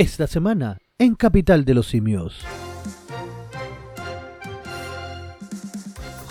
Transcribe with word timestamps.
Esta 0.00 0.26
semana, 0.26 0.78
en 0.98 1.14
Capital 1.14 1.66
de 1.66 1.74
los 1.74 1.88
Simios. 1.88 2.38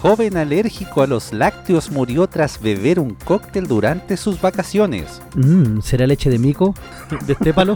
Joven 0.01 0.37
alérgico 0.37 1.03
a 1.03 1.05
los 1.05 1.31
lácteos 1.33 1.91
murió 1.91 2.25
tras 2.25 2.59
beber 2.59 2.99
un 2.99 3.13
cóctel 3.13 3.67
durante 3.67 4.17
sus 4.17 4.41
vacaciones. 4.41 5.21
Mm, 5.35 5.81
¿Será 5.81 6.07
leche 6.07 6.31
de 6.31 6.39
mico? 6.39 6.73
¿De 7.27 7.33
estépalo? 7.33 7.75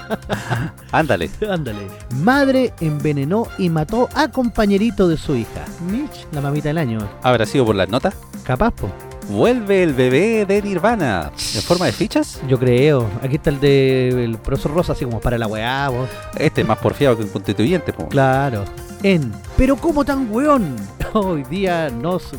Ándale. 0.90 1.28
Ándale. 1.50 1.86
Madre 2.22 2.72
envenenó 2.80 3.48
y 3.58 3.68
mató 3.68 4.08
a 4.14 4.28
compañerito 4.28 5.06
de 5.06 5.18
su 5.18 5.36
hija. 5.36 5.66
Mitch, 5.86 6.26
la 6.32 6.40
mamita 6.40 6.68
del 6.70 6.78
año. 6.78 7.06
¿Habrá 7.22 7.44
sido 7.44 7.66
por 7.66 7.76
las 7.76 7.90
notas? 7.90 8.14
Capaz, 8.42 8.70
po. 8.70 8.90
Vuelve 9.28 9.82
el 9.82 9.94
bebé 9.94 10.44
de 10.46 10.60
Nirvana. 10.62 11.32
¿En 11.54 11.62
forma 11.62 11.86
de 11.86 11.92
fichas? 11.92 12.40
Yo 12.46 12.58
creo. 12.58 13.08
Aquí 13.22 13.36
está 13.36 13.50
el 13.50 13.60
de 13.60 14.24
el 14.24 14.38
profesor 14.38 14.74
Rosa, 14.74 14.92
así 14.92 15.04
como 15.04 15.20
para 15.20 15.38
la 15.38 15.46
weá, 15.46 15.88
po. 15.90 16.06
Este 16.36 16.60
es 16.60 16.66
más 16.66 16.78
porfiado 16.78 17.16
que 17.16 17.22
un 17.24 17.30
constituyente, 17.30 17.92
po. 17.92 18.08
Claro. 18.08 18.64
En 19.02 19.32
Pero 19.56 19.76
cómo 19.76 20.04
tan 20.04 20.30
weón. 20.30 20.76
Hoy 21.12 21.42
día 21.44 21.90
nos 21.90 22.32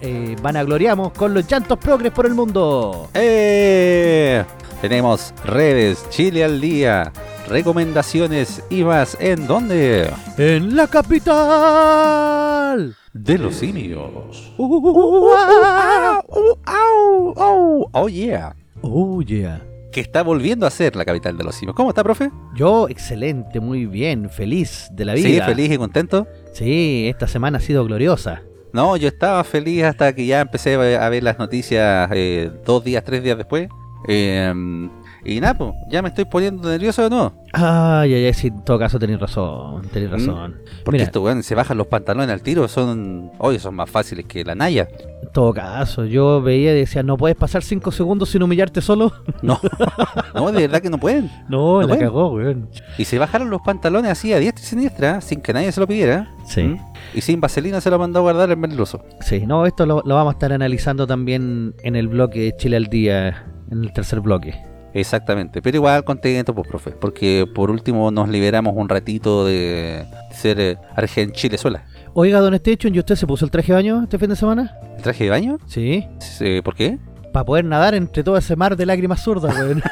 eh, 0.00 0.36
vanagloriamos 0.42 1.12
con 1.12 1.32
los 1.34 1.46
llantos 1.46 1.78
progres 1.78 2.12
por 2.12 2.26
el 2.26 2.34
mundo. 2.34 3.08
¡Eh! 3.14 4.44
Tenemos 4.80 5.32
redes, 5.44 6.04
Chile 6.10 6.44
al 6.44 6.60
día, 6.60 7.12
recomendaciones 7.48 8.62
y 8.70 8.84
más. 8.84 9.16
¿En 9.20 9.46
dónde? 9.46 10.12
En 10.36 10.76
la 10.76 10.86
capital. 10.86 11.38
De 13.20 13.36
los 13.36 13.56
simios. 13.56 14.52
Uh. 14.56 15.30
¡Au! 16.64 17.88
¡Oh, 17.92 18.08
yeah! 18.08 18.54
Oh, 18.80 19.20
yeah. 19.22 19.60
Que 19.90 20.00
está 20.00 20.22
volviendo 20.22 20.66
a 20.66 20.70
ser 20.70 20.94
la 20.94 21.04
capital 21.04 21.36
de 21.36 21.42
los 21.42 21.56
simios. 21.56 21.74
¿Cómo 21.74 21.90
está, 21.90 22.04
profe? 22.04 22.30
Yo, 22.54 22.88
excelente, 22.88 23.58
muy 23.58 23.86
bien, 23.86 24.30
feliz 24.30 24.88
de 24.92 25.04
la 25.04 25.14
vida. 25.14 25.28
Sí, 25.28 25.40
feliz 25.40 25.72
y 25.72 25.78
contento. 25.78 26.28
Sí, 26.52 27.08
esta 27.08 27.26
semana 27.26 27.58
ha 27.58 27.60
sido 27.60 27.84
gloriosa. 27.84 28.42
No, 28.72 28.96
yo 28.96 29.08
estaba 29.08 29.42
feliz 29.42 29.82
hasta 29.82 30.14
que 30.14 30.24
ya 30.26 30.40
empecé 30.40 30.74
a 30.74 31.08
ver 31.08 31.22
las 31.22 31.38
noticias 31.38 32.08
eh, 32.12 32.52
dos 32.64 32.84
días, 32.84 33.02
tres 33.02 33.24
días 33.24 33.36
después. 33.36 33.68
Eh, 34.06 34.88
y 35.24 35.40
nada, 35.40 35.54
pues, 35.54 35.72
ya 35.90 36.00
me 36.02 36.08
estoy 36.08 36.24
poniendo 36.24 36.68
nervioso 36.68 37.02
de 37.02 37.10
nuevo. 37.10 37.32
Ay, 37.52 38.14
ay, 38.14 38.26
ay, 38.26 38.34
sí, 38.34 38.48
en 38.48 38.62
todo 38.64 38.78
caso 38.78 38.98
tenéis 38.98 39.18
razón, 39.20 39.82
tenéis 39.92 40.10
razón. 40.12 40.56
Porque 40.84 41.02
estos 41.02 41.22
weones 41.22 41.46
se 41.46 41.54
bajan 41.54 41.76
los 41.78 41.86
pantalones 41.86 42.30
al 42.30 42.42
tiro, 42.42 42.68
son, 42.68 43.30
oye, 43.38 43.58
son 43.58 43.74
más 43.74 43.90
fáciles 43.90 44.26
que 44.26 44.44
la 44.44 44.54
Naya. 44.54 44.88
en 45.22 45.32
todo 45.32 45.52
caso, 45.54 46.04
yo 46.04 46.40
veía 46.42 46.72
y 46.74 46.80
decía, 46.80 47.02
¿no 47.02 47.16
puedes 47.16 47.36
pasar 47.36 47.62
cinco 47.62 47.90
segundos 47.90 48.28
sin 48.30 48.42
humillarte 48.42 48.80
solo? 48.80 49.12
No, 49.42 49.58
no, 50.34 50.52
de 50.52 50.62
verdad 50.66 50.80
que 50.82 50.90
no 50.90 50.98
pueden. 50.98 51.30
No, 51.48 51.74
No 51.74 51.80
la 51.82 51.86
pueden. 51.88 52.04
cagó, 52.04 52.28
weón. 52.34 52.68
Y 52.98 53.04
se 53.04 53.18
bajaron 53.18 53.48
los 53.50 53.60
pantalones 53.62 54.10
así 54.10 54.32
a 54.32 54.38
diestra 54.38 54.62
y 54.62 54.66
siniestra, 54.66 55.20
sin 55.20 55.40
que 55.40 55.52
nadie 55.52 55.72
se 55.72 55.80
lo 55.80 55.86
pidiera. 55.86 56.34
Sí. 56.46 56.62
¿Mm? 56.62 56.78
Y 57.14 57.20
sin 57.22 57.40
vaselina 57.40 57.80
se 57.80 57.90
lo 57.90 57.98
mandó 57.98 58.18
a 58.20 58.22
guardar 58.22 58.50
el 58.50 58.56
merluzo. 58.56 59.02
Sí, 59.20 59.46
no, 59.46 59.64
esto 59.66 59.86
lo, 59.86 60.02
lo 60.04 60.14
vamos 60.14 60.32
a 60.32 60.36
estar 60.36 60.52
analizando 60.52 61.06
también 61.06 61.74
en 61.82 61.96
el 61.96 62.08
bloque 62.08 62.54
Chile 62.58 62.76
al 62.76 62.86
Día, 62.86 63.46
en 63.70 63.84
el 63.84 63.92
tercer 63.92 64.20
bloque. 64.20 64.54
Exactamente, 64.94 65.60
pero 65.62 65.76
igual 65.76 66.02
contento, 66.04 66.54
pues, 66.54 66.66
profe, 66.66 66.92
porque 66.92 67.46
por 67.54 67.70
último 67.70 68.10
nos 68.10 68.28
liberamos 68.28 68.74
un 68.76 68.88
ratito 68.88 69.44
de 69.44 70.06
ser 70.32 70.60
eh, 70.60 70.76
Argen 70.96 71.32
Chilezuela. 71.32 71.84
Oiga, 72.14 72.40
don 72.40 72.54
Estecho, 72.54 72.88
¿y 72.88 72.98
usted 72.98 73.14
se 73.14 73.26
puso 73.26 73.44
el 73.44 73.50
traje 73.50 73.72
de 73.72 73.76
baño 73.76 74.02
este 74.02 74.18
fin 74.18 74.30
de 74.30 74.36
semana? 74.36 74.74
¿El 74.96 75.02
traje 75.02 75.24
de 75.24 75.30
baño? 75.30 75.58
Sí. 75.66 76.06
Eh, 76.40 76.62
¿Por 76.64 76.74
qué? 76.74 76.98
Para 77.32 77.44
poder 77.44 77.64
nadar 77.64 77.94
entre 77.94 78.24
todo 78.24 78.36
ese 78.36 78.56
mar 78.56 78.76
de 78.76 78.86
lágrimas 78.86 79.22
zurdas, 79.22 79.54
weón. 79.58 79.82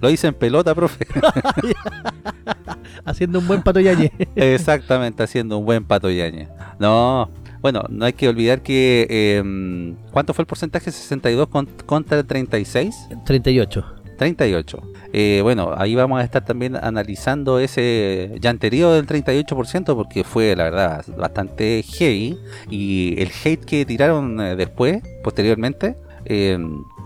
Lo 0.00 0.10
hice 0.10 0.28
en 0.28 0.34
pelota, 0.34 0.74
profe. 0.74 1.06
Haciendo 3.04 3.40
un 3.40 3.48
buen 3.48 3.62
patoyañe. 3.62 4.12
Exactamente, 4.36 5.22
haciendo 5.22 5.58
un 5.58 5.64
buen 5.64 5.84
pato 5.84 6.08
yaña. 6.10 6.48
No, 6.78 7.28
bueno, 7.62 7.84
no 7.88 8.04
hay 8.04 8.12
que 8.12 8.28
olvidar 8.28 8.60
que... 8.62 9.06
eh, 9.08 9.94
¿Cuánto 10.10 10.34
fue 10.34 10.42
el 10.42 10.46
porcentaje? 10.46 10.90
¿62 10.90 11.48
con- 11.48 11.68
contra 11.86 12.22
36? 12.22 12.94
38. 13.24 13.84
38. 14.18 14.82
Eh, 15.14 15.40
bueno, 15.42 15.72
ahí 15.76 15.94
vamos 15.94 16.20
a 16.20 16.24
estar 16.24 16.44
también 16.44 16.76
analizando 16.76 17.58
ese 17.58 18.36
ya 18.40 18.50
anterior 18.50 18.92
del 18.94 19.06
38% 19.06 19.94
porque 19.96 20.22
fue, 20.24 20.54
la 20.56 20.64
verdad, 20.64 21.04
bastante 21.16 21.82
heavy. 21.82 22.36
Y 22.70 23.14
el 23.20 23.30
hate 23.44 23.64
que 23.64 23.84
tiraron 23.84 24.40
eh, 24.40 24.54
después, 24.56 25.02
posteriormente, 25.24 25.96
eh, 26.24 26.58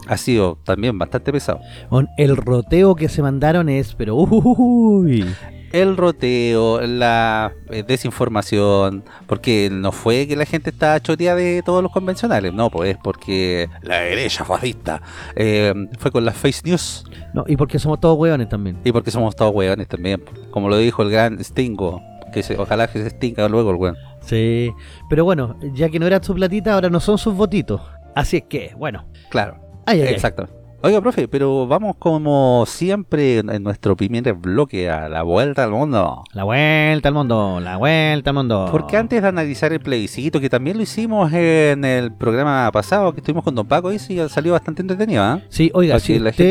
ha 0.09 0.17
sido 0.19 0.59
también 0.65 0.99
bastante 0.99 1.33
pesado. 1.33 1.61
El 2.19 2.37
roteo 2.37 2.95
que 2.95 3.09
se 3.09 3.23
mandaron 3.23 3.69
es, 3.69 3.95
pero 3.95 4.15
uy. 4.17 5.25
El 5.73 5.97
roteo, 5.97 6.81
la 6.81 7.53
eh, 7.71 7.83
desinformación, 7.87 9.05
porque 9.27 9.69
no 9.71 9.93
fue 9.93 10.27
que 10.27 10.37
la 10.37 10.45
gente 10.47 10.71
estaba 10.71 11.01
choteada 11.01 11.37
de 11.37 11.63
todos 11.65 11.83
los 11.83 11.93
convencionales, 11.93 12.53
no, 12.55 12.71
pues 12.71 12.91
es 12.91 12.97
porque 13.03 13.69
la 13.83 14.01
derecha 14.01 14.45
fascista 14.45 15.03
eh, 15.35 15.75
fue 15.99 16.11
con 16.11 16.25
las 16.25 16.37
face 16.37 16.63
news 16.65 17.05
No, 17.35 17.45
y 17.47 17.57
porque 17.57 17.79
somos 17.79 18.01
todos 18.01 18.19
hueones 18.19 18.49
también. 18.49 18.79
y 18.85 18.93
porque 18.93 19.11
somos 19.11 19.35
todos 19.37 19.55
hueones 19.55 19.89
también, 19.89 20.23
como 20.51 20.69
lo 20.69 20.79
dijo 20.79 21.03
el 21.03 21.11
gran 21.11 21.43
Stingo, 21.43 22.01
que 22.33 22.43
se, 22.43 22.57
ojalá 22.59 22.87
que 22.89 23.01
se 23.01 23.09
extinga 23.09 23.49
luego 23.49 23.71
el 23.71 23.77
weón. 23.77 23.97
Sí. 24.21 24.73
Pero 25.09 25.25
bueno, 25.25 25.57
ya 25.75 25.89
que 25.89 25.99
no 25.99 26.07
era 26.07 26.23
su 26.23 26.35
platita, 26.35 26.75
ahora 26.75 26.91
no 26.91 27.01
son 27.01 27.19
sus 27.19 27.35
votitos. 27.35 27.81
Así 28.15 28.39
es 28.39 28.45
que, 28.49 28.73
bueno. 28.77 29.07
Claro, 29.31 29.61
Ay, 29.87 30.01
ay, 30.03 30.09
ay. 30.09 30.15
Oiga, 30.87 31.01
profe, 31.01 31.27
pero 31.27 31.67
vamos 31.67 31.97
como 31.99 32.63
siempre 32.65 33.39
en 33.39 33.63
nuestro 33.65 33.97
primer 33.97 34.35
bloque 34.35 34.89
a 34.89 35.09
la 35.09 35.23
vuelta 35.25 35.65
al 35.65 35.73
mundo. 35.73 36.23
La 36.33 36.45
vuelta 36.45 37.09
al 37.09 37.15
mundo, 37.15 37.59
la 37.61 37.77
vuelta 37.77 38.31
al 38.31 38.37
mundo. 38.37 38.69
Porque 38.71 38.97
antes 38.97 39.21
de 39.21 39.27
analizar 39.27 39.73
el 39.73 39.81
plebiscito, 39.81 40.39
que 40.39 40.49
también 40.49 40.77
lo 40.77 40.85
hicimos 40.85 41.33
en 41.33 41.85
el 41.85 42.13
programa 42.13 42.71
pasado 42.73 43.13
que 43.13 43.19
estuvimos 43.19 43.43
con 43.43 43.57
Don 43.57 43.67
Paco, 43.67 43.91
y 43.93 43.99
sí 43.99 44.17
salió 44.29 44.53
bastante 44.53 44.83
entretenido, 44.83 45.25
¿ah? 45.25 45.41
Sí, 45.49 45.73
oiga, 45.75 45.99
si 45.99 46.21
la 46.21 46.31
usted, 46.31 46.45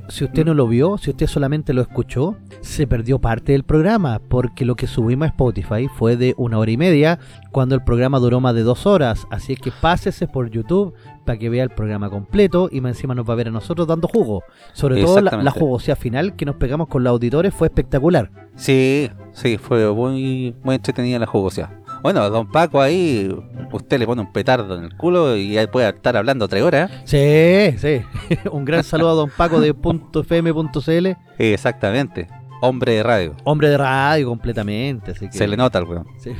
gente- 0.00 0.02
si 0.12 0.24
usted 0.24 0.44
no 0.44 0.54
lo 0.54 0.66
vio, 0.66 0.98
si 0.98 1.10
usted 1.10 1.28
solamente 1.28 1.72
lo 1.72 1.80
escuchó, 1.80 2.34
se 2.62 2.88
perdió 2.88 3.20
parte 3.20 3.52
del 3.52 3.62
programa, 3.62 4.20
porque 4.28 4.64
lo 4.64 4.74
que 4.74 4.88
subimos 4.88 5.26
a 5.26 5.28
Spotify 5.28 5.86
fue 5.96 6.16
de 6.16 6.34
una 6.38 6.58
hora 6.58 6.72
y 6.72 6.76
media, 6.76 7.20
cuando 7.52 7.76
el 7.76 7.84
programa 7.84 8.18
duró 8.18 8.40
más 8.40 8.56
de 8.56 8.62
dos 8.64 8.84
horas. 8.84 9.28
Así 9.30 9.52
es 9.52 9.60
que 9.60 9.70
pásese 9.80 10.26
por 10.26 10.50
YouTube 10.50 10.92
para 11.26 11.38
que 11.38 11.50
vea 11.50 11.62
el 11.64 11.70
programa 11.70 12.08
completo 12.08 12.70
y 12.72 12.80
más 12.80 12.92
encima 12.92 13.14
nos 13.14 13.28
va 13.28 13.34
a 13.34 13.36
ver 13.36 13.48
a 13.48 13.50
nosotros 13.50 13.86
dando 13.86 14.08
jugo. 14.08 14.42
Sobre 14.72 15.02
todo 15.02 15.20
la, 15.20 15.42
la 15.42 15.50
jugosidad 15.50 15.98
final 15.98 16.36
que 16.36 16.46
nos 16.46 16.56
pegamos 16.56 16.88
con 16.88 17.04
los 17.04 17.10
auditores 17.10 17.52
fue 17.52 17.66
espectacular. 17.68 18.30
Sí, 18.54 19.10
sí, 19.32 19.58
fue 19.58 19.92
muy, 19.92 20.56
muy 20.62 20.76
entretenida 20.76 21.18
la 21.18 21.26
jugosidad. 21.26 21.70
Bueno, 22.02 22.28
Don 22.30 22.50
Paco 22.50 22.80
ahí, 22.80 23.28
usted 23.72 23.98
le 23.98 24.06
pone 24.06 24.22
un 24.22 24.32
petardo 24.32 24.78
en 24.78 24.84
el 24.84 24.96
culo 24.96 25.36
y 25.36 25.58
ahí 25.58 25.66
puede 25.66 25.88
estar 25.88 26.16
hablando 26.16 26.46
tres 26.46 26.62
horas. 26.62 26.90
Sí, 27.04 27.74
sí. 27.78 28.02
Un 28.52 28.64
gran 28.64 28.84
saludo 28.84 29.10
a 29.10 29.14
don 29.14 29.30
Paco 29.36 29.60
de 29.60 29.70
.fm.cl, 29.74 31.06
Exactamente. 31.38 32.28
Hombre 32.62 32.92
de 32.92 33.02
radio. 33.02 33.34
hombre 33.44 33.68
de 33.68 33.76
radio 33.76 34.28
completamente. 34.28 35.10
Así 35.12 35.26
que... 35.28 35.36
Se 35.36 35.46
le 35.46 35.56
nota 35.56 35.78
al 35.78 35.84
weón. 35.84 36.06
Sí. 36.18 36.30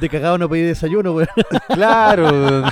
De 0.00 0.08
cagado 0.08 0.38
no 0.38 0.48
pedí 0.48 0.62
desayuno, 0.62 1.12
weón. 1.14 1.28
Claro. 1.68 2.64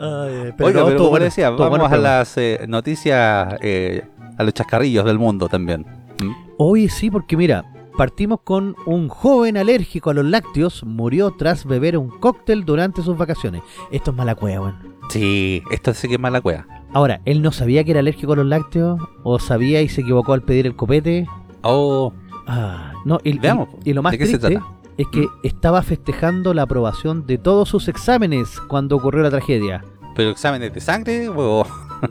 Ay, 0.00 0.52
Oiga, 0.60 0.80
no, 0.80 0.86
pero 0.86 0.96
como 0.98 1.10
bueno, 1.10 1.24
decía, 1.24 1.50
vamos 1.50 1.70
bueno, 1.70 1.86
a 1.86 1.90
pero- 1.90 2.02
las 2.02 2.36
eh, 2.38 2.64
noticias, 2.68 3.54
eh, 3.60 4.04
a 4.36 4.42
los 4.44 4.54
chascarrillos 4.54 5.04
del 5.04 5.18
mundo 5.18 5.48
también. 5.48 5.84
¿Mm? 6.22 6.30
Oye, 6.58 6.88
sí, 6.88 7.10
porque 7.10 7.36
mira, 7.36 7.64
partimos 7.96 8.40
con 8.44 8.76
un 8.86 9.08
joven 9.08 9.56
alérgico 9.56 10.10
a 10.10 10.14
los 10.14 10.24
lácteos 10.24 10.84
murió 10.84 11.32
tras 11.36 11.64
beber 11.64 11.98
un 11.98 12.10
cóctel 12.10 12.64
durante 12.64 13.02
sus 13.02 13.16
vacaciones. 13.16 13.62
Esto 13.90 14.12
es 14.12 14.16
mala 14.16 14.34
cueva, 14.36 14.60
weón. 14.66 14.96
Sí, 15.10 15.62
esto 15.72 15.92
sí 15.94 16.06
que 16.06 16.14
es 16.14 16.20
mala 16.20 16.40
cueva. 16.40 16.66
Ahora, 16.92 17.20
¿él 17.24 17.42
no 17.42 17.50
sabía 17.50 17.82
que 17.84 17.90
era 17.90 18.00
alérgico 18.00 18.32
a 18.34 18.36
los 18.36 18.46
lácteos? 18.46 19.00
¿O 19.24 19.38
sabía 19.38 19.82
y 19.82 19.88
se 19.88 20.02
equivocó 20.02 20.32
al 20.32 20.42
pedir 20.42 20.66
el 20.66 20.76
copete? 20.76 21.26
Oh, 21.62 22.12
Ah, 22.48 22.92
no, 23.04 23.18
y, 23.22 23.38
Veamos, 23.38 23.68
y 23.84 23.92
lo 23.92 24.02
más 24.02 24.12
¿de 24.12 24.18
qué 24.18 24.26
se 24.26 24.38
triste 24.38 24.56
trata? 24.56 24.66
es 24.96 25.06
que 25.12 25.26
estaba 25.42 25.82
festejando 25.82 26.54
la 26.54 26.62
aprobación 26.62 27.26
de 27.26 27.38
todos 27.38 27.68
sus 27.68 27.86
exámenes 27.88 28.58
cuando 28.68 28.96
ocurrió 28.96 29.22
la 29.22 29.30
tragedia. 29.30 29.84
pero 30.16 30.30
exámenes 30.30 30.72
de 30.72 30.80
sangre 30.80 31.30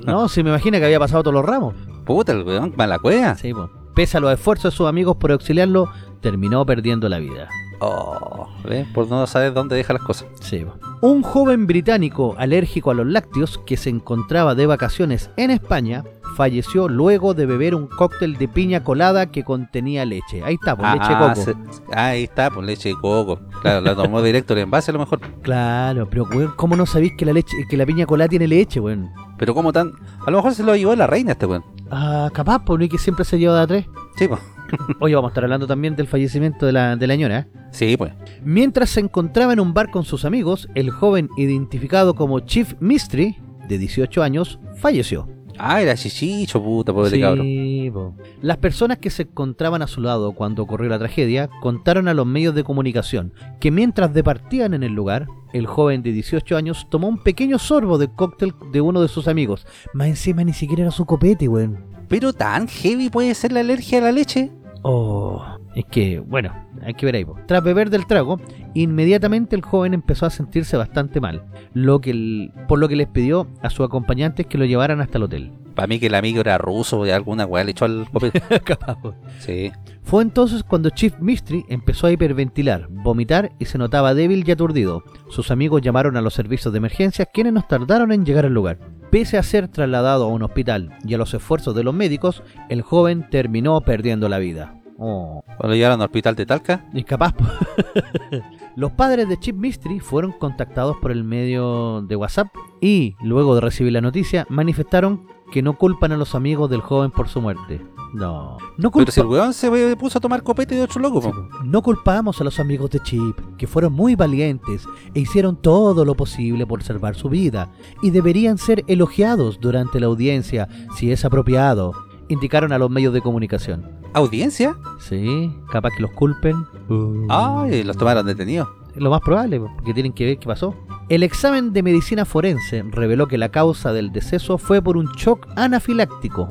No, 0.05 0.29
se 0.29 0.43
me 0.43 0.49
imagina 0.51 0.79
que 0.79 0.85
había 0.85 0.99
pasado 0.99 1.23
todos 1.23 1.33
los 1.33 1.45
ramos. 1.45 1.73
puta 2.05 2.31
el 2.33 2.43
weón, 2.43 2.73
mala 2.77 2.99
cueva. 2.99 3.35
Sí, 3.35 3.53
po. 3.53 3.69
Pese 3.97 4.17
a 4.17 4.19
los 4.19 4.31
esfuerzos 4.31 4.71
de 4.71 4.77
sus 4.77 4.87
amigos 4.87 5.17
por 5.17 5.31
auxiliarlo, 5.31 5.89
terminó 6.21 6.63
perdiendo 6.67 7.09
la 7.09 7.17
vida. 7.17 7.49
Oh, 7.79 8.47
¿ves? 8.63 8.87
Por 8.93 9.07
no 9.09 9.25
saber 9.25 9.53
dónde 9.53 9.75
deja 9.75 9.93
las 9.93 10.03
cosas. 10.03 10.27
Sí. 10.39 10.63
Un 11.01 11.23
joven 11.23 11.65
británico 11.67 12.35
alérgico 12.37 12.91
a 12.91 12.93
los 12.93 13.07
lácteos 13.07 13.59
que 13.65 13.75
se 13.75 13.89
encontraba 13.89 14.53
de 14.53 14.67
vacaciones 14.67 15.31
en 15.35 15.49
España 15.49 16.03
falleció 16.35 16.87
luego 16.87 17.33
de 17.33 17.47
beber 17.47 17.73
un 17.73 17.87
cóctel 17.87 18.37
de 18.37 18.47
piña 18.47 18.83
colada 18.83 19.31
que 19.31 19.43
contenía 19.43 20.05
leche. 20.05 20.43
Ahí 20.43 20.53
está, 20.55 20.75
pues 20.75 20.91
leche 20.93 21.07
de 21.09 21.15
Ah, 21.15 21.33
coco. 21.33 21.41
se- 21.41 21.55
ahí 21.99 22.23
está, 22.25 22.51
pues 22.51 22.65
leche 22.67 22.89
de 22.89 22.95
coco. 22.95 23.39
Claro, 23.63 23.81
la 23.81 23.95
tomó 23.95 24.21
directo 24.21 24.53
el 24.53 24.59
envase 24.59 24.91
a 24.91 24.93
lo 24.93 24.99
mejor. 24.99 25.19
Claro, 25.41 26.07
pero 26.07 26.25
weón, 26.25 26.53
¿cómo 26.55 26.75
no 26.75 26.85
sabéis 26.85 27.13
que 27.17 27.25
la 27.25 27.33
leche, 27.33 27.57
que 27.67 27.75
la 27.77 27.87
piña 27.87 28.05
colada 28.05 28.27
tiene 28.29 28.47
leche, 28.47 28.79
weón? 28.79 29.09
Pero 29.39 29.55
como 29.55 29.73
tan... 29.73 29.93
A 30.27 30.29
lo 30.29 30.37
mejor 30.37 30.53
se 30.53 30.61
lo 30.63 30.75
llevó 30.75 30.95
la 30.95 31.07
reina 31.07 31.31
este 31.31 31.47
weón. 31.47 31.63
Ah, 31.91 32.29
capaz, 32.33 32.63
pues 32.65 32.79
no 32.79 32.85
es 32.85 32.91
que 32.91 32.97
siempre 32.97 33.25
se 33.25 33.39
lleva 33.39 33.55
de 33.55 33.61
a 33.61 33.67
tres. 33.67 33.85
Sí, 34.17 34.27
pues. 34.27 34.41
Oye, 34.99 35.15
vamos 35.15 35.29
a 35.29 35.31
estar 35.31 35.43
hablando 35.43 35.67
también 35.67 35.95
del 35.95 36.07
fallecimiento 36.07 36.65
de 36.65 36.71
la, 36.71 36.95
de 36.95 37.07
la 37.07 37.15
ñora. 37.15 37.39
¿eh? 37.39 37.47
Sí, 37.71 37.95
pues. 37.97 38.13
Mientras 38.43 38.89
se 38.89 38.99
encontraba 38.99 39.53
en 39.53 39.59
un 39.59 39.73
bar 39.73 39.91
con 39.91 40.03
sus 40.03 40.25
amigos, 40.25 40.67
el 40.75 40.89
joven 40.91 41.29
identificado 41.37 42.15
como 42.15 42.39
Chief 42.41 42.73
Mystery, 42.79 43.37
de 43.67 43.77
18 43.77 44.23
años, 44.23 44.59
falleció. 44.75 45.27
Ah, 45.59 45.81
era 45.81 45.95
chichicho, 45.95 46.61
puta, 46.61 46.93
pobre. 46.93 47.09
Sí, 47.09 47.89
po. 47.91 48.15
Las 48.41 48.57
personas 48.57 48.97
que 48.97 49.09
se 49.09 49.23
encontraban 49.23 49.81
a 49.81 49.87
su 49.87 50.01
lado 50.01 50.33
cuando 50.33 50.63
ocurrió 50.63 50.89
la 50.89 50.99
tragedia 50.99 51.49
contaron 51.61 52.07
a 52.07 52.13
los 52.13 52.25
medios 52.25 52.55
de 52.55 52.63
comunicación 52.63 53.33
que 53.59 53.71
mientras 53.71 54.13
departían 54.13 54.73
en 54.73 54.83
el 54.83 54.93
lugar, 54.93 55.27
el 55.53 55.67
joven 55.67 56.03
de 56.03 56.11
18 56.11 56.57
años 56.57 56.87
tomó 56.89 57.07
un 57.07 57.17
pequeño 57.17 57.59
sorbo 57.59 57.97
del 57.97 58.11
cóctel 58.11 58.53
de 58.71 58.81
uno 58.81 59.01
de 59.01 59.07
sus 59.07 59.27
amigos. 59.27 59.65
Más 59.93 60.07
encima 60.07 60.43
ni 60.43 60.53
siquiera 60.53 60.83
era 60.83 60.91
su 60.91 61.05
copete, 61.05 61.47
weón. 61.47 61.85
Pero 62.07 62.33
tan 62.33 62.67
heavy 62.67 63.09
puede 63.09 63.33
ser 63.33 63.51
la 63.51 63.61
alergia 63.61 63.99
a 63.99 64.01
la 64.01 64.11
leche. 64.11 64.51
Oh, 64.83 65.56
es 65.79 65.85
que, 65.85 66.19
bueno, 66.19 66.51
hay 66.83 66.93
que 66.95 67.05
ver 67.05 67.15
ahí. 67.15 67.25
po. 67.25 67.35
Tras 67.47 67.63
beber 67.63 67.89
del 67.89 68.07
trago, 68.07 68.39
inmediatamente 68.73 69.55
el 69.55 69.61
joven 69.61 69.93
empezó 69.93 70.25
a 70.25 70.29
sentirse 70.29 70.75
bastante 70.77 71.19
mal, 71.21 71.43
lo 71.73 71.99
que 72.01 72.11
el- 72.11 72.51
por 72.67 72.79
lo 72.79 72.87
que 72.89 72.95
les 72.95 73.07
pidió 73.07 73.47
a 73.61 73.69
sus 73.69 73.85
acompañantes 73.85 74.47
que 74.47 74.57
lo 74.57 74.65
llevaran 74.65 75.01
hasta 75.01 75.17
el 75.17 75.23
hotel. 75.25 75.51
Para 75.75 75.85
mí 75.87 75.99
que 75.99 76.07
el 76.07 76.15
amigo 76.15 76.41
era 76.41 76.57
ruso 76.57 77.05
y 77.05 77.11
alguna 77.11 77.45
weá 77.45 77.63
le 77.63 77.71
echó 77.71 77.85
al. 77.85 78.07
Sí. 79.39 79.71
Fue 80.01 80.23
entonces 80.23 80.63
cuando 80.63 80.89
Chief 80.89 81.13
Mystery 81.19 81.65
empezó 81.69 82.07
a 82.07 82.11
hiperventilar, 82.11 82.87
vomitar 82.89 83.51
y 83.59 83.65
se 83.65 83.77
notaba 83.77 84.13
débil 84.13 84.43
y 84.47 84.51
aturdido. 84.51 85.03
Sus 85.29 85.51
amigos 85.51 85.81
llamaron 85.81 86.17
a 86.17 86.21
los 86.21 86.33
servicios 86.33 86.73
de 86.73 86.77
emergencia, 86.77 87.25
quienes 87.25 87.53
nos 87.53 87.67
tardaron 87.67 88.11
en 88.11 88.25
llegar 88.25 88.45
al 88.45 88.53
lugar. 88.53 88.79
Pese 89.11 89.37
a 89.37 89.43
ser 89.43 89.67
trasladado 89.67 90.25
a 90.25 90.29
un 90.29 90.43
hospital 90.43 90.97
y 91.05 91.13
a 91.13 91.17
los 91.17 91.33
esfuerzos 91.33 91.75
de 91.75 91.83
los 91.83 91.93
médicos, 91.93 92.41
el 92.69 92.81
joven 92.81 93.27
terminó 93.29 93.79
perdiendo 93.81 94.27
la 94.29 94.39
vida. 94.39 94.73
Oh. 94.97 95.43
Cuando 95.57 95.75
llegaron 95.75 96.01
al 96.01 96.05
hospital 96.05 96.35
de 96.35 96.45
Talca. 96.45 96.85
Incapaz. 96.93 97.33
Los 98.75 98.91
padres 98.91 99.27
de 99.27 99.37
Chip 99.39 99.55
Mystery 99.55 99.99
fueron 99.99 100.31
contactados 100.33 100.97
por 100.97 101.11
el 101.11 101.23
medio 101.23 102.01
de 102.03 102.15
WhatsApp 102.15 102.47
y, 102.81 103.15
luego 103.21 103.55
de 103.55 103.61
recibir 103.61 103.93
la 103.93 104.01
noticia, 104.01 104.45
manifestaron 104.49 105.25
que 105.51 105.61
no 105.61 105.77
culpan 105.77 106.11
a 106.11 106.17
los 106.17 106.35
amigos 106.35 106.69
del 106.69 106.81
joven 106.81 107.09
por 107.09 107.27
su 107.29 107.41
muerte. 107.41 107.81
No. 108.13 108.57
No, 108.77 108.91
Pero 108.91 109.11
si 109.11 109.19
el 109.19 109.25
culpa- 109.25 109.41
weón 109.41 109.53
se 109.53 109.95
puso 109.95 110.17
a 110.17 110.21
tomar 110.21 110.43
copete 110.43 110.75
de 110.75 110.83
otro 110.83 111.01
loco, 111.01 111.21
po. 111.21 111.33
no 111.63 111.81
culpamos 111.81 112.39
a 112.39 112.43
los 112.43 112.59
amigos 112.59 112.89
de 112.91 112.99
Chip, 113.01 113.37
que 113.57 113.65
fueron 113.67 113.93
muy 113.93 114.15
valientes 114.15 114.85
e 115.13 115.21
hicieron 115.21 115.55
todo 115.61 116.05
lo 116.05 116.15
posible 116.15 116.65
por 116.67 116.83
salvar 116.83 117.15
su 117.15 117.29
vida, 117.29 117.71
y 118.01 118.11
deberían 118.11 118.57
ser 118.57 118.83
elogiados 118.87 119.59
durante 119.59 119.99
la 119.99 120.07
audiencia, 120.07 120.67
si 120.95 121.11
es 121.11 121.25
apropiado, 121.25 121.93
indicaron 122.29 122.71
a 122.73 122.77
los 122.77 122.89
medios 122.89 123.13
de 123.13 123.21
comunicación. 123.21 123.96
¿Audiencia? 124.13 124.75
Sí, 124.99 125.55
capaz 125.71 125.91
que 125.95 126.01
los 126.01 126.11
culpen. 126.11 126.55
Uh. 126.89 127.27
Ay, 127.29 127.83
los 127.83 127.97
tomaron 127.97 128.25
detenidos. 128.25 128.67
Lo 128.95 129.11
más 129.11 129.21
probable, 129.21 129.59
porque 129.59 129.93
tienen 129.93 130.13
que 130.13 130.25
ver 130.25 130.39
qué 130.39 130.47
pasó. 130.47 130.73
El 131.09 131.23
examen 131.23 131.71
de 131.71 131.83
medicina 131.83 132.25
forense 132.25 132.83
reveló 132.83 133.27
que 133.27 133.37
la 133.37 133.49
causa 133.49 133.93
del 133.93 134.11
deceso 134.11 134.57
fue 134.57 134.81
por 134.81 134.97
un 134.97 135.05
shock 135.13 135.47
anafiláctico, 135.55 136.49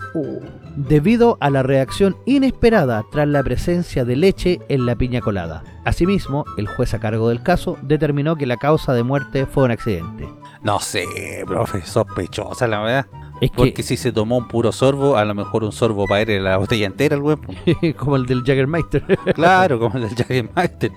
debido 0.77 1.37
a 1.41 1.51
la 1.51 1.63
reacción 1.63 2.17
inesperada 2.25 3.05
tras 3.11 3.29
la 3.29 3.43
presencia 3.43 4.05
de 4.05 4.17
leche 4.17 4.61
en 4.69 4.87
la 4.87 4.95
piña 4.95 5.21
colada. 5.21 5.63
Asimismo, 5.85 6.45
el 6.57 6.69
juez 6.69 6.95
a 6.95 7.01
cargo 7.01 7.29
del 7.29 7.43
caso 7.43 7.77
determinó 7.83 8.37
que 8.37 8.47
la 8.47 8.57
causa 8.57 8.95
de 8.95 9.03
muerte 9.03 9.45
fue 9.45 9.65
un 9.65 9.73
accidente. 9.73 10.27
No 10.63 10.81
sé, 10.81 11.05
profe, 11.47 11.85
sospechosa 11.85 12.67
la 12.67 12.81
verdad. 12.81 13.07
Es 13.41 13.51
Porque 13.51 13.83
si 13.83 13.97
se 13.97 14.13
tomó 14.13 14.39
un 14.39 14.49
puro 14.49 14.73
sorbo, 14.73 15.17
a 15.17 15.25
lo 15.25 15.35
mejor 15.35 15.65
un 15.65 15.73
sorbo 15.73 16.07
para 16.07 16.23
él 16.23 16.45
la 16.45 16.57
botella 16.57 16.87
entera 16.87 17.17
el 17.17 17.23
weón. 17.23 17.41
como 17.97 18.17
el 18.17 18.27
del 18.27 18.43
Jaggermeister. 18.43 19.05
Claro, 19.35 19.79
como 19.79 19.97
el 19.97 20.09
del 20.09 20.15
Jaggermeister. 20.17 20.93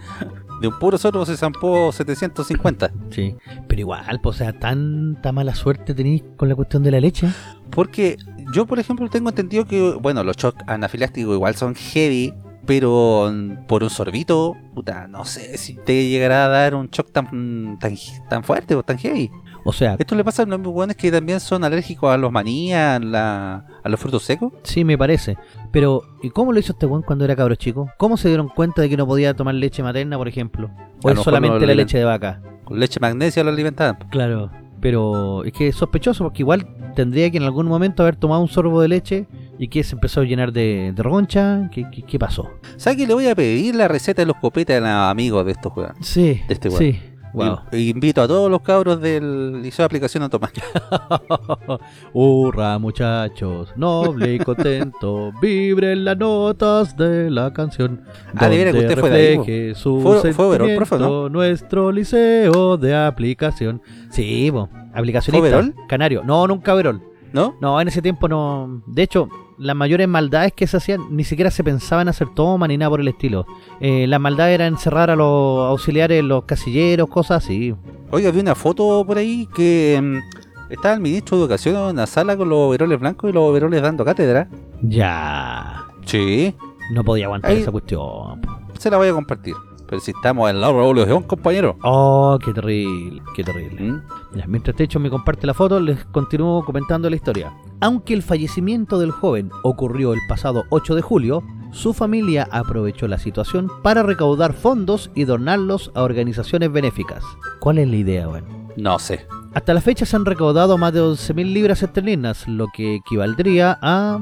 De 0.62 0.68
un 0.68 0.78
puro 0.80 0.98
sorbo 0.98 1.26
se 1.26 1.38
zampó 1.38 1.92
750. 1.92 2.92
sí, 3.12 3.36
pero 3.68 3.82
igual, 3.82 4.20
pues, 4.22 4.36
o 4.36 4.40
sea, 4.40 4.54
tanta 4.54 5.32
mala 5.32 5.56
suerte 5.56 5.94
tenéis 5.94 6.24
con 6.36 6.50
la 6.50 6.56
cuestión 6.56 6.84
de 6.84 6.92
la 6.92 7.00
leche. 7.00 7.30
Porque 7.70 8.18
yo, 8.54 8.66
por 8.66 8.80
ejemplo, 8.80 9.10
tengo 9.10 9.30
entendido 9.30 9.66
que, 9.66 9.94
bueno, 10.02 10.24
los 10.24 10.36
shocks 10.36 10.64
anafilácticos 10.68 11.36
igual 11.36 11.56
son 11.56 11.76
heavy, 11.76 12.34
pero 12.66 13.32
mm, 13.32 13.68
por 13.68 13.84
un 13.84 13.90
sorbito, 13.90 14.56
puta, 14.76 15.08
no 15.08 15.26
sé 15.26 15.58
si 15.58 15.76
te 15.76 16.10
llegará 16.10 16.46
a 16.46 16.50
dar 16.50 16.76
un 16.76 16.90
shock 16.90 17.12
tan, 17.12 17.78
tan, 17.80 17.96
tan 18.30 18.44
fuerte 18.44 18.76
o 18.76 18.84
tan 18.84 18.98
heavy. 18.98 19.32
O 19.70 19.74
sea, 19.74 19.96
Esto 20.00 20.16
le 20.16 20.24
pasa 20.24 20.44
a 20.44 20.46
los 20.46 20.62
buenos 20.62 20.96
que 20.96 21.12
también 21.12 21.40
son 21.40 21.64
alérgicos 21.64 22.12
a 22.12 22.18
los 22.18 22.32
maní, 22.32 22.74
a, 22.74 23.00
la- 23.00 23.66
a 23.84 23.90
los 23.90 24.00
frutos 24.00 24.24
secos. 24.24 24.52
Sí, 24.64 24.84
me 24.84 24.98
parece. 24.98 25.38
Pero, 25.72 26.02
¿y 26.24 26.30
cómo 26.32 26.52
lo 26.54 26.60
hizo 26.60 26.74
este 26.74 26.86
weón 26.86 27.04
cuando 27.04 27.26
era 27.26 27.36
cabro 27.36 27.56
chico? 27.56 27.90
¿Cómo 27.98 28.18
se 28.18 28.28
dieron 28.28 28.50
cuenta 28.50 28.82
de 28.82 28.90
que 28.90 28.98
no 28.98 29.06
podía 29.08 29.34
tomar 29.36 29.56
leche 29.56 29.82
materna, 29.84 30.18
por 30.18 30.28
ejemplo? 30.28 30.70
¿O 31.04 31.10
es 31.10 31.20
solamente 31.20 31.60
la 31.62 31.68
le- 31.68 31.76
leche 31.76 31.98
de 31.98 32.04
vaca? 32.04 32.42
Con 32.64 32.80
leche 32.80 33.00
magnesia 33.00 33.44
lo 33.44 33.52
alimentaban. 33.52 33.98
Claro. 34.10 34.52
Pero 34.82 35.44
es 35.44 35.52
que 35.54 35.68
es 35.68 35.76
sospechoso 35.76 36.24
porque 36.24 36.42
igual 36.42 36.66
tendría 36.96 37.30
que 37.30 37.38
en 37.38 37.44
algún 37.44 37.68
momento 37.68 38.02
haber 38.04 38.16
tomado 38.16 38.42
un 38.42 38.48
sorbo 38.48 38.82
de 38.82 38.88
leche 38.88 39.28
y 39.58 39.68
que 39.68 39.84
se 39.84 39.96
empezó 39.96 40.22
a 40.22 40.24
llenar 40.24 40.54
de, 40.54 40.94
de 40.96 41.04
roncha. 41.04 41.70
¿Qué, 41.72 41.86
qué, 41.92 42.04
qué 42.04 42.18
pasó? 42.18 42.50
¿Sabes 42.78 42.98
que 42.98 43.06
le 43.08 43.14
voy 43.14 43.28
a 43.28 43.36
pedir 43.36 43.76
la 43.76 43.90
receta 43.90 44.22
de 44.22 44.26
los 44.28 44.38
copetes 44.38 44.78
a 44.78 44.80
los 44.80 44.90
amigos 45.12 45.46
de 45.46 45.52
estos 45.52 45.74
juegos? 45.74 45.94
Sí, 46.00 46.42
De 46.48 46.54
este 46.54 46.70
weón. 46.70 46.80
sí. 46.80 47.00
Wow. 47.34 47.60
Y- 47.72 47.90
invito 47.90 48.22
a 48.22 48.28
todos 48.28 48.50
los 48.50 48.62
cabros 48.62 49.00
del 49.02 49.62
Liceo 49.62 49.84
de 49.84 49.86
Aplicación 49.86 50.24
Automática. 50.24 50.66
Hurra, 52.14 52.80
muchachos, 52.80 53.72
noble 53.76 54.34
y 54.36 54.40
contento, 54.40 55.32
vibren 55.42 56.06
las 56.06 56.18
notas 56.18 56.96
de 56.98 57.30
la 57.30 57.54
canción. 57.54 58.02
Ah, 58.36 58.48
de 58.48 58.58
veras 58.58 58.74
que 58.74 58.80
usted 58.82 59.00
fue 59.00 59.10
de 59.10 59.28
ahí, 59.30 59.76
su 59.76 60.00
Fue- 60.02 60.34
fue 60.34 60.46
overall, 60.46 60.76
profe, 60.76 60.98
nuestro 61.30 61.92
liceo 61.92 62.78
de 62.78 62.96
aplicación. 62.96 63.82
Sí, 64.10 64.50
bo, 64.50 64.70
aplicacionista. 64.94 65.70
Canario. 65.88 66.24
No, 66.24 66.48
nunca 66.48 66.74
overall. 66.74 67.02
¿No? 67.32 67.56
No, 67.62 67.80
en 67.80 67.88
ese 67.88 68.02
tiempo 68.02 68.28
no. 68.28 68.82
De 68.88 69.04
hecho, 69.04 69.30
las 69.60 69.76
mayores 69.76 70.08
maldades 70.08 70.54
que 70.54 70.66
se 70.68 70.78
hacían 70.78 71.02
ni 71.16 71.24
siquiera 71.26 71.52
se 71.52 71.64
pensaban 71.64 72.08
hacer 72.08 72.30
toma 72.34 72.68
ni 72.68 72.78
nada 72.78 72.90
por 72.90 73.02
el 73.02 73.08
estilo. 73.10 73.46
Eh, 73.82 74.08
las 74.08 74.20
maldades 74.20 74.56
eran 74.56 74.74
encerrar 74.74 75.10
a 75.10 75.16
los 75.16 75.70
auxiliares, 75.70 76.24
los 76.24 76.46
casilleros, 76.46 77.10
cosas 77.10 77.44
así. 77.44 77.76
Oiga, 78.12 78.32
vi 78.32 78.40
una 78.40 78.56
foto 78.56 79.04
por 79.06 79.18
ahí 79.18 79.48
que 79.54 80.00
mm, 80.02 80.72
estaba 80.72 80.96
el 80.96 81.02
ministro 81.02 81.38
de 81.38 81.44
Educación 81.44 81.76
en 81.76 81.82
una 81.82 82.08
sala 82.08 82.36
con 82.38 82.50
los 82.50 82.58
overoles 82.58 83.00
blancos 83.00 83.30
y 83.30 83.34
los 83.34 83.44
overoles 83.44 83.82
dando 83.82 84.04
cátedra. 84.06 84.48
Ya. 84.82 85.84
Sí. 86.06 86.56
No 86.92 87.04
podía 87.04 87.26
aguantar 87.26 87.52
Ahí- 87.52 87.60
esa 87.62 87.72
cuestión. 87.72 88.42
Se 88.80 88.90
la 88.90 88.98
voy 88.98 89.10
a 89.10 89.14
compartir. 89.14 89.54
Pero 89.90 90.02
si 90.02 90.12
estamos 90.12 90.50
en 90.52 90.62
la 90.62 90.68
revolución, 90.68 91.24
compañero. 91.24 91.76
Oh, 91.82 92.38
qué 92.44 92.54
terrible, 92.54 93.24
qué 93.36 93.44
terrible. 93.44 93.82
¿Mm? 93.82 94.02
Mientras 94.48 94.76
Techo 94.76 95.00
me 95.00 95.10
comparte 95.10 95.48
la 95.48 95.56
foto, 95.56 95.80
les 95.80 96.06
continúo 96.06 96.64
comentando 96.64 97.10
la 97.10 97.16
historia. 97.16 97.52
Aunque 97.82 98.14
el 98.14 98.22
fallecimiento 98.22 99.00
del 99.00 99.10
joven 99.10 99.50
ocurrió 99.64 100.14
el 100.14 100.20
pasado 100.28 100.66
8 100.70 100.94
de 100.94 101.02
julio, 101.02 101.44
su 101.72 101.94
familia 101.94 102.48
aprovechó 102.52 103.08
la 103.08 103.18
situación 103.18 103.72
para 103.82 104.04
recaudar 104.04 104.54
fondos 104.54 105.10
y 105.16 105.24
donarlos 105.24 105.92
a 105.96 106.04
organizaciones 106.04 106.72
benéficas. 106.72 107.24
¿Cuál 107.60 107.80
es 107.80 107.88
la 107.88 107.96
idea, 107.96 108.30
weón? 108.30 108.59
No 108.78 109.00
sé. 109.00 109.26
Hasta 109.54 109.74
la 109.74 109.82
fecha 109.82 110.06
se 110.06 110.16
han 110.16 110.26
recaudado 110.26 110.78
más 110.78 110.94
de 110.94 111.02
11.000 111.02 111.54
libras 111.54 111.82
esterlinas, 111.82 112.48
lo 112.48 112.68
que 112.68 112.96
equivaldría 112.96 113.78
a 113.82 114.20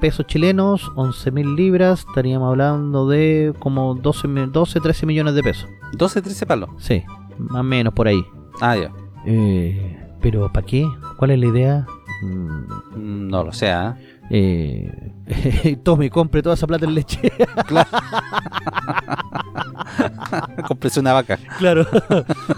pesos 0.00 0.26
chilenos, 0.26 0.90
11.000 0.96 1.56
libras, 1.56 2.00
estaríamos 2.06 2.50
hablando 2.50 3.08
de 3.08 3.54
como 3.58 3.94
12, 3.94 4.28
mi- 4.28 4.46
12 4.46 4.80
13 4.80 5.06
millones 5.06 5.34
de 5.34 5.42
pesos. 5.42 5.68
12, 5.92 6.20
13 6.22 6.46
palos. 6.46 6.70
Sí, 6.78 7.02
más 7.38 7.60
o 7.60 7.64
menos 7.64 7.94
por 7.94 8.06
ahí. 8.06 8.22
Ah, 8.60 8.76
ya. 8.76 8.90
Eh, 9.24 9.98
pero 10.20 10.52
¿para 10.52 10.66
qué? 10.66 10.86
¿Cuál 11.16 11.30
es 11.32 11.38
la 11.40 11.46
idea? 11.46 11.86
Mm, 12.22 13.28
No 13.28 13.44
lo 13.44 13.52
sé, 13.52 13.70
¿ah? 13.70 13.96
eh, 14.30 15.12
tome, 15.84 16.10
compre 16.10 16.42
toda 16.42 16.54
esa 16.54 16.66
plata 16.66 16.84
en 16.84 16.94
leche. 16.94 17.20
Cómprese 20.68 21.00
una 21.00 21.12
vaca. 21.12 21.38
claro. 21.58 21.86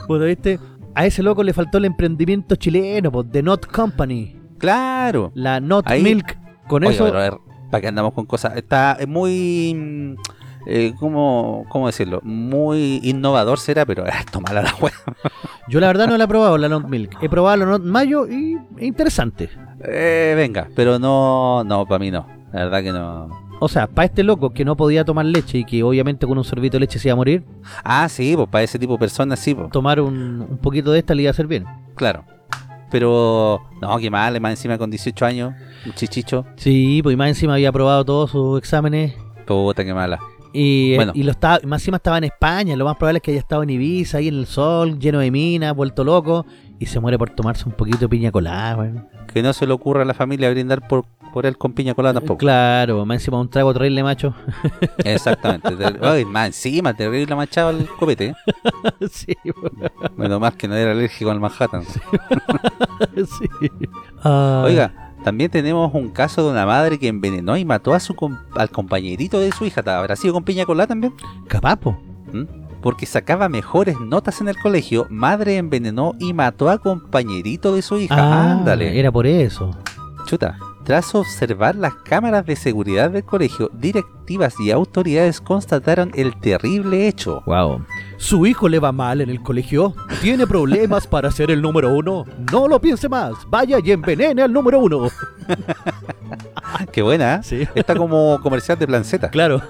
Puta, 0.07 0.25
¿viste? 0.25 0.59
A 0.99 1.07
ese 1.07 1.23
loco 1.23 1.45
le 1.45 1.53
faltó 1.53 1.79
el 1.79 1.85
emprendimiento 1.85 2.57
chileno, 2.57 3.13
pues, 3.13 3.27
The 3.31 3.43
Not 3.43 3.67
Company. 3.67 4.37
Claro. 4.59 5.31
La 5.35 5.61
Not 5.61 5.87
Ahí- 5.89 6.03
Milk. 6.03 6.37
Con 6.67 6.85
Oye, 6.85 6.95
eso... 6.95 7.05
pero 7.05 7.19
a 7.19 7.23
ver, 7.23 7.35
¿para 7.71 7.81
qué 7.81 7.87
andamos 7.89 8.13
con 8.15 8.27
cosas? 8.27 8.57
Está 8.57 8.97
es 8.99 9.07
muy... 9.07 9.75
mm, 9.75 10.15
Eh, 10.67 10.93
¿cómo, 10.99 11.65
¿Cómo 11.69 11.87
decirlo? 11.87 12.21
Muy 12.25 13.01
innovador 13.05 13.59
será, 13.59 13.87
pero 13.87 14.05
es 14.07 14.27
tomar 14.27 14.55
la 14.55 14.75
wea. 14.81 14.93
Yo 15.69 15.79
la 15.81 15.87
verdad 15.87 16.09
no 16.09 16.19
la 16.19 16.25
he 16.25 16.29
probado, 16.29 16.59
la 16.59 16.69
Not 16.69 16.89
Milk. 16.89 17.17
He 17.23 17.29
probado 17.29 17.57
la 17.59 17.65
Not 17.67 17.85
Mayo 17.85 18.27
y 18.27 18.57
es 18.77 18.83
interesante. 18.83 19.49
eh, 19.85 20.35
venga, 20.37 20.69
pero 20.75 20.99
no, 20.99 21.63
no, 21.65 21.87
para 21.87 22.01
mí 22.01 22.11
no. 22.11 22.27
La 22.53 22.65
verdad 22.65 22.83
que 22.83 22.93
no. 22.93 23.48
O 23.61 23.69
sea, 23.69 23.87
para 23.89 24.07
este 24.07 24.23
loco 24.23 24.51
que 24.51 24.65
no 24.65 24.77
podía 24.77 25.05
tomar 25.05 25.27
leche 25.27 25.59
y 25.59 25.65
que 25.65 25.83
obviamente 25.83 26.27
con 26.27 26.39
un 26.39 26.45
sorbito 26.45 26.77
de 26.77 26.81
leche 26.81 26.99
se 26.99 27.09
iba 27.09 27.15
a 27.15 27.17
morir, 27.17 27.45
Ah, 27.85 28.09
sí, 28.09 28.35
pues 28.37 28.49
para 28.49 28.63
ese 28.65 28.79
tipo 28.79 28.93
de 28.93 28.99
personas 29.01 29.39
sí, 29.41 29.55
pues. 29.55 29.71
tomar 29.71 30.01
un, 30.01 30.47
un 30.49 30.59
poquito 30.59 30.93
de 30.93 31.01
esta 31.01 31.15
le 31.15 31.23
iba 31.23 31.31
a 31.31 31.33
hacer 31.33 31.47
bien. 31.47 31.65
Claro. 31.97 32.25
Pero, 32.91 33.61
no, 33.83 33.99
qué 33.99 34.11
mal, 34.11 34.41
más 34.41 34.53
encima 34.53 34.79
con 34.79 34.91
18 34.91 35.27
años, 35.27 35.53
un 35.85 35.93
chichicho. 35.93 36.47
Sí, 36.57 37.01
pues 37.03 37.13
y 37.15 37.17
más 37.17 37.29
encima 37.29 37.55
había 37.55 37.69
aprobado 37.69 38.05
todos 38.05 38.31
sus 38.31 38.59
exámenes 38.59 39.15
Puta, 39.47 39.85
qué 39.85 39.93
mala. 39.93 40.19
y, 40.55 40.95
Bueno. 40.97 41.13
y 41.15 41.23
lo 41.23 41.31
estaba, 41.33 41.59
más 41.67 41.83
encima 41.83 41.97
estaba 41.99 42.17
en 42.19 42.25
España. 42.25 42.77
Lo 42.77 42.85
más 42.87 42.97
probable 42.97 43.19
es 43.19 43.23
que 43.23 43.31
haya 43.33 43.41
estado 43.41 43.63
en 43.63 43.71
Ibiza, 43.71 44.19
ahí 44.19 44.29
en 44.29 44.35
el 44.37 44.47
sol, 44.47 44.99
lleno 44.99 45.19
de 45.19 45.31
minas, 45.31 45.75
vuelto 45.75 46.03
loco, 46.05 46.47
y 46.79 46.87
se 46.87 46.99
muere 47.01 47.19
por 47.19 47.31
tomarse 47.31 47.65
un 47.67 47.73
poquito 47.73 47.99
de 47.99 48.09
piña 48.09 48.31
colada, 48.31 48.77
weón. 48.77 49.07
Que 49.33 49.43
no 49.43 49.53
se 49.53 49.67
le 49.67 49.73
ocurra 49.75 50.03
a 50.03 50.05
la 50.07 50.15
familia 50.15 50.51
brindar 50.51 50.87
por, 50.89 51.05
por 51.39 51.47
él 51.47 51.57
con 51.57 51.73
piña 51.73 51.95
colada 51.95 52.15
tampoco. 52.15 52.39
Claro, 52.39 53.07
más 53.07 53.19
encima 53.19 53.41
un 53.41 53.49
trago 53.49 53.73
terrible, 53.73 54.03
macho. 54.03 54.35
Exactamente. 55.05 55.69
Ay, 56.03 56.25
más 56.25 56.49
encima, 56.49 56.95
terrible 56.95 57.33
manchado 57.37 57.71
el 57.71 57.87
copete. 57.87 58.27
¿eh? 58.27 58.35
sí, 59.09 59.37
weón, 59.45 59.91
Menos 60.17 60.41
más 60.41 60.55
que 60.57 60.67
no 60.67 60.75
era 60.75 60.91
alérgico 60.91 61.31
al 61.31 61.39
Manhattan. 61.39 61.85
sí. 61.85 63.49
Ay. 64.25 64.65
Oiga, 64.65 65.13
también 65.23 65.49
tenemos 65.49 65.95
un 65.95 66.09
caso 66.11 66.45
de 66.45 66.51
una 66.51 66.67
madre 66.67 66.99
que 66.99 67.07
envenenó 67.07 67.57
y 67.57 67.65
mató 67.65 67.95
a 67.95 68.01
su 68.01 68.17
com- 68.17 68.39
al 68.57 68.71
compañerito 68.71 69.39
de 69.39 69.53
su 69.53 69.65
hija. 69.65 69.81
¿Habrá 69.97 70.17
sido 70.17 70.35
con 70.35 70.43
piña 70.43 70.65
colada 70.65 70.89
también? 70.89 71.15
capaz, 71.47 71.77
po. 71.77 71.93
¿Mm? 72.33 72.45
Porque 72.83 73.07
sacaba 73.07 73.49
mejores 73.49 73.99
notas 74.01 74.41
en 74.41 74.49
el 74.49 74.57
colegio, 74.59 75.07
madre 75.09 75.57
envenenó 75.57 76.15
y 76.19 76.33
mató 76.33 76.69
a 76.69 76.79
compañerito 76.79 77.75
de 77.75 77.83
su 77.83 77.97
hija. 77.99 78.17
Ah, 78.17 78.53
Ándale. 78.53 78.99
Era 78.99 79.13
por 79.13 79.27
eso. 79.27 79.71
Chuta. 80.27 80.59
Tras 80.89 81.15
observar 81.15 81.77
las 81.77 81.93
cámaras 81.97 82.47
de 82.47 82.57
seguridad 82.57 83.11
del 83.11 83.23
colegio, 83.23 83.71
directivas 83.75 84.59
y 84.59 84.71
autoridades 84.71 85.39
constataron 85.39 86.11
el 86.15 86.35
terrible 86.41 87.07
hecho. 87.07 87.43
Wow. 87.45 87.85
¿Su 88.17 88.47
hijo 88.47 88.71
le 88.71 88.79
va 88.79 88.91
mal 88.91 89.21
en 89.21 89.29
el 89.29 89.43
colegio? 89.43 89.95
¿Tiene 90.23 90.47
problemas 90.47 91.07
para 91.07 91.31
ser 91.31 91.51
el 91.51 91.61
número 91.61 91.95
uno? 91.95 92.25
No 92.51 92.67
lo 92.69 92.81
piense 92.81 93.07
más. 93.07 93.35
Vaya 93.49 93.81
y 93.85 93.93
envenene 93.93 94.41
al 94.41 94.51
número 94.51 94.79
uno. 94.79 95.11
Qué 96.91 97.03
buena, 97.03 97.35
¿eh? 97.35 97.41
Sí. 97.43 97.69
Está 97.75 97.95
como 97.95 98.41
comercial 98.43 98.79
de 98.79 98.87
planceta. 98.87 99.29
Claro. 99.29 99.61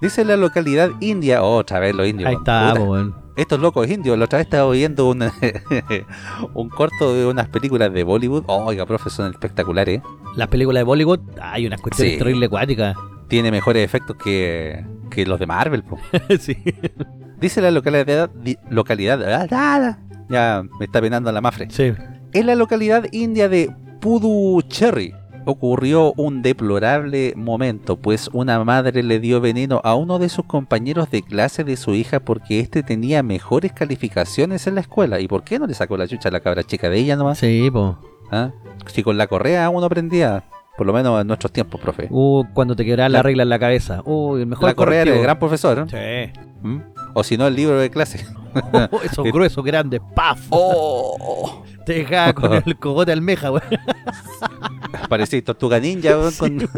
Dice 0.00 0.24
la 0.24 0.36
localidad 0.36 0.90
india, 1.00 1.42
otra 1.42 1.78
vez 1.80 1.94
los 1.94 2.06
indios. 2.08 2.28
Ahí 2.28 2.36
está, 2.36 2.74
weón. 2.74 3.14
Estos 3.36 3.60
locos 3.60 3.88
indios, 3.88 4.18
la 4.18 4.24
otra 4.26 4.38
vez 4.38 4.46
estaba 4.46 4.70
viendo 4.72 5.08
un, 5.08 5.22
un 6.54 6.68
corto 6.68 7.14
de 7.14 7.26
unas 7.26 7.48
películas 7.48 7.92
de 7.92 8.04
Bollywood. 8.04 8.44
Oiga, 8.46 8.84
profe, 8.86 9.08
son 9.10 9.30
espectaculares. 9.30 10.02
Las 10.36 10.48
películas 10.48 10.80
de 10.80 10.84
Bollywood, 10.84 11.20
hay 11.40 11.66
unas 11.66 11.80
cuestiones 11.80 12.18
Sí. 12.22 12.44
acuáticas. 12.44 12.96
Tiene 13.28 13.50
mejores 13.50 13.84
efectos 13.84 14.16
que, 14.22 14.84
que 15.10 15.24
los 15.24 15.38
de 15.38 15.46
Marvel. 15.46 15.82
po. 15.84 15.98
sí. 16.40 16.56
Dice 17.40 17.62
la 17.62 17.70
localidad, 17.70 18.30
localidad, 18.68 19.22
ah, 19.32 19.46
ah, 19.50 19.98
ya 20.28 20.62
me 20.78 20.84
está 20.86 21.00
penando 21.00 21.30
la 21.32 21.40
mafre. 21.40 21.68
Sí. 21.70 21.92
En 22.32 22.46
la 22.46 22.54
localidad 22.54 23.06
india 23.12 23.48
de 23.48 23.70
Puducherry 24.00 25.14
ocurrió 25.50 26.12
un 26.16 26.42
deplorable 26.42 27.34
momento, 27.36 27.96
pues 27.96 28.28
una 28.32 28.62
madre 28.64 29.02
le 29.02 29.20
dio 29.20 29.40
veneno 29.40 29.80
a 29.84 29.94
uno 29.94 30.18
de 30.18 30.28
sus 30.28 30.44
compañeros 30.46 31.10
de 31.10 31.22
clase 31.22 31.64
de 31.64 31.76
su 31.76 31.94
hija 31.94 32.20
porque 32.20 32.60
éste 32.60 32.82
tenía 32.82 33.22
mejores 33.22 33.72
calificaciones 33.72 34.66
en 34.66 34.74
la 34.76 34.80
escuela. 34.80 35.20
¿Y 35.20 35.28
por 35.28 35.44
qué 35.44 35.58
no 35.58 35.66
le 35.66 35.74
sacó 35.74 35.96
la 35.96 36.08
chucha 36.08 36.28
a 36.28 36.32
la 36.32 36.40
cabra 36.40 36.62
chica 36.64 36.88
de 36.88 36.98
ella 36.98 37.16
nomás? 37.16 37.38
Sí, 37.38 37.70
po. 37.70 37.98
¿Ah? 38.30 38.50
Si 38.86 39.02
con 39.02 39.18
la 39.18 39.26
correa 39.26 39.68
uno 39.70 39.86
aprendía, 39.86 40.44
por 40.76 40.86
lo 40.86 40.92
menos 40.92 41.20
en 41.20 41.26
nuestros 41.26 41.52
tiempos, 41.52 41.80
profe. 41.80 42.06
Uh, 42.10 42.44
cuando 42.54 42.74
te 42.76 42.84
quebras 42.84 43.10
la 43.10 43.18
La- 43.18 43.22
regla 43.22 43.42
en 43.42 43.48
la 43.48 43.58
cabeza. 43.58 44.02
Uy, 44.04 44.40
el 44.42 44.46
mejor 44.46 44.68
la 44.68 44.74
correa 44.74 45.02
era 45.02 45.14
el 45.14 45.22
gran 45.22 45.38
profesor, 45.38 45.76
¿no? 45.78 45.88
Sí. 45.88 45.96
¿Mm? 46.62 46.78
O 47.14 47.22
si 47.24 47.36
no, 47.36 47.46
el 47.46 47.54
libro 47.56 47.78
de 47.78 47.90
clase. 47.90 48.24
Oh, 48.90 49.00
esos 49.04 49.24
gruesos 49.26 49.64
grandes, 49.64 50.00
paf. 50.16 50.40
¡Oh! 50.50 51.62
Te 51.90 51.96
dejaba 51.98 52.32
con 52.32 52.52
el 52.66 52.76
cogote 52.76 53.10
almeja, 53.10 53.50
weón. 53.50 53.64
Parecía 55.08 55.42
Tortuga 55.42 55.80
Ninja. 55.80 56.16
weón, 56.16 56.32
con- 56.38 56.68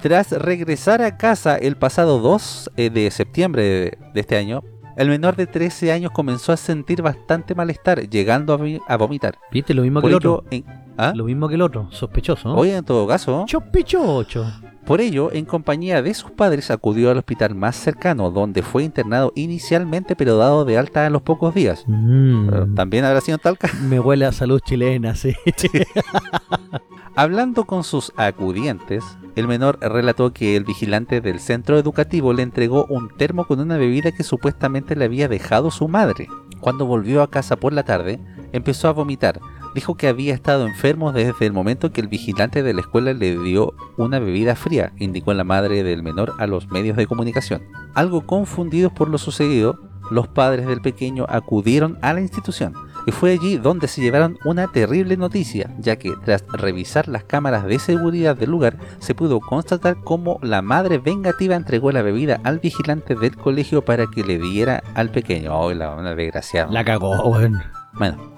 Tras 0.00 0.32
regresar 0.32 1.02
a 1.02 1.18
casa 1.18 1.58
el 1.58 1.76
pasado 1.76 2.18
2 2.18 2.70
eh, 2.78 2.88
de 2.88 3.10
septiembre 3.10 3.62
de, 3.62 3.98
este 4.14 4.38
año, 4.38 4.62
el 4.96 5.10
menor 5.10 5.36
de 5.36 5.46
13 5.46 5.92
años 5.92 6.10
comenzó 6.10 6.52
a 6.52 6.56
sentir 6.56 7.02
bastante 7.02 7.54
malestar, 7.54 8.08
llegando 8.08 8.58
a, 8.88 8.96
vomitar. 8.96 9.38
Viste, 9.50 9.74
lo 9.74 9.82
mismo 9.82 10.00
Por 10.00 10.08
que 10.08 10.12
el 10.12 10.16
otro. 10.16 10.44
en, 10.50 10.64
¿Ah? 10.96 11.12
Lo 11.14 11.24
mismo 11.24 11.46
que 11.48 11.56
el 11.56 11.62
otro. 11.62 11.88
Sospechoso, 11.90 12.48
¿no? 12.48 12.54
Oye, 12.54 12.74
en 12.74 12.84
todo 12.86 13.06
caso, 13.06 13.44
Chopichocho. 13.46 14.50
Por 14.86 15.00
ello, 15.00 15.30
en 15.32 15.44
compañía 15.44 16.02
de 16.02 16.12
sus 16.14 16.30
padres, 16.30 16.70
acudió 16.70 17.10
al 17.10 17.18
hospital 17.18 17.54
más 17.54 17.76
cercano, 17.76 18.30
donde 18.30 18.62
fue 18.62 18.82
internado 18.82 19.32
inicialmente, 19.36 20.16
pero 20.16 20.36
dado 20.36 20.64
de 20.64 20.76
alta 20.78 21.06
a 21.06 21.10
los 21.10 21.22
pocos 21.22 21.54
días. 21.54 21.84
Mm, 21.86 22.74
También 22.74 23.04
habrá 23.04 23.20
sido 23.20 23.36
en 23.36 23.42
Talca. 23.42 23.70
me 23.88 24.00
huele 24.00 24.24
a 24.24 24.32
salud 24.32 24.60
chilena, 24.60 25.14
sí. 25.14 25.34
Hablando 27.14 27.64
con 27.64 27.84
sus 27.84 28.12
acudientes, 28.16 29.04
el 29.36 29.46
menor 29.46 29.78
relató 29.80 30.32
que 30.32 30.56
el 30.56 30.64
vigilante 30.64 31.20
del 31.20 31.40
centro 31.40 31.78
educativo 31.78 32.32
le 32.32 32.42
entregó 32.42 32.86
un 32.88 33.08
termo 33.16 33.46
con 33.46 33.60
una 33.60 33.76
bebida 33.76 34.12
que 34.12 34.22
supuestamente 34.24 34.96
le 34.96 35.04
había 35.04 35.28
dejado 35.28 35.70
su 35.70 35.88
madre. 35.88 36.26
Cuando 36.60 36.86
volvió 36.86 37.22
a 37.22 37.30
casa 37.30 37.56
por 37.56 37.72
la 37.72 37.82
tarde, 37.82 38.18
empezó 38.52 38.88
a 38.88 38.92
vomitar. 38.92 39.40
Dijo 39.74 39.96
que 39.96 40.08
había 40.08 40.34
estado 40.34 40.66
enfermo 40.66 41.12
desde 41.12 41.46
el 41.46 41.52
momento 41.52 41.92
que 41.92 42.00
el 42.00 42.08
vigilante 42.08 42.62
de 42.62 42.74
la 42.74 42.80
escuela 42.82 43.12
le 43.12 43.38
dio 43.38 43.74
una 43.96 44.18
bebida 44.18 44.54
fría, 44.54 44.92
indicó 44.98 45.32
la 45.32 45.44
madre 45.44 45.82
del 45.82 46.02
menor 46.02 46.34
a 46.38 46.46
los 46.46 46.70
medios 46.70 46.96
de 46.96 47.06
comunicación. 47.06 47.62
Algo 47.94 48.26
confundidos 48.26 48.92
por 48.92 49.08
lo 49.08 49.18
sucedido, 49.18 49.78
los 50.10 50.28
padres 50.28 50.66
del 50.66 50.82
pequeño 50.82 51.24
acudieron 51.28 51.98
a 52.02 52.12
la 52.12 52.20
institución 52.20 52.74
y 53.06 53.12
fue 53.12 53.32
allí 53.32 53.56
donde 53.56 53.88
se 53.88 54.00
llevaron 54.00 54.38
una 54.44 54.68
terrible 54.68 55.16
noticia, 55.16 55.74
ya 55.78 55.96
que 55.96 56.12
tras 56.24 56.44
revisar 56.52 57.08
las 57.08 57.24
cámaras 57.24 57.64
de 57.64 57.78
seguridad 57.78 58.36
del 58.36 58.50
lugar 58.50 58.76
se 58.98 59.14
pudo 59.14 59.40
constatar 59.40 59.96
cómo 60.04 60.38
la 60.42 60.62
madre 60.62 60.98
vengativa 60.98 61.56
entregó 61.56 61.90
la 61.92 62.02
bebida 62.02 62.40
al 62.44 62.58
vigilante 62.58 63.14
del 63.14 63.36
colegio 63.36 63.84
para 63.84 64.06
que 64.06 64.22
le 64.22 64.38
diera 64.38 64.82
al 64.94 65.10
pequeño. 65.10 65.58
¡Oh, 65.58 65.72
la 65.72 65.94
una 65.94 66.14
desgraciada! 66.14 66.70
La 66.70 66.84
cagó, 66.84 67.28
weón. 67.28 67.60
Bueno, 67.94 68.31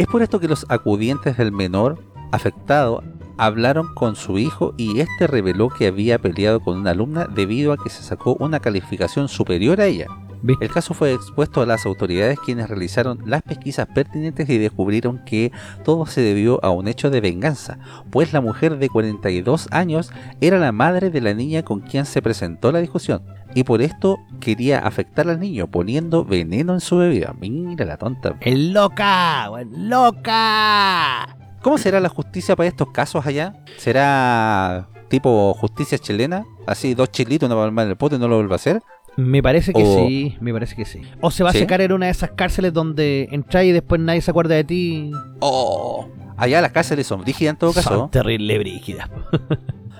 es 0.00 0.06
por 0.06 0.22
esto 0.22 0.40
que 0.40 0.48
los 0.48 0.64
acudientes 0.70 1.36
del 1.36 1.52
menor 1.52 1.98
afectado 2.32 3.04
hablaron 3.36 3.92
con 3.92 4.16
su 4.16 4.38
hijo 4.38 4.72
y 4.78 4.98
este 5.00 5.26
reveló 5.26 5.68
que 5.68 5.88
había 5.88 6.18
peleado 6.18 6.60
con 6.60 6.78
una 6.78 6.92
alumna 6.92 7.26
debido 7.26 7.74
a 7.74 7.76
que 7.76 7.90
se 7.90 8.02
sacó 8.02 8.34
una 8.40 8.60
calificación 8.60 9.28
superior 9.28 9.78
a 9.78 9.84
ella. 9.84 10.06
El 10.46 10.70
caso 10.70 10.94
fue 10.94 11.12
expuesto 11.12 11.60
a 11.60 11.66
las 11.66 11.86
autoridades 11.86 12.38
quienes 12.40 12.68
realizaron 12.68 13.20
las 13.26 13.42
pesquisas 13.42 13.86
pertinentes 13.86 14.48
y 14.48 14.58
descubrieron 14.58 15.22
que 15.24 15.52
todo 15.84 16.06
se 16.06 16.20
debió 16.20 16.64
a 16.64 16.70
un 16.70 16.88
hecho 16.88 17.10
de 17.10 17.20
venganza, 17.20 17.78
pues 18.10 18.32
la 18.32 18.40
mujer 18.40 18.78
de 18.78 18.88
42 18.88 19.68
años 19.70 20.10
era 20.40 20.58
la 20.58 20.72
madre 20.72 21.10
de 21.10 21.20
la 21.20 21.34
niña 21.34 21.62
con 21.62 21.80
quien 21.80 22.06
se 22.06 22.22
presentó 22.22 22.72
la 22.72 22.80
discusión 22.80 23.22
y 23.54 23.64
por 23.64 23.82
esto 23.82 24.18
quería 24.40 24.78
afectar 24.78 25.28
al 25.28 25.40
niño 25.40 25.66
poniendo 25.66 26.24
veneno 26.24 26.74
en 26.74 26.80
su 26.80 26.98
bebida. 26.98 27.34
Mira 27.38 27.84
la 27.84 27.96
tonta. 27.96 28.36
¡El 28.40 28.72
loca! 28.72 29.50
weón, 29.50 29.88
¡Loca! 29.88 31.36
¿Cómo 31.62 31.76
será 31.76 32.00
la 32.00 32.08
justicia 32.08 32.56
para 32.56 32.68
estos 32.68 32.90
casos 32.90 33.26
allá? 33.26 33.54
¿Será 33.76 34.88
tipo 35.08 35.52
justicia 35.54 35.98
chilena? 35.98 36.46
Así, 36.66 36.94
dos 36.94 37.10
chilitos, 37.10 37.48
una 37.48 37.60
palma 37.60 37.82
en 37.82 37.90
el 37.90 37.96
pote 37.96 38.16
y 38.16 38.18
no 38.18 38.28
lo 38.28 38.36
vuelve 38.36 38.54
a 38.54 38.56
hacer. 38.56 38.80
Me 39.16 39.42
parece 39.42 39.72
que 39.72 39.82
O- 39.82 39.96
sí, 40.06 40.36
me 40.40 40.52
parece 40.52 40.76
que 40.76 40.84
sí. 40.84 41.02
O 41.20 41.30
se 41.30 41.42
va 41.44 41.52
¿Sí? 41.52 41.58
a 41.58 41.60
secar 41.60 41.80
en 41.80 41.92
una 41.92 42.06
de 42.06 42.12
esas 42.12 42.30
cárceles 42.30 42.72
donde 42.72 43.28
entras 43.32 43.64
y 43.64 43.72
después 43.72 44.00
nadie 44.00 44.20
se 44.22 44.30
acuerda 44.30 44.54
de 44.54 44.64
ti. 44.64 45.10
¡Oh! 45.40 46.08
Allá 46.36 46.60
las 46.62 46.72
cárceles 46.72 47.06
son 47.06 47.24
rígidas 47.24 47.52
en 47.52 47.58
todo 47.58 47.72
caso. 47.72 47.90
Son 47.90 48.10
terrible 48.10 48.58
brígidas. 48.58 49.10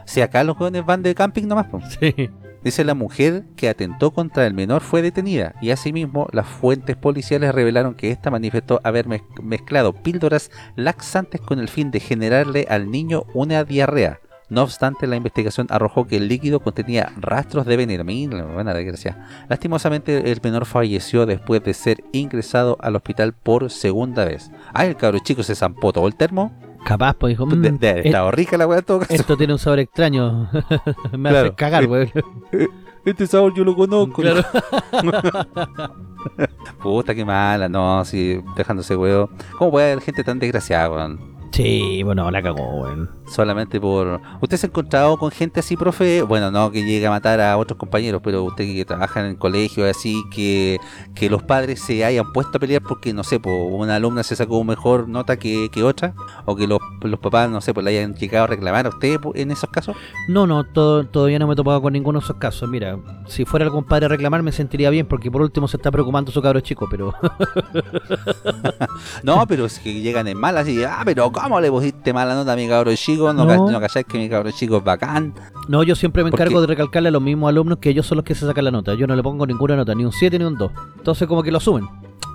Si 0.06 0.20
acá 0.22 0.42
los 0.44 0.56
jóvenes 0.56 0.86
van 0.86 1.02
de 1.02 1.14
camping 1.14 1.44
nomás. 1.46 1.66
po. 1.66 1.80
Sí. 2.00 2.30
Dice 2.62 2.84
la 2.84 2.92
mujer 2.94 3.44
que 3.56 3.70
atentó 3.70 4.10
contra 4.10 4.46
el 4.46 4.52
menor 4.52 4.82
fue 4.82 5.00
detenida 5.00 5.54
y 5.62 5.70
asimismo 5.70 6.28
las 6.32 6.46
fuentes 6.46 6.94
policiales 6.94 7.54
revelaron 7.54 7.94
que 7.94 8.10
ésta 8.10 8.30
manifestó 8.30 8.80
haber 8.84 9.06
mez- 9.06 9.22
mezclado 9.42 9.94
píldoras 9.94 10.50
laxantes 10.76 11.40
con 11.40 11.58
el 11.58 11.68
fin 11.68 11.90
de 11.90 12.00
generarle 12.00 12.66
al 12.68 12.90
niño 12.90 13.24
una 13.32 13.64
diarrea. 13.64 14.20
No 14.50 14.62
obstante, 14.62 15.06
la 15.06 15.16
investigación 15.16 15.66
arrojó 15.70 16.06
que 16.06 16.16
el 16.16 16.28
líquido 16.28 16.60
contenía 16.60 17.12
rastros 17.16 17.64
de 17.66 17.76
veneno. 17.76 18.04
Mira, 18.04 18.44
buena 18.44 18.74
desgracia. 18.74 19.26
Lastimosamente, 19.48 20.30
el 20.30 20.40
menor 20.42 20.66
falleció 20.66 21.24
después 21.24 21.62
de 21.62 21.72
ser 21.72 22.02
ingresado 22.12 22.76
al 22.80 22.96
hospital 22.96 23.32
por 23.32 23.70
segunda 23.70 24.24
vez. 24.24 24.50
Ah, 24.74 24.84
el 24.86 24.96
cabro 24.96 25.20
chico 25.20 25.42
se 25.42 25.54
zampó 25.54 25.92
todo 25.92 26.06
el 26.08 26.16
termo. 26.16 26.52
Capaz, 26.84 27.14
pues 27.14 27.32
dijo. 27.32 27.46
De, 27.46 27.70
"Mm, 27.72 27.78
de- 27.78 27.90
eh, 27.90 28.02
estaba 28.06 28.30
rica 28.30 28.56
la 28.56 28.66
weá 28.66 28.78
en 28.80 28.84
todo 28.84 29.00
caso. 29.00 29.12
esto 29.14 29.36
tiene 29.36 29.52
un 29.52 29.58
sabor 29.58 29.78
extraño. 29.80 30.48
Me 31.12 31.28
Claro. 31.30 31.46
hace 31.48 31.54
cagar, 31.54 31.86
weón. 31.86 32.10
Este 33.04 33.26
sabor 33.26 33.54
yo 33.54 33.64
lo 33.64 33.74
conozco. 33.74 34.20
Claro. 34.20 34.42
Puta, 36.82 37.14
qué 37.14 37.24
mala, 37.24 37.68
no, 37.68 38.04
sí, 38.04 38.40
dejándose 38.56 38.94
huevo. 38.96 39.30
¿Cómo 39.58 39.70
puede 39.70 39.92
haber 39.92 40.04
gente 40.04 40.24
tan 40.24 40.38
desgraciada, 40.38 40.90
weón? 40.90 41.18
Sí, 41.52 42.02
bueno, 42.02 42.30
la 42.30 42.42
cagó, 42.42 42.82
weón. 42.82 43.10
Solamente 43.30 43.80
por... 43.80 44.20
¿Usted 44.40 44.56
se 44.56 44.66
ha 44.66 44.68
encontrado 44.68 45.16
con 45.16 45.30
gente 45.30 45.60
así, 45.60 45.76
profe? 45.76 46.22
Bueno, 46.22 46.50
no 46.50 46.70
que 46.70 46.82
llegue 46.84 47.06
a 47.06 47.10
matar 47.10 47.40
a 47.40 47.56
otros 47.56 47.78
compañeros, 47.78 48.20
pero 48.24 48.42
usted 48.44 48.64
que 48.64 48.84
trabaja 48.84 49.20
en 49.20 49.26
el 49.26 49.38
colegio, 49.38 49.88
así, 49.88 50.22
que, 50.34 50.78
que 51.14 51.30
los 51.30 51.42
padres 51.42 51.80
se 51.80 52.04
hayan 52.04 52.32
puesto 52.32 52.56
a 52.56 52.60
pelear 52.60 52.82
porque, 52.82 53.12
no 53.12 53.22
sé, 53.22 53.38
pues, 53.38 53.54
una 53.70 53.96
alumna 53.96 54.22
se 54.24 54.34
sacó 54.34 54.62
mejor 54.64 55.08
nota 55.08 55.38
que, 55.38 55.68
que 55.72 55.82
otra, 55.84 56.14
o 56.44 56.56
que 56.56 56.66
los, 56.66 56.80
los 57.02 57.20
papás, 57.20 57.48
no 57.48 57.60
sé, 57.60 57.72
pues 57.72 57.84
le 57.84 57.90
hayan 57.98 58.14
llegado 58.14 58.44
a 58.44 58.46
reclamar 58.48 58.86
a 58.86 58.90
usted 58.90 59.16
en 59.34 59.50
esos 59.52 59.70
casos. 59.70 59.96
No, 60.28 60.46
no, 60.46 60.64
to- 60.64 61.04
todavía 61.06 61.38
no 61.38 61.46
me 61.46 61.52
he 61.52 61.56
topado 61.56 61.80
con 61.80 61.92
ninguno 61.92 62.18
de 62.18 62.24
esos 62.24 62.36
casos. 62.36 62.68
Mira, 62.68 62.98
si 63.28 63.44
fuera 63.44 63.64
algún 63.64 63.84
padre 63.84 64.06
a 64.06 64.08
reclamar 64.08 64.42
me 64.42 64.52
sentiría 64.52 64.90
bien 64.90 65.06
porque 65.06 65.30
por 65.30 65.42
último 65.42 65.68
se 65.68 65.76
está 65.76 65.90
preocupando 65.90 66.32
su 66.32 66.42
cabro 66.42 66.60
chico, 66.60 66.88
pero 66.90 67.14
No, 69.22 69.46
pero 69.46 69.66
es 69.66 69.78
que 69.78 70.00
llegan 70.00 70.26
en 70.28 70.38
malas 70.38 70.68
y, 70.68 70.82
ah, 70.84 71.02
pero 71.04 71.30
¿cómo 71.30 71.60
le 71.60 71.70
pusiste 71.70 72.12
mala 72.12 72.34
nota 72.34 72.52
a 72.52 72.56
mi 72.56 72.68
cabro 72.68 72.94
chico? 72.94 73.19
No, 73.32 73.44
No. 73.44 73.46
ca- 73.66 73.72
no 73.72 73.80
cacháis 73.80 74.06
que 74.06 74.18
mi 74.18 74.28
cabro 74.28 74.50
chico 74.50 74.76
es 74.78 74.84
bacán. 74.84 75.34
no, 75.68 75.82
yo 75.82 75.94
siempre 75.94 76.24
me 76.24 76.30
¿Por 76.30 76.40
encargo 76.40 76.60
de 76.60 76.66
recalcarle 76.66 77.08
a 77.08 77.12
los 77.12 77.22
mismos 77.22 77.48
alumnos 77.48 77.78
que 77.78 77.90
ellos 77.90 78.06
son 78.06 78.16
los 78.16 78.24
que 78.24 78.34
se 78.34 78.46
sacan 78.46 78.64
la 78.64 78.70
nota. 78.70 78.94
Yo 78.94 79.06
no 79.06 79.14
le 79.16 79.22
pongo 79.22 79.46
ninguna 79.46 79.76
nota, 79.76 79.94
ni 79.94 80.04
un 80.04 80.12
7 80.12 80.38
ni 80.38 80.44
un 80.44 80.56
2. 80.56 80.70
Entonces 80.98 81.28
como 81.28 81.42
que 81.42 81.50
lo 81.52 81.58
asumen. 81.58 81.86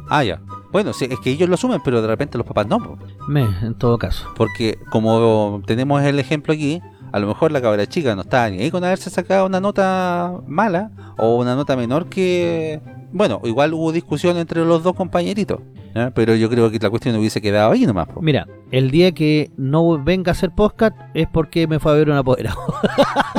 Ah, 0.09 0.23
ya. 0.23 0.39
Bueno, 0.71 0.93
sí, 0.93 1.05
es 1.09 1.19
que 1.19 1.31
ellos 1.31 1.49
lo 1.49 1.55
asumen, 1.55 1.81
pero 1.83 2.01
de 2.01 2.07
repente 2.07 2.37
los 2.37 2.45
papás 2.45 2.67
no. 2.67 2.97
Me, 3.27 3.43
en 3.61 3.73
todo 3.75 3.97
caso. 3.97 4.27
Porque 4.35 4.77
como 4.91 5.61
tenemos 5.65 6.01
el 6.03 6.19
ejemplo 6.19 6.53
aquí, 6.53 6.81
a 7.11 7.19
lo 7.19 7.27
mejor 7.27 7.51
la 7.51 7.61
cabra 7.61 7.87
chica 7.87 8.13
no 8.13 8.21
estaba 8.21 8.49
ni 8.49 8.59
ahí 8.61 8.69
con 8.71 8.83
haberse 8.83 9.09
sacado 9.09 9.45
una 9.45 9.59
nota 9.61 10.33
mala 10.47 10.91
o 11.17 11.37
una 11.37 11.55
nota 11.55 11.75
menor 11.77 12.07
que... 12.07 12.81
Bueno, 13.15 13.39
igual 13.45 13.73
hubo 13.73 13.93
discusión 13.93 14.35
entre 14.35 14.65
los 14.65 14.83
dos 14.83 14.93
compañeritos, 14.93 15.61
¿ya? 15.95 16.11
pero 16.11 16.35
yo 16.35 16.49
creo 16.49 16.69
que 16.69 16.79
la 16.79 16.89
cuestión 16.89 17.15
hubiese 17.15 17.41
quedado 17.41 17.71
ahí 17.71 17.85
nomás. 17.85 18.09
po. 18.09 18.21
Mira, 18.21 18.45
el 18.71 18.91
día 18.91 19.13
que 19.13 19.51
no 19.55 20.03
venga 20.03 20.31
a 20.31 20.33
hacer 20.33 20.51
podcast 20.51 20.97
es 21.13 21.25
porque 21.31 21.65
me 21.65 21.79
fue 21.79 21.93
a 21.93 21.95
ver 21.95 22.09
un 22.09 22.17
apoderado. 22.17 22.59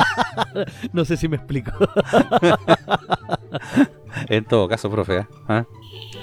no 0.93 1.05
sé 1.05 1.15
si 1.15 1.27
me 1.27 1.37
explico. 1.37 1.71
En 4.29 4.45
todo 4.45 4.67
caso, 4.67 4.89
profe. 4.89 5.17
¿eh? 5.17 5.27
¿Ah? 5.47 5.65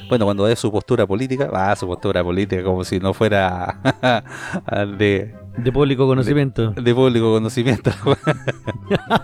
Bueno, 0.09 0.25
cuando 0.25 0.47
dé 0.47 0.57
su 0.57 0.73
postura 0.73 1.07
política, 1.07 1.47
va 1.47 1.77
su 1.77 1.87
postura 1.87 2.25
política 2.25 2.65
como 2.65 2.83
si 2.83 2.99
no 2.99 3.15
fuera 3.15 3.81
de, 4.99 5.33
De 5.57 5.73
público 5.73 6.07
conocimiento. 6.07 6.73
de 6.73 6.95
público 6.95 7.33
conocimiento. 7.33 7.91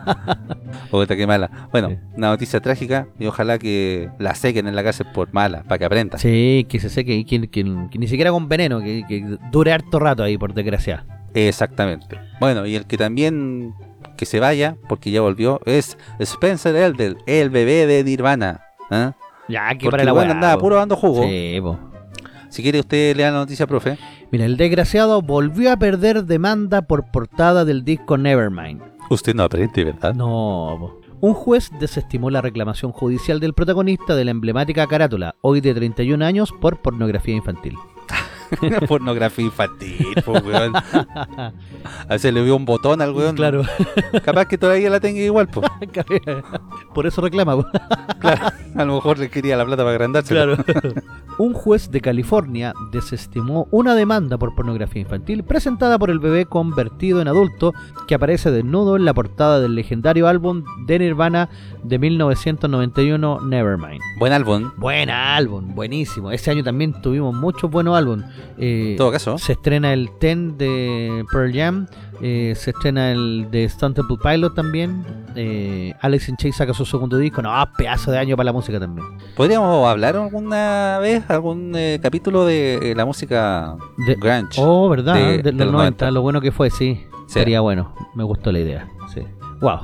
Puta, 0.91 1.17
qué 1.17 1.27
mala. 1.27 1.51
Bueno, 1.73 1.89
Sí. 1.91 1.99
una 2.17 2.29
noticia 2.29 2.61
trágica 2.61 3.07
y 3.19 3.27
ojalá 3.27 3.59
que 3.59 4.09
la 4.19 4.35
sequen 4.35 4.67
en 4.67 4.75
la 4.77 4.83
cárcel 4.83 5.07
por 5.13 5.33
mala, 5.33 5.63
para 5.65 5.79
que 5.79 5.85
aprenda. 5.85 6.19
Sí, 6.19 6.67
que 6.69 6.81
se 6.81 6.89
seque 6.89 7.15
y 7.15 7.25
que, 7.25 7.49
que- 7.49 7.65
que 7.91 7.99
ni 7.99 8.07
siquiera 8.09 8.31
con 8.31 8.49
veneno, 8.49 8.81
que, 8.81 9.05
que 9.09 9.37
dure 9.53 9.73
harto 9.73 9.99
rato 9.99 10.23
ahí, 10.23 10.39
por 10.39 10.55
desgracia. 10.55 11.05
Exactamente. 11.35 12.19
Bueno, 12.41 12.67
y 12.67 12.77
el 12.77 12.87
que 12.87 12.97
también 12.97 13.75
que 14.17 14.27
se 14.27 14.41
vaya, 14.41 14.77
porque 14.89 15.11
ya 15.11 15.21
volvió, 15.21 15.61
es 15.65 15.97
Spencer 16.19 16.75
Elder, 16.77 17.17
el 17.27 17.51
bebé 17.51 17.87
de 17.87 18.05
Nirvana. 18.05 18.61
¿ah? 18.91 19.15
Ya, 19.49 19.69
que 19.71 19.87
Porque 19.87 19.91
para 19.91 20.05
la 20.05 20.13
weá, 20.13 20.31
andaba 20.31 20.59
puro 20.61 20.77
dando 20.77 20.97
jugo. 20.97 21.23
Sí, 21.25 21.59
po. 21.63 21.79
Si 22.49 22.63
quiere 22.63 22.81
usted 22.81 23.17
lea 23.17 23.31
la 23.31 23.39
noticia, 23.39 23.67
profe. 23.67 23.97
Mira, 24.33 24.45
el 24.45 24.57
desgraciado 24.57 25.23
volvió 25.23 25.73
a 25.73 25.77
perder 25.77 26.25
demanda 26.25 26.83
por 26.83 27.11
portada 27.11 27.65
del 27.65 27.85
disco 27.85 28.17
Nevermind. 28.17 28.81
Usted 29.11 29.35
no 29.35 29.43
aprende, 29.43 29.83
¿verdad? 29.83 30.15
No. 30.15 31.01
Un 31.21 31.35
juez 31.35 31.71
desestimó 31.81 32.31
la 32.31 32.41
reclamación 32.41 32.93
judicial 32.93 33.41
del 33.41 33.55
protagonista 33.55 34.15
de 34.15 34.25
la 34.25 34.31
emblemática 34.31 34.87
carátula, 34.87 35.35
hoy 35.41 35.61
de 35.61 35.75
31 35.75 36.25
años, 36.25 36.53
por 36.61 36.81
pornografía 36.81 37.35
infantil. 37.35 37.75
Pornografía 38.89 39.45
infantil, 39.45 40.15
po, 40.25 40.33
weón. 40.33 40.75
A 40.75 41.53
veces 42.09 42.33
le 42.33 42.43
vio 42.43 42.57
un 42.57 42.65
botón 42.65 43.01
al 43.03 43.13
weón. 43.13 43.37
Claro, 43.37 43.63
Capaz 44.25 44.47
que 44.47 44.59
todavía 44.59 44.91
la 44.91 45.01
tenga 45.01 45.21
igual, 45.21 45.49
pues. 45.49 45.71
por 46.95 47.07
eso 47.07 47.21
reclama. 47.21 47.65
Claro. 48.19 48.47
A 48.75 48.85
lo 48.85 48.95
mejor 48.95 49.19
le 49.19 49.31
quería 49.31 49.57
la 49.57 49.65
plata 49.65 49.83
para 49.83 49.93
agrandarse. 49.93 50.35
Claro. 50.35 50.57
Un 51.39 51.55
juez 51.55 51.91
de 51.91 52.01
California 52.01 52.75
desestimó 52.93 53.67
una 53.71 53.95
demanda 53.95 54.37
por 54.37 54.55
pornografía 54.55 55.03
infantil 55.03 55.43
presentada 55.43 55.99
por 55.99 56.11
el 56.11 56.19
bebé 56.19 56.45
convertido 56.45 57.23
en 57.23 57.29
adulto 57.29 57.73
que 58.07 58.15
aparece 58.15 58.51
desnudo 58.51 58.97
en 58.97 59.05
la 59.05 59.15
portada 59.15 59.61
del 59.61 59.75
legendario 59.75 60.29
álbum 60.29 60.65
de 60.87 60.99
Nirvana 60.99 61.49
de 61.83 61.99
1991 61.99 63.41
Nevermind. 63.41 64.01
Buen 64.19 64.33
álbum. 64.33 64.71
Buen 64.77 65.11
álbum, 65.11 65.75
buenísimo. 65.75 66.31
Ese 66.31 66.51
año 66.51 66.63
también 66.63 67.01
tuvimos 67.01 67.35
muchos 67.35 67.71
buenos 67.71 67.97
álbumes. 67.97 68.27
Eh, 68.59 68.91
En 68.93 68.97
todo 68.97 69.11
caso. 69.13 69.39
se 69.39 69.53
estrena 69.53 69.93
el 69.93 70.11
Ten 70.19 70.57
de 70.59 71.25
Pearl 71.33 71.53
Jam, 71.53 71.87
eh, 72.21 72.53
se 72.57 72.71
estrena 72.71 73.13
el 73.13 73.49
de 73.51 73.65
Stone 73.65 73.95
Temple 73.95 74.17
Pilot 74.23 74.55
también. 74.55 75.05
Eh, 75.37 75.93
Alex 76.01 76.29
in 76.29 76.37
Chains 76.37 76.57
saca 76.57 76.75
su 76.75 76.85
segundo 76.85 77.17
disco. 77.17 77.41
No, 77.43 77.51
pedazo 77.77 78.11
de 78.11 78.19
año 78.19 78.37
para 78.37 78.47
la 78.47 78.53
música 78.53 78.79
también. 78.81 79.07
¿Podríamos 79.37 79.87
hablar 79.89 80.17
alguna 80.17 80.99
vez, 81.01 81.23
algún 81.29 81.77
capítulo 82.03 82.45
de 82.45 82.95
la 82.97 83.05
música 83.05 83.77
De- 84.07 84.15
grunge? 84.17 84.59
Oh, 84.61 84.89
¿verdad? 84.89 85.15
de- 85.15 85.39
De, 85.39 85.43
de 85.43 85.53
los 85.53 85.67
los 85.67 85.73
90, 85.73 86.07
90. 86.07 86.11
lo 86.11 86.23
bueno 86.23 86.41
que 86.41 86.53
fue, 86.53 86.71
sí. 86.71 87.01
Sí. 87.27 87.35
Sería 87.35 87.61
bueno. 87.61 87.95
Me 88.15 88.25
gustó 88.25 88.51
la 88.51 88.59
idea. 88.59 88.89
Sí. 89.15 89.21
Wow. 89.61 89.79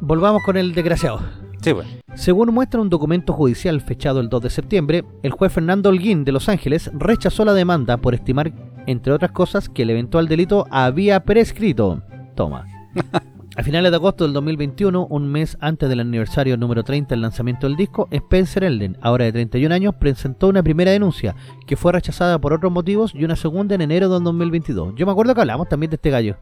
Volvamos 0.00 0.42
con 0.44 0.56
el 0.58 0.74
desgraciado. 0.74 1.20
Sí, 1.62 1.72
pues. 1.72 1.86
Según 2.14 2.52
muestra 2.52 2.80
un 2.80 2.90
documento 2.90 3.32
judicial 3.32 3.80
fechado 3.80 4.20
el 4.20 4.28
2 4.28 4.42
de 4.42 4.50
septiembre, 4.50 5.04
el 5.22 5.30
juez 5.32 5.52
Fernando 5.52 5.88
Holguín 5.88 6.24
de 6.24 6.32
Los 6.32 6.48
Ángeles 6.48 6.90
rechazó 6.92 7.44
la 7.44 7.54
demanda 7.54 7.96
por 7.98 8.14
estimar, 8.14 8.52
entre 8.86 9.12
otras 9.12 9.32
cosas, 9.32 9.68
que 9.68 9.82
el 9.82 9.90
eventual 9.90 10.28
delito 10.28 10.66
había 10.70 11.20
prescrito. 11.24 12.02
Toma. 12.34 12.66
A 13.56 13.64
finales 13.64 13.90
de 13.90 13.96
agosto 13.96 14.22
del 14.22 14.32
2021, 14.32 15.08
un 15.10 15.26
mes 15.26 15.58
antes 15.60 15.88
del 15.88 15.98
aniversario 15.98 16.56
número 16.56 16.84
30 16.84 17.10
del 17.10 17.22
lanzamiento 17.22 17.66
del 17.66 17.76
disco, 17.76 18.06
Spencer 18.12 18.62
Elden, 18.62 18.96
ahora 19.00 19.24
de 19.24 19.32
31 19.32 19.74
años, 19.74 19.94
presentó 19.96 20.46
una 20.46 20.62
primera 20.62 20.92
denuncia, 20.92 21.34
que 21.66 21.76
fue 21.76 21.92
rechazada 21.92 22.40
por 22.40 22.52
otros 22.52 22.70
motivos, 22.70 23.12
y 23.12 23.24
una 23.24 23.34
segunda 23.34 23.74
en 23.74 23.80
enero 23.80 24.08
del 24.08 24.22
2022. 24.22 24.94
Yo 24.94 25.04
me 25.04 25.10
acuerdo 25.10 25.34
que 25.34 25.40
hablamos 25.40 25.68
también 25.68 25.90
de 25.90 25.96
este 25.96 26.10
gallo. 26.10 26.36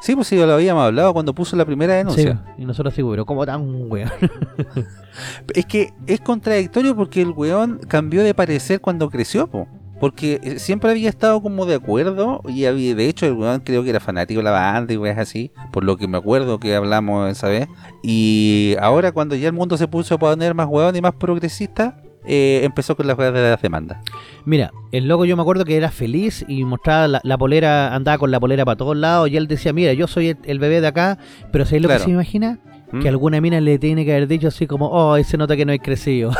Sí, 0.00 0.14
pues 0.14 0.28
sí, 0.28 0.36
lo 0.36 0.50
habíamos 0.54 0.84
hablado 0.84 1.12
cuando 1.12 1.34
puso 1.34 1.56
la 1.56 1.66
primera 1.66 1.92
denuncia. 1.92 2.42
Sí, 2.56 2.62
y 2.62 2.64
nosotros 2.64 2.94
sí, 2.94 3.02
pero 3.02 3.26
¿cómo 3.26 3.44
tan 3.44 3.90
weón? 3.90 4.10
Es 5.54 5.66
que 5.66 5.92
es 6.06 6.20
contradictorio 6.20 6.96
porque 6.96 7.20
el 7.20 7.30
weón 7.30 7.80
cambió 7.86 8.22
de 8.22 8.32
parecer 8.32 8.80
cuando 8.80 9.10
creció, 9.10 9.46
po. 9.46 9.68
Porque 10.00 10.40
eh, 10.42 10.58
siempre 10.58 10.90
había 10.90 11.08
estado 11.08 11.40
como 11.40 11.64
de 11.66 11.74
acuerdo 11.76 12.42
y 12.46 12.66
había, 12.66 12.94
de 12.94 13.08
hecho 13.08 13.24
el 13.26 13.32
weón 13.32 13.60
creo 13.60 13.82
que 13.82 13.90
era 13.90 14.00
fanático 14.00 14.40
de 14.40 14.44
la 14.44 14.50
banda 14.50 14.92
y 14.92 14.96
weas 14.98 15.16
así, 15.18 15.50
por 15.72 15.84
lo 15.84 15.96
que 15.96 16.06
me 16.06 16.18
acuerdo 16.18 16.58
que 16.60 16.74
hablamos 16.74 17.30
esa 17.30 17.48
vez. 17.48 17.66
Y 18.02 18.76
ahora 18.80 19.12
cuando 19.12 19.34
ya 19.36 19.46
el 19.48 19.52
mundo 19.54 19.76
se 19.76 19.88
puso 19.88 20.14
a 20.14 20.18
poner 20.18 20.54
más 20.54 20.66
weón 20.68 20.94
y 20.96 21.00
más 21.00 21.14
progresista, 21.14 21.96
eh, 22.28 22.60
empezó 22.64 22.96
con 22.96 23.06
las 23.06 23.16
weas 23.16 23.32
de 23.32 23.42
las 23.50 23.62
demandas. 23.62 23.98
Mira, 24.44 24.72
el 24.92 25.06
loco 25.08 25.24
yo 25.24 25.36
me 25.36 25.42
acuerdo 25.42 25.64
que 25.64 25.76
era 25.76 25.90
feliz 25.90 26.44
y 26.48 26.64
mostraba 26.64 27.08
la, 27.08 27.20
la 27.24 27.38
polera, 27.38 27.94
andaba 27.94 28.18
con 28.18 28.30
la 28.30 28.38
polera 28.40 28.64
para 28.64 28.76
todos 28.76 28.96
lados 28.96 29.30
y 29.30 29.36
él 29.36 29.46
decía, 29.46 29.72
mira, 29.72 29.92
yo 29.92 30.06
soy 30.08 30.28
el, 30.30 30.38
el 30.44 30.58
bebé 30.58 30.80
de 30.80 30.88
acá, 30.88 31.18
pero 31.52 31.64
¿sabes 31.64 31.82
lo 31.82 31.88
Claro. 31.88 32.00
que 32.00 32.04
se 32.04 32.10
imagina? 32.10 32.58
¿Mm? 32.92 33.00
Que 33.00 33.08
alguna 33.08 33.40
mina 33.40 33.60
le 33.60 33.78
tiene 33.78 34.04
que 34.04 34.12
haber 34.12 34.28
dicho 34.28 34.48
así 34.48 34.66
como, 34.66 34.88
oh, 34.90 35.22
se 35.22 35.36
nota 35.36 35.56
que 35.56 35.64
no 35.64 35.72
hay 35.72 35.78
crecido. 35.78 36.30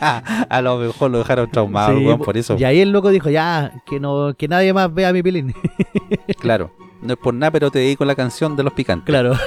a 0.00 0.60
lo 0.62 0.78
mejor 0.78 1.10
lo 1.10 1.18
dejaron 1.18 1.50
traumado, 1.50 1.96
Sí, 1.98 2.04
weón, 2.04 2.18
po- 2.18 2.24
por 2.24 2.36
eso. 2.36 2.56
Y 2.58 2.64
ahí 2.64 2.80
el 2.80 2.90
loco 2.90 3.10
dijo, 3.10 3.30
ya, 3.30 3.72
que 3.86 4.00
no 4.00 4.34
que 4.36 4.48
nadie 4.48 4.72
más 4.72 4.92
vea 4.92 5.12
mi 5.12 5.22
pilín. 5.22 5.54
Claro. 6.40 6.70
No 7.02 7.14
es 7.14 7.18
por 7.18 7.34
nada, 7.34 7.50
pero 7.50 7.70
te 7.70 7.80
dedico 7.80 8.04
la 8.04 8.14
canción 8.14 8.54
de 8.56 8.62
los 8.62 8.72
picantes. 8.74 9.06
claro. 9.06 9.34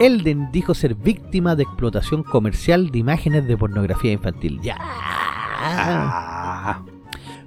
Elden 0.00 0.50
dijo 0.50 0.74
ser 0.74 0.96
víctima 0.96 1.54
de 1.54 1.62
explotación 1.62 2.24
comercial 2.24 2.90
de 2.90 2.98
imágenes 2.98 3.46
de 3.46 3.56
pornografía 3.56 4.10
infantil. 4.12 4.60
Ya. 4.60 4.76
Ah. 4.80 6.82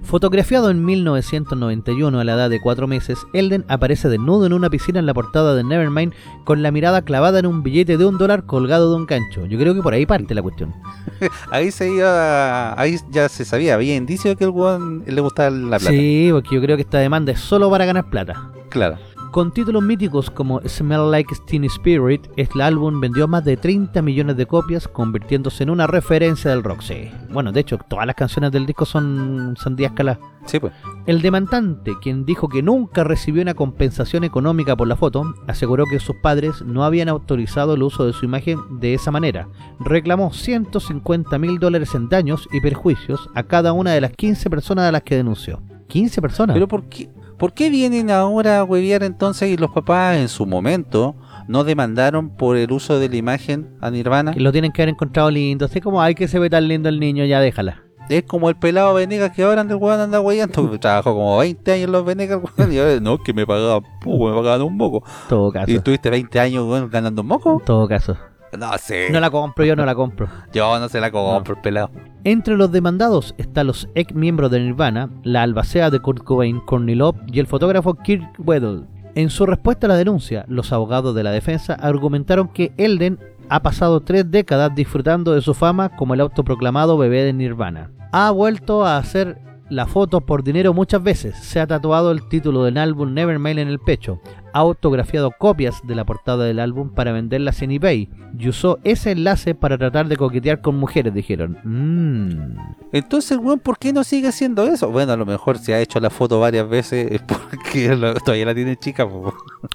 Fotografiado 0.08 0.70
en 0.70 0.86
1991 0.86 2.18
a 2.18 2.24
la 2.24 2.32
edad 2.32 2.48
de 2.48 2.62
4 2.62 2.86
meses, 2.86 3.26
Elden 3.34 3.66
aparece 3.68 4.08
desnudo 4.08 4.46
en 4.46 4.54
una 4.54 4.70
piscina 4.70 4.98
en 5.00 5.04
la 5.04 5.12
portada 5.12 5.54
de 5.54 5.62
Nevermind 5.62 6.14
con 6.44 6.62
la 6.62 6.70
mirada 6.70 7.02
clavada 7.02 7.40
en 7.40 7.44
un 7.44 7.62
billete 7.62 7.98
de 7.98 8.06
un 8.06 8.16
dólar 8.16 8.46
colgado 8.46 8.88
de 8.88 8.96
un 8.96 9.04
gancho. 9.04 9.44
Yo 9.44 9.58
creo 9.58 9.74
que 9.74 9.82
por 9.82 9.92
ahí 9.92 10.06
parte 10.06 10.34
la 10.34 10.40
cuestión. 10.40 10.74
Ahí 11.50 11.70
se 11.70 11.90
iba, 11.90 12.80
ahí 12.80 12.96
ya 13.10 13.28
se 13.28 13.44
sabía, 13.44 13.74
había 13.74 13.96
indicios 13.96 14.32
de 14.32 14.36
que 14.36 14.44
el 14.44 14.50
weón 14.50 15.02
le 15.06 15.20
gustaba 15.20 15.50
la 15.50 15.78
plata. 15.78 15.90
Sí, 15.90 16.28
porque 16.32 16.54
yo 16.54 16.62
creo 16.62 16.76
que 16.76 16.82
esta 16.82 16.98
demanda 16.98 17.32
es 17.32 17.40
solo 17.40 17.68
para 17.68 17.84
ganar 17.84 18.08
plata. 18.08 18.50
Claro. 18.70 18.98
Con 19.30 19.52
títulos 19.52 19.82
míticos 19.82 20.30
como 20.30 20.58
Smell 20.66 21.10
Like 21.10 21.34
Teen 21.46 21.64
Spirit, 21.64 22.26
este 22.36 22.62
álbum 22.62 22.98
vendió 22.98 23.28
más 23.28 23.44
de 23.44 23.58
30 23.58 24.00
millones 24.00 24.38
de 24.38 24.46
copias, 24.46 24.88
convirtiéndose 24.88 25.64
en 25.64 25.70
una 25.70 25.86
referencia 25.86 26.50
del 26.50 26.64
rock. 26.64 26.80
Sí. 26.80 27.10
Bueno, 27.30 27.52
de 27.52 27.60
hecho, 27.60 27.76
todas 27.76 28.06
las 28.06 28.16
canciones 28.16 28.52
del 28.52 28.64
disco 28.64 28.86
son 28.86 29.54
sandías 29.58 29.92
caladas. 29.92 30.18
Sí, 30.46 30.58
pues. 30.58 30.72
El 31.06 31.20
demandante, 31.20 31.92
quien 32.00 32.24
dijo 32.24 32.48
que 32.48 32.62
nunca 32.62 33.04
recibió 33.04 33.42
una 33.42 33.52
compensación 33.52 34.24
económica 34.24 34.74
por 34.74 34.88
la 34.88 34.96
foto, 34.96 35.22
aseguró 35.46 35.84
que 35.84 36.00
sus 36.00 36.16
padres 36.16 36.62
no 36.62 36.84
habían 36.84 37.10
autorizado 37.10 37.74
el 37.74 37.82
uso 37.82 38.06
de 38.06 38.14
su 38.14 38.24
imagen 38.24 38.58
de 38.80 38.94
esa 38.94 39.10
manera. 39.10 39.48
Reclamó 39.78 40.32
150 40.32 41.38
mil 41.38 41.58
dólares 41.58 41.94
en 41.94 42.08
daños 42.08 42.48
y 42.50 42.62
perjuicios 42.62 43.28
a 43.34 43.42
cada 43.42 43.74
una 43.74 43.92
de 43.92 44.00
las 44.00 44.12
15 44.12 44.48
personas 44.48 44.86
a 44.86 44.92
las 44.92 45.02
que 45.02 45.16
denunció. 45.16 45.60
15 45.88 46.22
personas. 46.22 46.54
Pero 46.54 46.68
¿por 46.68 46.88
qué, 46.88 47.10
¿por 47.38 47.52
qué 47.52 47.70
vienen 47.70 48.10
ahora 48.10 48.58
a 48.58 48.64
huevear 48.64 49.02
entonces 49.02 49.48
y 49.50 49.56
los 49.56 49.70
papás 49.70 50.16
en 50.16 50.28
su 50.28 50.44
momento 50.44 51.16
no 51.46 51.64
demandaron 51.64 52.30
por 52.30 52.56
el 52.56 52.70
uso 52.72 52.98
de 52.98 53.08
la 53.08 53.16
imagen 53.16 53.76
a 53.80 53.90
Nirvana? 53.90 54.32
Que 54.32 54.40
lo 54.40 54.52
tienen 54.52 54.72
que 54.72 54.82
haber 54.82 54.90
encontrado 54.90 55.30
lindo. 55.30 55.64
Así 55.64 55.80
como, 55.80 56.02
ay, 56.02 56.14
que 56.14 56.28
se 56.28 56.38
ve 56.38 56.50
tan 56.50 56.68
lindo 56.68 56.88
el 56.88 57.00
niño, 57.00 57.24
ya 57.24 57.40
déjala. 57.40 57.84
Es 58.08 58.22
como 58.22 58.48
el 58.48 58.56
pelado 58.56 58.94
Venegas 58.94 59.32
que 59.32 59.42
ahora 59.42 59.60
anda 59.60 59.76
weón 59.76 60.00
anda 60.00 60.20
hueveando. 60.20 60.78
Trabajó 60.80 61.14
como 61.14 61.38
20 61.38 61.72
años 61.72 61.84
en 61.84 61.92
los 61.92 62.04
Venegas, 62.04 62.40
weón, 62.42 62.72
y 62.72 62.78
ahora 62.78 63.00
no, 63.00 63.18
que 63.18 63.32
me 63.32 63.46
pagaban 63.46 63.82
poco, 64.02 64.28
me 64.28 64.34
pagaban 64.34 64.62
un 64.62 64.76
moco. 64.76 65.04
Todo 65.28 65.52
caso. 65.52 65.70
¿Y 65.70 65.76
estuviste 65.76 66.10
20 66.10 66.40
años 66.40 66.66
weón, 66.66 66.88
ganando 66.90 67.22
un 67.22 67.28
moco? 67.28 67.62
Todo 67.64 67.86
caso. 67.86 68.16
No 68.56 68.76
sé. 68.78 69.08
No 69.10 69.20
la 69.20 69.30
compro, 69.30 69.64
yo 69.64 69.76
no 69.76 69.84
la 69.84 69.94
compro. 69.94 70.28
Yo 70.52 70.78
no 70.78 70.88
se 70.88 71.00
la 71.00 71.10
compro, 71.10 71.54
el 71.54 71.60
pelado. 71.60 71.90
Entre 72.24 72.56
los 72.56 72.72
demandados 72.72 73.34
están 73.38 73.66
los 73.66 73.88
ex 73.94 74.14
miembros 74.14 74.50
de 74.50 74.60
Nirvana, 74.60 75.10
la 75.22 75.42
albacea 75.42 75.90
de 75.90 76.00
Kurt 76.00 76.22
Cobain, 76.24 76.60
Courtney 76.60 76.94
Love 76.94 77.16
y 77.26 77.40
el 77.40 77.46
fotógrafo 77.46 77.94
Kirk 77.94 78.34
Weddle. 78.38 78.84
En 79.14 79.30
su 79.30 79.46
respuesta 79.46 79.86
a 79.86 79.88
la 79.88 79.96
denuncia, 79.96 80.44
los 80.48 80.72
abogados 80.72 81.14
de 81.14 81.22
la 81.22 81.30
defensa 81.30 81.74
argumentaron 81.74 82.48
que 82.48 82.72
Elden 82.76 83.18
ha 83.48 83.62
pasado 83.62 84.00
tres 84.00 84.30
décadas 84.30 84.74
disfrutando 84.74 85.32
de 85.32 85.40
su 85.40 85.54
fama 85.54 85.96
como 85.96 86.14
el 86.14 86.20
autoproclamado 86.20 86.98
bebé 86.98 87.24
de 87.24 87.32
Nirvana. 87.32 87.90
Ha 88.12 88.30
vuelto 88.30 88.84
a 88.84 88.98
hacer 88.98 89.38
la 89.70 89.86
foto 89.86 90.20
por 90.22 90.42
dinero 90.42 90.72
muchas 90.72 91.02
veces, 91.02 91.36
se 91.36 91.60
ha 91.60 91.66
tatuado 91.66 92.10
el 92.10 92.26
título 92.28 92.64
del 92.64 92.78
álbum 92.78 93.12
Nevermind 93.12 93.58
en 93.58 93.68
el 93.68 93.78
pecho, 93.78 94.20
ha 94.54 94.60
autografiado 94.60 95.30
copias 95.38 95.80
de 95.86 95.94
la 95.94 96.04
portada 96.06 96.44
del 96.44 96.58
álbum 96.58 96.88
para 96.90 97.12
venderlas 97.12 97.60
en 97.62 97.72
eBay 97.72 98.08
y 98.38 98.48
usó 98.48 98.78
ese 98.84 99.10
enlace 99.10 99.54
para 99.54 99.76
tratar 99.76 100.08
de 100.08 100.16
coquetear 100.16 100.60
con 100.62 100.76
mujeres, 100.76 101.12
dijeron. 101.12 101.58
Mmm. 101.64 102.56
Entonces, 102.92 103.36
weón, 103.38 103.58
¿por 103.60 103.78
qué 103.78 103.92
no 103.92 104.04
sigue 104.04 104.28
haciendo 104.28 104.64
eso? 104.64 104.90
Bueno, 104.90 105.12
a 105.12 105.16
lo 105.16 105.26
mejor 105.26 105.58
se 105.58 105.74
ha 105.74 105.80
hecho 105.80 106.00
la 106.00 106.08
foto 106.10 106.40
varias 106.40 106.68
veces 106.68 107.12
es 107.12 107.20
porque 107.22 107.88
lo- 107.96 108.14
todavía 108.14 108.46
la 108.46 108.54
tiene 108.54 108.76
chica. 108.76 109.06
po. 109.08 109.34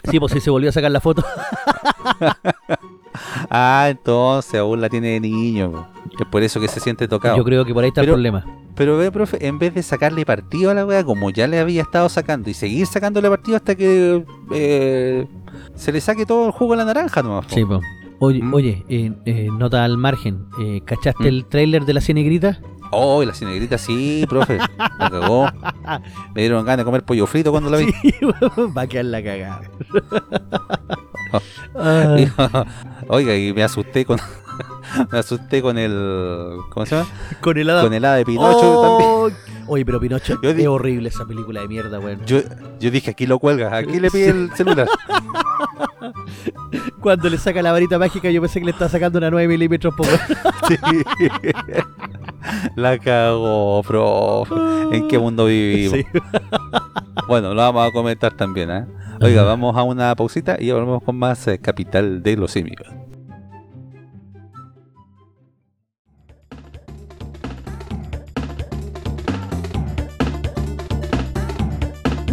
Sí, 0.09 0.19
pues 0.19 0.31
sí 0.33 0.39
se 0.39 0.49
volvió 0.49 0.69
a 0.69 0.73
sacar 0.73 0.91
la 0.91 0.99
foto. 1.01 1.23
Ah, 3.49 3.87
entonces 3.89 4.59
aún 4.59 4.81
la 4.81 4.89
tiene 4.89 5.09
de 5.09 5.19
niño. 5.19 5.71
po. 5.71 5.87
Es 6.19 6.25
por 6.27 6.43
eso 6.43 6.59
que 6.61 6.67
se 6.67 6.79
siente 6.79 7.07
tocado. 7.07 7.37
Yo 7.37 7.43
creo 7.43 7.65
que 7.65 7.73
por 7.73 7.83
ahí 7.83 7.87
está 7.89 8.01
Pero- 8.01 8.13
el 8.13 8.15
problema. 8.15 8.45
Pero 8.75 8.97
ve, 8.97 9.11
profe, 9.11 9.45
en 9.47 9.59
vez 9.59 9.73
de 9.75 9.83
sacarle 9.83 10.25
partido 10.25 10.71
a 10.71 10.73
la 10.73 10.83
weá, 10.85 11.03
como 11.03 11.29
ya 11.29 11.47
le 11.47 11.59
había 11.59 11.83
estado 11.83 12.09
sacando, 12.09 12.49
y 12.49 12.53
seguir 12.55 12.87
sacándole 12.87 13.29
partido 13.29 13.55
hasta 13.57 13.75
que 13.75 14.23
eh, 14.51 15.27
se 15.75 15.91
le 15.91 16.01
saque 16.01 16.25
todo 16.25 16.47
el 16.47 16.51
jugo 16.53 16.73
a 16.73 16.77
la 16.77 16.85
naranja 16.85 17.21
nomás. 17.21 17.45
po. 17.45 17.53
Sí, 17.55 17.63
pues. 17.65 17.81
Oye, 18.19 18.41
Mm. 18.41 18.53
oye 18.53 18.83
eh, 18.89 19.11
eh, 19.25 19.47
nota 19.51 19.83
al 19.83 19.97
margen. 19.97 20.45
eh, 20.61 20.81
¿Cachaste 20.85 21.23
Mm. 21.23 21.27
el 21.27 21.45
tráiler 21.45 21.85
de 21.85 21.93
la 21.93 22.01
Cinegrita? 22.01 22.59
Oh, 22.95 23.23
la 23.23 23.33
cinegrita 23.33 23.77
sí, 23.79 24.23
profe. 24.29 24.59
La 24.99 25.09
cagó. 25.09 25.47
Me 26.35 26.41
dieron 26.41 26.63
ganas 26.63 26.77
de 26.79 26.83
comer 26.85 27.03
pollo 27.03 27.25
frito 27.27 27.49
cuando 27.51 27.69
la 27.71 27.77
vi. 27.77 27.91
Sí, 27.91 28.13
va 28.77 28.81
a 28.83 28.87
quedar 28.87 29.05
la 29.05 29.23
cagada. 29.23 29.61
Oiga, 33.07 33.35
y 33.35 33.53
me 33.53 33.63
asusté 33.63 34.05
con. 34.05 34.19
me 35.11 35.19
asusté 35.19 35.61
con 35.61 35.77
el. 35.77 36.57
¿Cómo 36.69 36.85
se 36.85 36.95
llama? 36.95 37.09
con 37.41 37.57
el 37.57 37.69
hada. 37.69 37.83
Con 37.83 37.93
el 37.93 38.05
hada 38.05 38.15
de 38.15 38.25
Pinocho 38.25 38.81
también. 38.81 39.09
Oh, 39.09 39.29
Oye, 39.65 39.85
pero 39.85 39.97
Pinocho 39.99 40.39
Yo 40.41 40.49
es 40.49 40.67
horrible 40.67 41.09
esa 41.09 41.25
película 41.25 41.61
de 41.61 41.67
mierda, 41.67 41.99
weón. 41.99 42.25
Yo, 42.25 42.39
yo 42.79 42.91
dije, 42.91 43.11
aquí 43.11 43.25
lo 43.25 43.39
cuelga, 43.39 43.75
aquí 43.75 43.99
le 43.99 44.11
pide 44.11 44.29
el 44.29 44.51
celular. 44.55 44.87
Cuando 46.99 47.29
le 47.29 47.37
saca 47.37 47.61
la 47.61 47.71
varita 47.71 47.97
mágica, 47.97 48.29
yo 48.29 48.41
pensé 48.41 48.59
que 48.59 48.65
le 48.65 48.71
estaba 48.71 48.89
sacando 48.89 49.19
una 49.19 49.29
9 49.29 49.47
milímetros, 49.47 49.93
po, 49.95 50.03
weón. 50.03 50.19
Sí. 50.67 50.75
La 52.75 52.97
cagó, 52.97 53.81
profe. 53.83 54.53
¿En 54.91 55.07
qué 55.07 55.17
mundo 55.17 55.45
vivimos? 55.45 55.99
Sí. 55.99 56.05
Bueno, 57.27 57.53
lo 57.53 57.61
vamos 57.61 57.87
a 57.87 57.91
comentar 57.91 58.33
también, 58.33 58.69
¿eh? 58.69 58.85
Oiga, 59.21 59.43
vamos 59.43 59.77
a 59.77 59.83
una 59.83 60.13
pausita 60.15 60.57
y 60.59 60.71
volvemos 60.71 61.01
con 61.03 61.15
más 61.15 61.47
eh, 61.47 61.59
Capital 61.59 62.21
de 62.21 62.35
los 62.35 62.51
Simios. 62.51 62.85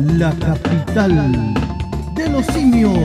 La 0.06 0.32
capital 0.32 1.54
de 2.14 2.28
los 2.30 2.46
simios. 2.46 2.96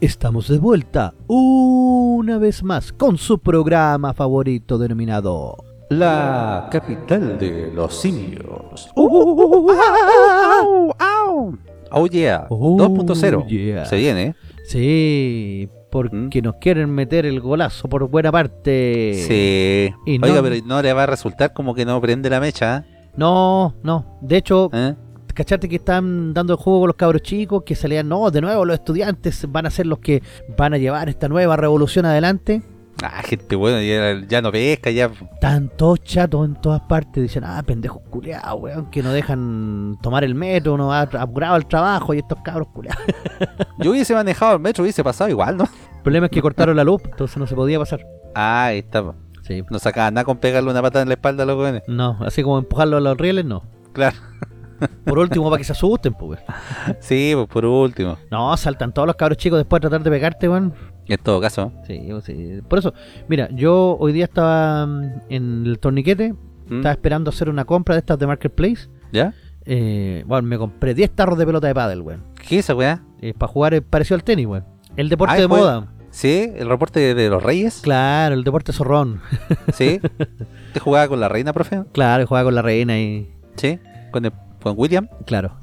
Estamos 0.00 0.48
de 0.48 0.58
vuelta 0.58 1.12
una 1.26 2.38
vez 2.38 2.62
más 2.62 2.94
con 2.94 3.18
su 3.18 3.40
programa 3.40 4.14
favorito 4.14 4.78
denominado 4.78 5.65
La 5.88 6.68
capital 6.70 7.38
de 7.38 7.70
los 7.72 7.94
simios. 7.94 8.90
Uh, 8.96 9.72
Oh 11.92 12.06
yeah, 12.08 12.46
Oh, 12.50 12.76
2.0. 12.76 13.46
yeah. 13.46 13.84
Se 13.86 13.96
viene, 13.96 14.22
¿eh? 14.22 14.34
Sí, 14.64 15.68
porque 15.90 16.42
nos 16.42 16.56
quieren 16.56 16.90
meter 16.90 17.24
el 17.26 17.40
golazo 17.40 17.88
por 17.88 18.08
buena 18.08 18.32
parte. 18.32 19.14
Sí. 19.26 19.94
Y 20.04 20.22
Oiga, 20.22 20.36
no- 20.36 20.42
pero 20.42 20.56
no 20.66 20.82
le 20.82 20.92
va 20.92 21.04
a 21.04 21.06
resultar 21.06 21.52
como 21.52 21.74
que 21.74 21.84
no 21.84 22.00
prende 22.00 22.28
la 22.28 22.40
mecha, 22.40 22.84
No, 23.16 23.74
no. 23.82 24.18
De 24.20 24.36
hecho, 24.38 24.68
¿eh? 24.74 24.94
¿cachate 25.32 25.68
que 25.68 25.76
están 25.76 26.34
dando 26.34 26.54
el 26.54 26.58
juego 26.58 26.80
con 26.80 26.86
los 26.88 26.96
cabros 26.96 27.22
chicos? 27.22 27.62
Que 27.64 27.74
salían, 27.76 28.08
no, 28.08 28.30
de 28.30 28.40
nuevo 28.40 28.64
los 28.64 28.74
estudiantes 28.74 29.46
van 29.50 29.64
a 29.66 29.70
ser 29.70 29.86
los 29.86 30.00
que 30.00 30.22
van 30.58 30.74
a 30.74 30.78
llevar 30.78 31.08
esta 31.08 31.28
nueva 31.28 31.56
revolución 31.56 32.04
adelante. 32.04 32.62
Ah, 33.02 33.22
gente 33.22 33.56
bueno, 33.56 33.80
ya, 33.82 34.26
ya 34.26 34.40
no 34.40 34.50
pesca, 34.50 34.90
ya. 34.90 35.10
Están 35.34 35.68
todos 35.68 36.02
chatos 36.02 36.46
en 36.46 36.54
todas 36.54 36.80
partes. 36.82 37.22
Dicen, 37.22 37.44
ah, 37.44 37.62
pendejos 37.64 38.02
culeados, 38.08 38.60
weón, 38.60 38.90
que 38.90 39.02
no 39.02 39.12
dejan 39.12 39.98
tomar 40.02 40.24
el 40.24 40.34
metro, 40.34 40.76
no 40.76 40.92
ha 40.92 41.02
apurado 41.02 41.56
el 41.56 41.66
trabajo 41.66 42.14
y 42.14 42.18
estos 42.18 42.38
cabros 42.42 42.68
culeados. 42.68 43.02
Yo 43.78 43.90
hubiese 43.90 44.14
manejado 44.14 44.54
el 44.54 44.60
metro, 44.60 44.82
hubiese 44.82 45.04
pasado 45.04 45.28
igual, 45.28 45.58
¿no? 45.58 45.64
El 45.64 46.02
problema 46.02 46.26
es 46.26 46.32
que 46.32 46.40
cortaron 46.40 46.76
la 46.76 46.84
luz, 46.84 47.02
entonces 47.04 47.36
no 47.36 47.46
se 47.46 47.54
podía 47.54 47.78
pasar. 47.78 48.00
Ah, 48.34 48.66
ahí 48.66 48.78
está. 48.78 49.04
Sí. 49.42 49.62
No 49.70 49.78
sacaba 49.78 50.10
nada 50.10 50.24
con 50.24 50.38
pegarle 50.38 50.70
una 50.70 50.82
patada 50.82 51.02
en 51.02 51.08
la 51.08 51.14
espalda 51.14 51.42
a 51.42 51.46
los 51.46 51.56
jóvenes. 51.56 51.82
No, 51.86 52.18
así 52.20 52.42
como 52.42 52.58
empujarlo 52.58 52.96
a 52.96 53.00
los 53.00 53.16
rieles, 53.16 53.44
no. 53.44 53.62
Claro. 53.92 54.16
Por 55.04 55.18
último, 55.18 55.48
para 55.48 55.58
que 55.58 55.64
se 55.64 55.72
asusten, 55.72 56.14
pues. 56.14 56.40
Sí, 57.00 57.32
pues 57.34 57.46
por 57.46 57.64
último. 57.64 58.16
No, 58.30 58.56
saltan 58.56 58.92
todos 58.92 59.06
los 59.06 59.16
cabros 59.16 59.38
chicos 59.38 59.58
después 59.58 59.80
de 59.80 59.88
tratar 59.88 60.04
de 60.04 60.10
pegarte, 60.10 60.48
weón. 60.48 60.74
En 61.08 61.18
todo 61.18 61.40
caso. 61.40 61.72
Sí, 61.86 62.00
pues 62.10 62.24
sí. 62.24 62.60
Por 62.68 62.78
eso, 62.80 62.92
mira, 63.28 63.48
yo 63.52 63.96
hoy 64.00 64.12
día 64.12 64.24
estaba 64.24 64.86
mm, 64.86 65.10
en 65.28 65.66
el 65.66 65.78
torniquete, 65.78 66.32
¿Mm? 66.32 66.76
estaba 66.76 66.92
esperando 66.92 67.30
hacer 67.30 67.48
una 67.48 67.64
compra 67.64 67.94
de 67.94 68.00
estas 68.00 68.18
de 68.18 68.26
Marketplace. 68.26 68.88
¿Ya? 69.12 69.34
Eh, 69.64 70.24
bueno, 70.26 70.46
me 70.48 70.58
compré 70.58 70.94
10 70.94 71.10
tarros 71.12 71.38
de 71.38 71.46
pelota 71.46 71.66
de 71.66 71.74
pádel, 71.74 72.00
weón. 72.02 72.22
¿Qué 72.48 72.58
es 72.58 72.64
esa 72.66 72.74
weá? 72.74 73.02
Eh, 73.20 73.34
para 73.36 73.52
jugar 73.52 73.74
eh, 73.74 73.82
parecido 73.82 74.16
al 74.16 74.24
tenis, 74.24 74.46
weón. 74.46 74.64
El 74.96 75.08
deporte 75.08 75.34
Ah, 75.36 75.40
de 75.40 75.48
pues. 75.48 75.60
moda. 75.60 75.92
Sí, 76.10 76.50
el 76.56 76.68
reporte 76.68 76.98
de, 77.00 77.14
de 77.14 77.28
los 77.28 77.42
reyes. 77.42 77.80
Claro, 77.82 78.34
el 78.34 78.42
deporte 78.44 78.72
zorrón. 78.72 79.20
Sí. 79.74 80.00
¿Te 80.72 80.80
jugaba 80.80 81.08
con 81.08 81.20
la 81.20 81.28
reina, 81.28 81.52
profe? 81.52 81.82
Claro, 81.92 82.26
jugaba 82.26 82.44
con 82.46 82.54
la 82.54 82.62
reina 82.62 82.98
y. 82.98 83.28
Sí. 83.56 83.78
Con, 84.12 84.24
el- 84.24 84.32
con 84.62 84.74
William. 84.78 85.08
Claro. 85.26 85.56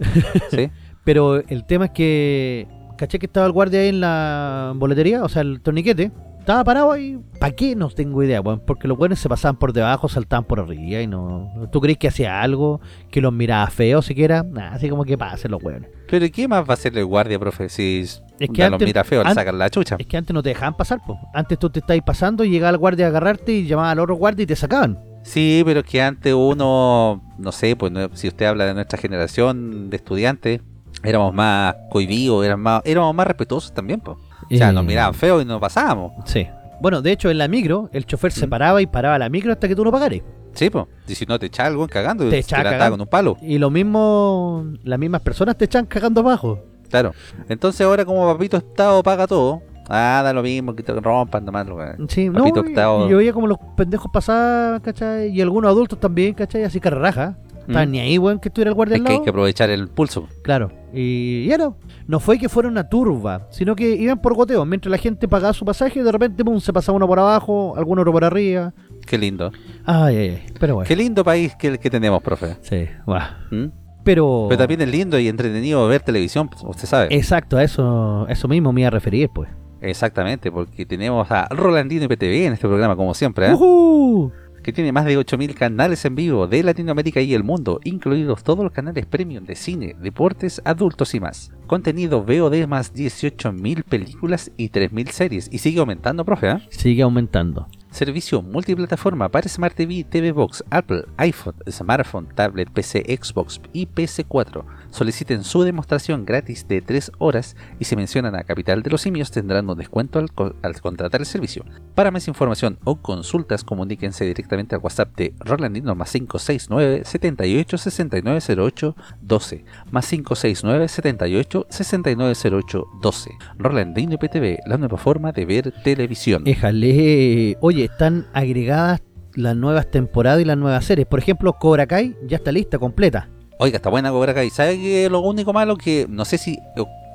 Sí. 0.52 0.70
Pero 1.04 1.38
el 1.48 1.66
tema 1.66 1.86
es 1.86 1.92
que. 1.92 2.68
Caché 3.04 3.20
que 3.20 3.26
estaba 3.26 3.46
el 3.46 3.52
guardia 3.52 3.82
ahí 3.82 3.90
en 3.90 4.00
la 4.00 4.72
boletería, 4.78 5.26
o 5.26 5.28
sea, 5.28 5.42
el 5.42 5.60
torniquete. 5.60 6.10
Estaba 6.40 6.64
parado 6.64 6.94
ahí. 6.94 7.20
¿Para 7.38 7.54
qué? 7.54 7.76
No 7.76 7.90
tengo 7.90 8.24
idea, 8.24 8.40
weón. 8.40 8.62
Porque 8.66 8.88
los 8.88 8.98
buenos 8.98 9.20
se 9.20 9.28
pasaban 9.28 9.58
por 9.58 9.74
debajo, 9.74 10.08
saltaban 10.08 10.46
por 10.46 10.62
arriba 10.62 11.02
y 11.02 11.08
no. 11.08 11.52
¿Tú 11.70 11.82
crees 11.82 11.98
que 11.98 12.08
hacía 12.08 12.42
algo? 12.42 12.80
¿Que 13.12 13.20
los 13.20 13.34
miraba 13.34 13.68
feo 13.68 14.02
siquiera? 14.02 14.44
Nah, 14.44 14.70
así 14.74 14.88
como 14.88 15.04
que 15.04 15.18
pasen 15.18 15.52
los 15.52 15.62
weones. 15.62 15.90
Pero 16.10 16.26
¿qué 16.32 16.48
más 16.48 16.64
va 16.64 16.70
a 16.70 16.74
hacer 16.76 16.98
el 16.98 17.04
guardia, 17.06 17.38
profe? 17.38 17.68
Si 17.68 18.00
Es 18.00 18.22
que 18.54 18.64
antes- 18.64 18.86
mira 18.88 19.04
feo, 19.04 19.22
le 19.22 19.30
an- 19.32 19.36
sacan 19.36 19.60
la 19.60 19.70
chucha. 19.70 19.98
Es 20.00 20.08
que 20.08 20.16
antes 20.16 20.34
no 20.34 20.42
te 20.42 20.48
dejaban 20.50 20.78
pasar, 20.78 21.00
pues. 21.06 21.20
Antes 21.34 21.60
tú 21.60 21.70
te 21.70 21.80
estabas 21.80 22.04
pasando 22.06 22.46
y 22.46 22.52
llegaba 22.52 22.72
el 22.72 22.78
guardia 22.78 23.08
a 23.08 23.10
agarrarte 23.10 23.52
y 23.52 23.66
llamaba 23.68 23.92
al 23.92 24.00
otro 24.00 24.16
guardia 24.16 24.44
y 24.44 24.48
te 24.48 24.56
sacaban. 24.56 24.98
Sí, 25.24 25.62
pero 25.66 25.82
es 25.82 25.86
que 25.86 26.02
antes 26.02 26.34
uno, 26.34 27.22
no 27.38 27.52
sé, 27.52 27.76
pues 27.76 27.92
no- 27.92 28.16
si 28.16 28.30
usted 28.30 28.46
habla 28.46 28.66
de 28.66 28.74
nuestra 28.74 28.98
generación 28.98 29.90
de 29.90 29.98
estudiantes, 29.98 30.62
éramos 31.04 31.34
más 31.34 31.76
cohibidos, 31.90 32.46
éramos 32.46 32.64
más, 32.64 32.82
éramos 32.86 33.14
más 33.16 33.28
respetuosos 33.28 33.74
también, 33.74 34.00
pues. 34.00 34.18
O 34.52 34.56
sea, 34.56 34.72
nos 34.72 34.86
miraban 34.86 35.14
feo 35.14 35.42
y 35.42 35.46
nos 35.46 35.60
pasábamos. 35.60 36.12
Sí. 36.26 36.48
Bueno, 36.82 37.02
de 37.02 37.12
hecho, 37.14 37.30
en 37.30 37.38
la 37.38 37.48
micro, 37.48 37.90
el 37.94 38.06
chofer 38.06 38.32
se 38.32 38.46
¿Mm? 38.46 38.50
paraba 38.50 38.82
y 38.82 38.86
paraba 38.88 39.18
la 39.18 39.30
micro 39.30 39.52
hasta 39.54 39.68
que 39.68 39.76
tú 39.76 39.84
no 39.86 39.92
pagares. 39.92 40.22
Sí, 40.54 40.70
pues. 40.70 40.86
Y 41.08 41.16
si 41.16 41.26
no 41.26 41.40
te 41.40 41.46
echaba 41.48 41.68
algo 41.70 41.88
cagando, 41.88 42.30
Te 42.30 42.38
echaba 42.40 42.90
con 42.90 43.02
un 43.02 43.08
palo. 43.08 43.38
Y 43.42 43.58
lo 43.58 43.70
mismo, 43.70 44.66
las 44.84 45.00
mismas 45.00 45.22
personas 45.22 45.58
te 45.58 45.66
echan 45.66 45.86
cagando 45.86 46.22
abajo. 46.22 46.60
Claro. 46.90 47.14
Entonces 47.50 47.82
ahora 47.82 48.06
como 48.06 48.32
Papito 48.32 48.58
Estado 48.58 49.02
paga 49.02 49.26
todo, 49.26 49.64
ah, 49.90 50.22
da 50.24 50.32
lo 50.34 50.44
mismo, 50.44 50.76
que 50.76 50.84
te 50.84 50.94
rompan 50.94 51.44
nomás. 51.46 51.66
lo 51.68 51.78
que- 51.78 51.96
Sí, 52.10 52.30
no, 52.30 52.40
Papito 52.40 52.64
y- 52.66 52.70
octavo. 52.70 53.08
y 53.08 53.10
yo 53.10 53.18
veía 53.18 53.34
como 53.34 53.48
los 53.48 53.58
pendejos 53.76 54.12
pasaban, 54.14 54.80
¿cachai? 54.82 55.30
Y 55.30 55.42
algunos 55.42 55.72
adultos 55.72 56.00
también, 56.00 56.34
¿cachai? 56.36 56.64
Así 56.64 56.80
que 56.80 56.90
raja. 56.92 57.36
Estaban 57.68 57.90
Mm. 57.90 57.92
ni 57.92 58.00
ahí, 58.00 58.18
weón, 58.18 58.40
que 58.40 58.50
estuviera 58.50 58.70
el 58.70 58.76
guardia 58.76 58.96
Es 58.96 59.02
al 59.02 59.08
que 59.08 59.14
hay 59.14 59.22
que 59.22 59.30
aprovechar 59.30 59.70
el 59.70 59.88
pulso. 59.88 60.28
Claro. 60.44 60.72
Y, 60.94 61.46
y 61.48 61.52
era. 61.52 61.72
No 62.08 62.20
fue 62.20 62.38
que 62.38 62.50
fuera 62.50 62.68
una 62.70 62.88
turba, 62.90 63.48
sino 63.50 63.76
que 63.76 63.96
iban 63.96 64.22
por 64.22 64.34
goteo. 64.36 64.66
Mientras 64.66 64.92
la 64.92 64.98
gente 64.98 65.28
pagaba 65.28 65.54
su 65.54 65.64
pasaje, 65.66 66.04
de 66.04 66.12
repente 66.12 66.44
pum, 66.44 66.60
se 66.60 66.72
pasaba 66.74 66.96
uno 66.96 67.08
por 67.08 67.20
abajo, 67.20 67.74
alguno 67.78 68.02
otro 68.02 68.12
por 68.12 68.24
arriba. 68.26 68.74
Qué 69.08 69.18
lindo. 69.18 69.52
Ay, 69.86 70.16
ay, 70.18 70.30
ay. 70.30 70.44
Pero 70.60 70.76
bueno. 70.76 70.88
Qué 70.88 70.96
lindo 70.96 71.24
país 71.24 71.56
que, 71.58 71.78
que 71.78 71.90
tenemos, 71.90 72.22
profe. 72.22 72.58
Sí, 72.62 72.88
guau. 73.06 73.22
¿Mm? 73.52 73.66
Pero. 74.04 74.48
Pero 74.50 74.58
también 74.60 74.82
es 74.82 74.90
lindo 74.90 75.18
y 75.18 75.28
entretenido 75.30 75.88
ver 75.88 76.02
televisión, 76.02 76.50
pues, 76.50 76.62
usted 76.66 76.88
sabe. 76.88 77.08
Exacto, 77.16 77.56
a 77.58 77.64
eso, 77.64 78.28
eso 78.28 78.48
mismo 78.50 78.74
me 78.74 78.82
iba 78.82 78.90
a 78.90 78.92
referir, 78.92 79.30
pues. 79.34 79.50
Exactamente, 79.82 80.52
porque 80.52 80.86
tenemos 80.86 81.30
a 81.32 81.48
Rolandino 81.50 82.06
IPTV 82.06 82.46
en 82.48 82.54
este 82.54 82.68
programa, 82.68 82.96
como 82.96 83.14
siempre, 83.14 83.48
¿eh? 83.48 83.54
¡Ujú! 83.54 84.32
Que 84.64 84.74
tiene 84.74 84.92
más 84.92 85.06
de 85.06 85.20
8.000 85.20 85.54
canales 85.54 86.04
en 86.06 86.16
vivo 86.16 86.48
de 86.48 86.64
Latinoamérica 86.64 87.22
y 87.22 87.34
el 87.34 87.44
mundo, 87.44 87.80
incluidos 87.84 88.44
todos 88.44 88.64
los 88.64 88.74
canales 88.74 89.06
premium 89.06 89.46
de 89.46 89.56
cine, 89.56 89.96
deportes, 90.00 90.62
adultos 90.66 91.14
y 91.14 91.20
más. 91.20 91.52
Contenido 91.68 92.24
VOD 92.24 92.66
más 92.68 92.94
18.000 92.94 93.84
películas 93.84 94.52
y 94.58 94.70
3.000 94.70 95.10
series. 95.10 95.50
Y 95.52 95.60
sigue 95.60 95.80
aumentando, 95.80 96.26
profe, 96.26 96.50
¿eh? 96.50 96.68
Sigue 96.70 97.04
aumentando. 97.04 97.68
Servicio 97.92 98.42
multiplataforma 98.42 99.30
para 99.30 99.48
Smart 99.48 99.76
TV, 99.76 100.04
TV 100.04 100.32
Box, 100.32 100.64
Apple, 100.72 101.04
iPhone, 101.18 101.56
Smartphone, 101.70 102.28
Tablet, 102.34 102.72
PC, 102.72 103.04
Xbox 103.22 103.62
y 103.72 103.86
PC4. 103.86 104.66
Soliciten 104.94 105.44
su 105.44 105.64
demostración 105.64 106.24
gratis 106.24 106.68
de 106.68 106.82
3 106.82 107.12
horas 107.18 107.56
y 107.80 107.86
si 107.86 107.96
mencionan 107.96 108.36
a 108.36 108.44
Capital 108.44 108.84
de 108.84 108.92
los 108.92 109.02
Simios 109.02 109.32
tendrán 109.32 109.68
un 109.68 109.76
descuento 109.78 110.20
al, 110.20 110.32
co- 110.32 110.56
al 110.62 110.80
contratar 110.82 111.20
el 111.22 111.26
servicio. 111.26 111.66
Para 111.96 112.12
más 112.12 112.28
información 112.28 112.78
o 112.84 112.98
consultas 113.02 113.64
comuníquense 113.64 114.24
directamente 114.24 114.76
al 114.76 114.82
WhatsApp 114.82 115.16
de 115.18 115.34
Rolandino 115.40 115.96
más 115.96 116.12
569 116.12 117.02
78 117.06 117.78
69 117.80 118.40
08 118.64 118.96
12 119.22 119.66
más 119.92 120.08
569 120.08 120.88
78 120.88 121.66
69 121.70 122.34
08 122.52 122.86
12 123.02 123.32
Rolandino 123.58 124.14
IPTV, 124.14 124.60
la 124.68 124.78
nueva 124.78 124.98
forma 125.00 125.32
de 125.32 125.46
ver 125.46 125.74
televisión. 125.84 126.44
Éjale. 126.46 127.58
Oye, 127.62 127.86
están 127.86 128.28
agregadas 128.34 129.02
las 129.34 129.56
nuevas 129.56 129.90
temporadas 129.90 130.42
y 130.42 130.46
las 130.46 130.58
nuevas 130.58 130.86
series. 130.86 131.08
Por 131.08 131.18
ejemplo, 131.18 131.54
Cobra 131.54 131.88
Kai 131.88 132.16
ya 132.28 132.38
está 132.38 132.52
lista, 132.52 132.78
completa. 132.78 133.30
Oiga, 133.64 133.78
está 133.78 133.90
buena 133.90 134.12
Cobra 134.12 134.34
Kai. 134.34 134.50
¿Sabe 134.50 134.78
que 134.78 135.10
lo 135.10 135.22
único 135.22 135.54
malo 135.54 135.78
que 135.78 136.06
no 136.10 136.26
sé 136.26 136.38
si 136.38 136.60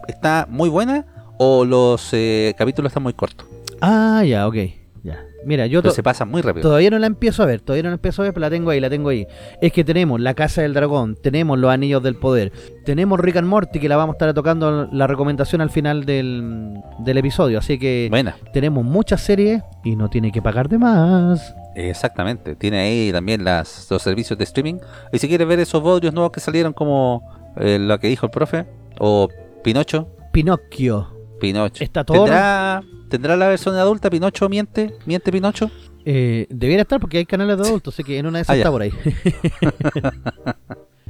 está 0.07 0.47
muy 0.49 0.71
buena 0.71 1.05
o 1.37 1.67
los 1.67 2.09
eh, 2.15 2.55
capítulos 2.57 2.89
están 2.89 3.03
muy 3.03 3.13
cortos? 3.13 3.47
Ah, 3.83 4.25
ya, 4.27 4.49
ok. 4.49 4.57
Ya. 5.05 5.21
Mira, 5.45 5.67
yo 5.67 5.83
Pero 5.83 5.91
to- 5.91 5.95
se 5.97 6.03
pasan 6.03 6.31
muy 6.31 6.41
rápido. 6.41 6.63
todavía 6.63 6.89
no 6.89 6.99
la 6.99 7.07
empiezo 7.07 7.43
a 7.43 7.47
ver, 7.47 7.61
todavía 7.61 7.83
no 7.83 7.91
la 7.91 7.97
empiezo 7.97 8.23
a 8.23 8.25
ver, 8.25 8.33
pero 8.33 8.41
la 8.47 8.51
tengo 8.51 8.71
ahí, 8.71 8.81
la 8.81 8.89
tengo 8.89 9.11
ahí. 9.11 9.27
Es 9.61 9.73
que 9.75 9.85
tenemos 9.85 10.21
La 10.23 10.33
Casa 10.33 10.63
del 10.63 10.73
Dragón, 10.73 11.17
tenemos 11.23 11.59
Los 11.59 11.71
Anillos 11.71 12.03
del 12.03 12.17
Poder, 12.17 12.51
tenemos 12.87 13.21
Rick 13.21 13.37
and 13.37 13.47
Morty, 13.47 13.79
que 13.79 13.89
la 13.91 13.97
vamos 13.99 14.15
a 14.15 14.17
estar 14.17 14.33
tocando 14.33 14.89
la 14.91 15.07
recomendación 15.07 15.61
al 15.61 15.69
final 15.71 16.07
del, 16.07 16.81
del 17.01 17.19
episodio. 17.19 17.59
Así 17.59 17.79
que 17.79 18.09
Buena, 18.11 18.37
tenemos 18.55 18.85
muchas 18.87 19.21
series 19.21 19.63
y 19.85 19.97
no 19.97 20.09
tiene 20.09 20.33
que 20.33 20.41
pagar 20.41 20.69
de 20.71 20.79
más. 20.79 21.55
Exactamente. 21.79 22.57
Tiene 22.57 22.79
ahí 22.81 23.13
también 23.13 23.45
las, 23.45 23.87
los 23.91 24.03
servicios 24.03 24.39
de 24.39 24.45
streaming. 24.45 24.77
Y 25.13 25.19
si 25.19 25.29
quiere 25.29 25.45
ver 25.45 25.61
esos 25.61 25.83
bodrios 25.83 26.13
nuevos 26.15 26.33
que 26.33 26.41
salieron 26.41 26.73
como 26.73 27.23
eh, 27.57 27.79
lo 27.79 27.99
que 27.99 28.09
dijo 28.09 28.27
el 28.27 28.31
profe, 28.31 28.67
o 28.99 29.29
Pinocho, 29.63 30.09
Pinocchio. 30.33 31.09
Pinocho. 31.41 31.85
Está 31.85 32.05
todo- 32.05 32.25
¿Tendrá, 32.25 32.83
¿Tendrá 33.09 33.37
la 33.37 33.49
versión 33.49 33.75
adulta 33.77 34.11
Pinocho 34.11 34.49
miente? 34.49 34.95
¿Miente 35.07 35.31
Pinocho? 35.33 35.71
Eh, 36.05 36.47
debiera 36.51 36.83
estar 36.83 37.01
porque 37.01 37.19
hay 37.19 37.27
canales 37.27 37.59
de 37.59 37.69
adultos, 37.69 37.95
así 37.95 38.05
que 38.05 38.19
en 38.19 38.27
una 38.27 38.39
de 38.39 38.43
esas 38.43 38.55
Ah, 38.55 38.59
está 38.59 38.71
por 38.71 38.83
ahí. 38.83 38.93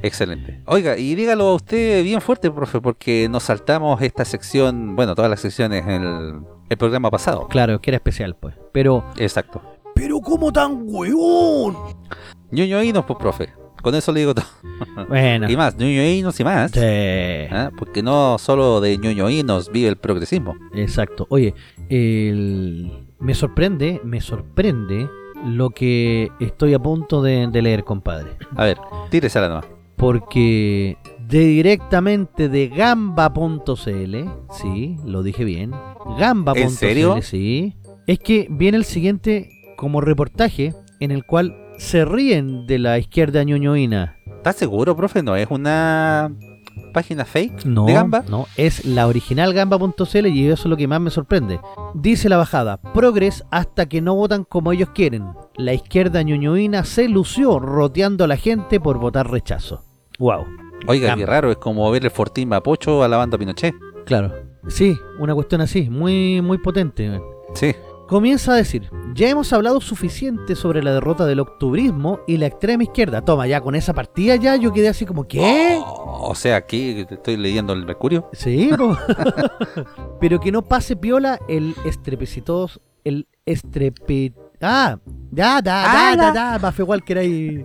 Excelente. 0.01 0.61
Oiga, 0.65 0.97
y 0.97 1.13
dígalo 1.15 1.49
a 1.49 1.55
usted 1.55 2.03
bien 2.03 2.21
fuerte, 2.21 2.49
profe, 2.49 2.79
porque 2.79 3.27
nos 3.29 3.43
saltamos 3.43 4.01
esta 4.01 4.23
sección, 4.23 4.95
bueno, 4.95 5.13
todas 5.13 5.29
las 5.29 5.41
secciones 5.41 5.85
en 5.85 6.03
el, 6.03 6.33
el 6.69 6.77
programa 6.77 7.11
pasado. 7.11 7.47
claro, 7.49 7.81
que 7.81 7.89
era 7.91 7.97
especial, 7.97 8.35
pues. 8.39 8.55
Pero. 8.71 9.03
Exacto. 9.17 9.61
Pero, 9.99 10.19
¿cómo 10.21 10.51
tan 10.51 10.83
huevón? 10.83 11.75
Ñoñoínos, 12.51 13.03
pues, 13.05 13.19
profe. 13.19 13.49
Con 13.81 13.95
eso 13.95 14.11
le 14.11 14.21
digo 14.21 14.33
todo. 14.35 14.45
Bueno. 15.07 15.49
Y 15.49 15.55
más, 15.57 15.75
ñoñoínos 15.77 16.39
y 16.39 16.43
más. 16.43 16.71
Sí. 16.71 16.79
¿ah? 17.51 17.69
Porque 17.77 18.01
no 18.03 18.37
solo 18.37 18.81
de 18.81 18.97
ñoñoínos 18.97 19.71
vive 19.71 19.89
el 19.89 19.97
progresismo. 19.97 20.55
Exacto. 20.73 21.27
Oye, 21.29 21.53
el- 21.89 23.07
me 23.19 23.33
sorprende, 23.33 23.99
me 24.03 24.21
sorprende 24.21 25.09
lo 25.45 25.69
que 25.69 26.29
estoy 26.39 26.73
a 26.73 26.79
punto 26.79 27.21
de, 27.21 27.47
de 27.47 27.61
leer, 27.61 27.83
compadre. 27.83 28.31
A 28.55 28.65
ver, 28.65 28.77
tírese 29.09 29.39
a 29.39 29.41
la 29.43 29.47
nueva. 29.49 29.65
Porque 29.97 30.97
de 31.27 31.39
directamente 31.39 32.47
de 32.49 32.67
gamba.cl, 32.69 34.15
sí, 34.51 34.97
lo 35.05 35.23
dije 35.23 35.43
bien. 35.43 35.71
Gamba.cl, 36.17 36.59
¿En 36.61 36.69
serio? 36.71 37.21
sí. 37.21 37.75
Es 38.07 38.19
que 38.19 38.47
viene 38.49 38.77
el 38.77 38.85
siguiente 38.85 39.49
como 39.79 40.01
reportaje 40.01 40.73
en 40.99 41.11
el 41.11 41.23
cual 41.25 41.55
se 41.77 42.03
ríen 42.03 42.67
de 42.67 42.79
la 42.79 42.99
izquierda 42.99 43.41
ñoñoína. 43.45 44.17
¿Estás 44.25 44.57
seguro, 44.57 44.93
profe? 44.93 45.23
¿No 45.23 45.37
es 45.37 45.47
una 45.49 46.29
página 46.93 47.23
fake 47.23 47.63
No, 47.65 47.85
de 47.85 47.93
Gamba? 47.93 48.25
no, 48.29 48.45
es 48.57 48.83
la 48.83 49.07
original 49.07 49.53
gamba.cl 49.53 50.27
y 50.27 50.47
eso 50.47 50.53
es 50.63 50.65
lo 50.65 50.75
que 50.75 50.87
más 50.89 50.99
me 50.99 51.09
sorprende. 51.09 51.61
Dice 51.93 52.27
la 52.27 52.35
bajada, 52.35 52.81
progres 52.93 53.45
hasta 53.51 53.87
que 53.87 54.01
no 54.01 54.15
votan 54.15 54.43
como 54.43 54.73
ellos 54.73 54.89
quieren. 54.93 55.23
La 55.55 55.73
izquierda 55.73 56.21
ñoñoína 56.23 56.83
se 56.83 57.07
lució 57.07 57.57
roteando 57.59 58.25
a 58.25 58.27
la 58.27 58.35
gente 58.35 58.81
por 58.81 58.99
votar 58.99 59.31
rechazo. 59.31 59.85
Wow. 60.19 60.45
Oiga, 60.87 61.07
Gamba. 61.07 61.21
qué 61.21 61.25
raro, 61.25 61.51
es 61.51 61.57
como 61.57 61.89
ver 61.89 62.03
el 62.03 62.11
Fortín 62.11 62.49
Mapocho 62.49 63.01
a 63.01 63.27
Pinochet. 63.37 63.73
Claro. 64.05 64.33
Sí, 64.67 64.97
una 65.19 65.33
cuestión 65.33 65.61
así, 65.61 65.89
muy, 65.89 66.41
muy 66.41 66.57
potente. 66.57 67.21
Sí. 67.53 67.73
Comienza 68.09 68.53
a 68.53 68.55
decir, 68.55 68.89
ya 69.13 69.29
hemos 69.29 69.53
hablado 69.53 69.79
suficiente 69.81 70.55
sobre 70.55 70.81
la 70.81 70.93
derrota 70.93 71.27
del 71.27 71.41
octubrismo 71.41 72.21
y 72.25 72.37
la 72.37 72.47
extrema 72.47 72.81
izquierda. 72.81 73.21
Toma, 73.21 73.45
ya 73.45 73.61
con 73.61 73.75
esa 73.75 73.93
partida 73.93 74.35
ya 74.35 74.55
yo 74.55 74.73
quedé 74.73 74.87
así 74.87 75.05
como, 75.05 75.27
¿qué? 75.27 75.79
Oh, 75.79 76.29
o 76.31 76.33
sea, 76.33 76.55
aquí 76.55 77.05
estoy 77.07 77.37
leyendo 77.37 77.71
el 77.71 77.85
Mercurio. 77.85 78.27
Sí, 78.33 78.71
pero 80.19 80.39
que 80.39 80.51
no 80.51 80.63
pase 80.63 80.95
piola 80.95 81.37
el 81.47 81.75
estrepitoso, 81.85 82.81
el 83.03 83.27
estrepe... 83.45 84.33
Ah, 84.59 84.97
ya, 85.31 85.61
da, 85.61 85.83
da, 85.83 86.15
da, 86.15 86.31
da, 86.31 86.59
Mafe 86.59 86.81
Walker 86.81 87.19
ahí. 87.19 87.63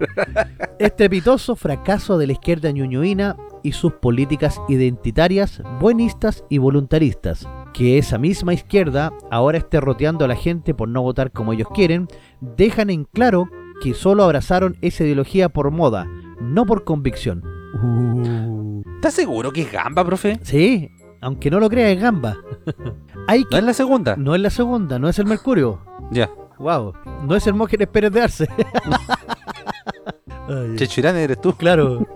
Estrepitoso 0.79 1.57
fracaso 1.57 2.19
de 2.19 2.27
la 2.27 2.35
izquierda 2.35 2.71
ñuñuina 2.71 3.35
y 3.63 3.73
sus 3.73 3.95
políticas 3.95 4.61
identitarias, 4.69 5.63
buenistas 5.81 6.45
y 6.51 6.59
voluntaristas. 6.59 7.49
Que 7.75 7.99
esa 7.99 8.17
misma 8.17 8.55
izquierda 8.55 9.13
ahora 9.31 9.59
esté 9.59 9.81
roteando 9.81 10.25
a 10.25 10.29
la 10.29 10.37
gente 10.37 10.73
por 10.73 10.89
no 10.89 11.03
votar 11.03 11.33
como 11.33 11.53
ellos 11.53 11.69
quieren, 11.75 12.09
dejan 12.41 12.89
en 12.89 13.05
claro 13.05 13.49
que 13.83 13.93
solo 13.93 14.25
abrazaron 14.25 14.77
esa 14.81 15.05
ideología 15.05 15.49
por 15.51 15.71
moda, 15.71 16.07
no 16.41 16.65
por 16.65 16.85
convicción. 16.85 17.43
Uh. 17.83 18.83
¿Estás 18.95 19.15
seguro 19.15 19.53
que 19.53 19.63
es 19.63 19.73
Gamba, 19.73 20.05
profe? 20.05 20.39
Sí, 20.43 20.89
aunque 21.21 21.51
no 21.51 21.59
lo 21.59 21.71
crea, 21.71 21.91
es 21.91 21.99
gamba. 21.99 22.37
Hay 23.29 23.45
¿No 23.51 23.57
es 23.57 23.65
la 23.65 23.73
segunda? 23.73 24.15
No 24.17 24.35
es 24.35 24.41
la 24.43 24.51
segunda, 24.51 24.99
no 24.99 25.09
es 25.09 25.19
el 25.19 25.25
Mercurio. 25.27 25.81
Ya. 26.11 26.31
Wow, 26.59 26.93
no 27.27 27.35
es 27.35 27.47
Hermógenes 27.47 27.89
Pérez 27.89 28.13
de 28.13 28.21
Arce. 28.21 28.49
Chechirán 30.77 31.17
eres 31.17 31.41
tú. 31.41 31.55
claro. 31.55 32.07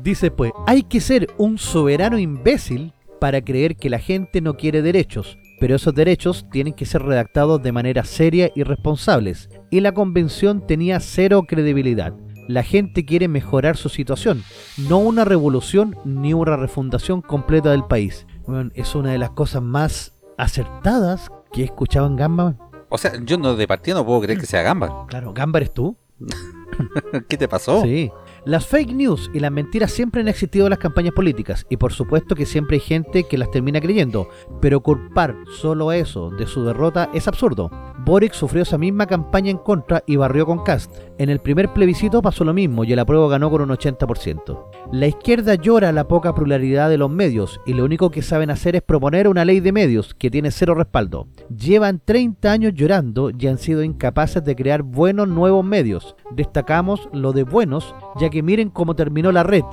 Dice 0.00 0.30
pues, 0.30 0.52
hay 0.66 0.82
que 0.82 1.00
ser 1.00 1.28
un 1.38 1.58
soberano 1.58 2.18
imbécil 2.18 2.92
para 3.20 3.42
creer 3.42 3.76
que 3.76 3.90
la 3.90 3.98
gente 3.98 4.40
no 4.40 4.56
quiere 4.56 4.82
derechos, 4.82 5.38
pero 5.60 5.76
esos 5.76 5.94
derechos 5.94 6.46
tienen 6.50 6.74
que 6.74 6.86
ser 6.86 7.02
redactados 7.02 7.62
de 7.62 7.72
manera 7.72 8.04
seria 8.04 8.50
y 8.54 8.62
responsables. 8.62 9.48
Y 9.70 9.80
la 9.80 9.92
convención 9.92 10.66
tenía 10.66 11.00
cero 11.00 11.44
credibilidad. 11.46 12.14
La 12.46 12.62
gente 12.62 13.04
quiere 13.04 13.28
mejorar 13.28 13.76
su 13.76 13.88
situación, 13.88 14.42
no 14.88 14.98
una 14.98 15.24
revolución 15.24 15.96
ni 16.04 16.32
una 16.32 16.56
refundación 16.56 17.20
completa 17.20 17.70
del 17.70 17.84
país. 17.84 18.26
Bueno, 18.46 18.70
es 18.74 18.94
una 18.94 19.12
de 19.12 19.18
las 19.18 19.30
cosas 19.30 19.62
más 19.62 20.14
acertadas 20.38 21.28
que 21.52 21.62
he 21.62 21.64
escuchado 21.64 22.06
en 22.06 22.16
Gamba. 22.16 22.56
O 22.88 22.96
sea, 22.96 23.12
yo 23.22 23.36
no 23.36 23.54
de 23.54 23.68
partida 23.68 23.96
no 23.96 24.06
puedo 24.06 24.22
creer 24.22 24.40
que 24.40 24.46
sea 24.46 24.62
Gamba. 24.62 25.06
Claro, 25.08 25.34
Gamba 25.34 25.58
eres 25.58 25.74
tú. 25.74 25.96
¿Qué 27.28 27.36
te 27.36 27.48
pasó? 27.48 27.82
Sí. 27.82 28.10
Las 28.48 28.66
fake 28.66 28.94
news 28.94 29.30
y 29.34 29.40
las 29.40 29.52
mentiras 29.52 29.92
siempre 29.92 30.22
han 30.22 30.28
existido 30.28 30.64
en 30.64 30.70
las 30.70 30.78
campañas 30.78 31.12
políticas 31.12 31.66
y 31.68 31.76
por 31.76 31.92
supuesto 31.92 32.34
que 32.34 32.46
siempre 32.46 32.76
hay 32.76 32.80
gente 32.80 33.24
que 33.24 33.36
las 33.36 33.50
termina 33.50 33.78
creyendo, 33.78 34.30
pero 34.62 34.80
culpar 34.80 35.36
solo 35.60 35.92
eso 35.92 36.30
de 36.30 36.46
su 36.46 36.64
derrota 36.64 37.10
es 37.12 37.28
absurdo. 37.28 37.70
Boric 38.06 38.32
sufrió 38.32 38.62
esa 38.62 38.78
misma 38.78 39.06
campaña 39.06 39.50
en 39.50 39.58
contra 39.58 40.02
y 40.06 40.16
barrió 40.16 40.46
con 40.46 40.64
Cast. 40.64 40.96
En 41.18 41.30
el 41.30 41.40
primer 41.40 41.72
plebiscito 41.72 42.22
pasó 42.22 42.44
lo 42.44 42.54
mismo 42.54 42.84
y 42.84 42.92
el 42.92 42.98
apruebo 43.00 43.28
ganó 43.28 43.50
con 43.50 43.60
un 43.60 43.70
80%. 43.70 44.66
La 44.92 45.08
izquierda 45.08 45.56
llora 45.56 45.90
la 45.90 46.06
poca 46.06 46.32
pluralidad 46.32 46.88
de 46.88 46.96
los 46.96 47.10
medios 47.10 47.60
y 47.66 47.72
lo 47.72 47.84
único 47.84 48.12
que 48.12 48.22
saben 48.22 48.50
hacer 48.50 48.76
es 48.76 48.82
proponer 48.82 49.26
una 49.26 49.44
ley 49.44 49.58
de 49.58 49.72
medios 49.72 50.14
que 50.14 50.30
tiene 50.30 50.52
cero 50.52 50.76
respaldo. 50.76 51.26
Llevan 51.50 52.00
30 52.04 52.52
años 52.52 52.72
llorando 52.72 53.32
y 53.36 53.48
han 53.48 53.58
sido 53.58 53.82
incapaces 53.82 54.44
de 54.44 54.54
crear 54.54 54.82
buenos 54.82 55.26
nuevos 55.26 55.64
medios. 55.64 56.14
Destacamos 56.30 57.08
lo 57.12 57.32
de 57.32 57.42
buenos, 57.42 57.96
ya 58.20 58.30
que 58.30 58.44
miren 58.44 58.70
cómo 58.70 58.94
terminó 58.94 59.32
la 59.32 59.42
red. 59.42 59.64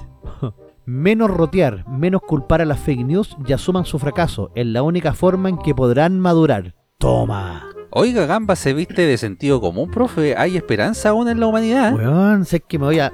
Menos 0.88 1.31
rotear, 1.31 1.88
menos 1.89 2.21
culpar 2.21 2.62
a 2.62 2.65
las 2.65 2.79
fake 2.79 3.05
news 3.05 3.36
y 3.47 3.53
asuman 3.53 3.86
su 3.86 3.97
fracaso. 3.97 4.51
Es 4.53 4.67
la 4.67 4.84
única 4.84 5.13
forma 5.13 5.49
en 5.49 5.58
que 5.58 5.73
podrán 5.73 6.19
madurar. 6.19 6.75
Toma. 6.99 7.74
Oiga, 7.97 8.25
Gamba 8.25 8.58
se 8.58 8.73
viste 8.73 9.03
de 9.03 9.17
sentido 9.17 9.62
común, 9.62 9.89
profe. 9.89 10.36
¿Hay 10.38 10.58
esperanza 10.58 11.12
aún 11.12 11.29
en 11.29 11.39
la 11.39 11.47
humanidad? 11.47 11.93
Weón, 11.95 12.43
sé 12.43 12.60
que 12.60 12.77
me 12.77 12.84
voy 12.84 12.99
a... 12.99 13.13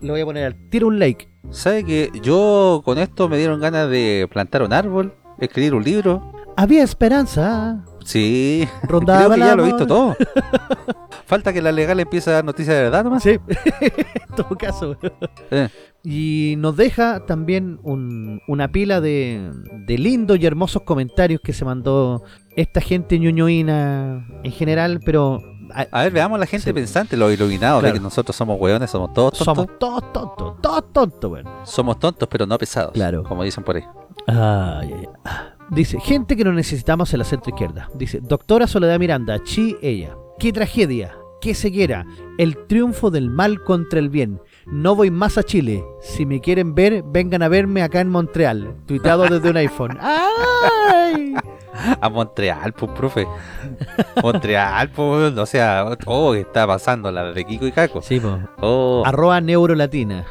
Le 0.00 0.10
voy 0.10 0.20
a 0.20 0.24
poner 0.24 0.44
al 0.44 0.56
tiro 0.70 0.88
un 0.88 0.98
like. 0.98 1.28
¿Sabe 1.50 1.84
que 1.84 2.10
yo 2.20 2.82
con 2.84 2.98
esto 2.98 3.28
me 3.28 3.38
dieron 3.38 3.60
ganas 3.60 3.88
de 3.88 4.26
plantar 4.28 4.64
un 4.64 4.72
árbol, 4.72 5.14
escribir 5.38 5.72
un 5.72 5.84
libro? 5.84 6.32
Había 6.56 6.82
esperanza. 6.82 7.84
Sí, 8.04 8.68
Rondaba 8.82 9.26
creo 9.26 9.34
que 9.34 9.38
ya 9.38 9.54
lo 9.54 9.62
he 9.62 9.66
visto 9.66 9.86
todo. 9.86 10.16
Falta 11.26 11.52
que 11.52 11.62
la 11.62 11.70
legal 11.70 12.00
empiece 12.00 12.30
a 12.30 12.32
dar 12.32 12.44
noticias 12.44 12.74
de 12.74 12.82
verdad 12.82 13.04
nomás. 13.04 13.22
Sí, 13.22 13.38
en 13.80 14.34
todo 14.34 14.58
caso. 14.58 14.96
Eh, 15.52 15.68
Y 16.04 16.54
nos 16.58 16.76
deja 16.76 17.26
también 17.26 17.80
un- 17.82 18.40
una 18.46 18.68
pila 18.70 19.00
de, 19.00 19.50
de 19.86 19.98
lindos 19.98 20.38
y 20.40 20.46
hermosos 20.46 20.82
comentarios 20.82 21.40
que 21.42 21.52
se 21.52 21.64
mandó 21.64 22.22
esta 22.56 22.80
gente 22.80 23.18
ñoñoína 23.18 24.26
en 24.42 24.52
general, 24.52 25.00
pero 25.04 25.40
a- 25.74 25.86
A 25.90 26.02
ver, 26.04 26.12
veamos 26.12 26.38
la 26.38 26.46
gente 26.46 26.64
Sí. 26.70 26.72
pensante, 26.72 27.16
los 27.16 27.32
iluminados, 27.32 27.82
de 27.82 27.92
que 27.92 28.00
nosotros 28.00 28.34
somos 28.34 28.58
hueones, 28.60 28.90
somos 28.90 29.12
todos 29.12 29.32
tontos. 29.32 29.44
somos 29.44 29.78
todos 29.78 30.12
tontos, 30.12 30.60
todos 30.62 30.92
tontos, 30.92 31.30
weón. 31.30 31.44
Somos 31.64 31.98
tontos, 31.98 32.26
pero 32.30 32.46
no 32.46 32.56
pesados. 32.56 32.92
Claro. 32.92 33.22
Como 33.24 33.42
dicen 33.44 33.64
por 33.64 33.76
ahí. 33.76 33.82
Ay, 34.26 34.94
ay. 35.24 35.34
Dice, 35.70 36.00
gente 36.00 36.34
que 36.36 36.44
no 36.44 36.52
necesitamos 36.52 37.12
en 37.12 37.18
la 37.18 37.24
centro 37.26 37.50
izquierda. 37.50 37.90
Dice, 37.94 38.20
doctora 38.22 38.66
Soledad 38.66 38.98
Miranda, 38.98 39.42
chi 39.44 39.76
ella. 39.82 40.16
Qué 40.38 40.50
tragedia, 40.52 41.14
qué 41.42 41.54
ceguera. 41.54 42.06
El 42.38 42.66
triunfo 42.66 43.10
del 43.10 43.28
mal 43.28 43.62
contra 43.62 43.98
el 43.98 44.08
bien. 44.08 44.40
No 44.70 44.94
voy 44.94 45.10
más 45.10 45.38
a 45.38 45.42
Chile. 45.42 45.84
Si 46.00 46.26
me 46.26 46.40
quieren 46.40 46.74
ver, 46.74 47.02
vengan 47.02 47.42
a 47.42 47.48
verme 47.48 47.82
acá 47.82 48.00
en 48.00 48.10
Montreal. 48.10 48.74
Tuiteado 48.86 49.24
desde 49.28 49.50
un 49.50 49.56
iPhone. 49.56 49.96
¡Ay! 50.00 51.34
A 52.00 52.08
Montreal, 52.10 52.72
pues, 52.74 52.90
profe. 52.92 53.26
Montreal, 54.22 54.90
pues, 54.90 55.36
o 55.38 55.46
sea, 55.46 55.96
oh, 56.06 56.32
que 56.32 56.40
está 56.40 56.66
pasando 56.66 57.10
la 57.10 57.32
de 57.32 57.44
Kiko 57.44 57.66
y 57.66 57.72
Caco. 57.72 58.02
Sí, 58.02 58.20
po. 58.20 58.38
Oh, 58.60 59.02
Arroba 59.06 59.40
neurolatina. 59.40 60.26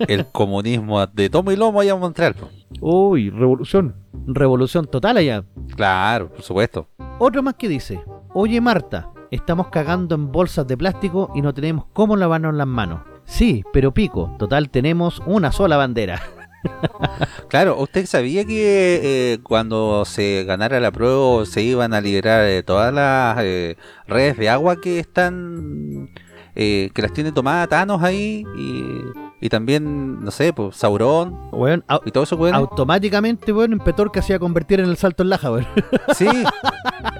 el 0.00 0.26
comunismo 0.26 1.06
de 1.06 1.30
tomo 1.30 1.50
y 1.52 1.56
lomo 1.56 1.80
allá 1.80 1.94
en 1.94 2.00
Montreal. 2.00 2.34
pues. 2.34 2.50
Uy, 2.80 3.30
revolución. 3.30 3.94
Revolución 4.26 4.86
total 4.86 5.16
allá. 5.16 5.44
Claro, 5.76 6.28
por 6.30 6.42
supuesto. 6.42 6.88
Otro 7.18 7.42
más 7.42 7.54
que 7.54 7.68
dice, 7.68 8.02
oye 8.34 8.60
Marta, 8.60 9.10
estamos 9.30 9.68
cagando 9.68 10.14
en 10.14 10.30
bolsas 10.32 10.66
de 10.66 10.76
plástico 10.76 11.30
y 11.34 11.40
no 11.42 11.54
tenemos 11.54 11.86
cómo 11.92 12.16
lavarnos 12.16 12.54
las 12.54 12.66
manos. 12.66 13.00
Sí, 13.32 13.64
pero 13.72 13.94
pico, 13.94 14.36
total 14.38 14.68
tenemos 14.68 15.22
una 15.24 15.52
sola 15.52 15.78
bandera. 15.78 16.22
Claro, 17.48 17.76
¿usted 17.80 18.06
sabía 18.06 18.44
que 18.44 19.00
eh, 19.02 19.38
cuando 19.42 20.04
se 20.04 20.44
ganara 20.44 20.78
la 20.78 20.92
prueba 20.92 21.44
se 21.44 21.60
iban 21.60 21.92
a 21.92 22.00
liberar 22.00 22.44
eh, 22.44 22.62
todas 22.62 22.94
las 22.94 23.36
eh, 23.40 23.76
redes 24.06 24.36
de 24.38 24.48
agua 24.48 24.80
que 24.80 25.00
están, 25.00 26.08
eh, 26.54 26.90
que 26.94 27.02
las 27.02 27.12
tiene 27.12 27.32
tomadas 27.32 27.68
Thanos 27.68 28.00
ahí 28.02 28.44
y, 28.56 29.02
y 29.42 29.48
también, 29.48 30.22
no 30.24 30.30
sé, 30.30 30.52
pues 30.52 30.76
Sauron 30.76 31.50
au- 31.50 32.00
y 32.06 32.10
todo 32.12 32.24
eso, 32.24 32.36
weón? 32.36 32.54
automáticamente, 32.54 33.50
en 33.50 33.78
Petorca 33.80 34.22
se 34.22 34.32
iba 34.32 34.36
a 34.36 34.40
convertir 34.40 34.78
en 34.80 34.88
el 34.88 34.96
salto 34.96 35.22
en 35.24 35.28
laja, 35.30 35.50
weón. 35.50 35.66
Sí, 36.16 36.26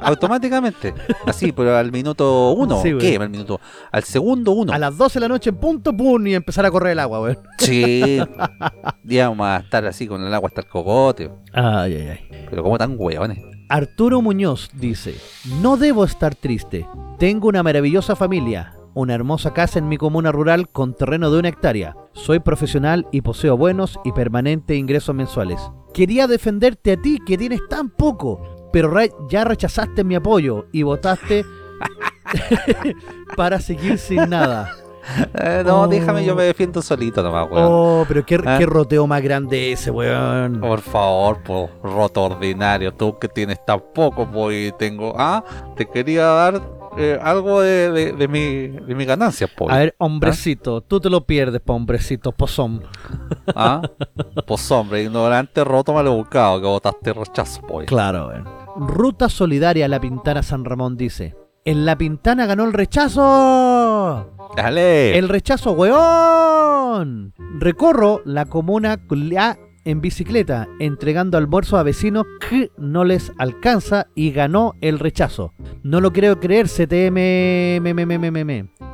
automáticamente. 0.01 0.95
Así, 1.27 1.53
pero 1.53 1.77
al 1.77 1.91
minuto 1.93 2.53
uno. 2.53 2.81
Sí, 2.83 2.93
¿Qué? 2.99 3.17
Al 3.17 3.29
minuto. 3.31 3.61
Al 3.91 4.05
segundo 4.05 4.53
uno. 4.53 4.73
A 4.73 4.79
las 4.79 4.97
12 4.97 5.15
de 5.19 5.21
la 5.21 5.29
noche 5.29 5.51
en 5.51 5.57
punto, 5.57 5.97
pum, 5.97 6.27
y 6.27 6.35
empezar 6.35 6.65
a 6.67 6.71
correr 6.71 6.93
el 6.93 6.99
agua, 7.01 7.21
weón. 7.21 7.39
Sí. 7.59 8.19
Íbamos 9.09 9.47
a 9.47 9.57
estar 9.59 9.85
así 9.87 10.07
con 10.07 10.23
el 10.25 10.33
agua 10.33 10.49
hasta 10.49 10.61
el 10.63 10.69
cogote. 10.69 11.31
Ay, 11.53 11.95
ay, 11.95 12.09
ay. 12.31 12.47
Pero 12.51 12.63
como 12.63 12.79
tan 12.79 12.95
hueones. 12.99 13.39
Arturo 13.69 14.21
Muñoz 14.21 14.69
dice, 14.75 15.15
no 15.63 15.77
debo 15.77 16.05
estar 16.05 16.35
triste. 16.35 16.87
Tengo 17.19 17.49
una 17.49 17.63
maravillosa 17.63 18.15
familia, 18.15 18.75
una 18.95 19.15
hermosa 19.15 19.53
casa 19.53 19.79
en 19.79 19.89
mi 19.89 19.97
comuna 19.97 20.33
rural 20.33 20.69
con 20.69 20.95
terreno 20.95 21.31
de 21.31 21.39
una 21.39 21.49
hectárea. 21.49 21.97
Soy 22.13 22.41
profesional 22.41 23.07
y 23.11 23.21
poseo 23.23 23.57
buenos 23.57 23.99
y 24.05 24.13
permanentes 24.13 24.77
ingresos 24.77 25.15
mensuales. 25.15 25.61
Quería 25.95 26.27
defenderte 26.27 26.93
a 26.93 26.97
ti 26.97 27.19
que 27.27 27.37
tienes 27.39 27.61
tan 27.69 27.91
poco, 27.91 28.69
pero 28.73 28.89
re- 28.91 29.13
ya 29.29 29.45
rechazaste 29.45 30.05
mi 30.05 30.15
apoyo 30.15 30.67
y 30.73 30.83
votaste 30.83 31.45
para 33.37 33.61
seguir 33.61 33.99
sin 33.99 34.29
nada. 34.31 34.71
Eh, 35.35 35.63
no, 35.67 35.83
Oh. 35.83 35.89
déjame, 35.89 36.25
yo 36.25 36.37
me 36.37 36.45
defiendo 36.45 36.81
solito 36.81 37.23
nomás, 37.25 37.49
weón. 37.51 37.67
Oh, 37.69 38.05
pero 38.07 38.25
qué, 38.25 38.39
qué 38.39 38.67
roteo 38.67 39.07
más 39.09 39.21
grande 39.21 39.73
ese, 39.73 39.91
weón. 39.91 40.61
Por 40.61 40.81
favor, 40.81 41.43
po, 41.43 41.69
roto 41.83 42.23
ordinario, 42.23 42.95
tú 42.95 43.19
que 43.19 43.27
tienes 43.27 43.65
tan 43.67 43.83
poco, 43.93 44.53
y 44.53 44.71
tengo, 44.79 45.13
ah, 45.19 45.43
te 45.77 45.87
quería 45.87 46.25
dar 46.27 46.63
eh, 46.97 47.19
algo 47.23 47.61
de, 47.61 47.91
de, 47.91 48.13
de 48.13 48.29
mi, 48.29 48.69
de 48.69 48.95
mi 48.95 49.05
ganancia, 49.05 49.49
pues. 49.57 49.73
A 49.73 49.79
ver, 49.79 49.95
hombrecito, 49.99 50.81
tú 50.81 51.01
te 51.01 51.09
lo 51.11 51.25
pierdes, 51.27 51.61
pa' 51.61 51.73
hombrecito, 51.73 52.33
pozón. 52.33 52.83
Ah, 53.55 53.83
pues 54.47 54.71
hombre, 54.71 55.03
ignorante, 55.03 55.65
roto, 55.65 55.93
mal 55.93 56.09
buscado, 56.09 56.61
que 56.61 56.67
votaste 56.67 57.13
rechazo, 57.13 57.63
pues. 57.63 57.87
Claro, 57.89 58.29
weón. 58.29 58.49
Ruta 58.77 59.29
Solidaria 59.29 59.89
La 59.89 60.01
Pintana 60.01 60.43
San 60.43 60.65
Ramón 60.65 60.97
dice: 60.97 61.37
En 61.65 61.85
La 61.85 61.97
Pintana 61.97 62.47
ganó 62.47 62.65
el 62.65 62.73
rechazo. 62.73 64.31
Dale. 64.57 65.19
El 65.19 65.29
rechazo, 65.29 65.73
weón. 65.73 67.35
Recorro 67.59 68.23
la 68.25 68.47
comuna 68.47 69.07
en 69.85 70.01
bicicleta, 70.01 70.69
entregando 70.79 71.39
almuerzos 71.39 71.79
a 71.79 71.83
vecinos 71.83 72.25
que 72.49 72.71
no 72.77 73.05
les 73.05 73.33
alcanza 73.39 74.07
y 74.15 74.31
ganó 74.31 74.75
el 74.81 74.99
rechazo. 74.99 75.53
No 75.83 76.01
lo 76.01 76.13
creo 76.13 76.41
creer, 76.41 76.67
CTM. 76.69 77.83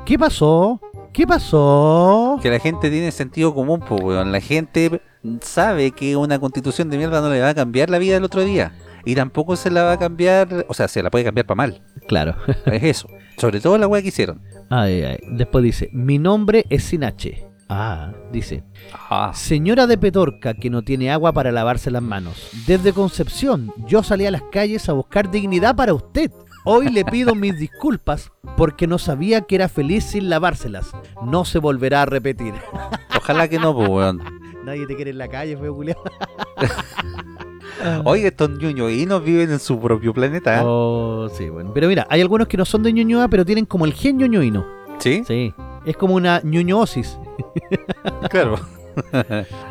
¿Qué 0.05 0.19
pasó? 0.19 0.81
¿Qué 1.13 1.27
pasó? 1.27 2.39
Que 2.43 2.51
la 2.51 2.59
gente 2.59 2.91
tiene 2.91 3.11
sentido 3.11 3.55
común, 3.55 3.81
pues, 3.87 4.03
weón. 4.03 4.33
La 4.33 4.41
gente 4.41 5.01
sabe 5.41 5.91
que 5.91 6.17
una 6.17 6.39
constitución 6.39 6.91
de 6.91 6.97
mierda 6.97 7.21
no 7.21 7.31
le 7.31 7.41
va 7.41 7.51
a 7.51 7.55
cambiar 7.55 7.91
la 7.91 7.99
vida 7.99 8.15
del 8.15 8.25
otro 8.25 8.45
día. 8.45 8.73
Y 9.05 9.15
tampoco 9.15 9.57
se 9.57 9.71
la 9.71 9.85
va 9.85 9.93
a 9.93 9.99
cambiar, 9.99 10.67
o 10.69 10.75
sea, 10.75 10.87
se 10.87 11.03
la 11.03 11.11
puede 11.11 11.25
cambiar 11.25 11.47
para 11.47 11.57
mal. 11.57 11.83
Claro. 12.07 12.37
Es 12.67 12.83
eso. 12.83 13.09
Sobre 13.37 13.61
todo 13.61 13.79
la 13.79 13.87
weá 13.87 14.03
que 14.03 14.09
hicieron. 14.09 14.43
Ay, 14.71 15.03
ay. 15.03 15.19
Después 15.33 15.65
dice: 15.65 15.89
Mi 15.93 16.19
nombre 16.19 16.67
es 16.69 16.85
sin 16.85 17.05
H. 17.05 17.48
Ah, 17.69 18.13
dice. 18.33 18.65
Ah, 19.11 19.33
Señora 19.35 19.87
de 19.87 19.99
Petorca 19.99 20.55
que 20.55 20.71
no 20.71 20.83
tiene 20.83 21.11
agua 21.11 21.33
para 21.33 21.53
lavarse 21.53 21.91
las 21.91 22.03
manos. 22.03 22.49
Desde 22.67 22.95
Concepción, 22.95 23.73
yo 23.87 24.03
salí 24.03 24.25
a 24.27 24.31
las 24.31 24.43
calles 24.51 24.89
a 24.89 24.95
buscar 24.95 25.31
dignidad 25.31 25.77
para 25.77 25.93
usted. 25.93 26.31
Hoy 26.65 26.89
le 26.89 27.05
pido 27.05 27.35
mis 27.35 27.59
disculpas 27.59 28.33
porque 28.57 28.87
no 28.87 28.99
sabía 28.99 29.43
que 29.43 29.57
era 29.57 29.69
feliz 29.69 30.05
sin 30.05 30.31
lavárselas. 30.31 30.91
No 31.23 31.45
se 31.45 31.59
volverá 31.59 32.03
a 32.03 32.07
repetir. 32.07 32.55
ojalá 33.17 33.49
que 33.49 33.59
no, 33.59 33.75
pues, 33.75 33.89
weón. 33.89 34.23
Nadie 34.65 34.87
te 34.87 34.97
quiere 34.97 35.11
en 35.11 35.19
la 35.19 35.29
calle, 35.29 35.57
feo 35.57 35.75
culiao. 35.75 36.03
Oye, 38.05 38.27
estos 38.27 38.51
ñoñoínos 38.51 39.23
viven 39.23 39.51
en 39.51 39.61
su 39.61 39.79
propio 39.79 40.13
planeta. 40.13 40.59
¿eh? 40.59 40.63
Oh, 40.65 41.29
sí, 41.33 41.49
bueno. 41.49 41.71
Pero 41.75 41.89
mira, 41.89 42.07
hay 42.11 42.21
algunos 42.21 42.49
que 42.49 42.57
no 42.57 42.65
son 42.65 42.83
de 42.83 42.93
Ñuñoa, 42.93 43.29
pero 43.29 43.45
tienen 43.45 43.67
como 43.67 43.85
el 43.85 43.95
gen 43.95 44.17
ñoñoíno. 44.17 44.67
¿Sí? 44.99 45.23
Sí. 45.27 45.55
Es 45.87 45.97
como 45.97 46.15
una 46.15 46.41
ñoñoosis. 46.43 47.19
Claro. 48.31 48.57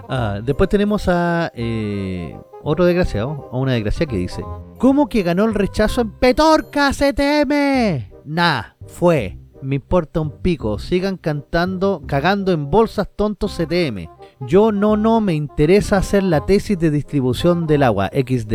Ah, 0.09 0.39
después 0.41 0.69
tenemos 0.69 1.09
a 1.09 1.51
eh, 1.53 2.33
otro 2.63 2.85
desgraciado, 2.85 3.49
a 3.51 3.57
una 3.57 3.73
desgracia 3.73 4.05
que 4.05 4.15
dice: 4.15 4.41
¿Cómo 4.77 5.09
que 5.09 5.21
ganó 5.21 5.43
el 5.43 5.53
rechazo 5.53 5.99
en 5.99 6.11
Petorca 6.11 6.91
CTM? 6.91 8.09
Nah, 8.23 8.63
fue. 8.85 9.37
Me 9.61 9.75
importa 9.75 10.21
un 10.21 10.31
pico. 10.31 10.79
Sigan 10.79 11.17
cantando, 11.17 12.03
cagando 12.07 12.51
en 12.53 12.69
bolsas 12.69 13.09
tontos 13.15 13.57
CTM. 13.57 14.07
Yo 14.41 14.71
no, 14.71 14.95
no, 14.95 15.19
me 15.19 15.33
interesa 15.33 15.97
hacer 15.97 16.23
la 16.23 16.45
tesis 16.45 16.77
de 16.79 16.91
distribución 16.91 17.67
del 17.67 17.83
agua, 17.83 18.09
XD. 18.13 18.53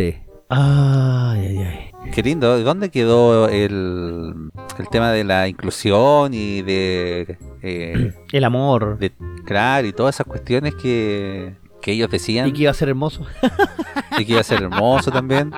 Ay, 0.49 1.47
ay, 1.47 1.59
ay. 1.59 1.92
Qué 2.11 2.23
lindo. 2.23 2.57
¿De 2.57 2.63
¿Dónde 2.63 2.91
quedó 2.91 3.49
el, 3.49 4.51
el 4.79 4.89
tema 4.89 5.13
de 5.13 5.25
la 5.25 5.49
inclusión 5.49 6.35
y 6.35 6.63
de, 6.63 7.39
eh, 7.63 8.13
El 8.33 8.45
amor. 8.45 8.99
de 8.99 9.13
crear 9.45 9.85
y 9.85 9.93
todas 9.93 10.17
esas 10.17 10.27
cuestiones 10.27 10.75
que, 10.75 11.57
que 11.81 11.93
ellos 11.93 12.11
decían 12.11 12.49
Y 12.49 12.53
que 12.53 12.63
iba 12.63 12.71
a 12.71 12.75
ser 12.75 12.89
hermoso. 12.89 13.27
y 14.19 14.25
que 14.25 14.33
iba 14.33 14.41
a 14.41 14.45
ser 14.45 14.63
hermoso 14.63 15.11
también? 15.11 15.53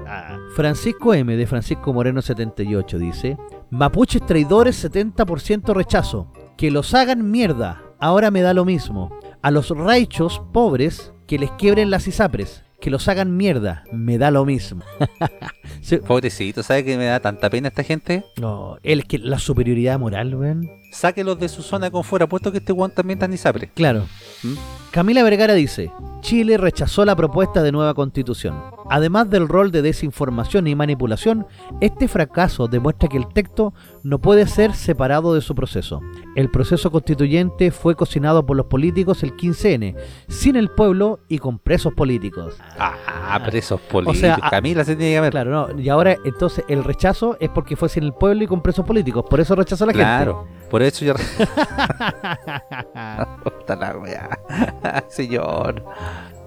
Francisco 0.54 1.14
M 1.14 1.36
de 1.36 1.46
Francisco 1.46 1.92
Moreno 1.92 2.22
78 2.22 2.98
dice, 2.98 3.36
Mapuches 3.70 4.24
traidores 4.24 4.84
70% 4.84 5.74
rechazo. 5.74 6.32
Que 6.56 6.70
los 6.70 6.94
hagan 6.94 7.30
mierda. 7.30 7.82
Ahora 7.98 8.30
me 8.30 8.42
da 8.42 8.54
lo 8.54 8.64
mismo. 8.64 9.18
A 9.42 9.50
los 9.50 9.70
raichos 9.70 10.40
pobres 10.52 11.12
que 11.26 11.38
les 11.38 11.50
quiebren 11.52 11.90
las 11.90 12.06
isapres, 12.06 12.64
que 12.80 12.90
los 12.90 13.08
hagan 13.08 13.36
mierda, 13.36 13.84
me 13.92 14.18
da 14.18 14.30
lo 14.30 14.44
mismo. 14.44 14.84
Sí, 15.80 15.98
Pobrecito, 15.98 16.62
¿sabe 16.62 16.84
que 16.84 16.96
me 16.96 17.04
da 17.06 17.20
tanta 17.20 17.50
pena 17.50 17.68
esta 17.68 17.82
gente? 17.82 18.24
no, 18.40 18.78
el 18.82 19.06
que 19.06 19.18
la 19.18 19.38
superioridad 19.38 19.98
moral, 19.98 20.34
weón. 20.34 20.68
Sáquelos 20.96 21.38
de 21.38 21.48
su 21.50 21.62
zona 21.62 21.86
de 21.86 21.90
confort, 21.92 22.26
puesto 22.28 22.50
que 22.50 22.58
este 22.58 22.72
weón 22.72 22.90
también 22.90 23.18
está 23.18 23.28
ni 23.28 23.36
sapre. 23.36 23.68
Claro. 23.74 24.06
¿Mm? 24.42 24.54
Camila 24.90 25.22
Vergara 25.22 25.52
dice, 25.52 25.92
Chile 26.22 26.56
rechazó 26.56 27.04
la 27.04 27.14
propuesta 27.14 27.62
de 27.62 27.70
nueva 27.70 27.92
constitución. 27.92 28.58
Además 28.88 29.28
del 29.28 29.46
rol 29.46 29.70
de 29.72 29.82
desinformación 29.82 30.66
y 30.68 30.74
manipulación, 30.74 31.46
este 31.82 32.08
fracaso 32.08 32.66
demuestra 32.66 33.08
que 33.08 33.18
el 33.18 33.26
texto 33.26 33.74
no 34.04 34.20
puede 34.20 34.46
ser 34.46 34.72
separado 34.74 35.34
de 35.34 35.42
su 35.42 35.54
proceso. 35.54 36.00
El 36.34 36.50
proceso 36.50 36.90
constituyente 36.90 37.72
fue 37.72 37.94
cocinado 37.94 38.46
por 38.46 38.56
los 38.56 38.66
políticos 38.66 39.22
el 39.22 39.36
15N, 39.36 39.96
sin 40.28 40.56
el 40.56 40.70
pueblo 40.70 41.18
y 41.28 41.38
con 41.40 41.58
presos 41.58 41.92
políticos. 41.92 42.54
Ah, 42.78 43.38
presos 43.44 43.80
políticos. 43.82 44.18
sea, 44.20 44.38
a- 44.40 44.50
Camila 44.50 44.84
se 44.84 44.96
tiene 44.96 45.14
que 45.14 45.20
ver. 45.20 45.30
Claro, 45.32 45.50
no, 45.74 45.78
y 45.80 45.88
ahora 45.90 46.16
entonces 46.24 46.64
el 46.68 46.84
rechazo 46.84 47.36
es 47.40 47.50
porque 47.50 47.76
fue 47.76 47.88
sin 47.90 48.04
el 48.04 48.14
pueblo 48.14 48.44
y 48.44 48.46
con 48.46 48.62
presos 48.62 48.86
políticos, 48.86 49.24
por 49.28 49.40
eso 49.40 49.54
rechazó 49.56 49.84
la 49.84 49.92
Claro, 49.92 50.46
por 50.70 50.80
eso 50.82 50.85
yo. 50.92 51.14
Puta 53.44 53.76
la. 53.76 55.04
Señor. 55.08 55.84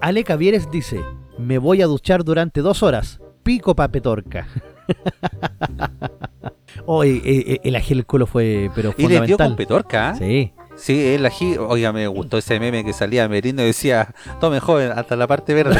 Ale 0.00 0.24
Cavieres 0.24 0.70
dice, 0.70 1.00
me 1.38 1.58
voy 1.58 1.82
a 1.82 1.86
duchar 1.86 2.24
durante 2.24 2.60
dos 2.60 2.82
horas, 2.82 3.20
pico 3.42 3.74
pa' 3.76 3.88
petorca. 3.88 4.46
oh, 6.86 7.04
eh, 7.04 7.20
eh, 7.24 7.60
el 7.62 7.76
agil 7.76 8.06
culo 8.06 8.26
fue, 8.26 8.70
pero 8.74 8.94
Y 8.96 9.02
le 9.06 9.20
dio 9.26 9.36
con 9.36 9.48
fundamental. 9.48 9.56
petorca. 9.56 10.10
¿ah? 10.10 10.14
Sí. 10.16 10.52
Sí, 10.76 11.14
el 11.14 11.26
ají. 11.26 11.58
Oiga, 11.58 11.92
me 11.92 12.06
gustó 12.06 12.38
ese 12.38 12.58
meme 12.58 12.84
que 12.84 12.94
salía 12.94 13.28
Merino 13.28 13.60
y 13.62 13.66
decía: 13.66 14.14
Tome 14.40 14.60
joven, 14.60 14.92
hasta 14.92 15.14
la 15.16 15.26
parte 15.26 15.52
verde. 15.52 15.78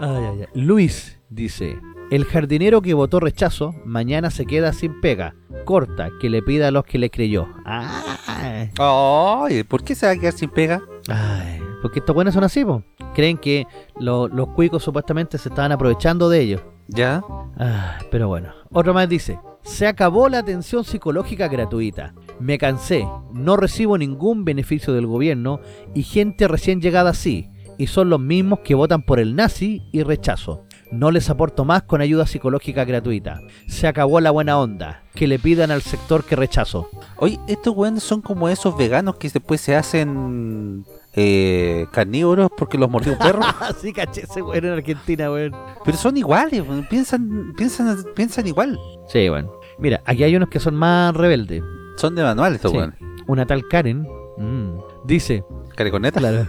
Ay, 0.00 0.24
ay. 0.24 0.46
Luis 0.54 1.18
dice, 1.28 1.78
el 2.10 2.24
jardinero 2.24 2.82
que 2.82 2.94
votó 2.94 3.20
rechazo, 3.20 3.74
mañana 3.84 4.30
se 4.30 4.46
queda 4.46 4.72
sin 4.72 5.00
pega. 5.00 5.34
Corta, 5.64 6.10
que 6.20 6.30
le 6.30 6.42
pida 6.42 6.68
a 6.68 6.70
los 6.70 6.84
que 6.84 6.98
le 6.98 7.10
creyó. 7.10 7.46
Ay. 7.64 8.70
Ay, 8.78 9.62
¿por 9.64 9.84
qué 9.84 9.94
se 9.94 10.06
va 10.06 10.12
a 10.12 10.16
quedar 10.16 10.32
sin 10.32 10.50
pega? 10.50 10.80
Ay, 11.08 11.60
porque 11.82 12.00
estos 12.00 12.14
buenos 12.14 12.34
son 12.34 12.44
así, 12.44 12.64
po. 12.64 12.82
Creen 13.14 13.36
que 13.36 13.66
lo- 13.98 14.28
los 14.28 14.48
cuicos 14.48 14.82
supuestamente 14.82 15.38
se 15.38 15.48
estaban 15.48 15.72
aprovechando 15.72 16.28
de 16.28 16.40
ellos. 16.40 16.62
¿Ya? 16.88 17.22
Ah, 17.58 17.98
pero 18.10 18.28
bueno. 18.28 18.52
Otro 18.72 18.92
más 18.94 19.08
dice, 19.08 19.38
se 19.62 19.86
acabó 19.86 20.28
la 20.28 20.38
atención 20.38 20.82
psicológica 20.84 21.46
gratuita. 21.48 22.14
Me 22.40 22.58
cansé, 22.58 23.06
no 23.32 23.56
recibo 23.56 23.96
ningún 23.98 24.44
beneficio 24.44 24.92
del 24.94 25.06
gobierno 25.06 25.60
y 25.94 26.02
gente 26.02 26.48
recién 26.48 26.80
llegada 26.80 27.14
sí. 27.14 27.48
Y 27.78 27.86
son 27.86 28.10
los 28.10 28.20
mismos 28.20 28.60
que 28.60 28.74
votan 28.74 29.02
por 29.02 29.20
el 29.20 29.36
nazi 29.36 29.82
y 29.92 30.02
rechazo. 30.02 30.64
No 30.92 31.10
les 31.12 31.30
aporto 31.30 31.64
más 31.64 31.82
con 31.82 32.00
ayuda 32.00 32.26
psicológica 32.26 32.84
gratuita. 32.84 33.40
Se 33.68 33.86
acabó 33.86 34.20
la 34.20 34.30
buena 34.32 34.58
onda. 34.58 35.02
Que 35.14 35.26
le 35.28 35.38
pidan 35.38 35.70
al 35.70 35.82
sector 35.82 36.24
que 36.24 36.34
rechazo. 36.36 36.88
Oye, 37.16 37.38
estos 37.46 37.76
weones 37.76 38.02
son 38.02 38.22
como 38.22 38.48
esos 38.48 38.76
veganos 38.76 39.16
que 39.16 39.28
después 39.28 39.60
se 39.60 39.76
hacen 39.76 40.84
eh, 41.14 41.86
carnívoros 41.92 42.50
porque 42.56 42.76
los 42.76 42.90
mordió 42.90 43.12
un 43.12 43.18
perro. 43.18 43.40
Así 43.60 43.92
caché 43.92 44.22
ese 44.22 44.42
weón 44.42 44.64
en 44.64 44.72
Argentina, 44.72 45.30
weón. 45.30 45.54
Pero 45.84 45.96
son 45.96 46.16
iguales, 46.16 46.60
weón, 46.62 46.86
piensan, 46.88 47.52
piensan, 47.56 48.04
piensan 48.16 48.46
igual. 48.48 48.78
Sí, 49.08 49.28
bueno. 49.28 49.52
Mira, 49.78 50.02
aquí 50.04 50.24
hay 50.24 50.34
unos 50.34 50.48
que 50.48 50.58
son 50.60 50.74
más 50.74 51.14
rebeldes. 51.14 51.62
Son 51.96 52.14
de 52.16 52.22
manual 52.24 52.54
estos 52.56 52.72
Sí. 52.72 52.76
weones. 52.78 52.98
Una 53.28 53.46
tal 53.46 53.68
Karen 53.68 54.06
mm, 54.38 54.78
dice, 55.04 55.44
¿Careconeta? 55.76 56.18
claro, 56.18 56.46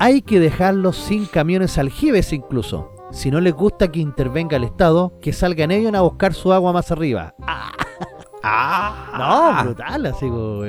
hay 0.00 0.22
que 0.22 0.40
dejarlos 0.40 0.96
sin 0.96 1.26
camiones 1.26 1.78
aljibes 1.78 2.32
incluso. 2.32 2.90
Si 3.12 3.30
no 3.30 3.40
les 3.40 3.54
gusta 3.54 3.88
que 3.88 4.00
intervenga 4.00 4.56
el 4.56 4.64
Estado, 4.64 5.12
que 5.22 5.32
salgan 5.32 5.70
ellos 5.70 5.94
a 5.94 6.00
buscar 6.02 6.34
su 6.34 6.52
agua 6.52 6.72
más 6.72 6.90
arriba. 6.90 7.34
Ah, 8.42 9.62
No, 9.62 9.64
brutal, 9.64 10.06
así 10.06 10.26
como... 10.28 10.62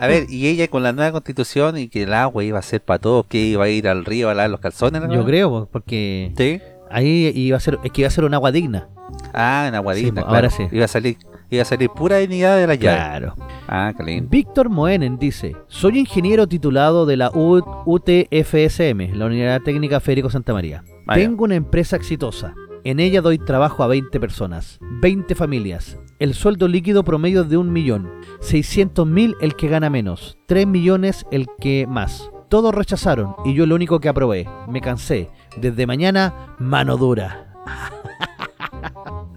A 0.00 0.06
ver, 0.06 0.26
y 0.28 0.46
ella 0.48 0.68
con 0.68 0.82
la 0.82 0.92
nueva 0.92 1.12
constitución 1.12 1.78
y 1.78 1.88
que 1.88 2.02
el 2.04 2.12
agua 2.14 2.44
iba 2.44 2.58
a 2.58 2.62
ser 2.62 2.80
para 2.82 2.98
todos, 3.00 3.26
que 3.26 3.38
iba 3.38 3.64
a 3.64 3.68
ir 3.68 3.88
al 3.88 4.04
río 4.04 4.28
a 4.28 4.34
lavar 4.34 4.50
los 4.50 4.60
calzones. 4.60 5.02
¿no? 5.02 5.12
Yo 5.12 5.24
creo, 5.24 5.50
po, 5.50 5.68
porque 5.72 6.32
Sí. 6.36 6.60
ahí 6.90 7.32
iba 7.34 7.56
a 7.56 7.60
ser, 7.60 7.78
es 7.82 7.90
que 7.90 8.02
iba 8.02 8.08
a 8.08 8.10
ser 8.12 8.24
un 8.24 8.34
agua 8.34 8.52
digna. 8.52 8.88
Ah, 9.32 9.64
en 9.68 9.74
aguadita, 9.74 10.08
Sí, 10.08 10.12
claro. 10.12 10.28
ahora 10.34 10.50
sí. 10.50 10.68
Iba 10.70 10.84
a 10.84 10.88
salir, 10.88 11.16
iba 11.50 11.62
a 11.62 11.64
salir 11.64 11.88
pura 11.90 12.18
dignidad 12.18 12.56
de 12.56 12.66
la 12.66 12.74
llave. 12.74 12.96
Claro. 12.98 13.34
Ah, 13.68 13.92
qué 13.96 14.02
lindo. 14.04 14.28
Víctor 14.30 14.68
Moenen 14.68 15.18
dice, 15.18 15.56
soy 15.68 15.98
ingeniero 15.98 16.46
titulado 16.46 17.06
de 17.06 17.16
la 17.16 17.30
UTFSM, 17.34 19.12
la 19.14 19.26
Unidad 19.26 19.60
Técnica 19.62 19.98
Federico 20.00 20.30
Santa 20.30 20.52
María. 20.52 20.84
Vaya. 21.06 21.22
Tengo 21.22 21.44
una 21.44 21.54
empresa 21.54 21.96
exitosa. 21.96 22.54
En 22.84 23.00
ella 23.00 23.20
doy 23.20 23.38
trabajo 23.38 23.82
a 23.82 23.86
20 23.88 24.20
personas, 24.20 24.78
20 24.80 25.34
familias. 25.34 25.98
El 26.18 26.34
sueldo 26.34 26.68
líquido 26.68 27.04
promedio 27.04 27.42
es 27.42 27.48
de 27.48 27.56
un 27.56 27.72
millón. 27.72 28.10
600 28.40 29.06
mil 29.06 29.34
el 29.40 29.54
que 29.56 29.68
gana 29.68 29.90
menos. 29.90 30.38
3 30.46 30.66
millones 30.66 31.26
el 31.30 31.46
que 31.60 31.86
más. 31.88 32.30
Todos 32.48 32.74
rechazaron 32.74 33.34
y 33.44 33.54
yo 33.54 33.66
lo 33.66 33.74
único 33.74 33.98
que 33.98 34.08
aprobé. 34.08 34.48
Me 34.68 34.80
cansé. 34.80 35.30
Desde 35.56 35.86
mañana, 35.86 36.54
mano 36.58 36.96
dura. 36.96 37.54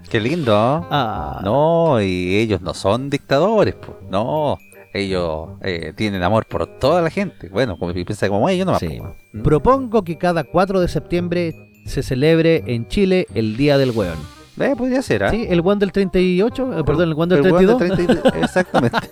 Qué 0.09 0.19
lindo. 0.19 0.51
¿no? 0.51 0.87
Ah, 0.89 1.41
No, 1.43 2.01
y 2.01 2.35
ellos 2.37 2.61
no 2.61 2.73
son 2.73 3.09
dictadores, 3.09 3.75
pues. 3.75 3.97
No. 4.09 4.57
Ellos 4.93 5.49
eh, 5.61 5.93
tienen 5.95 6.23
amor 6.23 6.45
por 6.47 6.65
toda 6.79 7.01
la 7.01 7.09
gente. 7.09 7.49
Bueno, 7.49 7.77
como 7.77 7.93
piensa 7.93 8.27
como 8.27 8.49
ellos, 8.49 8.65
no 8.65 8.79
Sí. 8.79 8.99
Propongo 9.43 10.03
que 10.03 10.17
cada 10.17 10.43
4 10.43 10.79
de 10.79 10.87
septiembre 10.87 11.55
se 11.85 12.03
celebre 12.03 12.63
en 12.67 12.87
Chile 12.87 13.27
el 13.33 13.57
Día 13.57 13.77
del 13.77 13.91
Hueón. 13.91 14.17
Eh, 14.59 14.75
podría 14.77 15.01
ser, 15.01 15.23
¿ah? 15.23 15.31
¿Sí? 15.31 15.47
¿El 15.49 15.61
One 15.63 15.79
del 15.79 15.91
38? 15.93 16.79
Eh, 16.79 16.83
perdón, 16.83 17.09
el 17.09 17.13
One 17.17 17.35
del 17.35 17.45
El 17.45 17.51
weón 17.53 17.77
32. 17.77 17.79
del 17.79 18.21
32, 18.21 18.33
Exactamente. 18.43 19.09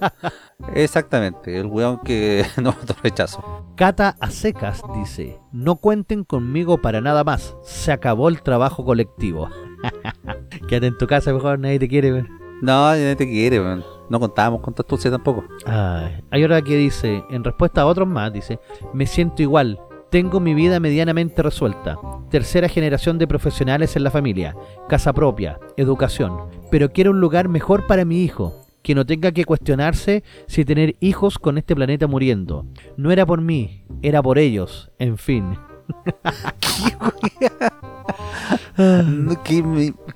Exactamente. 0.73 1.57
El 1.57 1.67
weón 1.67 1.99
que 2.03 2.45
no 2.61 2.75
rechazo. 3.01 3.65
Cata 3.77 4.17
a 4.19 4.29
secas 4.29 4.81
dice, 4.95 5.37
no 5.53 5.77
cuenten 5.77 6.25
conmigo 6.25 6.81
para 6.81 6.99
nada 6.99 7.23
más, 7.23 7.55
se 7.63 7.91
acabó 7.91 8.27
el 8.27 8.41
trabajo 8.41 8.83
colectivo. 8.83 9.49
Quédate 10.67 10.87
en 10.87 10.97
tu 10.97 11.07
casa 11.07 11.31
mejor, 11.31 11.59
nadie 11.59 11.79
te 11.79 11.87
quiere. 11.87 12.25
No, 12.61 12.95
no 12.95 13.17
te 13.17 13.27
quiere. 13.27 13.59
No 14.09 14.19
contábamos 14.19 14.61
con 14.61 14.73
Tastucia 14.73 15.11
tampoco. 15.11 15.43
Ay, 15.65 16.21
Hay 16.31 16.43
otra 16.43 16.61
que 16.61 16.75
dice, 16.75 17.23
en 17.29 17.43
respuesta 17.43 17.81
a 17.81 17.85
otros 17.85 18.07
más, 18.07 18.31
dice, 18.31 18.59
me 18.93 19.05
siento 19.05 19.41
igual, 19.41 19.79
tengo 20.09 20.39
mi 20.39 20.53
vida 20.53 20.79
medianamente 20.79 21.43
resuelta, 21.43 21.97
tercera 22.29 22.69
generación 22.69 23.17
de 23.17 23.27
profesionales 23.27 23.95
en 23.95 24.03
la 24.03 24.11
familia, 24.11 24.55
casa 24.87 25.11
propia, 25.11 25.59
educación, 25.75 26.37
pero 26.71 26.93
quiero 26.93 27.11
un 27.11 27.19
lugar 27.19 27.49
mejor 27.49 27.85
para 27.85 28.05
mi 28.05 28.23
hijo, 28.23 28.65
que 28.81 28.95
no 28.95 29.05
tenga 29.05 29.33
que 29.33 29.43
cuestionarse 29.43 30.23
si 30.47 30.63
tener 30.63 30.95
hijos 31.01 31.37
con 31.37 31.57
este 31.57 31.75
planeta 31.75 32.07
muriendo. 32.07 32.65
No 32.95 33.11
era 33.11 33.25
por 33.25 33.41
mí, 33.41 33.83
era 34.01 34.23
por 34.23 34.37
ellos, 34.39 34.89
en 34.97 35.17
fin. 35.17 35.57
¿Qué, 37.39 37.46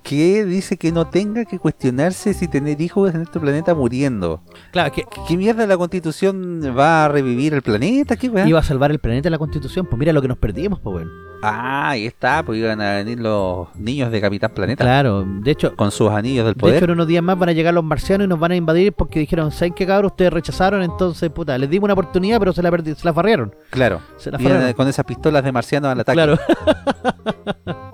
qué 0.03 0.45
dice 0.45 0.77
que 0.77 0.91
no 0.91 1.07
tenga 1.07 1.45
que 1.45 1.59
cuestionarse 1.59 2.33
si 2.33 2.47
tener 2.47 2.79
hijos 2.81 3.13
en 3.13 3.21
este 3.21 3.39
planeta 3.39 3.73
muriendo? 3.75 4.41
Claro, 4.71 4.91
que 4.91 5.03
¿Qué 5.27 5.37
mierda 5.37 5.65
la 5.67 5.77
constitución 5.77 6.61
va 6.77 7.05
a 7.05 7.07
revivir 7.09 7.53
el 7.53 7.61
planeta? 7.61 8.15
¿Qué 8.15 8.29
weá? 8.29 8.47
iba 8.47 8.59
a 8.59 8.63
salvar 8.63 8.91
el 8.91 8.99
planeta 8.99 9.29
la 9.29 9.37
constitución, 9.37 9.85
pues 9.85 9.99
mira 9.99 10.13
lo 10.13 10.21
que 10.21 10.27
nos 10.27 10.37
perdimos, 10.37 10.79
pues 10.79 10.93
bueno. 10.93 11.11
Ah, 11.43 11.89
ahí 11.89 12.05
está, 12.05 12.43
pues 12.43 12.59
iban 12.59 12.79
a 12.81 12.97
venir 12.97 13.19
los 13.19 13.67
niños 13.75 14.11
de 14.11 14.21
Capitán 14.21 14.51
Planeta 14.53 14.83
Claro, 14.83 15.25
de 15.25 15.49
hecho, 15.49 15.75
con 15.75 15.89
sus 15.89 16.11
anillos 16.11 16.45
del 16.45 16.53
De 16.53 16.59
poder. 16.59 16.75
hecho, 16.75 16.85
en 16.85 16.91
unos 16.91 17.07
días 17.07 17.23
más 17.23 17.39
van 17.39 17.49
a 17.49 17.51
llegar 17.51 17.73
los 17.73 17.83
marcianos 17.83 18.25
y 18.25 18.27
nos 18.27 18.39
van 18.39 18.51
a 18.51 18.55
invadir 18.55 18.93
porque 18.93 19.19
dijeron, 19.19 19.51
¿saben 19.51 19.73
qué 19.73 19.87
cabrón? 19.87 20.11
Ustedes 20.11 20.31
rechazaron, 20.31 20.83
entonces, 20.83 21.31
puta, 21.31 21.57
les 21.57 21.67
dimos 21.67 21.85
una 21.85 21.93
oportunidad, 21.93 22.37
pero 22.37 22.53
se 22.53 22.61
la, 22.61 22.69
se 22.69 22.95
la 23.03 23.11
farrearon. 23.13 23.55
claro, 23.71 24.01
Se 24.17 24.29
la 24.29 24.37
farrearon. 24.37 24.73
con 24.73 24.87
esas 24.87 25.03
pistolas 25.03 25.43
de 25.43 25.51
marcianos 25.51 25.91
al 25.91 25.99
ataque. 26.01 26.15
Claro. 26.15 26.37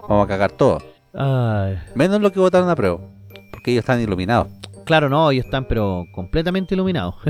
Vamos 0.08 0.26
a 0.26 0.28
cagar 0.28 0.52
todo. 0.52 0.80
Ay, 1.14 1.78
Menos 1.96 2.22
lo 2.22 2.32
que 2.32 2.40
votaron 2.40 2.70
a 2.70 2.76
prueba, 2.76 3.00
porque 3.52 3.72
ellos 3.72 3.82
están 3.82 4.00
iluminados. 4.02 4.48
claro, 4.86 5.10
no, 5.10 5.32
ellos 5.32 5.46
están 5.46 5.66
pero 5.68 6.06
completamente 6.14 6.76
iluminados. 6.76 7.16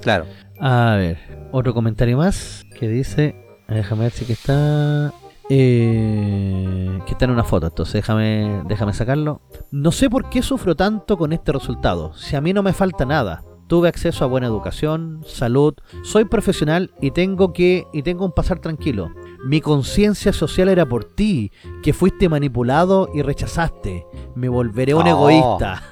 Claro. 0.00 0.26
a 0.60 0.96
ver, 0.96 1.18
otro 1.52 1.72
comentario 1.74 2.16
más 2.16 2.64
que 2.78 2.88
dice, 2.88 3.36
déjame 3.68 4.02
ver 4.04 4.12
si 4.12 4.24
que 4.24 4.32
está... 4.32 5.12
eh, 5.48 6.98
que 7.06 7.12
está 7.12 7.24
en 7.26 7.30
una 7.30 7.44
foto, 7.44 7.66
entonces 7.68 7.94
déjame, 7.94 8.62
déjame 8.66 8.92
sacarlo. 8.92 9.42
No 9.70 9.92
sé 9.92 10.10
por 10.10 10.28
qué 10.28 10.42
sufro 10.42 10.74
tanto 10.74 11.16
con 11.16 11.32
este 11.32 11.52
resultado, 11.52 12.14
si 12.14 12.34
a 12.34 12.40
mí 12.40 12.52
no 12.52 12.62
me 12.64 12.72
falta 12.72 13.04
nada. 13.04 13.44
Tuve 13.68 13.88
acceso 13.88 14.24
a 14.24 14.28
buena 14.28 14.48
educación, 14.48 15.20
salud, 15.24 15.74
soy 16.02 16.24
profesional 16.26 16.90
y 17.00 17.12
tengo 17.12 17.52
que 17.52 17.84
y 17.92 18.02
tengo 18.02 18.24
un 18.24 18.32
pasar 18.32 18.58
tranquilo. 18.58 19.10
Mi 19.44 19.60
conciencia 19.60 20.32
social 20.32 20.68
era 20.68 20.86
por 20.86 21.04
ti, 21.04 21.50
que 21.82 21.92
fuiste 21.92 22.28
manipulado 22.28 23.08
y 23.12 23.22
rechazaste. 23.22 24.06
Me 24.36 24.48
volveré 24.48 24.94
un 24.94 25.02
Oh. 25.06 25.28
egoísta. 25.28 25.82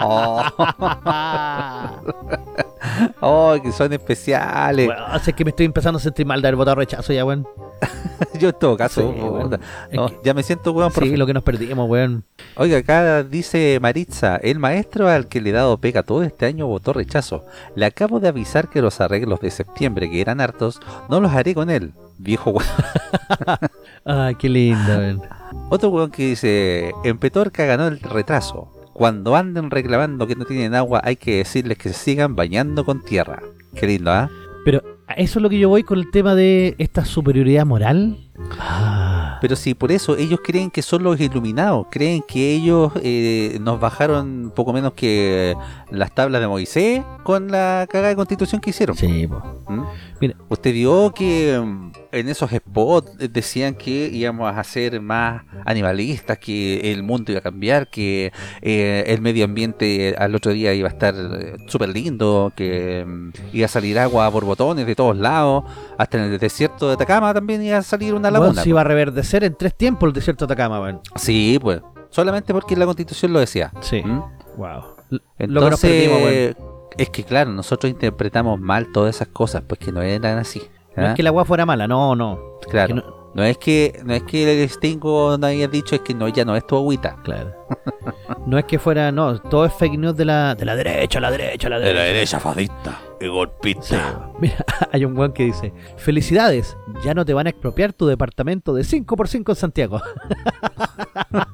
Oh, 0.00 0.42
Oh, 3.20 3.56
que 3.62 3.72
son 3.72 3.92
especiales. 3.92 4.88
Weón, 4.88 5.02
o 5.02 5.18
sea, 5.18 5.30
es 5.30 5.34
que 5.34 5.44
me 5.44 5.50
estoy 5.50 5.66
empezando 5.66 5.98
a 5.98 6.00
sentir 6.00 6.26
mal 6.26 6.40
de 6.42 6.48
haber 6.48 6.56
votado 6.56 6.76
rechazo 6.76 7.12
ya, 7.12 7.24
weón. 7.24 7.46
Yo 8.38 8.50
en 8.50 8.58
todo 8.58 8.76
caso, 8.76 9.12
Sí, 9.14 9.96
no, 9.96 10.22
ya 10.22 10.34
me 10.34 10.42
siento 10.42 10.72
weón, 10.72 10.90
Sí, 10.90 11.00
profe. 11.00 11.16
lo 11.16 11.26
que 11.26 11.34
nos 11.34 11.42
perdimos, 11.42 11.88
weón. 11.88 12.24
Oiga, 12.56 12.78
acá 12.78 13.22
dice 13.22 13.78
Maritza, 13.80 14.36
el 14.36 14.58
maestro 14.58 15.08
al 15.08 15.28
que 15.28 15.40
le 15.40 15.50
he 15.50 15.52
dado 15.52 15.78
pega 15.78 16.02
todo 16.02 16.22
este 16.22 16.46
año 16.46 16.66
votó 16.66 16.92
rechazo. 16.92 17.44
Le 17.74 17.86
acabo 17.86 18.20
de 18.20 18.28
avisar 18.28 18.68
que 18.68 18.82
los 18.82 19.00
arreglos 19.00 19.40
de 19.40 19.50
septiembre, 19.50 20.10
que 20.10 20.20
eran 20.20 20.40
hartos, 20.40 20.80
no 21.08 21.20
los 21.20 21.32
haré 21.32 21.54
con 21.54 21.70
él. 21.70 21.92
Viejo 22.18 22.50
weón. 22.50 22.68
Ay, 24.04 24.34
qué 24.38 24.48
lindo, 24.48 24.96
weón. 24.98 25.22
Otro 25.70 25.88
weón 25.90 26.10
que 26.10 26.28
dice, 26.28 26.92
en 27.04 27.18
Petorca 27.18 27.64
ganó 27.64 27.86
el 27.86 28.00
retraso. 28.00 28.70
Cuando 28.96 29.36
anden 29.36 29.70
reclamando 29.70 30.26
que 30.26 30.36
no 30.36 30.46
tienen 30.46 30.74
agua, 30.74 31.02
hay 31.04 31.16
que 31.16 31.36
decirles 31.36 31.76
que 31.76 31.90
se 31.90 31.94
sigan 31.94 32.34
bañando 32.34 32.82
con 32.86 33.02
tierra. 33.02 33.42
Qué 33.74 33.86
lindo, 33.86 34.10
¿ah? 34.10 34.30
Pero 34.64 34.82
eso 35.18 35.38
es 35.38 35.42
lo 35.42 35.50
que 35.50 35.58
yo 35.58 35.68
voy 35.68 35.82
con 35.82 35.98
el 35.98 36.10
tema 36.10 36.34
de 36.34 36.74
esta 36.78 37.04
superioridad 37.04 37.66
moral. 37.66 38.16
Ah, 38.58 39.36
Pero 39.42 39.54
si 39.54 39.74
por 39.74 39.92
eso 39.92 40.16
ellos 40.16 40.40
creen 40.42 40.70
que 40.70 40.80
son 40.80 41.02
los 41.02 41.20
iluminados, 41.20 41.88
creen 41.90 42.22
que 42.26 42.54
ellos 42.54 42.90
eh, 43.02 43.58
nos 43.60 43.78
bajaron 43.78 44.50
poco 44.56 44.72
menos 44.72 44.94
que 44.94 45.54
las 45.90 46.14
tablas 46.14 46.40
de 46.40 46.48
Moisés 46.48 47.04
con 47.22 47.48
la 47.48 47.86
cagada 47.90 48.08
de 48.08 48.16
constitución 48.16 48.62
que 48.62 48.70
hicieron. 48.70 48.96
sí. 48.96 49.28
¿Mm? 49.68 49.82
Mira. 50.20 50.36
Usted 50.48 50.72
vio 50.72 51.12
que 51.12 51.60
mm, 51.62 51.92
en 52.12 52.28
esos 52.28 52.50
spots 52.50 53.12
eh, 53.18 53.28
decían 53.28 53.74
que 53.74 54.08
íbamos 54.12 54.54
a 54.54 54.64
ser 54.64 55.00
más 55.00 55.42
animalistas, 55.64 56.38
que 56.38 56.92
el 56.92 57.02
mundo 57.02 57.32
iba 57.32 57.40
a 57.40 57.42
cambiar, 57.42 57.88
que 57.88 58.32
eh, 58.62 59.04
el 59.06 59.20
medio 59.20 59.44
ambiente 59.44 60.14
al 60.18 60.34
otro 60.34 60.52
día 60.52 60.72
iba 60.72 60.88
a 60.88 60.92
estar 60.92 61.14
eh, 61.14 61.56
súper 61.66 61.90
lindo, 61.90 62.52
que 62.56 63.04
mm, 63.06 63.30
iba 63.52 63.66
a 63.66 63.68
salir 63.68 63.98
agua 63.98 64.30
por 64.30 64.44
botones 64.44 64.86
de 64.86 64.94
todos 64.94 65.16
lados, 65.16 65.64
hasta 65.98 66.18
en 66.18 66.32
el 66.32 66.38
desierto 66.38 66.88
de 66.88 66.94
Atacama 66.94 67.34
también 67.34 67.62
iba 67.62 67.78
a 67.78 67.82
salir 67.82 68.14
una 68.14 68.30
laguna. 68.30 68.62
se 68.62 68.68
iba 68.68 68.80
a 68.80 68.84
reverdecer 68.84 69.44
en 69.44 69.54
tres 69.54 69.74
tiempos 69.76 70.06
el 70.06 70.12
desierto 70.14 70.46
de 70.46 70.54
Atacama, 70.54 70.80
weón. 70.80 71.00
Sí, 71.16 71.58
pues. 71.60 71.80
Solamente 72.08 72.54
porque 72.54 72.76
la 72.76 72.86
constitución 72.86 73.32
lo 73.32 73.40
decía. 73.40 73.72
Sí. 73.80 74.02
¿Mm? 74.02 74.22
Wow. 74.56 74.96
Entonces, 75.38 75.48
lo 75.48 75.60
que 75.60 75.70
nos 75.70 75.80
perdimos, 75.80 76.22
weón. 76.22 76.75
Es 76.98 77.10
que 77.10 77.24
claro, 77.24 77.50
nosotros 77.52 77.90
interpretamos 77.90 78.60
mal 78.60 78.90
todas 78.92 79.16
esas 79.16 79.28
cosas, 79.28 79.62
pues 79.66 79.78
que 79.78 79.92
no 79.92 80.02
eran 80.02 80.38
así. 80.38 80.62
No 80.96 81.04
¿ah? 81.06 81.08
es 81.10 81.14
que 81.14 81.22
la 81.22 81.28
agua 81.30 81.44
fuera 81.44 81.66
mala, 81.66 81.86
no, 81.86 82.14
no. 82.16 82.58
Claro. 82.70 82.88
que 82.88 82.94
no... 82.94 83.30
no- 83.34 83.44
es 83.44 83.58
que 83.58 84.00
no 84.04 84.14
es 84.14 84.22
que 84.22 84.62
el 84.62 84.68
Stingo 84.70 85.36
no 85.38 85.46
haya 85.46 85.68
dicho, 85.68 85.94
es 85.94 86.00
que 86.00 86.14
no, 86.14 86.26
ya 86.28 86.44
no 86.46 86.56
es 86.56 86.66
tu 86.66 86.74
agüita. 86.76 87.16
Claro. 87.22 87.54
No 88.46 88.56
es 88.58 88.64
que 88.64 88.78
fuera, 88.78 89.12
no, 89.12 89.38
todo 89.40 89.66
es 89.66 89.74
fake 89.74 89.98
news 89.98 90.16
de 90.16 90.24
la, 90.24 90.54
de 90.54 90.64
la 90.64 90.74
derecha, 90.74 91.20
la 91.20 91.30
derecha, 91.30 91.68
la 91.68 91.78
derecha. 91.78 92.40
fascista 92.40 92.98
y 93.20 93.26
golpista. 93.26 93.82
Sí. 93.82 93.96
Mira, 94.40 94.64
hay 94.90 95.04
un 95.04 95.18
weón 95.18 95.32
que 95.32 95.44
dice, 95.44 95.74
felicidades, 95.96 96.76
ya 97.04 97.12
no 97.12 97.24
te 97.24 97.34
van 97.34 97.46
a 97.46 97.50
expropiar 97.50 97.92
tu 97.92 98.06
departamento 98.06 98.72
de 98.72 98.82
5x5 98.84 99.50
en 99.50 99.56
Santiago. 99.56 100.00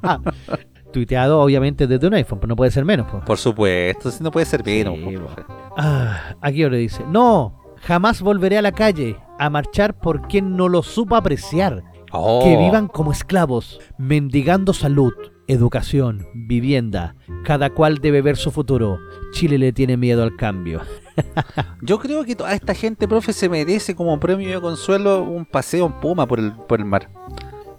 Tuiteado 0.93 1.41
obviamente 1.41 1.87
desde 1.87 2.07
un 2.07 2.15
iPhone, 2.15 2.39
pero 2.39 2.49
no 2.49 2.57
puede 2.57 2.71
ser 2.71 2.85
menos. 2.85 3.11
po. 3.11 3.21
Por 3.25 3.39
supuesto, 3.39 4.11
si 4.11 4.23
no 4.23 4.31
puede 4.31 4.47
ser 4.47 4.65
menos. 4.65 4.95
Sí, 4.97 5.17
pues. 5.17 5.47
Ah, 5.77 6.35
aquí 6.41 6.63
ahora 6.63 6.77
dice, 6.77 7.03
no, 7.09 7.59
jamás 7.81 8.21
volveré 8.23 8.59
a 8.59 8.63
la 8.63 8.73
calle 8.73 9.17
a 9.39 9.51
marchar 9.51 9.99
por 9.99 10.29
quien 10.29 10.57
no 10.57 10.69
lo 10.69 10.83
supo 10.83 11.17
apreciar. 11.17 11.83
Oh, 12.13 12.43
Que 12.45 12.57
vivan 12.59 12.89
como 12.89 13.11
esclavos, 13.11 13.81
mendigando 13.97 14.75
salud, 14.75 15.15
educación, 15.47 16.27
vivienda. 16.35 17.17
Cada 17.43 17.71
cual 17.71 17.99
debe 17.99 18.21
ver 18.21 18.37
su 18.37 18.51
futuro. 18.51 18.99
Chile 19.33 19.57
le 19.57 19.73
tiene 19.73 19.97
miedo 19.97 20.23
al 20.23 20.37
cambio. 20.37 20.83
Yo 21.83 21.99
creo 21.99 22.25
que 22.25 22.37
toda 22.37 22.53
esta 22.53 22.75
gente, 22.75 23.09
profe, 23.09 23.33
se 23.33 23.49
merece 23.49 23.95
como 23.97 24.21
premio 24.21 24.51
de 24.51 24.61
consuelo 24.61 25.23
un 25.23 25.47
paseo 25.47 25.87
en 25.87 25.93
Puma 26.01 26.27
por 26.27 26.39
el, 26.39 26.53
por 26.53 26.81
el 26.81 26.85
mar. 26.87 27.09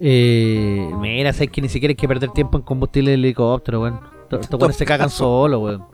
Eh, 0.06 0.92
mira, 1.00 1.32
sabes 1.32 1.50
que 1.50 1.62
ni 1.62 1.70
siquiera 1.70 1.92
hay 1.92 1.96
que 1.96 2.10
perder 2.10 2.30
tiempo 2.32 2.58
en 2.58 2.64
combustible 2.64 3.12
de 3.12 3.16
helicóptero, 3.16 3.82
weón. 3.82 4.02
Estos 4.30 4.60
weones 4.60 4.76
se 4.76 4.86
cagan 4.86 5.10
solo, 5.10 5.60
weón. 5.60 5.86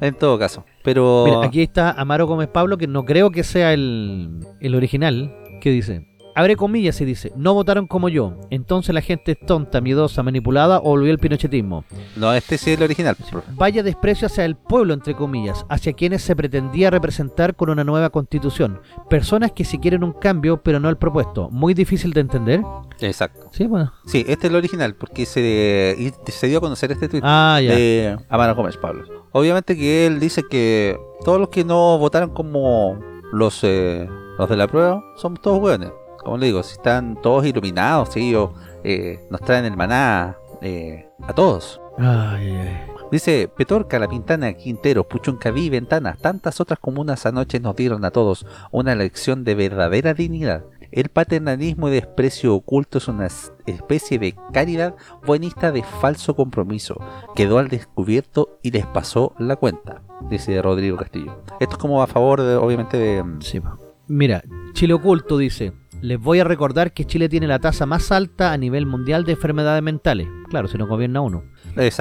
En 0.00 0.14
todo 0.14 0.38
caso. 0.38 0.64
Pero. 0.82 1.24
Mira, 1.24 1.46
aquí 1.46 1.62
está 1.62 1.92
Amaro 1.92 2.26
Gómez 2.26 2.48
Pablo, 2.48 2.76
que 2.76 2.86
no 2.86 3.04
creo 3.04 3.30
que 3.30 3.42
sea 3.42 3.72
el, 3.72 4.40
el 4.60 4.74
original, 4.74 5.34
que 5.62 5.70
dice, 5.70 6.06
abre 6.34 6.56
comillas 6.56 7.00
y 7.00 7.04
dice, 7.04 7.32
no 7.36 7.54
votaron 7.54 7.86
como 7.86 8.08
yo, 8.08 8.34
entonces 8.50 8.94
la 8.94 9.00
gente 9.00 9.32
es 9.32 9.46
tonta, 9.46 9.80
miedosa, 9.80 10.22
manipulada 10.22 10.78
o 10.78 10.90
volvió 10.90 11.12
el 11.12 11.18
pinochetismo. 11.18 11.84
No, 12.16 12.32
este 12.34 12.58
sí 12.58 12.70
es 12.72 12.78
el 12.78 12.84
original, 12.84 13.16
profe. 13.16 13.46
Vaya 13.54 13.82
desprecio 13.82 14.26
hacia 14.26 14.44
el 14.44 14.56
pueblo, 14.56 14.94
entre 14.94 15.14
comillas, 15.14 15.64
hacia 15.68 15.92
quienes 15.92 16.22
se 16.22 16.34
pretendía 16.36 16.90
representar 16.90 17.54
con 17.54 17.70
una 17.70 17.84
nueva 17.84 18.10
constitución. 18.10 18.80
Personas 19.08 19.52
que 19.52 19.64
si 19.64 19.78
quieren 19.78 20.04
un 20.04 20.12
cambio, 20.12 20.62
pero 20.62 20.80
no 20.80 20.88
el 20.88 20.96
propuesto. 20.96 21.48
Muy 21.50 21.74
difícil 21.74 22.12
de 22.12 22.20
entender. 22.20 22.62
Exacto. 23.00 23.48
Sí, 23.52 23.66
bueno. 23.66 23.92
Sí, 24.06 24.24
este 24.28 24.46
es 24.46 24.50
el 24.52 24.56
original, 24.56 24.94
porque 24.94 25.26
se 25.26 25.96
dio 26.48 26.58
a 26.58 26.60
conocer 26.60 26.92
este 26.92 27.08
tweet 27.08 27.22
Ah, 27.24 27.60
ya. 27.62 27.74
de 27.74 28.16
Amaro 28.28 28.54
Gómez 28.54 28.76
Pablo. 28.76 29.04
Obviamente 29.32 29.76
que 29.76 30.06
él 30.06 30.20
dice 30.20 30.42
que 30.48 30.96
todos 31.24 31.40
los 31.40 31.48
que 31.48 31.64
no 31.64 31.98
votaron 31.98 32.30
como 32.30 32.98
los, 33.32 33.60
eh, 33.64 34.08
los 34.38 34.48
de 34.48 34.56
la 34.56 34.68
prueba 34.68 35.02
son 35.16 35.36
todos 35.36 35.60
hueones. 35.60 35.90
Como 36.24 36.38
le 36.38 36.46
digo, 36.46 36.62
si 36.62 36.72
están 36.72 37.20
todos 37.22 37.44
iluminados, 37.46 38.10
si 38.14 38.28
ellos 38.30 38.50
eh, 38.82 39.20
nos 39.30 39.40
traen 39.42 39.64
el 39.66 39.76
maná 39.76 40.36
eh, 40.62 41.06
a 41.22 41.32
todos. 41.32 41.80
Ay, 41.98 42.50
ay. 42.50 42.80
Dice, 43.12 43.48
Petorca, 43.54 43.98
La 43.98 44.08
Pintana, 44.08 44.54
Quinteros, 44.54 45.06
Puchuncaví, 45.06 45.68
Ventanas, 45.70 46.18
tantas 46.18 46.60
otras 46.60 46.78
comunas 46.80 47.26
anoche 47.26 47.60
nos 47.60 47.76
dieron 47.76 48.04
a 48.04 48.10
todos 48.10 48.44
una 48.72 48.94
lección 48.96 49.44
de 49.44 49.54
verdadera 49.54 50.14
dignidad. 50.14 50.64
El 50.90 51.08
paternalismo 51.10 51.88
y 51.88 51.92
desprecio 51.92 52.54
oculto 52.54 52.98
es 52.98 53.06
una 53.08 53.26
es- 53.26 53.52
especie 53.66 54.18
de 54.18 54.34
caridad 54.52 54.94
buenista 55.26 55.70
de 55.70 55.82
falso 55.82 56.34
compromiso. 56.34 56.96
Quedó 57.36 57.58
al 57.58 57.68
descubierto 57.68 58.58
y 58.62 58.70
les 58.70 58.86
pasó 58.86 59.34
la 59.38 59.56
cuenta, 59.56 60.02
dice 60.30 60.60
Rodrigo 60.62 60.96
Castillo. 60.96 61.42
Esto 61.60 61.74
es 61.76 61.78
como 61.78 62.02
a 62.02 62.06
favor, 62.06 62.40
de, 62.42 62.56
obviamente, 62.56 62.96
de... 62.96 63.24
Sí, 63.40 63.60
po. 63.60 63.76
Mira, 64.06 64.42
Chile 64.72 64.94
Oculto 64.94 65.38
dice, 65.38 65.72
les 66.04 66.20
voy 66.20 66.38
a 66.38 66.44
recordar 66.44 66.92
que 66.92 67.06
Chile 67.06 67.30
tiene 67.30 67.46
la 67.46 67.58
tasa 67.58 67.86
más 67.86 68.12
alta 68.12 68.52
a 68.52 68.58
nivel 68.58 68.84
mundial 68.84 69.24
de 69.24 69.32
enfermedades 69.32 69.82
mentales. 69.82 70.28
Claro, 70.50 70.68
si 70.68 70.76
no 70.76 70.86
gobierna 70.86 71.22
uno. 71.22 71.44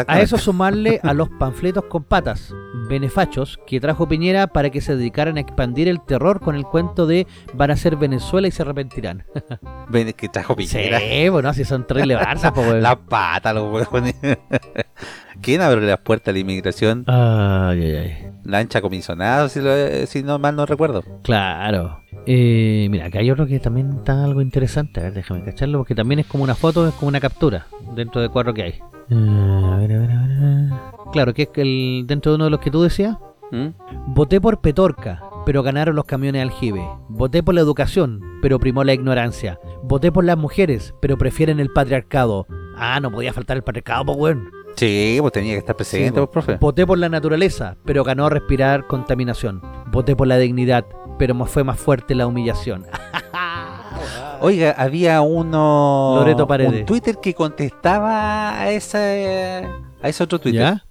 A 0.08 0.20
eso 0.20 0.38
sumarle 0.38 0.99
a 1.04 1.14
los 1.14 1.30
panfletos 1.30 1.86
con 1.86 2.04
patas, 2.04 2.54
benefachos, 2.89 3.58
que 3.66 3.80
trajo 3.80 4.06
Piñera 4.10 4.47
para 4.47 4.70
que 4.72 4.82
se 4.82 4.97
dedicaran 4.97 5.38
a 5.38 5.39
expandir 5.39 5.88
el 5.88 6.04
terror 6.04 6.41
con 6.41 6.56
el 6.56 6.66
cuento 6.66 7.08
de 7.08 7.28
van 7.54 7.72
a 7.72 7.78
ser 7.78 7.95
Venezuela 7.95 8.45
y 8.47 8.51
se 8.51 8.62
arrepentirán. 8.64 9.24
Que 10.18 10.28
trajo 10.28 10.56
Piñera. 10.56 10.99
Sí, 10.99 11.30
bueno, 11.30 11.54
si 11.54 11.64
son 11.64 11.88
terribles 11.88 12.18
po, 12.54 12.62
weón. 12.62 12.82
La 12.84 12.97
pata, 12.97 13.54
los 13.54 13.72
huevones. 13.74 14.16
¿Quién 15.41 15.62
abre 15.62 15.80
las 15.82 15.99
puertas 15.99 16.30
a 16.30 16.34
la 16.34 16.39
inmigración? 16.39 17.06
Ay, 17.08 17.82
ay, 17.84 17.95
ay. 17.95 18.32
La 18.43 18.58
ancha 18.58 18.82
comisionada, 18.82 19.47
si, 19.47 19.62
lo- 19.62 20.06
si 20.08 20.24
no 20.24 20.39
mal 20.39 20.56
no 20.58 20.66
recuerdo. 20.66 21.04
Claro. 21.24 22.03
Eh, 22.26 22.88
mira, 22.89 23.07
acá 23.07 23.19
hay 23.19 23.30
otro 23.32 23.45
que 23.45 23.59
también 23.59 23.91
está 23.97 24.24
algo 24.24 24.41
interesante. 24.41 24.99
A 24.99 25.03
ver, 25.03 25.13
déjame 25.13 25.43
cacharlo, 25.43 25.80
porque 25.80 25.95
también 25.95 26.19
es 26.19 26.26
como 26.26 26.43
una 26.43 26.55
foto, 26.55 26.88
es 26.88 26.93
como 26.95 27.09
una 27.09 27.19
captura 27.19 27.67
dentro 27.95 28.21
de 28.21 28.30
cuatro 28.30 28.53
que 28.53 28.63
hay. 28.63 28.71
Eh, 29.09 29.15
a 29.15 29.78
ver, 29.78 29.93
a 29.93 29.99
ver, 29.99 30.11
a 30.11 30.26
ver. 30.26 30.69
Claro, 31.11 31.34
que 31.34 31.43
es 31.43 31.49
el, 31.55 32.05
dentro 32.07 32.32
de 32.32 32.36
uno 32.38 32.45
de 32.45 32.51
los 32.51 32.59
que 32.59 32.71
tú 32.71 32.82
decías. 32.82 33.17
¿Mm? 33.51 33.67
Voté 34.07 34.41
por 34.41 34.61
Petorca, 34.61 35.21
pero 35.45 35.61
ganaron 35.61 35.95
los 35.95 36.05
camiones 36.05 36.41
aljibe. 36.41 36.84
Voté 37.09 37.43
por 37.43 37.53
la 37.53 37.61
educación, 37.61 38.21
pero 38.41 38.59
primó 38.59 38.84
la 38.84 38.93
ignorancia. 38.93 39.59
Voté 39.84 40.11
por 40.11 40.24
las 40.24 40.38
mujeres, 40.38 40.95
pero 41.01 41.17
prefieren 41.17 41.59
el 41.59 41.69
patriarcado. 41.69 42.47
Ah, 42.76 42.99
no 42.99 43.11
podía 43.11 43.34
faltar 43.34 43.57
el 43.57 43.63
patriarcado, 43.63 44.05
pues, 44.05 44.17
weón. 44.17 44.49
Sí, 44.76 45.17
pues 45.19 45.34
tenía 45.34 45.53
que 45.53 45.59
estar 45.59 45.76
presente, 45.76 46.07
Sí, 46.07 46.11
pues, 46.13 46.30
profe. 46.30 46.57
Voté 46.57 46.88
por 46.88 46.97
la 46.97 47.09
naturaleza, 47.09 47.78
pero 47.86 48.03
ganó 48.03 48.30
respirar 48.30 48.88
contaminación. 48.88 49.61
Voté 49.91 50.15
por 50.15 50.28
la 50.28 50.38
dignidad, 50.38 50.86
pero 51.18 51.34
fue 51.45 51.64
más 51.64 51.80
fuerte 51.80 52.16
la 52.16 52.28
humillación. 52.28 52.86
Oiga, 54.41 54.76
había 54.78 55.22
uno. 55.22 56.16
Loreto 56.18 56.47
Paredes. 56.47 56.82
Un 56.82 56.86
Twitter 56.86 57.18
que 57.22 57.34
contestaba 57.34 58.59
a 58.59 58.72
ese, 58.72 59.68
a 60.01 60.09
ese 60.09 60.24
otro 60.24 60.39
Twitter. 60.39 60.61
¿Ya? 60.61 60.86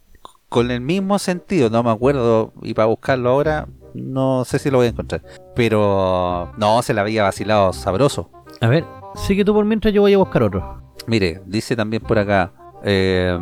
Con 0.48 0.70
el 0.70 0.80
mismo 0.80 1.18
sentido, 1.18 1.70
no 1.70 1.82
me 1.82 1.90
acuerdo. 1.90 2.52
Y 2.62 2.74
para 2.74 2.86
buscarlo 2.86 3.30
ahora, 3.30 3.68
no 3.94 4.44
sé 4.44 4.58
si 4.58 4.70
lo 4.70 4.78
voy 4.78 4.86
a 4.86 4.90
encontrar. 4.90 5.22
Pero 5.54 6.52
no, 6.56 6.82
se 6.82 6.94
la 6.94 7.02
había 7.02 7.22
vacilado 7.22 7.72
sabroso. 7.72 8.30
A 8.60 8.68
ver, 8.68 8.84
sigue 9.14 9.44
tú 9.44 9.54
por 9.54 9.64
mientras 9.64 9.94
yo 9.94 10.02
voy 10.02 10.12
a 10.14 10.18
buscar 10.18 10.42
otro. 10.42 10.82
Mire, 11.06 11.42
dice 11.46 11.74
también 11.74 12.02
por 12.02 12.18
acá. 12.18 12.52
eh, 12.84 13.38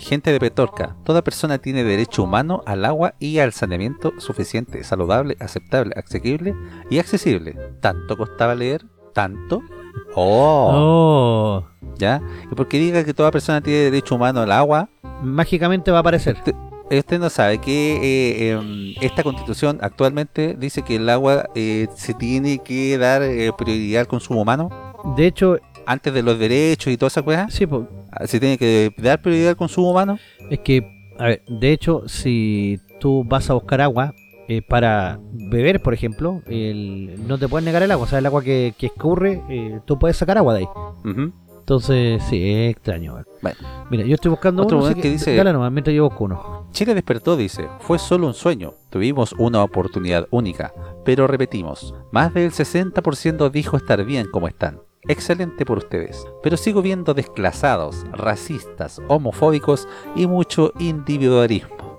gente 0.00 0.32
de 0.32 0.40
Petorca, 0.40 0.96
toda 1.04 1.22
persona 1.22 1.58
tiene 1.58 1.84
derecho 1.84 2.22
humano 2.24 2.62
al 2.66 2.84
agua 2.84 3.14
y 3.20 3.38
al 3.38 3.52
saneamiento 3.52 4.12
suficiente, 4.18 4.82
saludable, 4.84 5.36
aceptable, 5.40 5.94
asequible 5.96 6.54
y 6.90 6.98
accesible. 6.98 7.56
¿Tanto 7.80 8.16
costaba 8.16 8.54
leer? 8.54 8.84
¿Tanto? 9.14 9.62
Oh, 10.14 10.70
Oh, 10.72 11.64
¿ya? 11.98 12.20
Y 12.50 12.54
porque 12.54 12.78
diga 12.78 13.04
que 13.04 13.14
toda 13.14 13.30
persona 13.30 13.60
tiene 13.60 13.80
derecho 13.80 14.14
humano 14.14 14.40
al 14.40 14.52
agua, 14.52 14.88
mágicamente 15.22 15.90
va 15.90 15.98
a 15.98 16.00
aparecer. 16.00 16.36
te- 16.42 16.54
usted 16.96 17.18
no 17.20 17.30
sabe 17.30 17.58
que 17.58 17.96
eh, 18.02 18.50
em, 18.52 18.94
esta 19.00 19.22
constitución 19.22 19.78
actualmente 19.80 20.56
dice 20.58 20.82
que 20.82 20.96
el 20.96 21.08
agua 21.08 21.48
eh, 21.54 21.86
se 21.94 22.14
tiene 22.14 22.58
que 22.58 22.98
dar 22.98 23.22
eh, 23.22 23.52
prioridad 23.56 24.00
al 24.02 24.08
consumo 24.08 24.42
humano 24.42 24.70
De 25.16 25.26
hecho, 25.26 25.58
antes 25.86 26.12
de 26.12 26.22
los 26.22 26.38
derechos 26.38 26.92
y 26.92 26.96
toda 26.96 27.08
esa 27.08 27.22
cosa. 27.22 27.48
sí, 27.50 27.66
po, 27.66 27.86
Se 28.26 28.40
tiene 28.40 28.58
que 28.58 28.92
dar 28.98 29.20
prioridad 29.22 29.50
al 29.50 29.56
consumo 29.56 29.90
humano. 29.90 30.18
es 30.50 30.58
que, 30.60 30.82
a 31.18 31.24
ver, 31.26 31.42
de 31.48 31.72
hecho, 31.72 32.02
si 32.08 32.78
tú 32.98 33.24
vas 33.24 33.48
a 33.50 33.54
buscar 33.54 33.80
agua 33.80 34.14
eh, 34.48 34.62
para 34.62 35.20
beber, 35.32 35.80
por 35.80 35.94
ejemplo, 35.94 36.42
el- 36.46 37.26
no 37.28 37.38
te 37.38 37.46
pueden 37.48 37.64
negar 37.66 37.82
el 37.84 37.90
agua. 37.92 38.04
O 38.06 38.08
sea, 38.08 38.18
el 38.18 38.26
agua 38.26 38.42
que, 38.42 38.74
que 38.76 38.86
escurre, 38.86 39.42
eh, 39.48 39.78
tú 39.84 39.98
puedes 39.98 40.16
sacar 40.16 40.38
agua 40.38 40.54
de 40.54 40.60
ahí. 40.60 40.68
Entonces, 41.60 42.20
sí, 42.24 42.50
es 42.50 42.70
extraño. 42.72 43.12
weón. 43.14 43.26
Bueno. 43.42 43.58
Mira, 43.90 44.04
yo 44.04 44.14
estoy 44.14 44.30
buscando 44.30 44.62
Otro 44.64 44.78
uno, 44.78 44.86
weón 44.86 45.00
que 45.00 45.10
dice- 45.10 45.36
Dale 45.36 45.52
nomás, 45.52 45.70
mientras 45.70 45.94
yo 45.94 46.04
busco 46.08 46.24
uno. 46.24 46.66
Chile 46.72 46.94
despertó, 46.94 47.36
dice, 47.36 47.68
fue 47.80 47.98
solo 48.00 48.26
un 48.26 48.34
sueño, 48.34 48.74
tuvimos 48.90 49.32
una 49.38 49.62
oportunidad 49.62 50.26
única, 50.30 50.72
pero 51.04 51.26
repetimos, 51.28 51.94
más 52.12 52.34
del 52.34 52.50
60% 52.52 53.50
dijo 53.50 53.76
estar 53.76 54.04
bien 54.04 54.26
como 54.32 54.48
están. 54.48 54.80
Excelente 55.08 55.64
por 55.64 55.78
ustedes, 55.78 56.26
pero 56.42 56.56
sigo 56.56 56.82
viendo 56.82 57.14
desclasados, 57.14 58.04
racistas, 58.12 59.00
homofóbicos 59.08 59.88
y 60.14 60.26
mucho 60.26 60.72
individualismo. 60.78 61.98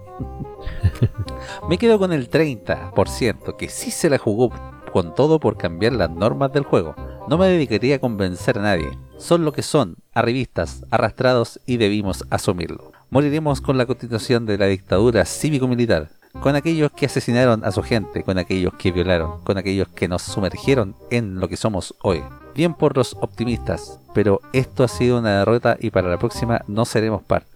Me 1.69 1.77
quedo 1.77 1.97
con 1.97 2.13
el 2.13 2.29
30%, 2.29 3.55
que 3.57 3.69
sí 3.69 3.91
se 3.91 4.09
la 4.09 4.17
jugó 4.17 4.51
con 4.91 5.15
todo 5.15 5.39
por 5.39 5.57
cambiar 5.57 5.93
las 5.93 6.11
normas 6.11 6.51
del 6.53 6.63
juego. 6.63 6.95
No 7.27 7.37
me 7.37 7.47
dedicaría 7.47 7.95
a 7.95 7.99
convencer 7.99 8.59
a 8.59 8.61
nadie. 8.61 8.89
Son 9.17 9.45
lo 9.45 9.53
que 9.53 9.61
son, 9.61 9.95
arribistas, 10.13 10.83
arrastrados 10.91 11.59
y 11.65 11.77
debimos 11.77 12.25
asumirlo. 12.29 12.91
Moriremos 13.09 13.61
con 13.61 13.77
la 13.77 13.85
continuación 13.85 14.45
de 14.45 14.57
la 14.57 14.65
dictadura 14.65 15.25
cívico-militar, 15.25 16.09
con 16.41 16.55
aquellos 16.55 16.91
que 16.91 17.05
asesinaron 17.05 17.63
a 17.63 17.71
su 17.71 17.83
gente, 17.83 18.23
con 18.23 18.37
aquellos 18.37 18.73
que 18.73 18.91
violaron, 18.91 19.41
con 19.43 19.57
aquellos 19.57 19.87
que 19.89 20.07
nos 20.07 20.23
sumergieron 20.23 20.95
en 21.09 21.39
lo 21.39 21.47
que 21.47 21.57
somos 21.57 21.95
hoy. 22.01 22.21
Bien 22.55 22.73
por 22.73 22.97
los 22.97 23.15
optimistas, 23.21 23.99
pero 24.13 24.41
esto 24.53 24.83
ha 24.83 24.87
sido 24.87 25.19
una 25.19 25.39
derrota 25.39 25.77
y 25.79 25.89
para 25.89 26.09
la 26.09 26.17
próxima 26.17 26.61
no 26.67 26.85
seremos 26.85 27.23
parte. 27.23 27.49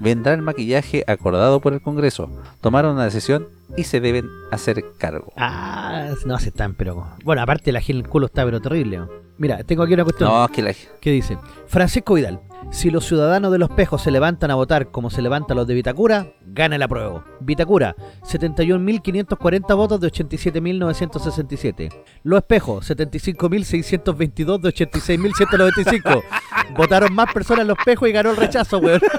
Vendrá 0.00 0.32
el 0.34 0.42
maquillaje 0.42 1.04
acordado 1.06 1.60
por 1.60 1.72
el 1.72 1.80
Congreso, 1.80 2.28
tomaron 2.60 2.94
una 2.94 3.04
decisión 3.04 3.46
y 3.76 3.84
se 3.84 4.00
deben 4.00 4.28
hacer 4.50 4.84
cargo. 4.98 5.32
Ah, 5.36 6.08
no 6.26 6.38
se 6.38 6.48
están, 6.48 6.74
pero. 6.74 7.06
Bueno, 7.24 7.42
aparte 7.42 7.70
la 7.72 7.80
gente 7.80 8.02
el 8.02 8.08
culo 8.08 8.26
está, 8.26 8.44
pero 8.44 8.60
terrible. 8.60 9.00
Mira, 9.38 9.62
tengo 9.64 9.82
aquí 9.82 9.94
una 9.94 10.04
cuestión. 10.04 10.28
No, 10.28 10.44
es 10.44 10.50
que 10.50 10.62
la... 10.62 10.74
que 11.00 11.10
dice 11.10 11.38
Francisco 11.66 12.14
Vidal. 12.14 12.40
Si 12.70 12.90
los 12.90 13.04
ciudadanos 13.04 13.50
de 13.50 13.58
los 13.58 13.68
Pejos 13.70 14.00
se 14.02 14.10
levantan 14.12 14.50
a 14.52 14.54
votar 14.54 14.90
como 14.92 15.10
se 15.10 15.22
levantan 15.22 15.56
los 15.56 15.66
de 15.66 15.74
Vitacura, 15.74 16.28
gana 16.46 16.76
el 16.76 16.82
apruebo. 16.82 17.24
Vitacura, 17.40 17.96
71.540 18.22 19.76
votos 19.76 20.00
de 20.00 20.08
87.967. 20.12 21.88
Los 22.22 22.38
Espejos, 22.38 22.88
75.622 22.88 24.60
de 24.60 24.68
86.195. 24.72 26.22
Votaron 26.76 27.12
más 27.12 27.32
personas 27.32 27.66
los 27.66 27.76
Espejos 27.78 28.08
y 28.08 28.12
ganó 28.12 28.30
el 28.30 28.36
rechazo, 28.36 28.78
weón. 28.78 29.00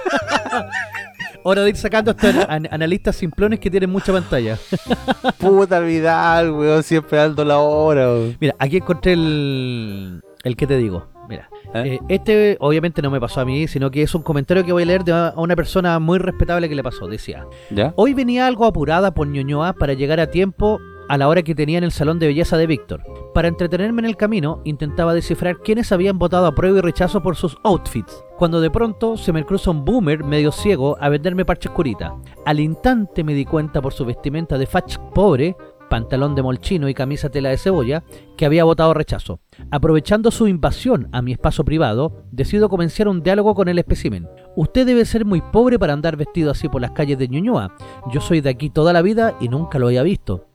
Hora 1.43 1.63
de 1.63 1.69
ir 1.71 1.75
sacando 1.75 2.11
estos 2.11 2.33
an- 2.47 2.69
analistas 2.71 3.15
simplones 3.15 3.59
que 3.59 3.69
tienen 3.71 3.89
mucha 3.89 4.13
pantalla. 4.13 4.57
Puta 5.39 5.79
Vidal, 5.81 6.51
weón, 6.51 6.83
siempre 6.83 7.17
dando 7.17 7.43
la 7.43 7.57
hora, 7.57 8.07
weón. 8.13 8.37
Mira, 8.39 8.55
aquí 8.59 8.77
encontré 8.77 9.13
el, 9.13 10.21
el 10.43 10.55
que 10.55 10.67
te 10.67 10.77
digo. 10.77 11.11
Mira, 11.30 11.49
¿Eh? 11.74 11.95
eh, 11.95 11.99
este 12.09 12.57
obviamente 12.59 13.01
no 13.01 13.09
me 13.11 13.19
pasó 13.19 13.41
a 13.41 13.45
mí, 13.45 13.67
sino 13.67 13.91
que 13.91 14.01
es 14.01 14.13
un 14.15 14.22
comentario 14.24 14.65
que 14.65 14.74
voy 14.74 14.84
a 14.84 14.86
leer 14.86 15.03
de 15.03 15.13
a 15.13 15.34
una 15.38 15.55
persona 15.55 15.99
muy 15.99 16.19
respetable 16.19 16.67
que 16.67 16.76
le 16.76 16.84
pasó. 16.84 17.07
Decía, 17.07 17.45
¿Ya? 17.69 17.93
hoy 17.95 18.13
venía 18.13 18.47
algo 18.47 18.65
apurada 18.65 19.13
por 19.13 19.28
Ñuñoa 19.28 19.74
para 19.74 19.93
llegar 19.93 20.19
a 20.19 20.28
tiempo 20.28 20.80
a 21.11 21.17
la 21.17 21.28
hora 21.28 21.43
que 21.43 21.55
tenía 21.55 21.78
en 21.78 21.84
el 21.84 21.91
salón 21.91 22.19
de 22.19 22.28
belleza 22.28 22.57
de 22.57 22.67
Víctor. 22.67 23.03
Para 23.34 23.49
entretenerme 23.49 24.01
en 24.01 24.05
el 24.05 24.15
camino, 24.15 24.61
intentaba 24.63 25.13
descifrar 25.13 25.57
quiénes 25.59 25.91
habían 25.91 26.17
votado 26.17 26.45
a 26.45 26.55
prueba 26.55 26.78
y 26.78 26.82
rechazo 26.82 27.22
por 27.22 27.36
sus 27.36 27.57
outfits, 27.63 28.24
cuando 28.38 28.61
de 28.61 28.72
pronto 28.72 29.17
se 29.17 29.34
me 29.34 29.45
cruza 29.45 29.72
un 29.72 29.84
boomer 29.84 30.24
medio 30.24 30.53
ciego 30.53 30.97
a 31.01 31.09
venderme 31.09 31.43
parches 31.43 31.72
curita. 31.72 32.15
Al 32.45 32.61
instante 32.61 33.26
me 33.26 33.34
di 33.34 33.43
cuenta 33.43 33.82
por 33.82 33.91
su 33.91 34.05
vestimenta 34.05 34.57
de 34.57 34.65
fach 34.65 34.97
pobre, 35.13 35.57
pantalón 35.91 36.35
de 36.35 36.41
molchino 36.41 36.87
y 36.87 36.93
camisa 36.93 37.29
tela 37.29 37.49
de 37.49 37.57
cebolla, 37.57 38.05
que 38.37 38.45
había 38.45 38.63
votado 38.63 38.93
rechazo. 38.93 39.41
Aprovechando 39.71 40.31
su 40.31 40.47
invasión 40.47 41.09
a 41.11 41.21
mi 41.21 41.33
espacio 41.33 41.65
privado, 41.65 42.23
decido 42.31 42.69
comenzar 42.69 43.09
un 43.09 43.21
diálogo 43.21 43.53
con 43.53 43.67
el 43.67 43.77
espécimen. 43.77 44.29
Usted 44.55 44.85
debe 44.85 45.03
ser 45.03 45.25
muy 45.25 45.41
pobre 45.41 45.77
para 45.77 45.91
andar 45.91 46.15
vestido 46.15 46.49
así 46.49 46.69
por 46.69 46.79
las 46.79 46.91
calles 46.91 47.19
de 47.19 47.27
Ñuñoa. 47.27 47.75
Yo 48.09 48.21
soy 48.21 48.39
de 48.39 48.49
aquí 48.49 48.69
toda 48.69 48.93
la 48.93 49.01
vida 49.01 49.35
y 49.41 49.49
nunca 49.49 49.79
lo 49.79 49.87
había 49.87 50.01
visto. 50.01 50.47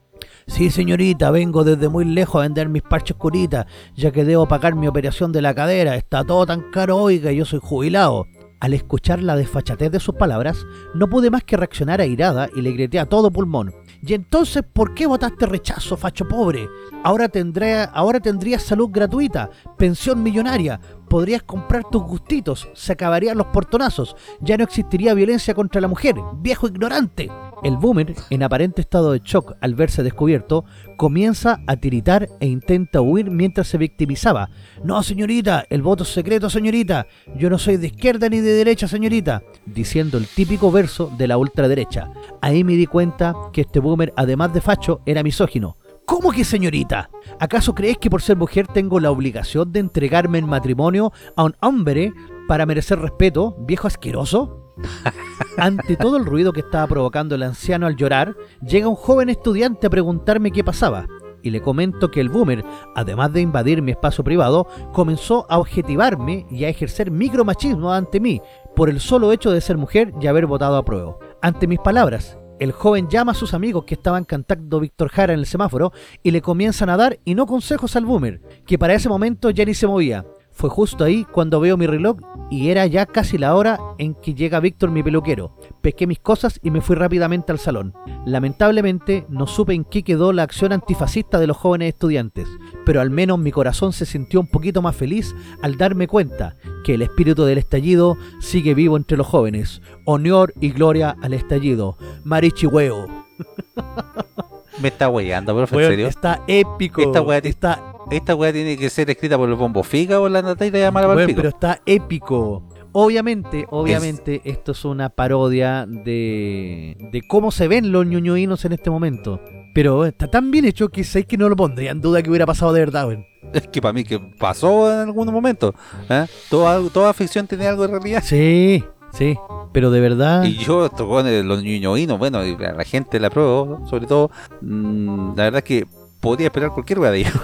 Sí, 0.47 0.71
señorita, 0.71 1.29
vengo 1.29 1.63
desde 1.63 1.87
muy 1.87 2.05
lejos 2.05 2.39
a 2.39 2.43
vender 2.43 2.67
mis 2.67 2.81
parches 2.81 3.15
curitas, 3.15 3.67
ya 3.95 4.11
que 4.11 4.25
debo 4.25 4.47
pagar 4.47 4.73
mi 4.73 4.87
operación 4.87 5.31
de 5.31 5.43
la 5.43 5.53
cadera. 5.53 5.95
Está 5.95 6.23
todo 6.23 6.47
tan 6.47 6.71
caro, 6.71 6.97
oiga, 6.97 7.31
yo 7.31 7.45
soy 7.45 7.59
jubilado. 7.61 8.25
Al 8.59 8.73
escuchar 8.73 9.21
la 9.21 9.35
desfachatez 9.35 9.91
de 9.91 9.99
sus 9.99 10.15
palabras, 10.15 10.65
no 10.95 11.07
pude 11.07 11.29
más 11.29 11.43
que 11.43 11.57
reaccionar 11.57 12.01
airada 12.01 12.49
y 12.55 12.61
le 12.61 12.71
grité 12.71 12.97
a 12.97 13.05
todo 13.05 13.29
pulmón. 13.29 13.71
¿Y 14.01 14.13
entonces 14.13 14.63
por 14.63 14.93
qué 14.93 15.07
votaste 15.07 15.45
rechazo, 15.45 15.97
facho 15.97 16.27
pobre? 16.27 16.67
Ahora, 17.03 17.29
tendré, 17.29 17.87
ahora 17.93 18.19
tendrías 18.19 18.63
salud 18.63 18.89
gratuita, 18.91 19.49
pensión 19.77 20.21
millonaria, 20.23 20.79
podrías 21.09 21.43
comprar 21.43 21.83
tus 21.89 22.03
gustitos, 22.03 22.69
se 22.73 22.93
acabarían 22.93 23.37
los 23.37 23.47
portonazos, 23.47 24.15
ya 24.41 24.57
no 24.57 24.63
existiría 24.63 25.13
violencia 25.13 25.53
contra 25.53 25.81
la 25.81 25.87
mujer, 25.87 26.15
viejo 26.39 26.67
ignorante. 26.67 27.29
El 27.63 27.77
boomer, 27.77 28.13
en 28.29 28.43
aparente 28.43 28.81
estado 28.81 29.13
de 29.13 29.21
shock 29.23 29.55
al 29.61 29.73
verse 29.73 30.03
descubierto, 30.03 30.63
comienza 30.95 31.59
a 31.65 31.75
tiritar 31.77 32.29
e 32.39 32.45
intenta 32.45 33.01
huir 33.01 33.31
mientras 33.31 33.67
se 33.67 33.79
victimizaba. 33.79 34.51
No, 34.83 35.01
señorita, 35.01 35.65
el 35.71 35.81
voto 35.81 36.03
es 36.03 36.09
secreto, 36.09 36.51
señorita. 36.51 37.07
Yo 37.35 37.49
no 37.49 37.57
soy 37.57 37.77
de 37.77 37.87
izquierda 37.87 38.29
ni 38.29 38.41
de 38.41 38.53
derecha, 38.53 38.87
señorita. 38.87 39.41
Diciendo 39.65 40.19
el 40.19 40.27
típico 40.27 40.71
verso 40.71 41.11
de 41.17 41.27
la 41.27 41.37
ultraderecha. 41.37 42.11
Ahí 42.41 42.63
me 42.63 42.73
di 42.73 42.85
cuenta 42.85 43.33
que 43.51 43.61
este 43.61 43.79
boomer, 43.79 44.13
además 44.15 44.53
de 44.53 44.61
facho, 44.61 45.01
era 45.07 45.23
misógino. 45.23 45.77
¿Cómo 46.07 46.31
que 46.31 46.45
señorita? 46.45 47.09
¿Acaso 47.37 47.75
crees 47.75 47.97
que 47.97 48.09
por 48.09 48.21
ser 48.21 48.37
mujer 48.37 48.65
tengo 48.65 49.01
la 49.01 49.11
obligación 49.11 49.73
de 49.73 49.81
entregarme 49.81 50.37
en 50.37 50.47
matrimonio 50.47 51.11
a 51.35 51.43
un 51.43 51.57
hombre 51.59 52.13
para 52.47 52.65
merecer 52.65 52.99
respeto, 52.99 53.57
viejo 53.59 53.87
asqueroso? 53.87 54.73
Ante 55.57 55.97
todo 55.97 56.15
el 56.15 56.25
ruido 56.25 56.53
que 56.53 56.61
estaba 56.61 56.87
provocando 56.87 57.35
el 57.35 57.43
anciano 57.43 57.87
al 57.87 57.97
llorar, 57.97 58.37
llega 58.65 58.87
un 58.87 58.95
joven 58.95 59.27
estudiante 59.27 59.87
a 59.87 59.89
preguntarme 59.89 60.51
qué 60.51 60.63
pasaba. 60.63 61.07
Y 61.43 61.49
le 61.49 61.61
comento 61.61 62.09
que 62.09 62.21
el 62.21 62.29
boomer, 62.29 62.63
además 62.95 63.33
de 63.33 63.41
invadir 63.41 63.81
mi 63.81 63.91
espacio 63.91 64.23
privado, 64.23 64.65
comenzó 64.93 65.45
a 65.49 65.59
objetivarme 65.59 66.47
y 66.49 66.63
a 66.63 66.69
ejercer 66.69 67.11
micromachismo 67.11 67.91
ante 67.91 68.21
mí, 68.21 68.41
por 68.77 68.89
el 68.89 69.01
solo 69.01 69.33
hecho 69.33 69.51
de 69.51 69.59
ser 69.59 69.75
mujer 69.75 70.13
y 70.21 70.27
haber 70.27 70.45
votado 70.45 70.77
a 70.77 70.85
prueba. 70.85 71.17
Ante 71.41 71.67
mis 71.67 71.79
palabras, 71.79 72.37
el 72.59 72.71
joven 72.71 73.07
llama 73.07 73.33
a 73.33 73.35
sus 73.35 73.53
amigos 73.53 73.85
que 73.85 73.95
estaban 73.95 74.25
cantando 74.25 74.79
Víctor 74.79 75.09
Jara 75.09 75.33
en 75.33 75.39
el 75.39 75.45
semáforo 75.45 75.91
y 76.23 76.31
le 76.31 76.41
comienzan 76.41 76.89
a 76.89 76.97
dar 76.97 77.19
y 77.25 77.35
no 77.35 77.45
consejos 77.45 77.95
al 77.95 78.05
boomer, 78.05 78.41
que 78.65 78.77
para 78.77 78.93
ese 78.93 79.09
momento 79.09 79.49
ya 79.49 79.65
ni 79.65 79.73
se 79.73 79.87
movía. 79.87 80.25
Fue 80.51 80.69
justo 80.69 81.03
ahí 81.03 81.23
cuando 81.23 81.59
veo 81.59 81.77
mi 81.77 81.85
reloj 81.85 82.17
y 82.49 82.69
era 82.69 82.85
ya 82.87 83.05
casi 83.05 83.37
la 83.37 83.55
hora 83.55 83.79
en 83.99 84.15
que 84.15 84.33
llega 84.33 84.59
Víctor 84.59 84.89
mi 84.89 85.03
peluquero. 85.03 85.56
Pesqué 85.87 86.05
mis 86.05 86.19
cosas 86.19 86.59
y 86.61 86.69
me 86.69 86.81
fui 86.81 86.97
rápidamente 86.97 87.53
al 87.53 87.59
salón. 87.59 87.93
Lamentablemente 88.25 89.25
no 89.29 89.47
supe 89.47 89.73
en 89.73 89.85
qué 89.85 90.03
quedó 90.03 90.33
la 90.33 90.43
acción 90.43 90.73
antifascista 90.73 91.39
de 91.39 91.47
los 91.47 91.55
jóvenes 91.55 91.93
estudiantes, 91.93 92.45
pero 92.85 92.99
al 92.99 93.09
menos 93.09 93.39
mi 93.39 93.53
corazón 93.53 93.93
se 93.93 94.05
sintió 94.05 94.41
un 94.41 94.47
poquito 94.47 94.81
más 94.81 94.97
feliz 94.97 95.33
al 95.61 95.77
darme 95.77 96.09
cuenta 96.09 96.57
que 96.83 96.95
el 96.95 97.03
espíritu 97.03 97.45
del 97.45 97.57
estallido 97.57 98.17
sigue 98.41 98.73
vivo 98.73 98.97
entre 98.97 99.15
los 99.15 99.27
jóvenes. 99.27 99.81
Honor 100.03 100.53
y 100.59 100.71
gloria 100.71 101.15
al 101.21 101.33
estallido. 101.33 101.95
Marichihueo. 102.25 103.07
Me 104.81 104.89
está 104.89 105.07
weyando, 105.07 105.55
profe, 105.55 105.83
¿en 105.83 105.89
serio? 105.89 106.07
Está 106.07 106.41
épico. 106.49 107.01
Esta 107.01 107.37
está 107.37 107.93
Esta 108.11 108.35
tiene 108.51 108.75
que 108.75 108.89
ser 108.89 109.09
escrita 109.09 109.37
por 109.37 109.47
el 109.47 109.55
bombo 109.55 109.83
figa 109.83 110.19
o 110.19 110.27
la 110.27 110.41
Natalia 110.41 110.91
para 110.91 111.07
Bueno, 111.07 111.33
pero 111.33 111.47
está 111.47 111.79
épico. 111.85 112.61
Obviamente, 112.99 113.67
obviamente, 113.69 114.41
esto 114.43 114.71
es 114.71 114.83
una 114.83 115.09
parodia 115.09 115.85
de, 115.87 116.97
de 117.11 117.21
cómo 117.27 117.51
se 117.51 117.67
ven 117.67 117.91
los 117.91 118.07
ñoñoínos 118.07 118.65
en 118.65 118.71
este 118.71 118.89
momento. 118.89 119.39
Pero 119.75 120.03
está 120.03 120.27
tan 120.31 120.49
bien 120.49 120.65
hecho 120.65 120.89
que 120.89 121.03
sé 121.03 121.25
que 121.25 121.37
no 121.37 121.47
lo 121.47 121.55
pondría 121.55 121.91
en 121.91 122.01
duda 122.01 122.23
que 122.23 122.31
hubiera 122.31 122.47
pasado 122.47 122.73
de 122.73 122.79
verdad, 122.79 123.07
weón. 123.07 123.23
Es 123.53 123.67
que 123.67 123.83
para 123.83 123.93
mí 123.93 124.03
que 124.03 124.17
pasó 124.17 124.91
en 124.91 125.09
algún 125.09 125.31
momento. 125.31 125.75
¿eh? 126.09 126.25
Toda, 126.49 126.89
toda 126.89 127.13
ficción 127.13 127.45
tiene 127.45 127.67
algo 127.67 127.83
de 127.83 127.89
realidad. 127.89 128.23
Sí, 128.25 128.83
sí. 129.13 129.37
Pero 129.73 129.91
de 129.91 129.99
verdad. 129.99 130.43
Y 130.45 130.57
yo, 130.57 130.89
weones, 130.99 131.45
los 131.45 131.61
ñoñoínos, 131.61 132.17
bueno, 132.17 132.41
la 132.41 132.83
gente 132.83 133.19
la 133.19 133.29
pruebo, 133.29 133.87
sobre 133.87 134.07
todo, 134.07 134.31
mm, 134.61 135.35
la 135.37 135.43
verdad 135.43 135.59
es 135.59 135.63
que 135.63 135.85
podría 136.19 136.47
esperar 136.47 136.71
cualquier 136.71 136.99
ellos. 137.15 137.33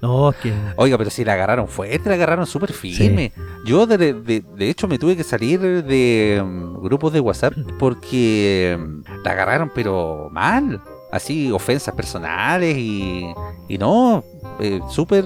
No, 0.00 0.32
que. 0.40 0.52
Oiga, 0.76 0.96
pero 0.96 1.10
si 1.10 1.24
la 1.24 1.32
agarraron 1.32 1.66
fuerte, 1.66 2.08
la 2.08 2.14
agarraron 2.14 2.46
súper 2.46 2.72
firme. 2.72 3.32
Yo, 3.64 3.84
de, 3.86 3.98
de- 4.14 4.40
de 4.42 4.70
hecho, 4.70 4.86
me 4.86 4.96
tuve 4.96 5.16
que 5.16 5.24
salir 5.24 5.60
de 5.60 6.40
mm, 6.44 6.80
grupos 6.82 7.12
de 7.12 7.18
WhatsApp 7.18 7.54
porque 7.80 8.78
mm, 8.78 9.24
la 9.24 9.32
agarraron, 9.32 9.72
pero 9.74 10.28
mal. 10.30 10.80
Así, 11.10 11.50
ofensas 11.50 11.94
personales 11.94 12.76
y, 12.76 13.26
y 13.68 13.78
no, 13.78 14.22
eh, 14.60 14.78
súper, 14.88 15.24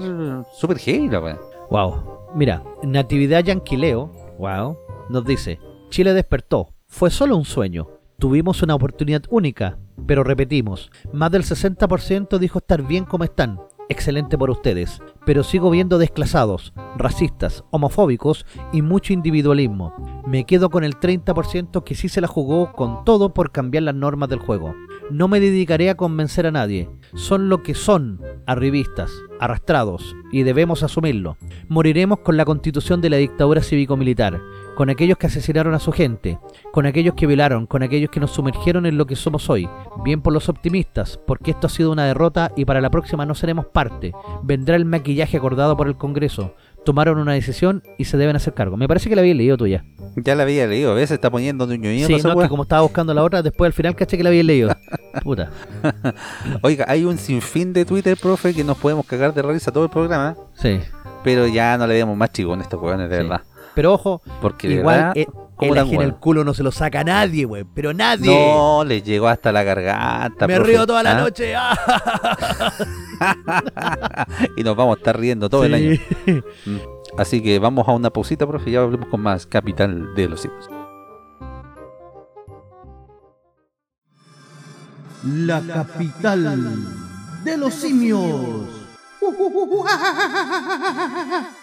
súper 0.57 0.79
heavy 0.79 1.09
la 1.09 1.19
weá. 1.19 1.37
Wow. 1.69 2.31
Mira, 2.33 2.63
Natividad 2.81 3.43
Yanquileo, 3.43 4.11
wow, 4.39 4.75
nos 5.09 5.23
dice: 5.25 5.59
Chile 5.89 6.13
despertó. 6.13 6.69
Fue 6.87 7.11
solo 7.11 7.35
un 7.37 7.45
sueño. 7.45 7.87
Tuvimos 8.19 8.61
una 8.61 8.75
oportunidad 8.75 9.23
única, 9.29 9.77
pero 10.05 10.23
repetimos: 10.23 10.91
más 11.11 11.31
del 11.31 11.43
60% 11.43 12.37
dijo 12.39 12.59
estar 12.59 12.85
bien 12.85 13.05
como 13.05 13.23
están. 13.23 13.59
Excelente 13.89 14.37
por 14.37 14.49
ustedes. 14.49 15.01
Pero 15.25 15.43
sigo 15.43 15.69
viendo 15.69 15.97
desclasados, 15.97 16.73
racistas, 16.97 17.65
homofóbicos 17.69 18.45
y 18.71 18.81
mucho 18.81 19.11
individualismo. 19.11 19.93
Me 20.25 20.45
quedo 20.45 20.69
con 20.69 20.85
el 20.85 20.95
30% 20.95 21.83
que 21.83 21.93
sí 21.93 22.07
se 22.07 22.21
la 22.21 22.27
jugó 22.27 22.71
con 22.71 23.03
todo 23.03 23.33
por 23.33 23.51
cambiar 23.51 23.83
las 23.83 23.95
normas 23.95 24.29
del 24.29 24.39
juego. 24.39 24.73
No 25.11 25.27
me 25.27 25.41
dedicaré 25.41 25.89
a 25.89 25.95
convencer 25.95 26.47
a 26.47 26.51
nadie. 26.51 26.89
Son 27.13 27.49
lo 27.49 27.61
que 27.61 27.75
son, 27.75 28.21
arribistas, 28.47 29.11
arrastrados, 29.39 30.15
y 30.31 30.43
debemos 30.43 30.81
asumirlo. 30.81 31.37
Moriremos 31.67 32.19
con 32.19 32.37
la 32.37 32.45
constitución 32.45 33.01
de 33.01 33.09
la 33.09 33.17
dictadura 33.17 33.61
cívico-militar, 33.61 34.39
con 34.75 34.89
aquellos 34.89 35.17
que 35.17 35.27
asesinaron 35.27 35.73
a 35.73 35.79
su 35.79 35.91
gente, 35.91 36.39
con 36.71 36.85
aquellos 36.85 37.13
que 37.15 37.27
violaron, 37.27 37.67
con 37.67 37.83
aquellos 37.83 38.09
que 38.09 38.19
nos 38.19 38.31
sumergieron 38.31 38.85
en 38.85 38.97
lo 38.97 39.05
que 39.05 39.15
somos 39.15 39.49
hoy. 39.49 39.69
Bien 40.03 40.21
por 40.21 40.33
los 40.33 40.49
optimistas, 40.49 41.19
porque 41.27 41.51
esto 41.51 41.67
ha 41.67 41.69
sido 41.69 41.91
una 41.91 42.05
derrota 42.05 42.51
y 42.55 42.65
para 42.65 42.81
la 42.81 42.89
próxima 42.89 43.25
no 43.25 43.35
seremos 43.35 43.65
parte. 43.67 44.13
Vendrá 44.43 44.75
el 44.75 44.85
maquillaje 44.85 45.37
acordado 45.37 45.77
por 45.77 45.87
el 45.87 45.95
Congreso. 45.95 46.55
Tomaron 46.85 47.17
una 47.17 47.33
decisión 47.33 47.81
y 47.97 48.05
se 48.05 48.17
deben 48.17 48.35
hacer 48.35 48.53
cargo. 48.53 48.75
Me 48.75 48.87
parece 48.89 49.07
que 49.07 49.15
la 49.15 49.21
había 49.21 49.33
leído 49.33 49.55
tú 49.55 49.67
ya. 49.67 49.85
Ya 50.17 50.35
la 50.35 50.43
había 50.43 50.67
leído, 50.67 50.91
a 50.91 50.95
veces 50.95 51.11
está 51.11 51.31
poniendo 51.31 51.65
de 51.65 51.75
un 51.75 51.81
ñoñito 51.81 52.07
Sí, 52.07 52.17
no, 52.21 52.37
que 52.37 52.49
como 52.49 52.63
estaba 52.63 52.81
buscando 52.81 53.13
la 53.13 53.23
otra, 53.23 53.41
después 53.41 53.67
al 53.67 53.73
final 53.73 53.95
caché 53.95 54.17
que 54.17 54.23
la 54.23 54.29
había 54.29 54.43
leído. 54.43 54.69
Puta. 55.23 55.49
Oiga, 56.61 56.85
hay 56.87 57.05
un 57.05 57.17
sinfín 57.17 57.73
de 57.73 57.85
Twitter, 57.85 58.17
profe, 58.21 58.53
que 58.53 58.63
nos 58.63 58.77
podemos 58.77 59.05
cagar 59.05 59.33
de 59.33 59.41
risa 59.41 59.71
todo 59.71 59.85
el 59.85 59.89
programa, 59.89 60.35
Sí. 60.55 60.79
pero 61.23 61.47
ya 61.47 61.77
no 61.77 61.87
le 61.87 61.93
demos 61.95 62.17
más 62.17 62.31
chico 62.31 62.53
en 62.53 62.61
estos 62.61 62.81
weones, 62.81 63.09
de 63.09 63.17
Sí. 63.17 63.23
verdad. 63.23 63.41
Pero 63.75 63.93
ojo, 63.93 64.21
Porque 64.41 64.67
de 64.67 64.75
igual 64.75 64.97
verdad, 64.97 65.17
eh, 65.17 65.27
¿cómo 65.55 65.73
el 65.73 65.79
ají 65.79 65.95
en 65.95 66.01
el 66.01 66.15
culo 66.15 66.43
no 66.43 66.53
se 66.53 66.63
lo 66.63 66.71
saca 66.71 66.99
a 66.99 67.03
nadie, 67.03 67.45
güey. 67.45 67.63
Pero 67.73 67.93
nadie. 67.93 68.25
No, 68.27 68.83
le 68.83 69.01
llegó 69.01 69.27
hasta 69.27 69.51
la 69.51 69.63
garganta. 69.63 70.47
Me 70.47 70.55
profe. 70.55 70.71
río 70.71 70.85
toda 70.85 71.03
la 71.03 71.17
¿Ah? 71.17 71.21
noche. 71.21 71.55
¡ah! 71.55 72.75
y 74.57 74.63
nos 74.63 74.75
vamos 74.75 74.95
a 74.95 74.99
estar 74.99 75.19
riendo 75.19 75.49
todo 75.49 75.63
el 75.65 75.73
año. 75.73 75.99
Mm. 76.65 76.77
Así 77.17 77.43
que 77.43 77.59
vamos 77.59 77.87
a 77.87 77.91
una 77.91 78.09
pausita, 78.09 78.47
profe, 78.47 78.69
y 78.69 78.73
ya 78.73 78.81
hablemos 78.81 79.07
con 79.09 79.21
más 79.21 79.45
Capital 79.45 80.15
de 80.15 80.29
los 80.29 80.41
Simios. 80.41 80.69
La 85.23 85.61
capital 85.61 86.43
de 87.45 87.57
los 87.57 87.73
simios. 87.73 88.67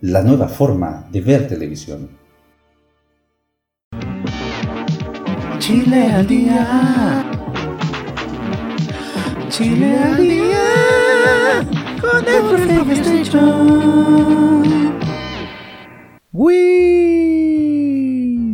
la 0.00 0.22
nueva 0.22 0.48
forma 0.48 1.06
de 1.10 1.20
ver 1.20 1.48
televisión. 1.48 2.08
Chile 5.58 6.12
al 6.12 6.26
día. 6.26 7.24
Chile 9.48 9.98
al 9.98 10.16
día. 10.16 11.66
Con 12.00 12.26
el 12.28 12.42
profe 12.42 12.84
PlayStation. 12.84 13.98
¡Wii! 16.32 17.48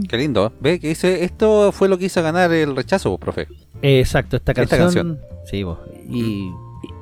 Qué 0.08 0.16
lindo. 0.16 0.52
Ve 0.60 0.80
que 0.80 0.88
dice, 0.88 1.24
esto 1.24 1.72
fue 1.72 1.88
lo 1.88 1.98
que 1.98 2.06
hizo 2.06 2.22
ganar 2.22 2.50
el 2.52 2.74
rechazo, 2.74 3.18
profe. 3.18 3.48
Exacto, 3.82 4.36
esta 4.36 4.52
Esta 4.52 4.78
canción. 4.78 5.20
Sí, 5.44 5.62
vos, 5.62 5.78
y 6.08 6.50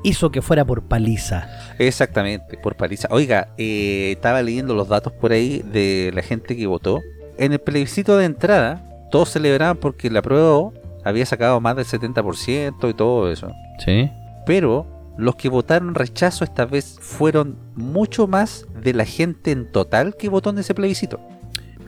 hizo 0.02 0.30
que 0.30 0.42
fuera 0.42 0.64
por 0.64 0.82
paliza. 0.82 1.48
Exactamente, 1.78 2.56
por 2.58 2.76
paliza. 2.76 3.08
Oiga, 3.10 3.48
eh, 3.58 4.12
estaba 4.12 4.42
leyendo 4.42 4.74
los 4.74 4.88
datos 4.88 5.12
por 5.12 5.32
ahí 5.32 5.62
de 5.72 6.10
la 6.14 6.22
gente 6.22 6.56
que 6.56 6.66
votó. 6.66 7.00
En 7.38 7.52
el 7.52 7.58
plebiscito 7.58 8.16
de 8.16 8.26
entrada, 8.26 8.84
todos 9.10 9.30
celebraban 9.30 9.76
porque 9.76 10.10
la 10.10 10.22
prueba 10.22 10.70
había 11.04 11.26
sacado 11.26 11.60
más 11.60 11.76
del 11.76 11.86
70% 11.86 12.90
y 12.90 12.94
todo 12.94 13.30
eso. 13.30 13.50
Sí. 13.84 14.10
Pero 14.46 14.86
los 15.16 15.36
que 15.36 15.48
votaron 15.48 15.94
rechazo 15.94 16.44
esta 16.44 16.64
vez 16.64 16.96
fueron 17.00 17.56
mucho 17.74 18.26
más 18.26 18.66
de 18.82 18.94
la 18.94 19.04
gente 19.04 19.52
en 19.52 19.70
total 19.70 20.16
que 20.16 20.28
votó 20.28 20.50
en 20.50 20.58
ese 20.58 20.74
plebiscito. 20.74 21.20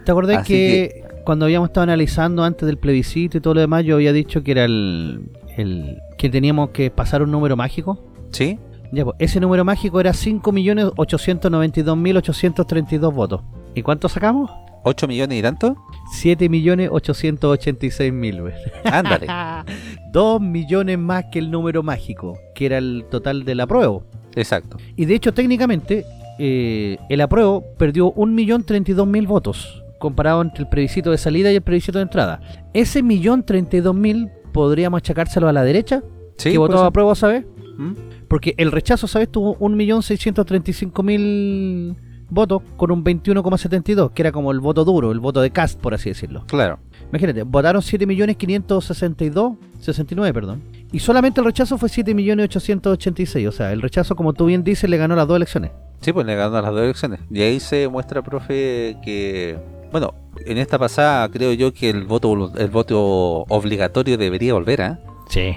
¿Te 0.04 0.12
acordás 0.12 0.46
que, 0.46 1.04
cuando 1.24 1.46
habíamos 1.46 1.70
estado 1.70 1.84
analizando 1.84 2.44
antes 2.44 2.66
del 2.66 2.76
plebiscito 2.76 3.38
y 3.38 3.40
todo 3.40 3.54
lo 3.54 3.60
demás, 3.60 3.84
yo 3.84 3.94
había 3.94 4.12
dicho 4.12 4.42
que 4.42 4.52
era 4.52 4.64
el, 4.64 5.30
el 5.56 5.98
que 6.24 6.30
teníamos 6.30 6.70
que 6.70 6.90
pasar 6.90 7.22
un 7.22 7.30
número 7.30 7.54
mágico? 7.54 8.02
¿Sí? 8.30 8.58
Ya, 8.92 9.04
pues, 9.04 9.14
ese 9.18 9.40
número 9.40 9.62
mágico 9.62 10.00
era 10.00 10.12
5.892.832 10.12 13.12
votos. 13.12 13.42
¿Y 13.74 13.82
cuánto 13.82 14.08
sacamos? 14.08 14.50
¿8 14.84 15.06
millones 15.06 15.38
y 15.38 15.42
tanto? 15.42 15.76
7.886.000, 16.18 18.40
güey. 18.40 18.54
Ándale. 18.84 19.26
2 20.12 20.40
millones 20.40 20.98
más 20.98 21.26
que 21.30 21.40
el 21.40 21.50
número 21.50 21.82
mágico, 21.82 22.38
que 22.54 22.64
era 22.64 22.78
el 22.78 23.04
total 23.10 23.44
del 23.44 23.60
apruebo. 23.60 24.06
Exacto. 24.34 24.78
Y 24.96 25.04
de 25.04 25.16
hecho, 25.16 25.34
técnicamente, 25.34 26.06
eh, 26.38 26.96
el 27.10 27.20
apruebo 27.20 27.66
perdió 27.76 28.14
1.032.000 28.14 29.26
votos, 29.26 29.84
comparado 29.98 30.40
entre 30.40 30.62
el 30.62 30.70
plebiscito 30.70 31.10
de 31.10 31.18
salida 31.18 31.52
y 31.52 31.56
el 31.56 31.62
plebiscito 31.62 31.98
de 31.98 32.04
entrada. 32.04 32.40
Ese 32.72 33.04
1.032.000 33.04 34.30
podríamos 34.54 34.98
achacárselo 34.98 35.48
a 35.48 35.52
la 35.52 35.64
derecha, 35.64 36.02
Sí, 36.36 36.52
que 36.52 36.58
votó 36.58 36.78
ser. 36.78 36.86
apruebo, 36.86 37.14
¿sabes? 37.14 37.44
¿Mm? 37.76 37.92
Porque 38.28 38.54
el 38.56 38.72
rechazo, 38.72 39.06
¿sabes? 39.06 39.30
Tuvo 39.30 39.56
1.635.000 39.58 41.96
votos 42.30 42.62
con 42.76 42.90
un 42.90 43.04
21,72, 43.04 44.12
que 44.12 44.22
era 44.22 44.32
como 44.32 44.50
el 44.50 44.60
voto 44.60 44.84
duro, 44.84 45.12
el 45.12 45.20
voto 45.20 45.40
de 45.40 45.50
cast, 45.50 45.80
por 45.80 45.94
así 45.94 46.10
decirlo. 46.10 46.44
Claro. 46.46 46.78
Imagínate, 47.10 47.42
votaron 47.44 47.82
7.562, 47.82 49.56
69, 49.78 50.34
perdón. 50.34 50.62
Y 50.92 50.98
solamente 51.00 51.40
el 51.40 51.46
rechazo 51.46 51.78
fue 51.78 51.88
7.886. 51.88 53.48
O 53.48 53.52
sea, 53.52 53.72
el 53.72 53.82
rechazo, 53.82 54.16
como 54.16 54.32
tú 54.32 54.46
bien 54.46 54.64
dices, 54.64 54.88
le 54.90 54.96
ganó 54.96 55.14
las 55.14 55.28
dos 55.28 55.36
elecciones. 55.36 55.70
Sí, 56.00 56.12
pues 56.12 56.26
le 56.26 56.34
ganó 56.34 56.60
las 56.60 56.70
dos 56.70 56.82
elecciones. 56.82 57.20
Y 57.30 57.40
ahí 57.42 57.60
se 57.60 57.88
muestra, 57.88 58.22
profe, 58.22 58.96
que... 59.02 59.58
Bueno, 59.92 60.12
en 60.44 60.58
esta 60.58 60.78
pasada 60.78 61.28
creo 61.28 61.52
yo 61.52 61.72
que 61.72 61.88
el 61.88 62.04
voto 62.04 62.50
el 62.56 62.70
voto 62.70 63.44
obligatorio 63.48 64.18
debería 64.18 64.54
volver, 64.54 64.82
¿ah? 64.82 64.98
Sí. 65.28 65.56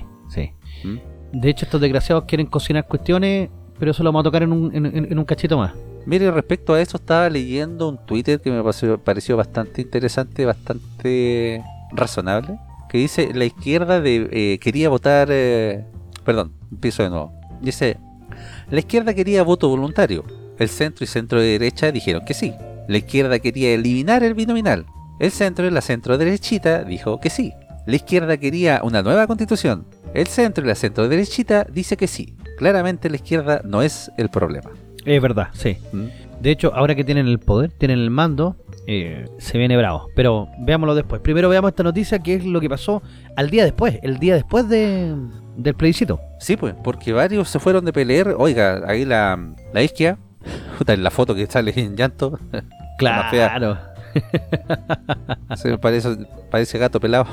¿Mm? 0.84 1.39
De 1.39 1.49
hecho, 1.49 1.65
estos 1.65 1.82
desgraciados 1.82 2.25
quieren 2.25 2.47
cocinar 2.47 2.88
cuestiones, 2.88 3.49
pero 3.80 3.91
eso 3.91 4.03
lo 4.03 4.09
vamos 4.09 4.21
a 4.21 4.23
tocar 4.23 4.43
en 4.43 4.51
un, 4.51 4.73
en- 4.73 5.17
un 5.17 5.25
cachito 5.25 5.57
más. 5.57 5.73
Mire, 6.05 6.32
respecto 6.32 6.73
a 6.73 6.82
eso 6.82 6.97
estaba 6.97 7.30
leyendo 7.30 7.89
un 7.89 7.97
Twitter 8.05 8.39
que 8.39 8.49
me 8.49 8.63
pareció, 9.03 9.36
bastante 9.36 9.82
interesante, 9.82 10.45
bastante 10.45 11.61
razonable, 11.91 12.57
que 12.89 12.97
dice, 12.97 13.32
la 13.34 13.43
izquierda 13.45 13.99
de, 13.99 14.30
eh, 14.32 14.59
quería 14.59 14.88
votar... 14.89 15.28
eh, 15.30 15.84
perdón, 16.23 16.53
empiezo 16.71 17.03
de 17.03 17.09
nuevo. 17.09 17.34
Dice, 17.61 17.97
la 18.71 18.80
izquierda 18.80 19.13
quería 19.13 19.43
voto 19.43 19.67
voluntario, 19.67 20.23
El 20.59 20.69
centro 20.69 21.03
y 21.03 21.07
centro 21.07 21.41
derecha 21.41 21.91
dijeron 21.91 22.23
que 22.25 22.34
sí. 22.34 22.53
La 22.88 22.97
izquierda 22.97 23.39
quería 23.39 23.73
eliminar 23.73 24.23
el 24.23 24.34
binominal. 24.34 24.86
El 25.19 25.32
centro 25.32 25.67
y 25.67 25.71
la 25.71 25.82
centro 25.82 26.17
derechita 26.17 26.84
dijo 26.84 27.19
que 27.19 27.30
sí. 27.30 27.51
La 27.86 27.95
izquierda 27.95 28.38
quería 28.38 28.82
una 28.84 29.01
nueva 29.03 29.28
constitución. 29.28 29.86
El 30.14 30.28
centro 30.28 30.64
y 30.64 30.68
la 30.68 30.76
centro 30.76 31.08
derechita 31.08 31.66
dice 31.70 31.97
que 31.97 32.08
sí. 32.08 32.36
Claramente 32.58 33.10
la 33.10 33.18
izquierda 33.18 33.62
no 33.64 33.82
es 33.82 34.12
el 34.18 34.30
problema. 34.30 34.72
Es 35.05 35.22
verdad, 35.22 35.49
sí. 35.53 35.78
¿Mm? 35.91 36.05
De 36.41 36.51
hecho, 36.51 36.74
ahora 36.74 36.95
que 36.95 37.03
tienen 37.03 37.28
el 37.28 37.39
poder, 37.39 37.72
tienen 37.72 37.99
el 37.99 38.10
mando, 38.10 38.55
eh, 38.86 39.26
se 39.38 39.58
viene 39.58 39.76
bravo. 39.78 40.08
Pero 40.16 40.47
veámoslo 40.60 40.95
después. 40.95 41.22
Primero 41.22 41.49
veamos 41.49 41.70
esta 41.70 41.84
noticia, 41.84 42.20
que 42.20 42.36
es 42.36 42.45
lo 42.45 42.60
que 42.60 42.70
pasó 42.70 43.01
al 43.36 43.49
día 43.49 43.64
después, 43.64 43.99
el 44.03 44.18
día 44.20 44.36
después 44.36 44.70
de, 44.70 45.16
del 45.55 45.74
plebiscito. 45.76 46.20
Sí, 46.39 46.58
pues, 46.58 46.76
porque 46.84 47.14
varios 47.14 47.49
se 47.49 47.60
fueron 47.60 47.86
de 47.86 47.93
pelear. 47.93 48.36
Oiga, 48.38 48.84
ahí 48.88 49.05
la, 49.05 49.53
la 49.74 49.82
isquia, 49.82 50.18
en 50.88 51.03
la 51.03 51.12
foto 51.12 51.36
que 51.36 51.45
sale 51.47 51.74
en 51.76 51.95
llanto. 51.95 52.39
Claro. 52.97 53.78
Se 55.55 55.78
parece, 55.78 56.18
parece 56.51 56.78
gato 56.78 56.99
pelado. 56.99 57.26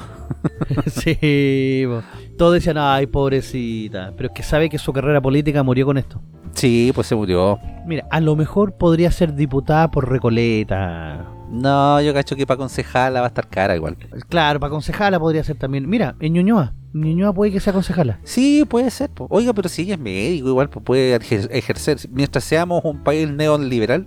sí, 0.87 1.85
po. 1.87 2.03
todos 2.37 2.55
decían, 2.55 2.79
ay, 2.79 3.07
pobrecita. 3.07 4.13
Pero 4.17 4.29
es 4.29 4.35
que 4.35 4.43
sabe 4.43 4.69
que 4.69 4.79
su 4.79 4.93
carrera 4.93 5.21
política 5.21 5.63
murió 5.63 5.87
con 5.87 5.99
esto. 5.99 6.21
Sí, 6.55 6.93
pues 6.95 7.07
se 7.09 7.15
murió. 7.17 7.59
Mira, 7.87 8.07
a 8.11 8.21
lo 8.21 8.37
mejor 8.37 8.77
podría 8.77 9.11
ser 9.11 9.35
diputada 9.35 9.91
por 9.91 10.09
Recoleta. 10.09 11.27
No, 11.51 12.01
yo 12.01 12.15
cacho 12.15 12.37
que 12.37 12.47
para 12.47 12.59
concejala 12.59 13.21
va 13.21 13.27
a 13.27 13.29
estar 13.29 13.49
cara 13.49 13.77
igual. 13.77 13.97
Claro, 14.29 14.61
para 14.61 14.71
concejala 14.71 15.19
podría 15.21 15.45
ser 15.45 15.57
también. 15.57 15.89
Mira, 15.89 16.15
en 16.21 16.33
Ñuñoa. 16.33 16.73
Ñuñoa 16.93 17.33
puede 17.33 17.51
que 17.53 17.59
sea 17.61 17.73
concejala. 17.73 18.21
Sí, 18.23 18.65
puede 18.69 18.91
ser. 18.91 19.11
po. 19.11 19.27
Oiga, 19.31 19.53
pero 19.53 19.69
si 19.69 19.83
ella 19.83 19.95
es 19.95 20.01
médico, 20.01 20.49
igual 20.49 20.71
pues 20.71 20.85
puede 20.85 21.19
ejer- 21.19 21.49
ejercer. 21.51 21.99
Mientras 22.11 22.45
seamos 22.45 22.83
un 22.85 23.03
país 23.03 23.29
neoliberal, 23.31 24.07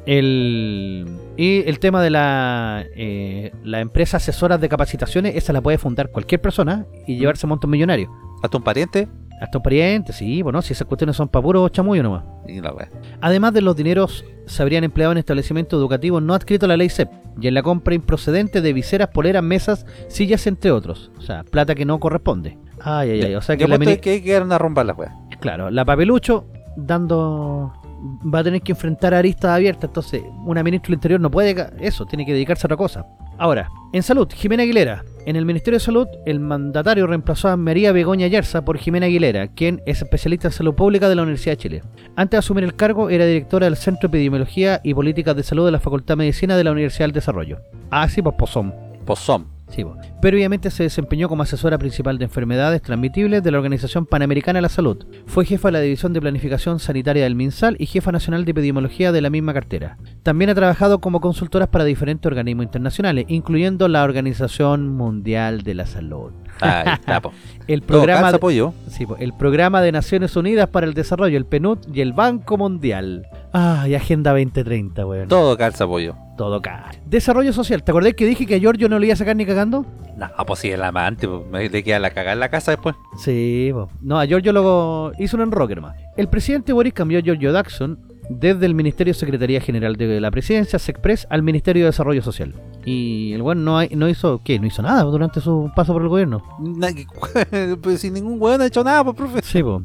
El, 0.09 1.07
y 1.37 1.69
el 1.69 1.79
tema 1.81 2.03
de 2.03 2.09
la, 2.09 2.83
eh, 2.97 3.53
la 3.63 3.81
empresa 3.81 4.17
asesora 4.17 4.57
de 4.57 4.67
capacitaciones, 4.69 5.37
esa 5.37 5.53
la 5.53 5.61
puede 5.61 5.77
fundar 5.77 6.11
cualquier 6.11 6.41
persona 6.41 6.87
y 7.07 7.19
llevarse 7.19 7.47
montos 7.47 7.69
millonarios. 7.69 8.11
¿Hasta 8.43 8.57
un 8.57 8.65
pariente? 8.65 9.07
Hasta 9.41 9.59
un 9.59 9.63
pariente, 9.63 10.15
sí, 10.15 10.41
bueno, 10.41 10.63
si 10.63 10.73
esas 10.73 10.89
cuestiones 10.89 11.15
son 11.15 11.29
para 11.29 11.43
puro 11.43 11.69
chamullo 11.69 12.03
nomás. 12.03 12.25
Y 12.49 12.59
la 12.61 12.73
weá. 12.73 12.91
Además 13.21 13.53
de 13.53 13.61
los 13.61 13.77
dineros 13.77 14.25
se 14.47 14.63
habrían 14.63 14.83
empleado 14.83 15.13
en 15.13 15.19
establecimientos 15.19 15.79
educativos 15.79 16.23
no 16.23 16.33
adscritos 16.33 16.65
a 16.67 16.69
la 16.69 16.77
ley 16.79 16.89
CEP 16.89 17.11
y 17.41 17.47
en 17.47 17.53
la 17.55 17.63
compra 17.63 17.95
improcedente 17.95 18.63
de 18.63 18.73
viseras, 18.73 19.09
poleras, 19.09 19.43
mesas, 19.43 19.85
sillas, 20.09 20.47
entre 20.47 20.71
otros. 20.73 21.13
O 21.19 21.21
sea, 21.21 21.45
plata 21.45 21.75
que 21.75 21.85
no 21.85 22.01
corresponde. 22.01 22.57
Ay, 22.81 23.11
ay, 23.11 23.23
ay. 23.25 23.35
O 23.35 23.43
sea 23.43 23.59
que 23.59 23.69
la 23.69 23.75
apuesto 23.75 23.91
mini- 23.91 24.01
que 24.01 24.11
hay 24.11 24.23
que 24.23 24.33
dar 24.33 24.43
una 24.43 24.57
rumba 24.57 24.81
a 24.81 24.85
la 24.87 24.95
weá. 24.95 25.15
Claro, 25.39 25.71
la 25.71 25.85
papelucho 25.85 26.47
dando 26.77 27.73
va 28.01 28.41
a 28.41 28.45
tener 28.45 28.63
que 28.63 28.73
enfrentar 28.73 29.15
aristas 29.15 29.51
abiertas, 29.51 29.91
entonces 29.91 30.23
una 30.45 30.63
ministra 30.63 30.89
del 30.89 30.95
Interior 30.95 31.21
no 31.21 31.31
puede 31.31 31.55
eso, 31.81 32.07
tiene 32.07 32.25
que 32.25 32.33
dedicarse 32.33 32.67
a 32.67 32.69
otra 32.69 32.77
cosa. 32.77 33.07
Ahora, 33.39 33.71
en 33.93 34.03
salud, 34.03 34.29
Jimena 34.35 34.65
Aguilera. 34.65 35.05
En 35.25 35.37
el 35.37 35.45
Ministerio 35.45 35.79
de 35.79 35.85
Salud, 35.85 36.09
el 36.27 36.41
mandatario 36.41 37.07
reemplazó 37.07 37.49
a 37.49 37.57
María 37.57 37.93
Begoña 37.93 38.27
Yarza 38.27 38.65
por 38.65 38.79
Jimena 38.79 39.07
Aguilera, 39.07 39.49
quien 39.49 39.83
es 39.87 40.03
especialista 40.03 40.49
en 40.49 40.53
salud 40.53 40.75
pública 40.75 41.09
de 41.09 41.15
la 41.15 41.23
Universidad 41.23 41.53
de 41.53 41.59
Chile. 41.59 41.83
Antes 42.17 42.33
de 42.33 42.39
asumir 42.39 42.65
el 42.65 42.75
cargo, 42.75 43.11
era 43.11 43.27
directora 43.27 43.67
del 43.67 43.77
Centro 43.77 44.09
de 44.09 44.17
Epidemiología 44.17 44.81
y 44.83 44.95
Políticas 44.95 45.37
de 45.37 45.43
Salud 45.43 45.67
de 45.67 45.73
la 45.73 45.81
Facultad 45.81 46.15
de 46.15 46.19
Medicina 46.19 46.57
de 46.57 46.65
la 46.65 46.73
Universidad 46.73 47.05
del 47.05 47.13
Desarrollo. 47.13 47.59
Ah, 47.91 48.09
sí, 48.09 48.23
pues 48.23 48.37
pozón. 48.37 48.75
Pozón. 49.05 49.58
Sí. 49.69 49.85
Previamente 50.21 50.71
se 50.71 50.85
desempeñó 50.85 51.29
como 51.29 51.43
asesora 51.43 51.79
principal 51.79 52.19
de 52.19 52.25
enfermedades 52.25 52.83
transmitibles 52.83 53.43
de 53.43 53.51
la 53.51 53.59
Organización 53.59 54.07
Panamericana 54.07 54.59
de 54.59 54.63
la 54.63 54.69
Salud. 54.69 55.07
Fue 55.27 55.45
jefa 55.45 55.69
de 55.69 55.73
la 55.73 55.81
División 55.81 56.13
de 56.13 56.21
Planificación 56.21 56.79
Sanitaria 56.79 57.25
del 57.25 57.35
MinSal 57.35 57.77
y 57.79 57.87
jefa 57.87 58.11
nacional 58.11 58.45
de 58.45 58.53
epidemiología 58.53 59.13
de 59.13 59.21
la 59.21 59.31
misma 59.31 59.53
cartera. 59.53 59.99
También 60.23 60.51
ha 60.51 60.55
trabajado 60.55 61.01
como 61.01 61.21
consultora 61.21 61.71
para 61.71 61.85
diferentes 61.85 62.27
organismos 62.27 62.65
internacionales, 62.65 63.27
incluyendo 63.29 63.89
la 63.89 64.03
Organización 64.05 64.89
Mundial 64.89 65.63
de 65.63 65.75
la 65.75 65.87
Salud. 65.87 66.33
Ahí 66.61 66.95
está, 66.95 67.21
po. 67.21 67.33
El 67.69 67.83
programa, 67.83 68.21
calza 68.21 68.31
de, 68.31 68.37
apoyo. 68.37 68.73
sí, 68.89 69.05
po, 69.05 69.17
el 69.19 69.35
programa 69.35 69.83
de 69.83 69.93
Naciones 69.93 70.35
Unidas 70.37 70.71
para 70.71 70.87
el 70.87 70.95
Desarrollo, 70.95 71.37
el 71.37 71.45
PNUD 71.45 71.81
y 71.93 72.01
el 72.01 72.15
Banco 72.15 72.57
Mundial. 72.57 73.27
Ah, 73.53 73.85
y 73.87 73.95
Agenda 73.95 74.31
2030, 74.31 75.05
weón. 75.05 75.29
Todo 75.29 75.55
calza 75.59 75.85
apoyo. 75.85 76.17
Todo 76.39 76.63
caro. 76.63 76.97
Desarrollo 77.05 77.53
social. 77.53 77.83
¿Te 77.83 77.91
acordás 77.91 78.15
que 78.15 78.25
dije 78.25 78.47
que 78.47 78.55
a 78.55 78.59
Giorgio 78.59 78.89
no 78.89 78.99
le 78.99 79.07
iba 79.09 79.13
a 79.13 79.17
sacar 79.17 79.37
ni 79.37 79.45
cagando? 79.45 79.85
No, 80.17 80.29
pues 80.47 80.61
si 80.61 80.71
el 80.71 80.83
amante, 80.83 81.29
pues, 81.29 81.43
me 81.51 81.69
le 81.69 81.83
queda 81.83 81.99
la 81.99 82.11
cagada 82.11 82.33
en 82.33 82.41
la 82.41 82.49
casa 82.49 82.71
después. 82.71 82.97
Sí, 83.19 83.69
po. 83.73 83.91
no, 84.01 84.19
a 84.19 84.25
Giorgio 84.25 84.53
lo 84.55 85.13
hizo 85.19 85.37
un 85.37 85.43
enroque 85.43 85.75
nomás. 85.75 85.95
El 86.17 86.29
presidente 86.29 86.73
Boris 86.73 86.95
cambió 86.95 87.19
a 87.19 87.23
Giorgio 87.23 87.53
Daxon 87.53 87.99
desde 88.31 88.67
el 88.67 88.75
Ministerio 88.75 89.13
de 89.15 89.19
Secretaría 89.19 89.61
General 89.61 89.97
de 89.97 90.21
la 90.21 90.31
Presidencia, 90.31 90.79
SECPRES, 90.79 91.27
al 91.31 91.43
Ministerio 91.43 91.83
de 91.85 91.87
Desarrollo 91.91 92.23
Social. 92.23 92.55
Y 92.85 93.33
el 93.33 93.43
weón 93.43 93.65
no, 93.65 93.79
hay- 93.79 93.91
no 93.95 94.09
hizo, 94.09 94.41
¿qué? 94.45 94.59
No 94.59 94.67
hizo 94.67 94.83
nada 94.83 95.03
durante 95.03 95.41
su 95.41 95.71
paso 95.75 95.93
por 95.93 96.03
el 96.03 96.09
gobierno. 96.09 96.43
Pues 97.83 98.01
sin 98.01 98.15
ningún 98.15 98.41
weón 98.41 98.61
ha 98.61 98.67
hecho 98.67 98.85
nada, 98.85 99.05
pues, 99.05 99.17
profe. 99.17 99.41
Sí, 99.43 99.63
po. 99.63 99.83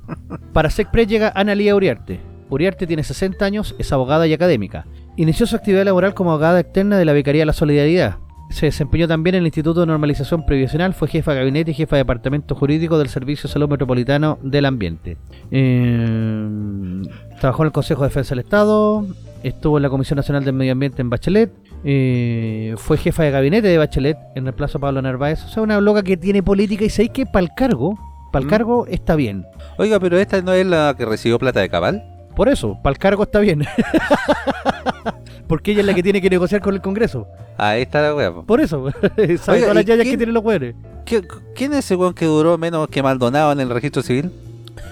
Para 0.54 0.70
SECPRES 0.70 1.08
llega 1.08 1.32
Analía 1.36 1.76
Uriarte. 1.76 2.20
Uriarte 2.50 2.86
tiene 2.88 3.04
60 3.04 3.44
años, 3.46 3.76
es 3.80 3.91
abogada 3.91 4.28
y 4.28 4.34
académica. 4.34 4.86
Inició 5.16 5.46
su 5.46 5.56
actividad 5.56 5.86
laboral 5.86 6.14
como 6.14 6.32
abogada 6.32 6.60
externa 6.60 6.98
de 6.98 7.06
la 7.06 7.14
Becaría 7.14 7.41
de 7.41 7.46
la 7.48 7.54
Solidaridad. 7.54 8.18
Se 8.50 8.68
desempeñó 8.68 9.08
también 9.08 9.36
en 9.36 9.39
el 9.41 9.48
Instituto 9.48 9.80
de 9.80 9.88
Normalización 9.88 10.46
Previsional, 10.46 10.94
fue 10.94 11.08
jefa 11.08 11.32
de 11.34 11.39
gabinete 11.39 11.72
y 11.72 11.74
jefa 11.74 11.96
de 11.96 12.02
departamento 12.02 12.54
jurídico 12.56 13.00
del 13.00 13.10
Servicio 13.10 13.48
de 13.48 13.54
Salud 13.54 13.68
Metropolitano 13.70 14.38
del 14.44 14.66
Ambiente. 14.66 15.18
Eh, 15.52 17.02
trabajó 17.39 17.64
en 17.64 17.68
el 17.68 17.72
Consejo 17.72 18.02
de 18.04 18.10
Defensa 18.10 18.30
del 18.36 18.39
Estado, 18.44 19.06
estuvo 19.44 19.78
en 19.78 19.84
la 19.84 19.89
Comisión 19.89 20.18
Nacional 20.18 20.44
del 20.46 20.54
Medio 20.54 20.72
Ambiente 20.74 21.02
en 21.02 21.10
Bachelet, 21.10 21.52
eh, 21.84 22.76
fue 22.78 22.98
jefa 22.98 23.24
de 23.24 23.32
gabinete 23.32 23.68
de 23.68 23.78
Bachelet 23.78 24.18
en 24.36 24.44
reemplazo 24.46 24.78
a 24.78 24.82
Pablo 24.82 25.02
Narváez. 25.02 25.44
O 25.44 25.48
sea, 25.50 25.64
una 25.64 25.82
loca 25.82 26.04
que 26.04 26.16
tiene 26.16 26.41
política 26.44 26.86
y 26.86 26.89
sabéis 26.89 27.12
que 27.12 27.26
para 27.26 27.44
el 27.46 27.50
cargo, 27.56 27.98
para 28.32 28.41
el 28.44 28.48
Mm. 28.48 28.50
cargo 28.50 28.86
está 28.88 29.16
bien. 29.16 29.46
Oiga, 29.78 30.00
pero 30.00 30.18
esta 30.18 30.41
no 30.41 30.54
es 30.54 30.66
la 30.66 30.96
que 30.98 31.06
recibió 31.06 31.39
plata 31.39 31.60
de 31.60 31.70
cabal. 31.70 32.04
Por 32.36 32.50
eso, 32.50 32.78
para 32.82 32.94
el 32.94 32.98
cargo 33.00 33.24
está 33.24 33.40
bien. 33.40 33.64
Porque 35.48 35.72
ella 35.72 35.82
es 35.82 35.86
la 35.86 35.94
que 35.94 36.02
tiene 36.04 36.22
que 36.22 36.30
negociar 36.30 36.62
con 36.62 36.74
el 36.74 36.82
Congreso. 36.82 37.28
Ahí 37.58 37.82
está 37.84 38.02
la 38.02 38.32
po. 38.34 38.44
Por 38.46 38.60
eso, 38.62 38.90
sabe 39.02 39.24
Oiga, 39.28 39.38
todas 39.38 39.76
las 39.76 39.84
¿y 39.84 39.88
yayas 39.88 40.04
quién- 40.04 40.14
que 40.14 40.18
tienen 40.18 40.34
los 40.34 40.44
hueones. 40.44 40.76
¿Qué- 41.06 41.22
¿Quién 41.56 41.74
es 41.74 41.80
ese 41.80 41.96
weón 41.96 42.14
que 42.14 42.26
duró 42.26 42.58
menos 42.58 42.88
que 42.88 43.04
Maldonado 43.04 43.52
en 43.52 43.60
el 43.60 43.70
registro 43.70 44.02
civil? 44.02 44.32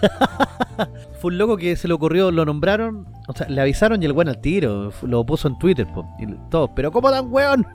Fue 1.21 1.31
un 1.31 1.37
loco 1.37 1.57
que 1.57 1.75
se 1.75 1.87
le 1.87 1.93
ocurrió, 1.93 2.31
lo 2.31 2.45
nombraron, 2.45 3.07
o 3.27 3.33
sea, 3.33 3.47
le 3.47 3.61
avisaron 3.61 4.01
y 4.01 4.05
el 4.05 4.11
weón 4.11 4.27
al 4.29 4.41
tiro, 4.41 4.91
lo 5.03 5.23
puso 5.25 5.47
en 5.47 5.57
Twitter, 5.59 5.87
po, 5.93 6.05
y 6.19 6.25
todo, 6.49 6.73
pero 6.75 6.91
¿cómo 6.91 7.11
tan 7.11 7.31
weón? 7.31 7.65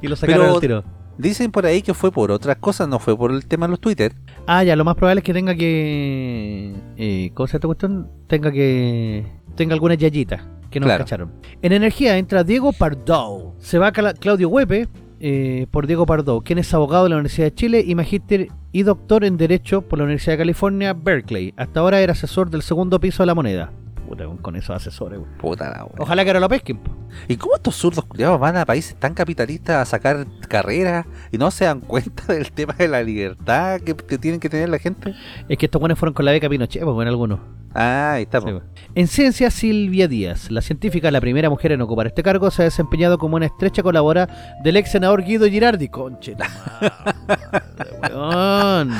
y 0.00 0.08
lo 0.08 0.16
sacaron 0.16 0.42
Pero- 0.42 0.54
al 0.54 0.60
tiro. 0.60 0.84
Dicen 1.22 1.52
por 1.52 1.64
ahí 1.66 1.82
que 1.82 1.94
fue 1.94 2.10
por 2.10 2.30
otras 2.32 2.56
cosas, 2.56 2.88
no 2.88 2.98
fue 2.98 3.16
por 3.16 3.30
el 3.30 3.46
tema 3.46 3.66
de 3.66 3.70
los 3.70 3.80
Twitter. 3.80 4.12
Ah, 4.46 4.64
ya, 4.64 4.74
lo 4.74 4.84
más 4.84 4.96
probable 4.96 5.20
es 5.20 5.24
que 5.24 5.32
tenga 5.32 5.54
que. 5.54 6.74
Eh, 6.96 7.30
¿Cómo 7.34 7.46
se 7.46 7.52
llama 7.52 7.56
esta 7.58 7.66
cuestión? 7.68 8.08
Tenga 8.26 8.50
que. 8.50 9.24
Tenga 9.54 9.74
alguna 9.74 9.94
yayita 9.94 10.44
que 10.70 10.80
no 10.80 10.86
Claro. 10.86 11.04
cacharon. 11.04 11.30
En 11.62 11.72
energía 11.72 12.18
entra 12.18 12.42
Diego 12.44 12.72
Pardo. 12.72 13.54
Se 13.58 13.78
va 13.78 13.92
Cla- 13.92 14.18
Claudio 14.18 14.48
Huepe 14.48 14.88
eh, 15.20 15.66
por 15.70 15.86
Diego 15.86 16.06
Pardo, 16.06 16.40
quien 16.40 16.58
es 16.58 16.72
abogado 16.74 17.04
de 17.04 17.10
la 17.10 17.16
Universidad 17.16 17.46
de 17.48 17.54
Chile 17.54 17.84
y 17.86 17.94
magíster 17.94 18.48
y 18.72 18.82
doctor 18.82 19.24
en 19.24 19.36
Derecho 19.36 19.82
por 19.82 19.98
la 20.00 20.04
Universidad 20.06 20.32
de 20.32 20.38
California, 20.38 20.92
Berkeley. 20.94 21.54
Hasta 21.56 21.80
ahora 21.80 22.00
era 22.00 22.12
asesor 22.14 22.50
del 22.50 22.62
segundo 22.62 22.98
piso 22.98 23.22
de 23.22 23.26
la 23.28 23.34
moneda. 23.34 23.70
Puta, 24.12 24.26
con- 24.42 24.56
esos 24.56 24.76
asesores, 24.76 25.18
weón. 25.18 25.30
Puta 25.38 25.70
la. 25.70 25.86
Ojalá 25.98 26.22
que 26.24 26.30
ahora 26.30 26.40
lo 26.40 26.48
pesquen. 26.48 26.76
po. 26.78 26.90
¿Y 27.28 27.36
cómo 27.36 27.54
estos 27.56 27.76
zurdos 27.76 28.04
culiados 28.04 28.38
van 28.38 28.56
a 28.58 28.66
países 28.66 28.94
tan 28.96 29.14
capitalistas 29.14 29.76
a 29.76 29.84
sacar 29.86 30.26
carreras 30.48 31.06
y 31.30 31.38
no 31.38 31.50
se 31.50 31.64
dan 31.64 31.80
cuenta 31.80 32.24
del 32.32 32.52
tema 32.52 32.74
de 32.74 32.88
la 32.88 33.02
libertad 33.02 33.80
que, 33.80 33.94
que 33.96 34.18
tienen 34.18 34.38
que 34.38 34.50
tener 34.50 34.68
la 34.68 34.78
gente? 34.78 35.14
Es 35.48 35.56
que 35.56 35.64
estos 35.66 35.80
buenos 35.80 35.98
fueron 35.98 36.12
con 36.12 36.26
la 36.26 36.32
beca 36.32 36.48
Pinochet, 36.48 36.82
pues, 36.84 37.02
en 37.02 37.08
algunos. 37.08 37.40
Ah, 37.74 38.12
ahí 38.16 38.24
está. 38.24 38.42
Sí. 38.42 38.48
En 38.94 39.08
ciencia, 39.08 39.50
Silvia 39.50 40.06
Díaz, 40.08 40.50
la 40.50 40.60
científica, 40.60 41.10
la 41.10 41.22
primera 41.22 41.48
mujer 41.48 41.72
en 41.72 41.80
ocupar 41.80 42.06
este 42.06 42.22
cargo, 42.22 42.50
se 42.50 42.60
ha 42.60 42.64
desempeñado 42.66 43.16
como 43.16 43.36
una 43.36 43.46
estrecha 43.46 43.82
colaboradora 43.82 44.58
del 44.62 44.76
ex 44.76 44.90
senador 44.90 45.22
Guido 45.24 45.46
Girardi. 45.48 45.88
Conche, 45.88 46.36
la 46.38 46.50
madre, 46.50 47.90
weón. 48.14 48.90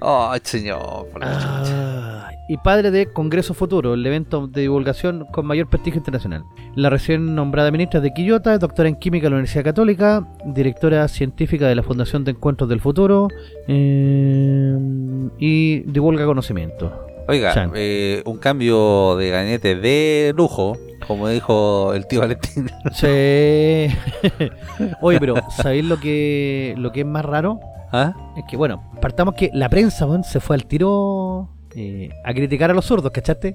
Oh, 0.00 0.34
señor. 0.42 1.08
por 1.12 1.20
la. 1.20 1.28
Ah, 1.30 2.30
y 2.48 2.56
padre 2.58 2.90
de 2.90 3.06
Congreso 3.06 3.54
Futuro, 3.54 3.94
el 3.94 4.06
evento 4.06 4.46
de 4.46 4.62
divulgación 4.62 5.26
con 5.32 5.46
mayor 5.46 5.68
prestigio 5.68 5.98
internacional. 5.98 6.44
La 6.74 6.90
recién 6.90 7.34
nombrada 7.34 7.70
ministra 7.70 8.00
de 8.00 8.12
Quillota, 8.12 8.54
es 8.54 8.60
doctora 8.60 8.88
en 8.88 8.96
Química 8.96 9.24
de 9.24 9.30
la 9.30 9.36
Universidad 9.36 9.64
Católica, 9.64 10.26
directora 10.44 11.06
científica 11.08 11.66
de 11.66 11.74
la 11.74 11.82
Fundación 11.82 12.24
de 12.24 12.32
Encuentros 12.32 12.68
del 12.68 12.80
Futuro 12.80 13.28
eh, 13.66 14.78
y 15.38 15.80
divulga 15.80 16.24
conocimiento. 16.24 17.06
Oiga, 17.28 17.70
eh, 17.74 18.22
un 18.24 18.38
cambio 18.38 19.16
de 19.16 19.30
gabinete 19.30 19.74
de 19.74 20.32
lujo, 20.36 20.78
como 21.08 21.28
dijo 21.28 21.92
el 21.94 22.06
tío 22.06 22.20
Valentín. 22.20 22.70
Sí. 22.92 23.88
Oye, 25.00 25.18
pero 25.18 25.34
¿sabéis 25.50 25.84
lo 25.84 25.98
que, 25.98 26.74
lo 26.78 26.92
que 26.92 27.00
es 27.00 27.06
más 27.06 27.24
raro? 27.24 27.58
¿Ah? 27.92 28.14
Es 28.36 28.44
que, 28.48 28.56
bueno, 28.56 28.82
partamos 29.00 29.34
que 29.34 29.50
la 29.52 29.68
prensa 29.68 30.06
weón, 30.06 30.22
se 30.22 30.38
fue 30.38 30.54
al 30.54 30.66
tiro 30.66 31.55
eh, 31.76 32.10
a 32.24 32.32
criticar 32.34 32.70
a 32.70 32.74
los 32.74 32.84
zurdos, 32.84 33.12
¿cachaste? 33.12 33.54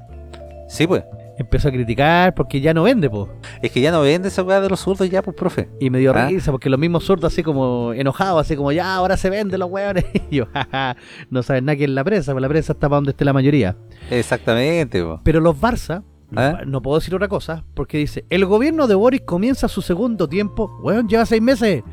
Sí, 0.68 0.88
pues. 0.88 1.04
Empezó 1.38 1.70
a 1.70 1.72
criticar 1.72 2.36
porque 2.36 2.62
ya 2.62 2.72
no 2.74 2.84
vende, 2.84 3.10
po. 3.10 3.28
Es 3.64 3.72
que 3.72 3.82
ya 3.82 3.92
no 3.92 4.02
vende 4.02 4.28
esa 4.28 4.44
weá 4.44 4.62
de 4.62 4.70
los 4.70 4.80
zurdos 4.80 5.10
ya, 5.10 5.24
pues, 5.24 5.36
profe. 5.36 5.70
Y 5.80 5.90
me 5.90 5.98
dio 5.98 6.14
Ah. 6.16 6.28
risa 6.28 6.52
porque 6.52 6.70
los 6.70 6.80
mismos 6.80 7.04
zurdos 7.04 7.34
así 7.34 7.42
como 7.42 7.94
enojados, 7.94 8.42
así 8.42 8.56
como 8.56 8.72
ya 8.72 8.94
ahora 8.94 9.18
se 9.18 9.30
venden 9.32 9.60
los 9.60 9.70
weones. 9.72 10.06
Y 10.30 10.36
yo, 10.36 10.46
jaja, 10.54 10.96
no 11.32 11.42
saben 11.42 11.66
nada 11.66 11.76
que 11.78 11.86
es 11.86 11.90
la 11.90 12.04
prensa, 12.04 12.32
pues 12.34 12.42
la 12.44 12.48
prensa 12.50 12.74
está 12.74 12.88
para 12.88 12.98
donde 12.98 13.12
esté 13.12 13.26
la 13.26 13.34
mayoría. 13.34 13.76
Exactamente, 14.12 15.02
po. 15.04 15.20
Pero 15.24 15.40
los 15.40 15.60
Barça, 15.60 16.04
¿Ah? 16.36 16.62
no 16.66 16.82
puedo 16.82 17.00
decir 17.00 17.14
otra 17.14 17.28
cosa, 17.28 17.64
porque 17.74 17.98
dice, 17.98 18.26
el 18.30 18.46
gobierno 18.46 18.88
de 18.88 18.96
Boris 18.96 19.22
comienza 19.22 19.68
su 19.68 19.82
segundo 19.82 20.28
tiempo. 20.28 20.80
Weón, 20.82 21.08
lleva 21.08 21.26
seis 21.26 21.42
meses. 21.42 21.84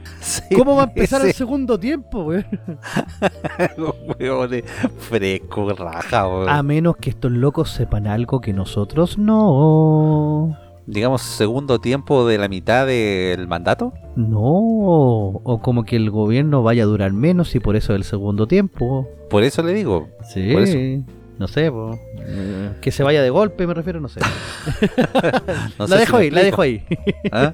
¿Cómo 0.56 0.76
va 0.76 0.82
a 0.82 0.86
empezar 0.86 1.24
el 1.26 1.32
segundo 1.32 1.78
tiempo, 1.78 2.22
weón? 2.22 2.46
weón 4.20 4.54
es 4.54 4.64
fresco, 4.98 5.72
raja, 5.72 6.28
weón. 6.28 6.48
A 6.48 6.62
menos 6.62 6.96
que 6.96 7.10
estos 7.10 7.32
locos 7.32 7.70
sepan 7.70 8.06
algo 8.06 8.40
que 8.40 8.52
nosotros 8.52 9.18
no. 9.18 10.56
Digamos, 10.86 11.20
segundo 11.20 11.80
tiempo 11.80 12.26
de 12.26 12.38
la 12.38 12.48
mitad 12.48 12.86
del 12.86 13.46
mandato. 13.46 13.92
No. 14.16 14.40
O 14.40 15.60
como 15.62 15.84
que 15.84 15.96
el 15.96 16.10
gobierno 16.10 16.62
vaya 16.62 16.84
a 16.84 16.86
durar 16.86 17.12
menos 17.12 17.54
y 17.54 17.60
por 17.60 17.76
eso 17.76 17.94
el 17.94 18.04
segundo 18.04 18.46
tiempo. 18.46 19.06
Por 19.28 19.42
eso 19.42 19.62
le 19.62 19.74
digo. 19.74 20.08
Sí. 20.22 20.50
Por 20.52 20.62
eso. 20.62 20.78
No 21.38 21.46
sé, 21.46 21.70
po. 21.70 21.98
que 22.80 22.90
se 22.90 23.02
vaya 23.02 23.22
de 23.22 23.30
golpe, 23.30 23.66
me 23.66 23.74
refiero, 23.74 24.00
no 24.00 24.08
sé. 24.08 24.20
No 25.78 25.86
la 25.86 25.96
sé 25.96 26.00
dejo 26.00 26.18
si 26.18 26.24
ahí, 26.24 26.30
la 26.30 26.42
dejo 26.42 26.62
ahí. 26.62 26.84
¿Ah? 27.30 27.52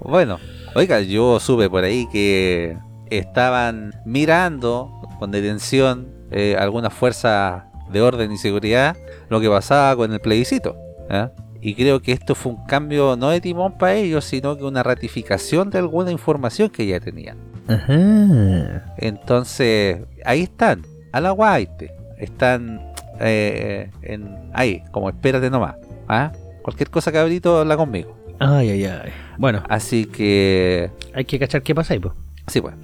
bueno, 0.00 0.38
oiga, 0.74 1.00
yo 1.00 1.40
supe 1.40 1.68
por 1.68 1.82
ahí 1.82 2.06
que 2.12 2.76
estaban 3.10 3.92
mirando 4.04 4.92
con 5.18 5.30
detención 5.30 6.08
eh, 6.30 6.56
algunas 6.58 6.92
fuerzas 6.92 7.64
de 7.90 8.00
orden 8.00 8.32
y 8.32 8.38
seguridad 8.38 8.96
lo 9.28 9.40
que 9.40 9.48
pasaba 9.48 9.96
con 9.96 10.12
el 10.12 10.20
plebiscito. 10.20 10.76
¿ah? 11.10 11.30
Y 11.60 11.74
creo 11.74 12.00
que 12.00 12.12
esto 12.12 12.34
fue 12.34 12.52
un 12.52 12.64
cambio 12.66 13.16
no 13.16 13.30
de 13.30 13.40
timón 13.40 13.76
para 13.76 13.94
ellos, 13.94 14.24
sino 14.24 14.56
que 14.56 14.64
una 14.64 14.82
ratificación 14.82 15.70
de 15.70 15.78
alguna 15.78 16.12
información 16.12 16.70
que 16.70 16.86
ya 16.86 17.00
tenían. 17.00 17.38
Ajá. 17.66 18.94
Entonces, 18.98 19.98
ahí 20.24 20.42
están, 20.42 20.82
a 21.12 21.20
la 21.20 21.30
guaite. 21.30 21.95
Están 22.18 22.92
eh, 23.20 23.90
en, 24.02 24.50
ahí, 24.52 24.82
como 24.92 25.08
espérate 25.08 25.50
nomás. 25.50 25.74
¿ah? 26.08 26.32
Cualquier 26.62 26.90
cosa, 26.90 27.12
cabrito, 27.12 27.58
habla 27.58 27.76
conmigo. 27.76 28.16
Ay, 28.38 28.70
ay, 28.70 28.84
ay. 28.84 29.10
Bueno, 29.38 29.62
Así 29.68 30.04
que, 30.06 30.90
hay 31.14 31.24
que 31.24 31.38
cachar 31.38 31.62
qué 31.62 31.74
pasa 31.74 31.94
ahí, 31.94 32.00
po. 32.00 32.14
sí, 32.46 32.60
pues. 32.60 32.74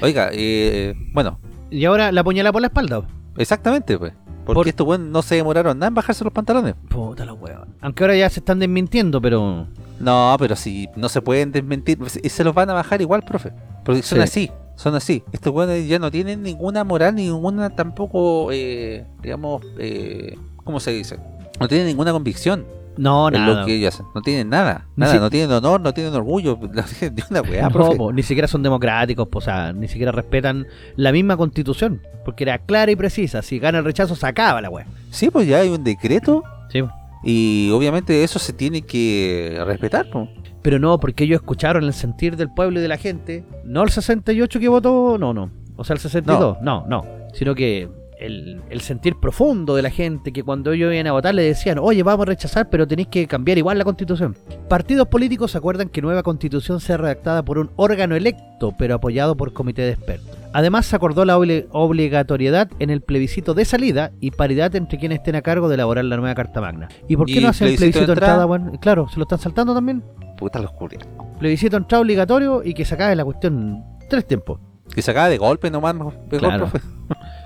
Oiga, 0.00 0.30
eh, 0.32 0.94
bueno, 1.12 1.38
Y 1.70 1.84
ahora 1.84 2.10
la 2.12 2.22
puñalada 2.24 2.52
por 2.52 2.60
la 2.62 2.68
espalda. 2.68 3.02
exactamente, 3.36 3.98
pues. 3.98 4.12
Porque 4.44 4.54
Por- 4.60 4.68
estos 4.68 4.86
buenos 4.86 5.08
no 5.08 5.20
se 5.20 5.34
demoraron 5.34 5.78
nada 5.78 5.88
en 5.88 5.94
bajarse 5.94 6.24
los 6.24 6.32
pantalones. 6.32 6.74
Puta 6.88 7.26
la 7.26 7.34
weón. 7.34 7.74
Aunque 7.82 8.02
ahora 8.04 8.16
ya 8.16 8.30
se 8.30 8.40
están 8.40 8.58
desmintiendo, 8.58 9.20
pero. 9.20 9.66
No, 10.00 10.36
pero 10.38 10.56
si 10.56 10.88
no 10.96 11.08
se 11.10 11.20
pueden 11.20 11.52
desmentir, 11.52 11.98
pues, 11.98 12.18
y 12.22 12.28
se 12.30 12.44
los 12.44 12.54
van 12.54 12.70
a 12.70 12.72
bajar 12.72 13.00
igual, 13.02 13.22
profe. 13.24 13.52
Porque 13.84 14.00
son 14.02 14.18
Sí. 14.18 14.22
así, 14.24 14.50
son 14.78 14.94
así. 14.94 15.22
Estos 15.32 15.52
buenos 15.52 15.86
ya 15.86 15.98
no 15.98 16.10
tienen 16.10 16.42
ninguna 16.42 16.84
moral, 16.84 17.14
ninguna 17.16 17.70
tampoco, 17.70 18.50
eh, 18.52 19.04
digamos, 19.22 19.62
eh, 19.78 20.36
¿cómo 20.64 20.78
se 20.80 20.92
dice? 20.92 21.18
No 21.60 21.66
tienen 21.66 21.88
ninguna 21.88 22.12
convicción 22.12 22.64
No, 22.96 23.28
nada. 23.30 23.60
lo 23.60 23.66
que 23.66 23.74
ellos 23.74 23.92
hacen. 23.94 24.06
No 24.14 24.22
tienen 24.22 24.48
nada, 24.48 24.86
nada. 24.94 25.12
si- 25.12 25.18
No 25.18 25.30
tienen 25.30 25.50
honor, 25.50 25.80
no 25.80 25.92
tienen 25.92 26.14
orgullo, 26.14 26.56
no 26.72 26.82
tienen 26.84 27.16
ni 27.16 27.22
una 27.30 27.40
weá, 27.42 27.68
No, 27.68 27.92
po, 27.96 28.12
ni 28.12 28.22
siquiera 28.22 28.46
son 28.46 28.62
democráticos, 28.62 29.26
po, 29.28 29.38
o 29.38 29.42
sea, 29.42 29.72
ni 29.72 29.88
siquiera 29.88 30.12
respetan 30.12 30.66
la 30.96 31.10
misma 31.10 31.36
constitución, 31.36 32.00
porque 32.24 32.44
era 32.44 32.58
clara 32.58 32.90
y 32.92 32.96
precisa, 32.96 33.42
si 33.42 33.58
gana 33.58 33.78
el 33.78 33.84
rechazo 33.84 34.14
se 34.14 34.26
acaba 34.26 34.60
la 34.60 34.70
wea. 34.70 34.86
Sí, 35.10 35.28
pues 35.30 35.48
ya 35.48 35.58
hay 35.58 35.68
un 35.70 35.82
decreto 35.82 36.44
Sí. 36.70 36.82
Y 37.22 37.70
obviamente 37.70 38.24
eso 38.24 38.38
se 38.38 38.52
tiene 38.52 38.82
que 38.82 39.60
respetar, 39.64 40.08
pues. 40.10 40.28
Pero 40.62 40.78
no, 40.78 40.98
porque 40.98 41.24
ellos 41.24 41.40
escucharon 41.40 41.84
el 41.84 41.92
sentir 41.92 42.36
del 42.36 42.52
pueblo 42.52 42.78
y 42.78 42.82
de 42.82 42.88
la 42.88 42.96
gente, 42.96 43.44
no 43.64 43.82
el 43.82 43.90
68 43.90 44.60
que 44.60 44.68
votó, 44.68 45.16
no, 45.18 45.32
no, 45.32 45.50
o 45.76 45.84
sea, 45.84 45.94
el 45.94 46.00
62, 46.00 46.58
no, 46.62 46.84
no, 46.88 47.04
sino 47.32 47.54
que 47.54 47.88
el, 48.18 48.60
el 48.68 48.80
sentir 48.80 49.14
profundo 49.20 49.76
de 49.76 49.82
la 49.82 49.90
gente, 49.90 50.32
que 50.32 50.42
cuando 50.42 50.72
ellos 50.72 50.92
iban 50.92 51.06
a 51.06 51.12
votar 51.12 51.34
le 51.34 51.42
decían, 51.42 51.78
oye, 51.78 52.02
vamos 52.02 52.26
a 52.26 52.30
rechazar, 52.30 52.68
pero 52.68 52.86
tenéis 52.86 53.08
que 53.08 53.26
cambiar 53.26 53.58
igual 53.58 53.78
la 53.78 53.84
constitución. 53.84 54.36
Partidos 54.68 55.08
políticos 55.08 55.56
acuerdan 55.56 55.88
que 55.88 56.02
nueva 56.02 56.22
constitución 56.22 56.80
sea 56.80 56.96
redactada 56.96 57.44
por 57.44 57.58
un 57.58 57.70
órgano 57.76 58.16
electo, 58.16 58.74
pero 58.76 58.96
apoyado 58.96 59.36
por 59.36 59.52
comité 59.52 59.82
de 59.82 59.92
expertos. 59.92 60.37
Además, 60.52 60.86
se 60.86 60.96
acordó 60.96 61.24
la 61.24 61.36
obli- 61.38 61.66
obligatoriedad 61.72 62.68
en 62.78 62.90
el 62.90 63.00
plebiscito 63.02 63.54
de 63.54 63.64
salida 63.64 64.12
y 64.20 64.30
paridad 64.30 64.74
entre 64.76 64.98
quienes 64.98 65.18
estén 65.18 65.36
a 65.36 65.42
cargo 65.42 65.68
de 65.68 65.74
elaborar 65.74 66.04
la 66.04 66.16
nueva 66.16 66.34
Carta 66.34 66.60
Magna. 66.60 66.88
¿Y 67.06 67.16
por 67.16 67.26
qué 67.26 67.32
¿Y 67.34 67.40
no 67.40 67.48
hacen 67.48 67.68
el 67.68 67.76
plebiscito 67.76 68.00
de 68.00 68.06
plebiscito 68.06 68.12
entrada? 68.12 68.32
entrada? 68.32 68.44
Bueno, 68.46 68.72
claro, 68.80 69.08
se 69.08 69.16
lo 69.16 69.22
están 69.22 69.38
saltando 69.38 69.74
también. 69.74 70.02
Puta 70.38 70.58
los 70.60 70.72
culiados. 70.72 71.06
Plebiscito 71.38 71.76
de 71.76 71.82
entrada 71.82 72.00
obligatorio 72.02 72.62
y 72.64 72.74
que 72.74 72.84
se 72.84 72.94
acabe 72.94 73.14
la 73.16 73.24
cuestión 73.24 73.84
tres 74.08 74.26
tiempos. 74.26 74.60
Que 74.94 75.02
se 75.02 75.10
acaba 75.10 75.28
de 75.28 75.36
golpe 75.38 75.70
nomás, 75.70 75.94
mejor, 75.94 76.14
Claro. 76.30 76.68
profe. 76.68 76.80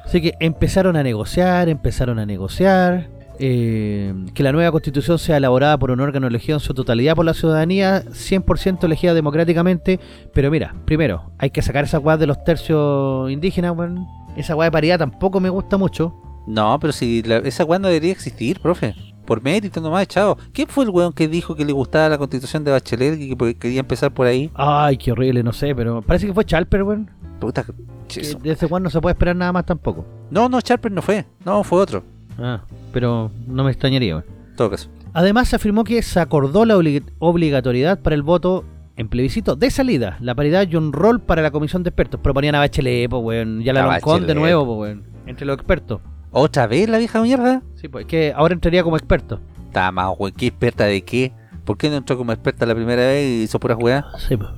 Así 0.04 0.20
que 0.20 0.34
empezaron 0.40 0.96
a 0.96 1.02
negociar, 1.02 1.68
empezaron 1.68 2.18
a 2.18 2.26
negociar. 2.26 3.08
Eh, 3.44 4.14
que 4.34 4.42
la 4.44 4.52
nueva 4.52 4.70
constitución 4.70 5.18
sea 5.18 5.36
elaborada 5.36 5.76
por 5.76 5.90
un 5.90 5.98
órgano 5.98 6.28
elegido 6.28 6.56
en 6.56 6.60
su 6.60 6.74
totalidad 6.74 7.16
por 7.16 7.24
la 7.24 7.34
ciudadanía, 7.34 8.04
100% 8.04 8.84
elegida 8.84 9.14
democráticamente. 9.14 9.98
Pero 10.32 10.48
mira, 10.50 10.76
primero, 10.84 11.32
hay 11.38 11.50
que 11.50 11.60
sacar 11.60 11.82
esa 11.82 11.98
weá 11.98 12.16
de 12.16 12.28
los 12.28 12.44
tercios 12.44 13.28
indígenas, 13.32 13.76
weón. 13.76 14.06
Esa 14.36 14.54
weá 14.54 14.66
de 14.68 14.72
paridad 14.72 14.98
tampoco 15.00 15.40
me 15.40 15.48
gusta 15.50 15.76
mucho. 15.76 16.14
No, 16.46 16.78
pero 16.80 16.92
si 16.92 17.22
la- 17.24 17.38
esa 17.38 17.64
weá 17.64 17.80
no 17.80 17.88
debería 17.88 18.12
existir, 18.12 18.60
profe. 18.60 18.94
Por 19.26 19.42
mérito 19.42 19.80
nomás, 19.80 20.04
echado. 20.04 20.38
¿Quién 20.52 20.68
fue 20.68 20.84
el 20.84 20.90
weón 20.90 21.12
que 21.12 21.26
dijo 21.26 21.54
que 21.56 21.64
le 21.64 21.72
gustaba 21.72 22.08
la 22.08 22.18
constitución 22.18 22.62
de 22.62 22.70
Bachelet 22.70 23.20
y 23.20 23.34
que 23.36 23.54
quería 23.56 23.80
empezar 23.80 24.12
por 24.14 24.26
ahí? 24.28 24.50
Ay, 24.54 24.96
qué 24.96 25.10
horrible, 25.10 25.42
no 25.42 25.52
sé, 25.52 25.74
pero 25.74 26.00
parece 26.02 26.26
que 26.28 26.32
fue 26.32 26.44
Chalper, 26.44 26.82
weón. 26.84 27.10
Puta, 27.40 27.64
ese 28.08 28.66
weón 28.66 28.82
no 28.84 28.90
se 28.90 29.00
puede 29.00 29.14
esperar 29.14 29.34
nada 29.34 29.52
más 29.52 29.66
tampoco. 29.66 30.04
No, 30.30 30.48
no, 30.48 30.60
Charper 30.60 30.92
no 30.92 31.02
fue. 31.02 31.24
No, 31.44 31.64
fue 31.64 31.80
otro. 31.80 32.04
Ah, 32.38 32.62
pero 32.92 33.30
no 33.46 33.64
me 33.64 33.70
extrañaría. 33.70 34.14
En 34.50 34.56
todo 34.56 34.70
caso. 34.70 34.88
Además, 35.12 35.48
se 35.48 35.56
afirmó 35.56 35.84
que 35.84 36.00
se 36.02 36.20
acordó 36.20 36.64
la 36.64 36.76
obli- 36.76 37.04
obligatoriedad 37.18 38.00
para 38.00 38.14
el 38.14 38.22
voto 38.22 38.64
en 38.96 39.08
plebiscito 39.08 39.56
de 39.56 39.70
salida, 39.70 40.16
la 40.20 40.34
paridad 40.34 40.66
y 40.68 40.76
un 40.76 40.92
rol 40.92 41.20
para 41.20 41.42
la 41.42 41.50
comisión 41.50 41.82
de 41.82 41.90
expertos. 41.90 42.20
Proponían 42.20 42.54
a 42.54 42.58
Bachelet, 42.60 43.08
pues, 43.10 43.22
weón. 43.22 43.62
Ya 43.62 43.72
la 43.72 43.84
A 43.84 43.92
Loncón 43.94 44.26
de 44.26 44.34
nuevo, 44.34 44.64
pues, 44.66 44.78
weón. 44.78 45.02
Entre 45.26 45.46
los 45.46 45.54
expertos. 45.56 46.00
¿Otra 46.30 46.66
vez 46.66 46.88
la 46.88 46.98
vieja 46.98 47.20
mierda? 47.22 47.62
Sí, 47.74 47.88
pues, 47.88 48.06
que 48.06 48.32
ahora 48.34 48.54
entraría 48.54 48.82
como 48.82 48.96
experto. 48.96 49.38
Está 49.66 49.90
más, 49.92 50.12
weón. 50.18 50.32
¿Qué 50.36 50.46
experta 50.46 50.84
de 50.84 51.02
qué? 51.02 51.32
¿Por 51.64 51.76
qué 51.76 51.88
no 51.90 51.96
entró 51.96 52.16
como 52.16 52.32
experta 52.32 52.66
la 52.66 52.74
primera 52.74 53.02
vez 53.02 53.28
y 53.28 53.42
hizo 53.44 53.60
puras 53.60 53.78
weas? 53.80 54.04
Sí, 54.28 54.36
pues. 54.36 54.50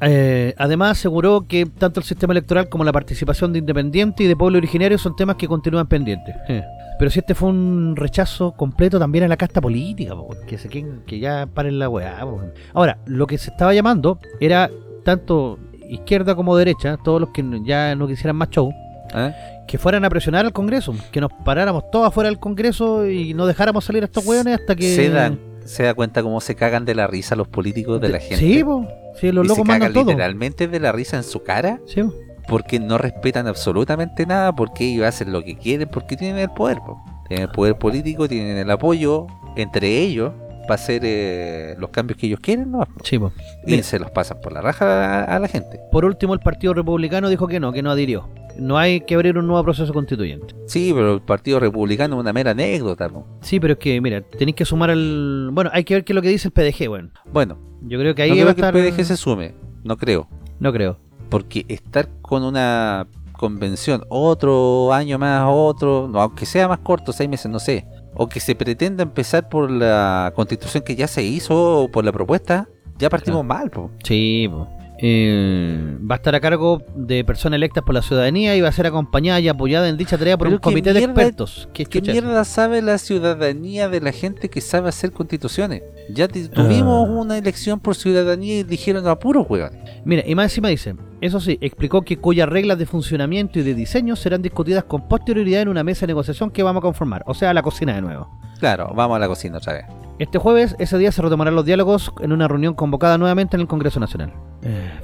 Eh, 0.00 0.54
además 0.58 0.92
aseguró 0.98 1.46
que 1.48 1.66
tanto 1.66 2.00
el 2.00 2.06
sistema 2.06 2.32
electoral 2.32 2.68
como 2.68 2.84
la 2.84 2.92
participación 2.92 3.52
de 3.52 3.58
independientes 3.58 4.24
y 4.24 4.28
de 4.28 4.36
pueblo 4.36 4.58
originario 4.58 4.96
son 4.98 5.16
temas 5.16 5.36
que 5.36 5.48
continúan 5.48 5.86
pendientes. 5.86 6.34
Eh. 6.48 6.62
Pero 6.98 7.10
si 7.10 7.20
este 7.20 7.34
fue 7.34 7.48
un 7.50 7.94
rechazo 7.96 8.52
completo 8.52 8.98
también 8.98 9.24
a 9.24 9.28
la 9.28 9.36
casta 9.36 9.60
política, 9.60 10.14
po, 10.14 10.28
que 10.46 10.58
se 10.58 10.68
queden- 10.68 11.04
que 11.06 11.18
ya 11.18 11.46
paren 11.52 11.78
la 11.78 11.88
weá. 11.88 12.20
po. 12.22 12.40
Ahora, 12.74 12.98
lo 13.06 13.26
que 13.26 13.38
se 13.38 13.50
estaba 13.50 13.72
llamando 13.74 14.18
era 14.40 14.70
tanto 15.04 15.58
izquierda 15.88 16.34
como 16.34 16.56
derecha, 16.56 16.96
todos 17.02 17.20
los 17.20 17.30
que 17.30 17.44
ya 17.64 17.94
no 17.94 18.06
quisieran 18.08 18.36
más 18.36 18.50
show, 18.50 18.72
¿Eh? 19.14 19.32
que 19.66 19.78
fueran 19.78 20.04
a 20.04 20.10
presionar 20.10 20.44
al 20.44 20.52
Congreso, 20.52 20.94
que 21.12 21.20
nos 21.20 21.32
paráramos 21.44 21.84
todos 21.90 22.08
afuera 22.08 22.28
del 22.28 22.38
Congreso 22.38 23.08
y 23.08 23.32
no 23.32 23.46
dejáramos 23.46 23.84
salir 23.84 24.02
a 24.02 24.06
estos 24.06 24.26
weones 24.26 24.58
hasta 24.60 24.74
que... 24.76 24.94
Se, 24.94 25.08
dan, 25.08 25.38
se 25.64 25.84
da 25.84 25.94
cuenta 25.94 26.22
cómo 26.22 26.40
se 26.40 26.54
cagan 26.56 26.84
de 26.84 26.94
la 26.94 27.06
risa 27.06 27.36
los 27.36 27.48
políticos 27.48 28.00
de 28.00 28.08
la 28.08 28.18
gente. 28.18 28.36
Sí, 28.36 28.62
po. 28.64 28.86
Sí, 29.20 29.32
los 29.32 29.44
y 29.44 29.48
locos 29.48 29.66
se 29.66 29.72
cagan 29.72 29.92
todo. 29.92 30.04
literalmente 30.04 30.68
de 30.68 30.80
la 30.80 30.92
risa 30.92 31.16
en 31.16 31.24
su 31.24 31.42
cara 31.42 31.80
Sí, 31.86 32.02
po. 32.02 32.12
porque 32.48 32.78
no 32.80 32.98
respetan 32.98 33.46
absolutamente 33.46 34.26
nada, 34.26 34.54
porque 34.54 34.84
ellos 34.92 35.06
hacen 35.06 35.32
lo 35.32 35.42
que 35.42 35.56
quieren, 35.56 35.88
porque 35.92 36.16
tienen 36.16 36.38
el 36.38 36.50
poder. 36.50 36.78
po. 36.78 37.02
Tienen 37.28 37.46
el 37.48 37.52
poder 37.52 37.76
político, 37.76 38.26
tienen 38.28 38.56
el 38.56 38.70
apoyo 38.70 39.26
entre 39.56 39.98
ellos 39.98 40.32
para 40.68 40.74
hacer 40.76 41.00
eh, 41.04 41.74
los 41.78 41.90
cambios 41.90 42.18
que 42.18 42.26
ellos 42.26 42.38
quieren, 42.40 42.70
¿no? 42.70 42.86
Sí, 43.02 43.18
po. 43.18 43.32
Y 43.66 43.72
Mira. 43.72 43.82
se 43.82 43.98
los 43.98 44.10
pasan 44.10 44.40
por 44.40 44.52
la 44.52 44.60
raja 44.60 45.22
a, 45.24 45.36
a 45.36 45.38
la 45.40 45.48
gente. 45.48 45.80
Por 45.90 46.04
último, 46.04 46.34
el 46.34 46.40
Partido 46.40 46.74
Republicano 46.74 47.28
dijo 47.28 47.48
que 47.48 47.58
no, 47.58 47.72
que 47.72 47.82
no 47.82 47.90
adhirió. 47.90 48.28
No 48.58 48.76
hay 48.76 49.00
que 49.02 49.14
abrir 49.14 49.38
un 49.38 49.46
nuevo 49.46 49.62
proceso 49.64 49.92
constituyente. 49.92 50.54
Sí, 50.66 50.90
pero 50.94 51.14
el 51.14 51.20
Partido 51.22 51.60
Republicano 51.60 52.16
es 52.16 52.20
una 52.20 52.32
mera 52.32 52.50
anécdota. 52.52 53.08
po. 53.08 53.24
Sí, 53.40 53.58
pero 53.60 53.72
es 53.74 53.78
que, 53.78 54.00
mira, 54.00 54.20
tenéis 54.20 54.56
que 54.56 54.64
sumar 54.64 54.90
al... 54.90 55.50
Bueno, 55.52 55.70
hay 55.72 55.84
que 55.84 55.94
ver 55.94 56.04
qué 56.04 56.12
es 56.12 56.14
lo 56.14 56.22
que 56.22 56.28
dice 56.28 56.48
el 56.48 56.52
PDG, 56.52 56.88
bueno. 56.88 57.10
Bueno, 57.32 57.56
Yo 57.82 57.98
creo 57.98 58.14
que 58.14 58.22
ahí 58.22 58.30
no 58.30 58.46
va 58.46 58.54
creo 58.54 58.68
a 58.68 58.72
que 58.72 58.78
el 58.88 58.92
PDG 58.94 59.04
se 59.04 59.16
sume, 59.16 59.54
no 59.84 59.96
creo. 59.96 60.28
No 60.60 60.72
creo. 60.72 60.98
Porque 61.30 61.64
estar 61.68 62.08
con 62.20 62.42
una 62.42 63.06
convención 63.32 64.02
otro 64.08 64.92
año 64.92 65.18
más, 65.18 65.44
otro, 65.46 66.08
no, 66.10 66.20
aunque 66.20 66.44
sea 66.44 66.66
más 66.66 66.78
corto, 66.80 67.12
seis 67.12 67.30
meses, 67.30 67.48
no 67.50 67.60
sé, 67.60 67.86
o 68.18 68.28
que 68.28 68.40
se 68.40 68.54
pretenda 68.54 69.04
empezar 69.04 69.48
por 69.48 69.70
la 69.70 70.32
constitución 70.34 70.82
que 70.82 70.96
ya 70.96 71.06
se 71.06 71.22
hizo 71.22 71.82
o 71.82 71.88
por 71.88 72.04
la 72.04 72.12
propuesta, 72.12 72.68
ya 72.98 73.08
partimos 73.08 73.44
mal, 73.44 73.70
po. 73.70 73.90
Sí, 74.04 74.48
po. 74.50 74.68
Eh, 75.00 75.96
va 76.10 76.16
a 76.16 76.18
estar 76.18 76.34
a 76.34 76.40
cargo 76.40 76.82
de 76.96 77.24
personas 77.24 77.56
electas 77.58 77.84
por 77.84 77.94
la 77.94 78.02
ciudadanía 78.02 78.56
y 78.56 78.60
va 78.60 78.68
a 78.68 78.72
ser 78.72 78.86
acompañada 78.86 79.38
y 79.38 79.46
apoyada 79.48 79.88
en 79.88 79.96
dicha 79.96 80.18
tarea 80.18 80.36
por 80.36 80.48
Pero 80.48 80.56
un 80.56 80.60
comité 80.60 80.92
de 80.92 81.00
mierda- 81.00 81.12
expertos. 81.22 81.68
¿Qué, 81.72 81.86
¿Qué 81.86 82.02
mierda 82.02 82.44
sabe 82.44 82.82
la 82.82 82.98
ciudadanía 82.98 83.88
de 83.88 84.00
la 84.00 84.10
gente 84.12 84.48
que 84.50 84.60
sabe 84.60 84.88
hacer 84.88 85.12
constituciones? 85.12 85.82
Ya 86.10 86.26
tuvimos 86.26 87.08
Ah. 87.08 87.12
una 87.12 87.38
elección 87.38 87.78
por 87.78 87.94
ciudadanía 87.94 88.58
y 88.60 88.62
dijeron 88.64 89.06
a 89.06 89.16
puros 89.18 89.46
huevos. 89.48 89.70
Mira, 90.04 90.22
y 90.26 90.34
más 90.34 90.46
encima 90.46 90.68
dice, 90.68 90.96
eso 91.20 91.38
sí, 91.40 91.58
explicó 91.60 92.02
que 92.02 92.16
cuyas 92.16 92.48
reglas 92.48 92.78
de 92.78 92.86
funcionamiento 92.86 93.58
y 93.58 93.62
de 93.62 93.74
diseño 93.74 94.16
serán 94.16 94.42
discutidas 94.42 94.84
con 94.84 95.06
posterioridad 95.08 95.62
en 95.62 95.68
una 95.68 95.84
mesa 95.84 96.00
de 96.02 96.08
negociación 96.08 96.50
que 96.50 96.62
vamos 96.62 96.80
a 96.80 96.82
conformar, 96.82 97.22
o 97.26 97.34
sea, 97.34 97.54
la 97.54 97.62
cocina 97.62 97.94
de 97.94 98.00
nuevo. 98.02 98.28
Claro, 98.58 98.92
vamos 98.96 99.16
a 99.16 99.18
la 99.20 99.28
cocina 99.28 99.58
otra 99.58 99.74
vez. 99.74 99.84
Este 100.18 100.38
jueves, 100.38 100.74
ese 100.80 100.98
día 100.98 101.12
se 101.12 101.22
retomarán 101.22 101.54
los 101.54 101.64
diálogos 101.64 102.12
en 102.20 102.32
una 102.32 102.48
reunión 102.48 102.74
convocada 102.74 103.18
nuevamente 103.18 103.56
en 103.56 103.60
el 103.60 103.68
Congreso 103.68 104.00
Nacional. 104.00 104.32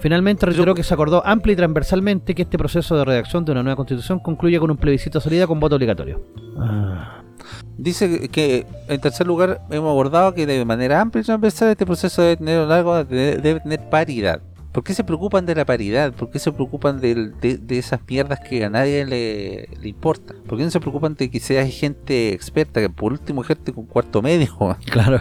Finalmente 0.01 0.45
reiteró 0.45 0.75
que 0.75 0.83
se 0.83 0.93
acordó 0.93 1.25
amplia 1.25 1.53
y 1.53 1.57
transversalmente 1.57 2.35
que 2.35 2.43
este 2.43 2.59
proceso 2.59 2.97
de 2.97 3.05
redacción 3.05 3.45
de 3.45 3.53
una 3.53 3.63
nueva 3.63 3.77
constitución 3.77 4.19
concluye 4.19 4.59
con 4.59 4.73
un 4.73 4.77
plebiscito 4.77 5.21
salida 5.21 5.47
con 5.47 5.61
voto 5.61 5.77
obligatorio. 5.77 6.21
Dice 7.79 8.29
que, 8.29 8.67
en 8.89 9.01
tercer 9.01 9.27
lugar, 9.27 9.61
hemos 9.71 9.91
abordado 9.91 10.35
que 10.35 10.47
de 10.47 10.65
manera 10.65 11.01
amplia 11.01 11.23
y 11.23 11.25
transversal 11.25 11.71
este 11.71 11.87
proceso 11.87 12.23
debe 12.23 12.37
tener 12.37 12.61
un 12.61 12.69
largo, 12.69 13.05
debe 13.05 13.61
tener 13.61 13.89
paridad. 13.89 14.41
¿Por 14.75 14.83
qué 14.83 14.93
se 14.93 15.05
preocupan 15.05 15.47
de 15.47 15.55
la 15.55 15.65
paridad? 15.65 16.13
¿Por 16.13 16.31
qué 16.31 16.39
se 16.41 16.51
preocupan 16.51 17.01
de, 17.01 17.31
de 17.41 17.79
esas 17.79 18.01
mierdas 18.09 18.41
que 18.41 18.65
a 18.65 18.69
nadie 18.71 19.07
le, 19.07 19.69
le 19.81 19.89
importa? 19.89 20.35
¿Por 20.49 20.59
qué 20.59 20.65
no 20.65 20.71
se 20.71 20.81
preocupan 20.81 21.15
de 21.15 21.31
que 21.31 21.39
sea 21.39 21.65
gente 21.69 22.33
experta, 22.35 22.81
que 22.81 22.91
por 22.91 23.13
último 23.13 23.43
gente 23.45 23.73
con 23.73 23.87
cuarto 23.87 24.21
medio? 24.21 24.49
Claro. 24.91 25.21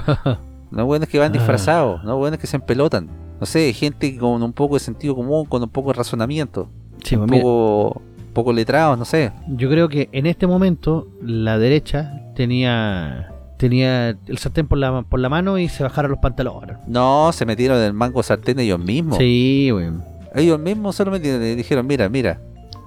No 0.72 0.88
buenos 0.88 1.08
que 1.08 1.20
van 1.20 1.30
Ah. 1.32 1.34
disfrazados, 1.38 2.04
no 2.04 2.18
buenos 2.18 2.40
que 2.40 2.48
se 2.48 2.58
empelotan. 2.58 3.08
No 3.40 3.46
sé, 3.46 3.72
gente 3.74 4.18
con 4.18 4.42
un 4.42 4.54
poco 4.54 4.74
de 4.74 4.80
sentido 4.80 5.16
común, 5.16 5.46
con 5.46 5.62
un 5.62 5.70
poco 5.70 5.90
de 5.92 5.98
razonamiento, 5.98 6.68
Sí, 7.04 7.16
un 7.16 7.28
pues, 7.28 7.40
poco, 7.42 8.02
poco 8.34 8.54
letrados, 8.54 8.98
no 8.98 9.06
sé. 9.06 9.32
yo 9.50 9.70
creo 9.70 9.88
que 9.88 10.10
en 10.14 10.26
este 10.26 10.48
momento 10.48 11.08
la 11.22 11.60
derecha 11.60 12.24
tenía 12.36 13.33
tenía 13.58 14.10
el 14.10 14.38
sartén 14.38 14.68
por 14.68 14.78
la, 14.78 15.04
por 15.04 15.20
la 15.20 15.30
mano 15.30 15.58
y 15.58 15.70
se 15.70 15.84
bajaron 15.84 16.12
los 16.12 16.20
pantalones. 16.20 16.78
No, 16.88 17.32
se 17.34 17.46
metieron 17.46 17.78
en 17.78 17.84
el 17.84 17.94
mango 17.94 18.24
sartén 18.24 18.60
ellos 18.60 18.80
mismos. 18.80 19.18
Sí, 19.18 19.70
weón. 19.72 20.04
Ellos 20.36 20.60
mismos 20.60 20.96
solo 20.96 21.12
metieron 21.12 21.44
y 21.44 21.56
dijeron, 21.56 21.86
mira, 21.86 22.10
mira, 22.10 22.42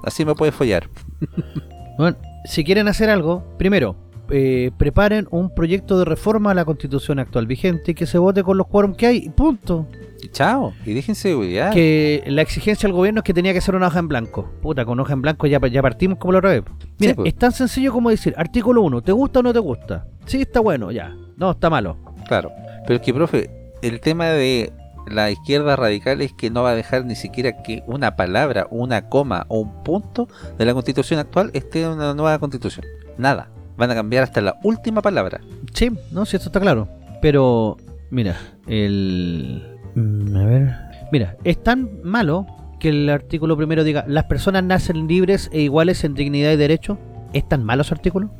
así 0.05 0.25
me 0.25 0.35
puedes 0.35 0.55
follar. 0.55 0.89
Bueno, 1.99 2.19
si 2.45 2.62
quieren 2.62 2.89
hacer 2.89 3.09
algo, 3.09 3.43
primero, 3.57 3.97
eh, 4.29 4.71
preparen 4.77 5.27
un 5.31 5.55
proyecto 5.55 5.99
de 5.99 6.05
reforma 6.05 6.51
a 6.51 6.55
la 6.55 6.67
constitución 6.67 7.19
actual 7.19 7.47
vigente 7.47 7.95
que 7.95 8.05
se 8.05 8.19
vote 8.19 8.43
con 8.43 8.59
los 8.59 8.67
quórum 8.67 8.95
que 8.95 9.07
hay, 9.07 9.17
y 9.17 9.29
punto. 9.31 9.87
Y 10.27 10.29
chao, 10.29 10.74
y 10.85 10.93
déjense 10.93 11.29
de. 11.29 11.70
Que 11.72 12.24
la 12.27 12.43
exigencia 12.43 12.89
del 12.89 12.97
gobierno 12.97 13.20
es 13.20 13.24
que 13.24 13.33
tenía 13.33 13.53
que 13.53 13.61
ser 13.61 13.77
una 13.77 13.87
hoja 13.87 14.01
en 14.01 14.09
blanco. 14.09 14.51
Puta, 14.61 14.85
con 14.85 14.99
hoja 14.99 15.12
en 15.12 15.22
blanco 15.22 15.47
ya, 15.47 15.61
ya 15.68 15.81
partimos 15.81 16.18
como 16.18 16.33
la 16.33 16.39
otra 16.39 16.51
vez. 16.51 16.64
Mira, 16.99 17.14
pues. 17.14 17.29
es 17.29 17.39
tan 17.39 17.53
sencillo 17.53 17.93
como 17.93 18.11
decir, 18.11 18.35
artículo 18.37 18.83
1, 18.83 19.03
¿te 19.03 19.12
gusta 19.12 19.39
o 19.39 19.43
no 19.45 19.53
te 19.53 19.61
gusta? 19.61 20.09
Sí, 20.24 20.41
está 20.41 20.59
bueno, 20.59 20.91
ya. 20.91 21.14
No, 21.37 21.53
está 21.53 21.70
malo. 21.70 21.97
Claro. 22.27 22.51
Pero 22.89 22.97
es 22.97 23.03
que, 23.03 23.14
profe, 23.14 23.51
el 23.83 24.01
tema 24.01 24.27
de 24.31 24.72
la 25.07 25.31
izquierda 25.31 25.77
radical 25.77 26.20
es 26.20 26.33
que 26.33 26.51
no 26.51 26.64
va 26.64 26.70
a 26.70 26.74
dejar 26.74 27.05
ni 27.05 27.14
siquiera 27.14 27.62
que 27.62 27.85
una 27.87 28.16
palabra, 28.16 28.66
una 28.72 29.09
coma 29.09 29.47
o 29.47 29.61
un 29.61 29.85
punto 29.85 30.27
de 30.59 30.64
la 30.64 30.74
constitución 30.74 31.20
actual 31.20 31.53
esté 31.55 31.83
en 31.83 31.91
una 31.91 32.14
nueva 32.14 32.41
constitución. 32.41 32.85
Nada. 33.16 33.49
Van 33.77 33.93
a 33.93 33.95
cambiar 33.95 34.24
hasta 34.24 34.41
la 34.41 34.59
última 34.64 35.03
palabra. 35.03 35.41
Sí, 35.72 35.93
no, 36.11 36.27
sí, 36.27 36.35
esto 36.35 36.49
está 36.49 36.59
claro. 36.59 36.89
Pero, 37.22 37.77
mira, 38.11 38.37
el... 38.66 39.76
mm, 39.97 40.36
a 40.36 40.44
ver... 40.44 40.74
Mira, 41.12 41.36
es 41.44 41.62
tan 41.62 42.01
malo 42.03 42.47
que 42.80 42.88
el 42.90 43.09
artículo 43.11 43.57
primero 43.57 43.84
diga, 43.84 44.05
las 44.09 44.24
personas 44.24 44.62
nacen 44.64 45.07
libres 45.09 45.49
e 45.53 45.61
iguales 45.62 46.05
en 46.05 46.14
dignidad 46.14 46.53
y 46.53 46.57
derecho. 46.57 46.99
¿Es 47.32 47.49
tan 47.49 47.64
malo 47.64 47.82
ese 47.82 47.94
artículo? 47.94 48.30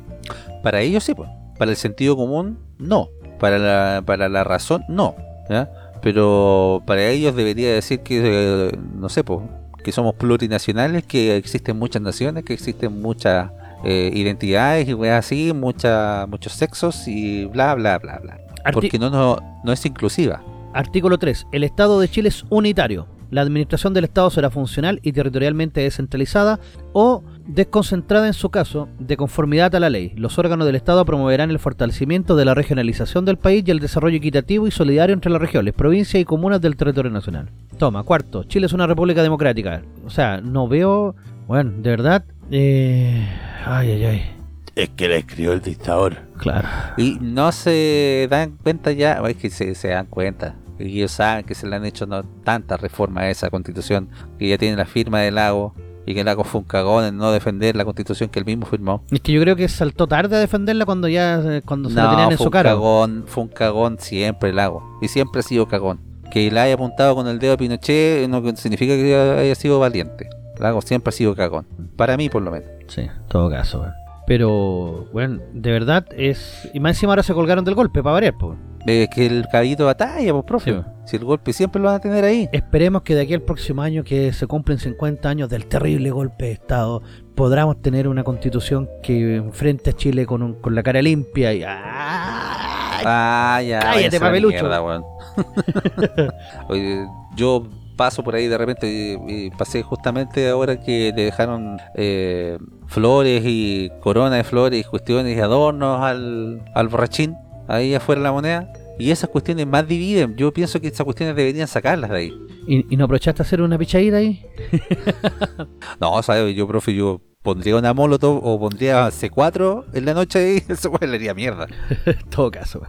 Para 0.63 0.81
ellos 0.81 1.03
sí, 1.03 1.13
pues. 1.13 1.29
Para 1.57 1.71
el 1.71 1.77
sentido 1.77 2.15
común, 2.15 2.59
no. 2.77 3.09
Para 3.39 3.57
la, 3.57 4.03
para 4.05 4.29
la 4.29 4.43
razón, 4.43 4.83
no. 4.89 5.15
¿ya? 5.49 5.69
Pero 6.01 6.83
para 6.85 7.07
ellos 7.07 7.35
debería 7.35 7.73
decir 7.73 8.01
que, 8.01 8.21
eh, 8.69 8.77
no 8.95 9.09
sé, 9.09 9.23
pues, 9.23 9.41
que 9.83 9.91
somos 9.91 10.15
plurinacionales, 10.15 11.03
que 11.05 11.35
existen 11.37 11.77
muchas 11.79 12.01
naciones, 12.01 12.43
que 12.43 12.53
existen 12.53 13.01
muchas 13.01 13.51
eh, 13.85 14.11
identidades 14.13 14.87
y 14.89 14.93
weas 14.93 15.25
así, 15.25 15.53
muchas 15.53 16.27
muchos 16.27 16.53
sexos 16.53 17.07
y 17.07 17.45
bla, 17.45 17.73
bla, 17.75 17.97
bla, 17.97 18.19
bla. 18.19 18.37
Arti- 18.65 18.73
Porque 18.73 18.99
no, 18.99 19.09
no, 19.09 19.37
no 19.63 19.71
es 19.71 19.85
inclusiva. 19.85 20.41
Artículo 20.73 21.17
3. 21.17 21.47
El 21.51 21.63
Estado 21.63 21.99
de 21.99 22.07
Chile 22.07 22.29
es 22.29 22.45
unitario. 22.49 23.07
La 23.29 23.41
administración 23.41 23.93
del 23.93 24.05
Estado 24.05 24.29
será 24.29 24.49
funcional 24.49 24.99
y 25.03 25.11
territorialmente 25.11 25.81
descentralizada 25.81 26.59
o 26.93 27.23
desconcentrada 27.45 28.27
en 28.27 28.33
su 28.33 28.49
caso, 28.49 28.87
de 28.99 29.17
conformidad 29.17 29.75
a 29.75 29.81
la 29.81 29.89
ley. 29.89 30.13
Los 30.15 30.39
órganos 30.39 30.65
del 30.65 30.75
Estado 30.75 31.03
promoverán 31.03 31.51
el 31.51 31.59
fortalecimiento 31.59 32.35
de 32.37 32.45
la 32.45 32.53
regionalización 32.53 33.25
del 33.25 33.37
país 33.37 33.63
y 33.65 33.71
el 33.71 33.79
desarrollo 33.79 34.17
equitativo 34.17 34.67
y 34.67 34.71
solidario 34.71 35.13
entre 35.13 35.31
las 35.31 35.41
regiones, 35.41 35.73
provincias 35.73 36.21
y 36.21 36.25
comunas 36.25 36.61
del 36.61 36.77
territorio 36.77 37.11
nacional. 37.11 37.49
Toma, 37.77 38.03
cuarto. 38.03 38.43
Chile 38.45 38.65
es 38.65 38.73
una 38.73 38.87
república 38.87 39.21
democrática. 39.23 39.81
O 40.05 40.09
sea, 40.09 40.39
no 40.39 40.67
veo... 40.67 41.15
Bueno, 41.47 41.71
de 41.77 41.89
verdad... 41.89 42.25
Eh... 42.49 43.27
Ay, 43.65 43.91
ay, 43.91 44.05
ay. 44.05 44.36
Es 44.77 44.89
que 44.89 45.09
la 45.09 45.15
escribió 45.15 45.53
el 45.53 45.61
dictador. 45.61 46.17
Claro. 46.37 46.67
Y 46.97 47.17
no 47.19 47.51
se 47.51 48.27
dan 48.29 48.57
cuenta 48.61 48.91
ya, 48.91 49.13
es 49.27 49.35
que 49.35 49.49
se, 49.49 49.73
se 49.73 49.87
dan 49.87 50.05
cuenta. 50.05 50.53
Y 50.77 50.99
ellos 50.99 51.13
saben 51.13 51.45
que 51.45 51.55
se 51.55 51.65
le 51.65 51.75
han 51.75 51.83
hecho 51.83 52.05
no, 52.05 52.21
tantas 52.43 52.79
reformas 52.79 53.23
a 53.23 53.29
esa 53.31 53.49
constitución, 53.49 54.07
que 54.37 54.47
ya 54.47 54.59
tiene 54.59 54.77
la 54.77 54.85
firma 54.85 55.21
de 55.21 55.31
Lago, 55.31 55.73
y 56.05 56.13
que 56.13 56.23
Lago 56.23 56.43
fue 56.43 56.61
un 56.61 56.67
cagón 56.67 57.05
en 57.05 57.17
no 57.17 57.31
defender 57.31 57.75
la 57.75 57.85
constitución 57.85 58.29
que 58.29 58.37
él 58.37 58.45
mismo 58.45 58.67
firmó. 58.67 59.03
Es 59.09 59.19
que 59.21 59.31
yo 59.31 59.41
creo 59.41 59.55
que 59.55 59.67
saltó 59.67 60.05
tarde 60.05 60.35
a 60.35 60.39
defenderla 60.39 60.85
cuando 60.85 61.07
ya 61.07 61.41
eh, 61.43 61.63
cuando 61.65 61.89
se 61.89 61.95
la 61.95 62.11
tenían 62.11 62.31
en 62.33 62.37
fue 62.37 62.43
su 62.43 62.49
un 62.49 62.51
cara. 62.51 62.69
cagón, 62.69 63.23
fue 63.25 63.43
un 63.45 63.49
cagón 63.49 63.97
siempre 63.97 64.53
Lago, 64.53 64.99
y 65.01 65.07
siempre 65.07 65.39
ha 65.39 65.43
sido 65.43 65.67
cagón. 65.67 65.99
Que 66.29 66.51
le 66.51 66.59
haya 66.59 66.75
apuntado 66.75 67.15
con 67.15 67.27
el 67.27 67.39
dedo 67.39 67.53
a 67.53 67.57
Pinochet 67.57 68.29
no 68.29 68.43
significa 68.55 68.93
que 68.93 69.15
haya 69.39 69.55
sido 69.55 69.79
valiente. 69.79 70.29
Lago 70.59 70.83
siempre 70.83 71.09
ha 71.09 71.13
sido 71.13 71.35
cagón, 71.35 71.65
para 71.95 72.15
mí 72.15 72.29
por 72.29 72.43
lo 72.43 72.51
menos. 72.51 72.69
Sí, 72.87 73.01
en 73.01 73.27
todo 73.27 73.49
caso. 73.49 73.79
weón. 73.81 74.06
Pero, 74.27 75.07
bueno, 75.13 75.39
de 75.53 75.71
verdad 75.71 76.05
es. 76.15 76.69
Y 76.73 76.79
más 76.79 76.91
encima 76.97 77.13
ahora 77.13 77.23
se 77.23 77.33
colgaron 77.33 77.65
del 77.65 77.73
golpe 77.75 78.03
para 78.03 78.13
variar, 78.13 78.35
pues. 78.37 78.57
Es 78.85 79.09
que 79.09 79.25
el 79.25 79.45
caballito 79.51 79.85
batalla, 79.85 80.31
pues, 80.33 80.45
profe. 80.45 80.73
Sí. 80.73 80.79
Si 81.05 81.15
el 81.17 81.25
golpe 81.25 81.51
siempre 81.53 81.81
lo 81.81 81.87
van 81.87 81.95
a 81.95 81.99
tener 81.99 82.23
ahí. 82.25 82.47
Esperemos 82.51 83.01
que 83.01 83.15
de 83.15 83.21
aquí 83.21 83.33
al 83.33 83.41
próximo 83.41 83.81
año, 83.81 84.03
que 84.03 84.31
se 84.33 84.45
cumplen 84.47 84.77
50 84.79 85.27
años 85.29 85.49
del 85.49 85.65
terrible 85.65 86.11
golpe 86.11 86.45
de 86.45 86.51
Estado, 86.51 87.01
podamos 87.35 87.81
tener 87.81 88.07
una 88.09 88.23
constitución 88.23 88.89
que 89.01 89.37
enfrente 89.37 89.89
a 89.91 89.93
Chile 89.93 90.25
con, 90.25 90.41
un- 90.43 90.53
con 90.61 90.75
la 90.75 90.83
cara 90.83 91.01
limpia 91.01 91.53
y. 91.53 91.63
¡Ay! 91.63 93.03
Ah, 93.05 93.61
ya. 93.65 93.79
cállate, 93.79 94.19
papelucho. 94.19 94.55
mierda, 94.57 94.81
weón. 94.81 95.03
Oye, 96.69 97.05
yo 97.35 97.67
paso 97.97 98.23
por 98.23 98.35
ahí 98.35 98.47
de 98.47 98.57
repente 98.57 98.87
y, 99.27 99.49
pasé 99.51 99.83
justamente 99.83 100.47
ahora 100.47 100.79
que 100.79 101.11
le 101.15 101.23
dejaron 101.23 101.79
eh, 101.95 102.57
flores 102.85 103.43
y 103.45 103.91
corona 103.99 104.37
de 104.37 104.43
flores 104.43 104.79
y 104.79 104.83
cuestiones 104.83 105.35
y 105.35 105.41
adornos 105.41 106.01
al, 106.01 106.61
al 106.73 106.87
borrachín 106.87 107.35
ahí 107.67 107.93
afuera 107.93 108.19
de 108.19 108.23
la 108.23 108.31
moneda. 108.31 108.73
Y 108.99 109.11
esas 109.11 109.29
cuestiones 109.29 109.67
más 109.67 109.87
dividen. 109.87 110.35
Yo 110.35 110.51
pienso 110.51 110.79
que 110.81 110.87
esas 110.87 111.03
cuestiones 111.05 111.35
deberían 111.35 111.67
sacarlas 111.67 112.09
de 112.09 112.17
ahí. 112.17 112.33
¿Y, 112.67 112.93
y 112.93 112.97
no 112.97 113.05
aprovechaste 113.05 113.41
a 113.41 113.45
hacer 113.45 113.61
una 113.61 113.77
pichadita 113.77 114.17
ahí? 114.17 114.43
No, 115.99 116.21
¿sabes? 116.23 116.55
Yo, 116.55 116.67
profe, 116.67 116.93
yo 116.93 117.21
pondría 117.41 117.77
una 117.77 117.93
molotov 117.93 118.45
o 118.45 118.59
pondría 118.59 119.07
C4 119.07 119.85
en 119.93 120.05
la 120.05 120.13
noche 120.13 120.55
y 120.67 120.71
eso 120.71 120.91
pues, 120.91 121.09
le 121.09 121.15
haría 121.15 121.33
mierda. 121.33 121.67
en 122.05 122.17
todo 122.29 122.51
caso. 122.51 122.81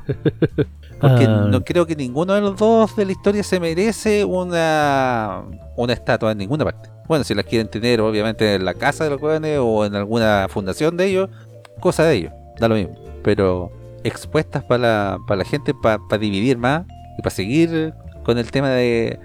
Porque 1.00 1.26
Ah, 1.26 1.46
no 1.48 1.62
creo 1.64 1.86
que 1.86 1.94
ninguno 1.94 2.34
de 2.34 2.40
los 2.40 2.56
dos 2.56 2.96
de 2.96 3.04
la 3.06 3.12
historia 3.12 3.42
se 3.44 3.60
merece 3.60 4.24
una, 4.24 5.44
una 5.76 5.92
estatua 5.92 6.32
en 6.32 6.38
ninguna 6.38 6.64
parte. 6.64 6.90
Bueno, 7.06 7.24
si 7.24 7.34
las 7.34 7.44
quieren 7.44 7.68
tener, 7.68 8.00
obviamente, 8.00 8.56
en 8.56 8.64
la 8.64 8.74
casa 8.74 9.04
de 9.04 9.10
los 9.10 9.20
jóvenes 9.20 9.58
o 9.62 9.84
en 9.86 9.94
alguna 9.94 10.46
fundación 10.50 10.96
de 10.96 11.06
ellos, 11.06 11.30
cosa 11.80 12.04
de 12.04 12.16
ellos, 12.16 12.32
da 12.58 12.68
lo 12.68 12.74
mismo. 12.74 12.94
Pero 13.22 13.70
expuestas 14.04 14.64
para 14.64 14.78
la, 14.82 15.18
para 15.26 15.38
la 15.38 15.44
gente, 15.44 15.72
para 15.74 15.98
dividir 16.18 16.58
más 16.58 16.84
y 17.18 17.22
para 17.22 17.34
seguir 17.34 17.92
con 18.24 18.38
el 18.38 18.50
tema 18.50 18.70
de. 18.70 19.18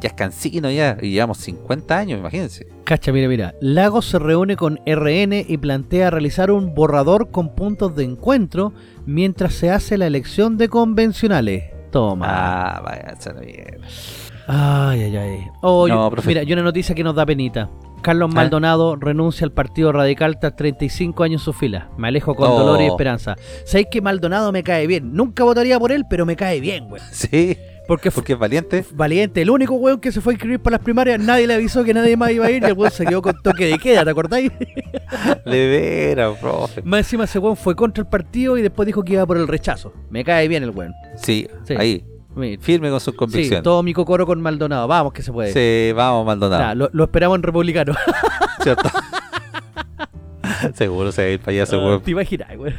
Ya 0.00 0.08
es 0.08 0.14
cansino 0.14 0.68
ya, 0.68 0.96
y 1.00 1.10
llevamos 1.12 1.38
50 1.38 1.96
años, 1.96 2.18
imagínense. 2.18 2.66
Cacha, 2.82 3.12
mira, 3.12 3.28
mira. 3.28 3.54
Lagos 3.60 4.04
se 4.06 4.18
reúne 4.18 4.56
con 4.56 4.80
RN 4.84 5.44
y 5.46 5.56
plantea 5.58 6.10
realizar 6.10 6.50
un 6.50 6.74
borrador 6.74 7.30
con 7.30 7.54
puntos 7.54 7.94
de 7.94 8.02
encuentro 8.02 8.72
mientras 9.06 9.54
se 9.54 9.70
hace 9.70 9.96
la 9.96 10.08
elección 10.08 10.56
de 10.58 10.68
convencionales. 10.68 11.64
Toma. 11.92 12.26
Ah, 12.28 12.80
vaya, 12.84 13.14
mierda. 13.40 13.86
Ay, 14.48 15.02
ay, 15.04 15.16
ay. 15.16 15.38
Oh, 15.62 15.86
No, 15.86 16.10
yo- 16.10 16.22
mira, 16.26 16.42
y 16.42 16.52
una 16.52 16.62
noticia 16.62 16.92
que 16.94 17.04
nos 17.04 17.14
da 17.14 17.24
penita. 17.24 17.70
Carlos 18.00 18.30
¿Ah? 18.32 18.34
Maldonado 18.36 18.96
renuncia 18.96 19.44
al 19.44 19.52
Partido 19.52 19.92
Radical 19.92 20.38
tras 20.38 20.56
35 20.56 21.22
años 21.22 21.42
en 21.42 21.44
su 21.44 21.52
fila. 21.52 21.88
Me 21.98 22.08
alejo 22.08 22.34
con 22.34 22.50
Oh. 22.50 22.58
dolor 22.58 22.80
y 22.82 22.86
esperanza. 22.86 23.36
¿Sabéis 23.64 23.88
que 23.90 24.00
Maldonado 24.00 24.52
me 24.52 24.62
cae 24.62 24.86
bien? 24.86 25.12
Nunca 25.14 25.44
votaría 25.44 25.78
por 25.78 25.92
él, 25.92 26.04
pero 26.08 26.24
me 26.26 26.36
cae 26.36 26.60
bien, 26.60 26.88
güey. 26.88 27.02
Sí, 27.12 27.56
Porque 27.86 28.10
porque 28.12 28.34
es 28.34 28.38
valiente. 28.38 28.84
valiente. 28.94 29.42
El 29.42 29.50
único 29.50 29.74
weón 29.74 29.98
que 30.00 30.12
se 30.12 30.20
fue 30.20 30.32
a 30.32 30.34
inscribir 30.34 30.60
para 30.60 30.76
las 30.76 30.84
primarias, 30.84 31.18
nadie 31.18 31.46
le 31.48 31.54
avisó 31.54 31.82
que 31.82 31.92
nadie 31.92 32.16
más 32.16 32.30
iba 32.30 32.46
a 32.46 32.50
ir 32.50 32.62
y 32.62 32.66
el 32.66 32.72
weón 32.74 32.92
se 32.92 33.04
quedó 33.04 33.20
con 33.20 33.34
toque 33.42 33.66
de 33.66 33.78
queda, 33.78 34.04
¿te 34.04 34.10
acordáis? 34.10 34.52
De 35.44 35.68
veras, 35.68 36.38
profe. 36.38 36.82
Más 36.82 37.00
encima 37.00 37.24
ese 37.24 37.38
weón 37.40 37.56
fue 37.56 37.74
contra 37.74 38.02
el 38.02 38.08
partido 38.08 38.56
y 38.56 38.62
después 38.62 38.86
dijo 38.86 39.02
que 39.02 39.14
iba 39.14 39.26
por 39.26 39.36
el 39.36 39.48
rechazo. 39.48 39.92
Me 40.08 40.24
cae 40.24 40.46
bien 40.48 40.62
el 40.62 40.70
weón. 40.70 40.92
Sí, 41.16 41.48
Sí. 41.64 41.74
ahí, 41.76 42.04
firme 42.60 42.90
con 42.90 43.00
sus 43.00 43.14
convicciones. 43.14 43.62
todo 43.62 43.82
mi 43.82 43.92
cocoro 43.92 44.26
con 44.26 44.40
Maldonado. 44.40 44.86
Vamos 44.88 45.12
que 45.12 45.22
se 45.22 45.32
puede. 45.32 45.52
Sí, 45.52 45.92
vamos, 45.92 46.24
Maldonado. 46.26 46.62
Nah, 46.62 46.74
lo, 46.74 46.90
lo 46.92 47.04
esperamos 47.04 47.36
en 47.36 47.42
republicano. 47.42 47.94
¿Cierto? 48.62 48.88
Seguro 50.74 51.12
se 51.12 51.22
va 51.22 51.28
a 51.28 51.30
ir 51.30 51.40
para 51.40 51.52
allá, 51.52 51.66
seguro. 51.66 52.00
Te 52.00 52.10
imaginas, 52.10 52.48
weón. 52.56 52.74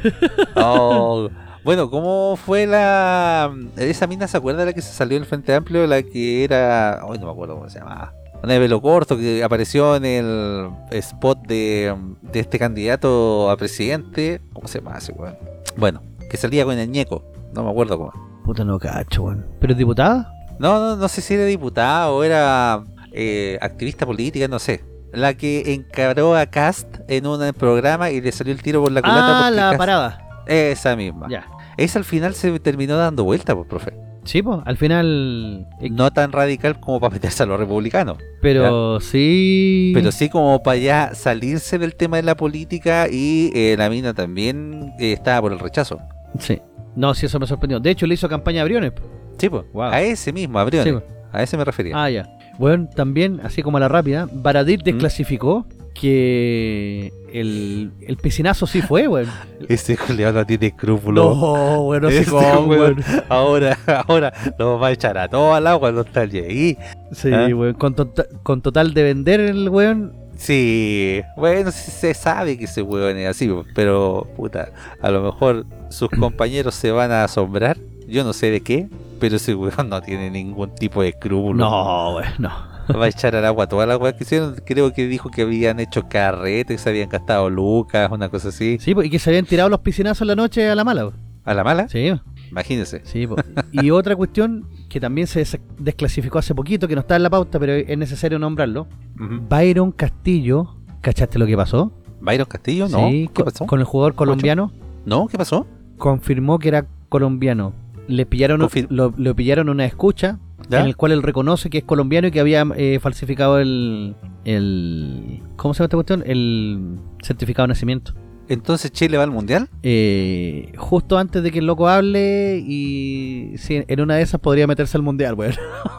Oh, 0.56 1.28
Bueno, 1.64 1.90
¿cómo 1.90 2.36
fue 2.36 2.66
la. 2.66 3.54
Esa 3.76 4.08
mina 4.08 4.26
se 4.26 4.36
acuerda 4.36 4.60
de 4.60 4.66
la 4.66 4.72
que 4.72 4.82
se 4.82 4.92
salió 4.92 5.16
en 5.16 5.22
el 5.22 5.28
Frente 5.28 5.54
Amplio? 5.54 5.86
La 5.86 6.02
que 6.02 6.42
era. 6.42 7.02
Hoy 7.06 7.18
no 7.18 7.26
me 7.26 7.32
acuerdo 7.32 7.54
cómo 7.54 7.68
se 7.68 7.78
llamaba. 7.78 8.12
Una 8.42 8.54
de 8.54 8.58
pelo 8.60 8.80
corto 8.82 9.16
que 9.16 9.44
apareció 9.44 9.94
en 9.94 10.04
el 10.04 10.68
spot 10.90 11.46
de, 11.46 11.94
de 12.22 12.40
este 12.40 12.58
candidato 12.58 13.48
a 13.48 13.56
presidente. 13.56 14.40
¿Cómo 14.52 14.66
se 14.66 14.80
llama 14.80 14.98
ese 14.98 15.12
weón? 15.12 15.36
Bueno, 15.76 16.02
que 16.28 16.36
salía 16.36 16.64
con 16.64 16.76
el 16.76 16.90
ñeco. 16.90 17.22
No 17.54 17.62
me 17.62 17.70
acuerdo 17.70 17.96
cómo. 17.96 18.31
Puta 18.44 18.64
no 18.64 18.78
cacho, 18.78 19.22
weón. 19.24 19.46
¿Pero 19.60 19.72
es 19.72 19.78
diputada? 19.78 20.32
No, 20.58 20.78
no, 20.80 20.96
no 20.96 21.08
sé 21.08 21.20
si 21.20 21.34
era 21.34 21.44
diputada 21.44 22.10
o 22.10 22.22
era 22.24 22.82
eh, 23.12 23.58
activista 23.60 24.04
política, 24.06 24.48
no 24.48 24.58
sé. 24.58 24.84
La 25.12 25.34
que 25.34 25.74
encaró 25.74 26.34
a 26.36 26.46
Cast 26.46 26.86
en 27.08 27.26
un 27.26 27.52
programa 27.52 28.10
y 28.10 28.20
le 28.20 28.32
salió 28.32 28.52
el 28.52 28.62
tiro 28.62 28.82
por 28.82 28.92
la 28.92 29.02
culata. 29.02 29.46
Ah, 29.46 29.50
la 29.50 29.72
Kast- 29.72 29.76
parada. 29.78 30.18
Esa 30.46 30.96
misma. 30.96 31.28
Ya. 31.28 31.46
Esa 31.76 31.98
al 31.98 32.04
final 32.04 32.34
se 32.34 32.58
terminó 32.60 32.96
dando 32.96 33.24
vuelta, 33.24 33.54
pues, 33.54 33.68
profe. 33.68 33.92
Sí, 34.24 34.40
pues, 34.42 34.60
al 34.64 34.76
final. 34.76 35.66
eh, 35.80 35.90
No 35.90 36.10
tan 36.12 36.30
radical 36.32 36.78
como 36.80 37.00
para 37.00 37.12
meterse 37.14 37.42
a 37.42 37.46
los 37.46 37.58
republicanos, 37.58 38.18
Pero 38.40 39.00
sí. 39.00 39.90
pero 39.94 40.12
sí 40.12 40.28
como 40.28 40.62
para 40.62 40.76
ya 40.78 41.14
salirse 41.14 41.78
del 41.78 41.94
tema 41.96 42.18
de 42.18 42.22
la 42.22 42.36
política 42.36 43.08
y 43.10 43.50
eh, 43.54 43.74
la 43.76 43.90
mina 43.90 44.14
también 44.14 44.92
eh, 45.00 45.12
estaba 45.12 45.40
por 45.42 45.52
el 45.52 45.58
rechazo. 45.58 45.98
Sí. 46.38 46.60
No, 46.96 47.14
sí, 47.14 47.26
eso 47.26 47.38
me 47.40 47.46
sorprendió. 47.46 47.80
De 47.80 47.90
hecho, 47.90 48.06
le 48.06 48.14
hizo 48.14 48.28
campaña 48.28 48.62
a 48.62 48.64
Briones. 48.64 48.92
Sí, 49.38 49.48
pues. 49.48 49.64
Wow. 49.72 49.84
A 49.84 50.00
ese 50.02 50.32
mismo, 50.32 50.58
a 50.58 50.64
Briones. 50.64 50.94
Sí. 50.94 51.14
A 51.32 51.42
ese 51.42 51.56
me 51.56 51.64
refería. 51.64 51.94
Ah, 52.02 52.10
ya. 52.10 52.28
Bueno, 52.58 52.88
también, 52.94 53.40
así 53.42 53.62
como 53.62 53.78
a 53.78 53.80
la 53.80 53.88
rápida, 53.88 54.28
Baradit 54.30 54.82
¿Mm? 54.82 54.84
desclasificó 54.84 55.66
que 55.94 57.12
el, 57.32 57.92
el 58.06 58.16
piscinazo 58.16 58.66
sí 58.66 58.82
fue, 58.82 59.08
weón. 59.08 59.28
Ese 59.68 59.96
Julián 59.96 60.34
no 60.34 60.44
tiene 60.44 60.66
escrúpulos. 60.66 61.36
No, 61.36 61.82
weón, 61.82 62.02
no 62.02 62.10
sé 62.10 62.20
Ese 62.20 62.30
cómo, 62.30 62.66
weón. 62.66 62.70
weón. 62.70 63.04
Ahora, 63.28 63.78
ahora 64.06 64.32
lo 64.58 64.78
va 64.78 64.88
a 64.88 64.92
echar 64.92 65.16
a 65.18 65.28
todo 65.28 65.54
al 65.54 65.66
agua, 65.66 65.92
no 65.92 66.02
está 66.02 66.20
ahí. 66.20 66.76
Sí, 67.12 67.30
¿Ah? 67.32 67.46
weón. 67.54 67.74
Con, 67.74 67.94
tota- 67.94 68.26
con 68.42 68.60
total 68.62 68.92
de 68.94 69.02
vender 69.02 69.40
el 69.40 69.68
weón. 69.68 70.12
Sí, 70.36 71.22
bueno, 71.36 71.70
se 71.70 72.14
sabe 72.14 72.58
que 72.58 72.64
ese 72.64 72.82
weón 72.82 73.16
es 73.16 73.28
así, 73.28 73.50
pero 73.74 74.26
puta, 74.36 74.70
a 75.00 75.10
lo 75.10 75.22
mejor 75.22 75.66
sus 75.90 76.08
compañeros 76.18 76.74
se 76.74 76.90
van 76.90 77.12
a 77.12 77.24
asombrar, 77.24 77.78
yo 78.08 78.24
no 78.24 78.32
sé 78.32 78.50
de 78.50 78.60
qué, 78.60 78.88
pero 79.20 79.36
ese 79.36 79.54
weón 79.54 79.88
no 79.88 80.00
tiene 80.02 80.30
ningún 80.30 80.74
tipo 80.74 81.02
de 81.02 81.10
escrúpulo. 81.10 81.64
No, 81.64 82.16
weón, 82.16 82.32
no. 82.38 82.72
Va 82.98 83.04
a 83.04 83.08
echar 83.08 83.36
al 83.36 83.44
agua 83.44 83.68
todas 83.68 83.86
las 83.86 83.98
weas 83.98 84.14
que 84.14 84.24
hicieron, 84.24 84.56
creo 84.66 84.92
que 84.92 85.06
dijo 85.06 85.30
que 85.30 85.42
habían 85.42 85.78
hecho 85.78 86.08
carretes, 86.08 86.80
se 86.80 86.90
habían 86.90 87.08
gastado 87.08 87.48
lucas, 87.48 88.10
una 88.10 88.28
cosa 88.28 88.48
así. 88.48 88.78
Sí, 88.80 88.94
po, 88.94 89.02
y 89.02 89.10
que 89.10 89.18
se 89.18 89.30
habían 89.30 89.46
tirado 89.46 89.68
los 89.68 89.80
piscinazos 89.80 90.22
en 90.22 90.28
la 90.28 90.34
noche 90.36 90.68
a 90.68 90.74
la 90.74 90.82
mala. 90.82 91.10
A 91.44 91.54
la 91.54 91.64
mala, 91.64 91.88
Sí, 91.88 92.12
imagínense. 92.52 93.00
sí. 93.04 93.26
Y 93.72 93.90
otra 93.90 94.14
cuestión 94.14 94.66
que 94.88 95.00
también 95.00 95.26
se 95.26 95.40
des- 95.40 95.58
desclasificó 95.78 96.38
hace 96.38 96.54
poquito, 96.54 96.86
que 96.86 96.94
no 96.94 97.00
está 97.00 97.16
en 97.16 97.22
la 97.24 97.30
pauta, 97.30 97.58
pero 97.58 97.72
es 97.72 97.98
necesario 97.98 98.38
nombrarlo. 98.38 98.86
Ujú. 99.18 99.40
Byron 99.48 99.90
Castillo, 99.92 100.76
¿cachaste 101.00 101.38
lo 101.38 101.46
que 101.46 101.56
pasó? 101.56 101.92
Byron 102.20 102.46
Castillo, 102.46 102.88
¿no? 102.88 103.08
Sí, 103.08 103.28
¿Qué 103.34 103.42
pasó? 103.42 103.66
con 103.66 103.80
el 103.80 103.84
jugador 103.86 104.14
colombiano. 104.14 104.70
¿No? 105.04 105.26
¿Qué 105.26 105.36
pasó? 105.36 105.66
confirmó 105.98 106.58
que 106.58 106.68
era 106.68 106.86
colombiano. 107.08 107.72
Le 108.08 108.26
pillaron, 108.26 108.60
Confir- 108.60 108.86
lo, 108.90 109.14
lo 109.16 109.34
pillaron 109.36 109.68
una 109.68 109.84
escucha 109.84 110.38
¿Ya? 110.68 110.80
en 110.80 110.86
el 110.86 110.96
cual 110.96 111.12
él 111.12 111.22
reconoce 111.22 111.70
que 111.70 111.78
es 111.78 111.84
colombiano 111.84 112.26
y 112.28 112.30
que 112.32 112.40
había 112.40 112.66
eh, 112.76 112.98
falsificado 113.00 113.58
el, 113.60 114.14
el... 114.44 115.40
¿Cómo 115.56 115.72
se 115.74 115.78
llama 115.78 115.86
esta 115.86 115.96
cuestión? 115.96 116.22
El 116.26 116.98
certificado 117.22 117.64
de 117.64 117.68
nacimiento. 117.68 118.14
Entonces 118.52 118.92
Chile 118.92 119.16
va 119.16 119.24
al 119.24 119.30
mundial. 119.30 119.70
Eh, 119.82 120.72
justo 120.76 121.16
antes 121.16 121.42
de 121.42 121.50
que 121.50 121.60
el 121.60 121.66
loco 121.66 121.88
hable 121.88 122.58
y 122.58 123.54
sí, 123.56 123.82
en 123.88 124.00
una 124.02 124.16
de 124.16 124.22
esas 124.22 124.42
podría 124.42 124.66
meterse 124.66 124.98
al 124.98 125.02
mundial, 125.02 125.32
weón. 125.34 125.54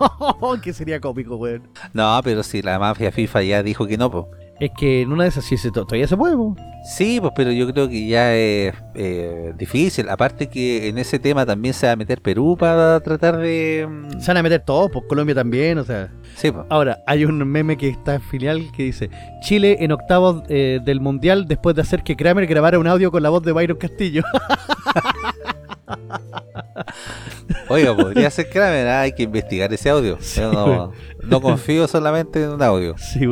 que 0.63 0.71
sería 0.71 0.99
cómico, 0.99 1.35
weón. 1.35 1.67
No, 1.93 2.21
pero 2.23 2.43
si 2.43 2.61
la 2.61 2.77
mafia 2.77 3.11
FIFA 3.11 3.41
ya 3.41 3.63
dijo 3.63 3.87
que 3.87 3.97
no, 3.97 4.11
pues. 4.11 4.25
Es 4.63 4.71
que 4.77 5.01
en 5.01 5.11
una 5.11 5.23
de 5.23 5.29
esas 5.29 5.43
sí 5.43 5.57
se, 5.57 5.71
todavía 5.71 6.07
se 6.07 6.15
puede, 6.15 6.37
po. 6.37 6.55
Sí, 6.85 7.19
pues, 7.19 7.33
pero 7.35 7.51
yo 7.51 7.69
creo 7.73 7.89
que 7.89 8.07
ya 8.07 8.33
es 8.33 8.73
eh, 8.95 9.51
difícil. 9.57 10.07
Aparte 10.07 10.47
que 10.47 10.87
en 10.87 10.97
ese 10.97 11.19
tema 11.19 11.45
también 11.45 11.73
se 11.73 11.85
va 11.85 11.91
a 11.91 11.95
meter 11.97 12.21
Perú 12.21 12.55
para 12.57 12.97
tratar 13.01 13.39
de... 13.39 13.85
mm, 13.89 14.21
Se 14.21 14.27
van 14.27 14.37
a 14.37 14.43
meter 14.43 14.61
todos, 14.61 14.89
pues 14.89 15.03
Colombia 15.09 15.35
también, 15.35 15.79
o 15.79 15.83
sea. 15.83 16.09
Sí, 16.35 16.49
pues. 16.49 16.65
Ahora, 16.69 16.99
hay 17.07 17.25
un 17.25 17.45
meme 17.45 17.75
que 17.75 17.89
está 17.89 18.15
en 18.15 18.21
filial 18.21 18.71
que 18.73 18.83
dice 18.83 19.09
Chile 19.41 19.75
en 19.81 19.91
octavos 19.91 20.43
eh, 20.47 20.79
del 20.85 21.01
mundial 21.01 21.45
después 21.45 21.75
de 21.75 21.81
hacer 21.81 22.01
que 22.03 22.15
Kramer 22.15 22.47
grabara 22.47 22.79
un 22.79 22.87
audio 22.87 23.11
con 23.11 23.21
la 23.21 23.31
voz 23.31 23.43
de 23.43 23.51
Byron 23.51 23.77
Castillo. 23.77 24.23
Oiga, 27.69 27.95
podría 27.95 28.29
ser 28.29 28.49
Kramer, 28.49 28.87
hay 28.87 29.11
que 29.13 29.23
investigar 29.23 29.71
ese 29.73 29.89
audio. 29.89 30.17
Sí, 30.19 30.41
Yo 30.41 30.51
no, 30.51 30.91
no 31.23 31.41
confío 31.41 31.87
solamente 31.87 32.43
en 32.43 32.49
un 32.51 32.61
audio. 32.61 32.95
sí. 32.97 33.25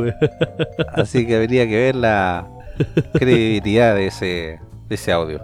Así 0.94 1.26
que 1.26 1.36
habría 1.36 1.68
que 1.68 1.76
ver 1.76 1.96
la 1.96 2.48
credibilidad 3.14 3.96
de 3.96 4.08
ese, 4.08 4.60
de 4.88 4.96
ese 4.96 5.12
audio. 5.12 5.42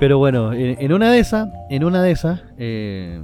Pero 0.00 0.18
bueno, 0.18 0.52
en, 0.52 0.76
en 0.80 0.92
una 0.92 1.10
de 1.10 1.18
esas, 1.18 1.48
en 1.70 1.84
una 1.84 2.02
de 2.02 2.10
esas, 2.12 2.40
eh, 2.56 3.20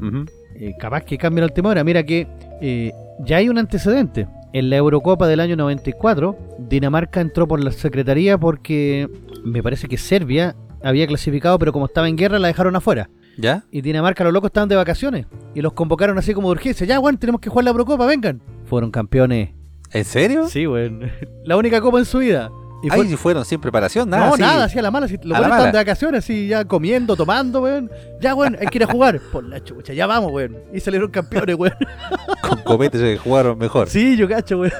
eh, 0.56 0.72
capaz 0.78 1.02
que 1.02 1.16
cambien 1.18 1.44
el 1.44 1.52
tema 1.52 1.68
ahora. 1.70 1.84
Mira 1.84 2.02
que 2.02 2.26
eh, 2.60 2.92
ya 3.20 3.36
hay 3.36 3.48
un 3.48 3.58
antecedente. 3.58 4.26
En 4.52 4.70
la 4.70 4.76
Eurocopa 4.76 5.26
del 5.26 5.40
año 5.40 5.56
94, 5.56 6.36
Dinamarca 6.58 7.20
entró 7.20 7.48
por 7.48 7.62
la 7.62 7.72
Secretaría 7.72 8.38
porque 8.38 9.08
me 9.44 9.62
parece 9.64 9.88
que 9.88 9.98
Serbia 9.98 10.54
había 10.84 11.06
clasificado, 11.06 11.58
pero 11.58 11.72
como 11.72 11.86
estaba 11.86 12.08
en 12.08 12.16
guerra 12.16 12.38
la 12.38 12.48
dejaron 12.48 12.76
afuera. 12.76 13.08
¿Ya? 13.36 13.64
Y 13.72 13.80
Dinamarca, 13.80 14.22
los 14.22 14.32
locos 14.32 14.48
estaban 14.48 14.68
de 14.68 14.76
vacaciones. 14.76 15.26
Y 15.54 15.60
los 15.62 15.72
convocaron 15.72 16.16
así 16.18 16.34
como 16.34 16.48
de 16.48 16.52
urgencia. 16.52 16.86
Ya, 16.86 17.00
weón, 17.00 17.18
tenemos 17.18 17.40
que 17.40 17.50
jugar 17.50 17.64
la 17.64 17.72
Procopa, 17.74 18.06
vengan. 18.06 18.40
Fueron 18.66 18.90
campeones. 18.92 19.50
¿En 19.92 20.04
serio? 20.04 20.46
Sí, 20.48 20.66
weón. 20.66 21.10
La 21.44 21.56
única 21.56 21.80
copa 21.80 21.98
en 21.98 22.04
su 22.04 22.18
vida. 22.18 22.50
Y 22.82 22.88
Ay, 22.90 23.04
fue- 23.08 23.16
fueron 23.16 23.44
sin 23.46 23.60
preparación, 23.62 24.10
nada. 24.10 24.28
no, 24.28 24.36
nada, 24.36 24.64
así 24.64 24.78
a 24.78 24.82
la 24.82 24.90
mala. 24.90 25.06
así, 25.06 25.16
los 25.22 25.38
A 25.38 25.42
estaban 25.42 25.72
de 25.72 25.78
vacaciones, 25.78 26.18
así 26.22 26.48
ya 26.48 26.66
comiendo, 26.66 27.16
tomando, 27.16 27.62
weón. 27.62 27.90
Ya, 28.20 28.34
weón, 28.34 28.56
hay 28.60 28.66
que 28.66 28.76
ir 28.78 28.84
a 28.84 28.86
jugar. 28.86 29.20
Por 29.32 29.42
la 29.44 29.64
chucha, 29.64 29.94
ya 29.94 30.06
vamos, 30.06 30.30
weón. 30.32 30.58
Y 30.72 30.80
salieron 30.80 31.10
campeones, 31.10 31.56
weón. 31.56 31.74
Con 32.42 32.58
copetes 32.62 33.00
se 33.00 33.16
jugaron 33.16 33.56
mejor. 33.58 33.88
Sí, 33.88 34.16
yo 34.18 34.28
cacho, 34.28 34.58
weón. 34.58 34.72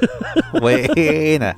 Buena. 0.61 1.55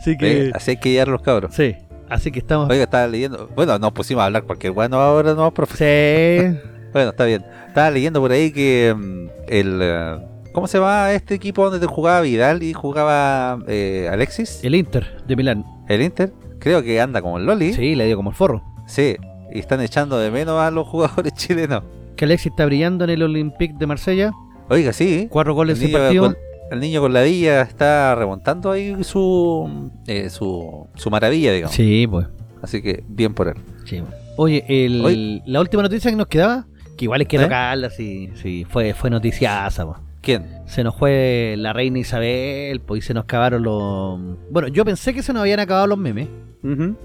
Así 0.00 0.16
que. 0.16 0.46
Eh, 0.46 0.50
Así 0.54 0.72
hay 0.72 0.76
que 0.76 0.90
llevar 0.92 1.08
los 1.08 1.22
cabros. 1.22 1.54
Sí. 1.54 1.74
Así 2.10 2.32
que 2.32 2.40
estamos. 2.40 2.68
Oiga, 2.68 2.84
estaba 2.84 3.06
leyendo. 3.06 3.48
Bueno, 3.54 3.78
nos 3.78 3.92
pusimos 3.92 4.22
a 4.22 4.26
hablar 4.26 4.42
cualquier 4.42 4.72
bueno 4.72 4.98
ahora 4.98 5.34
no, 5.34 5.52
profe. 5.52 6.56
Sí. 6.60 6.68
Bueno, 6.92 7.10
está 7.10 7.24
bien. 7.24 7.44
Estaba 7.68 7.88
leyendo 7.88 8.20
por 8.20 8.32
ahí 8.32 8.50
que 8.50 8.92
mm, 8.96 9.26
el. 9.46 9.78
eh, 9.80 10.18
¿Cómo 10.52 10.66
se 10.66 10.78
llama 10.78 11.12
este 11.12 11.34
equipo 11.36 11.62
donde 11.62 11.78
te 11.78 11.86
jugaba 11.86 12.20
Vidal 12.20 12.64
y 12.64 12.72
jugaba 12.72 13.60
eh, 13.68 14.08
Alexis? 14.10 14.58
El 14.64 14.74
Inter 14.74 15.22
de 15.24 15.36
Milán. 15.36 15.64
El 15.88 16.02
Inter. 16.02 16.32
Creo 16.58 16.82
que 16.82 17.00
anda 17.00 17.22
como 17.22 17.38
el 17.38 17.46
Loli. 17.46 17.72
Sí, 17.74 17.94
le 17.94 18.06
dio 18.06 18.16
como 18.16 18.30
el 18.30 18.36
forro. 18.36 18.64
Sí. 18.88 19.16
Y 19.52 19.60
están 19.60 19.80
echando 19.80 20.18
de 20.18 20.32
menos 20.32 20.60
a 20.60 20.72
los 20.72 20.88
jugadores 20.88 21.32
chilenos. 21.36 21.84
Que 22.16 22.24
Alexis 22.24 22.50
está 22.50 22.66
brillando 22.66 23.04
en 23.04 23.10
el 23.10 23.22
Olympique 23.22 23.76
de 23.78 23.86
Marsella. 23.86 24.32
Oiga, 24.68 24.92
sí. 24.92 25.28
Cuatro 25.30 25.54
goles 25.54 25.80
en 25.80 25.92
partido. 25.92 26.24
con, 26.24 26.36
el 26.70 26.80
niño 26.80 27.00
con 27.00 27.12
la 27.12 27.22
villa 27.22 27.62
está 27.62 28.14
remontando 28.14 28.70
ahí 28.70 29.02
su, 29.04 29.90
eh, 30.06 30.30
su, 30.30 30.86
su 30.94 31.10
maravilla, 31.10 31.52
digamos. 31.52 31.74
Sí, 31.74 32.06
pues. 32.08 32.26
Así 32.62 32.82
que 32.82 33.02
bien 33.08 33.34
por 33.34 33.48
él. 33.48 33.54
Sí. 33.84 34.02
Oye, 34.36 34.64
el, 34.68 35.04
Oye. 35.04 35.42
la 35.46 35.60
última 35.60 35.82
noticia 35.82 36.10
que 36.10 36.16
nos 36.16 36.26
quedaba, 36.28 36.66
que 36.96 37.04
igual 37.06 37.22
es 37.22 37.28
que 37.28 37.36
¿Eh? 37.36 37.40
tocarla, 37.40 37.90
sí, 37.90 38.30
sí, 38.34 38.66
fue, 38.68 38.94
fue 38.94 39.10
noticiaza, 39.10 39.84
po. 39.86 39.96
¿Quién? 40.22 40.46
Se 40.66 40.84
nos 40.84 40.94
fue 40.96 41.54
la 41.56 41.72
reina 41.72 41.98
Isabel, 41.98 42.80
pues 42.80 43.02
y 43.04 43.06
se 43.06 43.14
nos 43.14 43.24
acabaron 43.24 43.62
los... 43.62 44.20
Bueno, 44.50 44.68
yo 44.68 44.84
pensé 44.84 45.14
que 45.14 45.22
se 45.22 45.32
nos 45.32 45.40
habían 45.40 45.60
acabado 45.60 45.86
los 45.86 45.96
memes. 45.98 46.28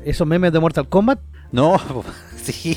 Esos 0.04 0.28
memes 0.28 0.52
de 0.52 0.60
Mortal 0.60 0.90
Kombat. 0.90 1.20
No, 1.54 1.78
sí, 2.36 2.76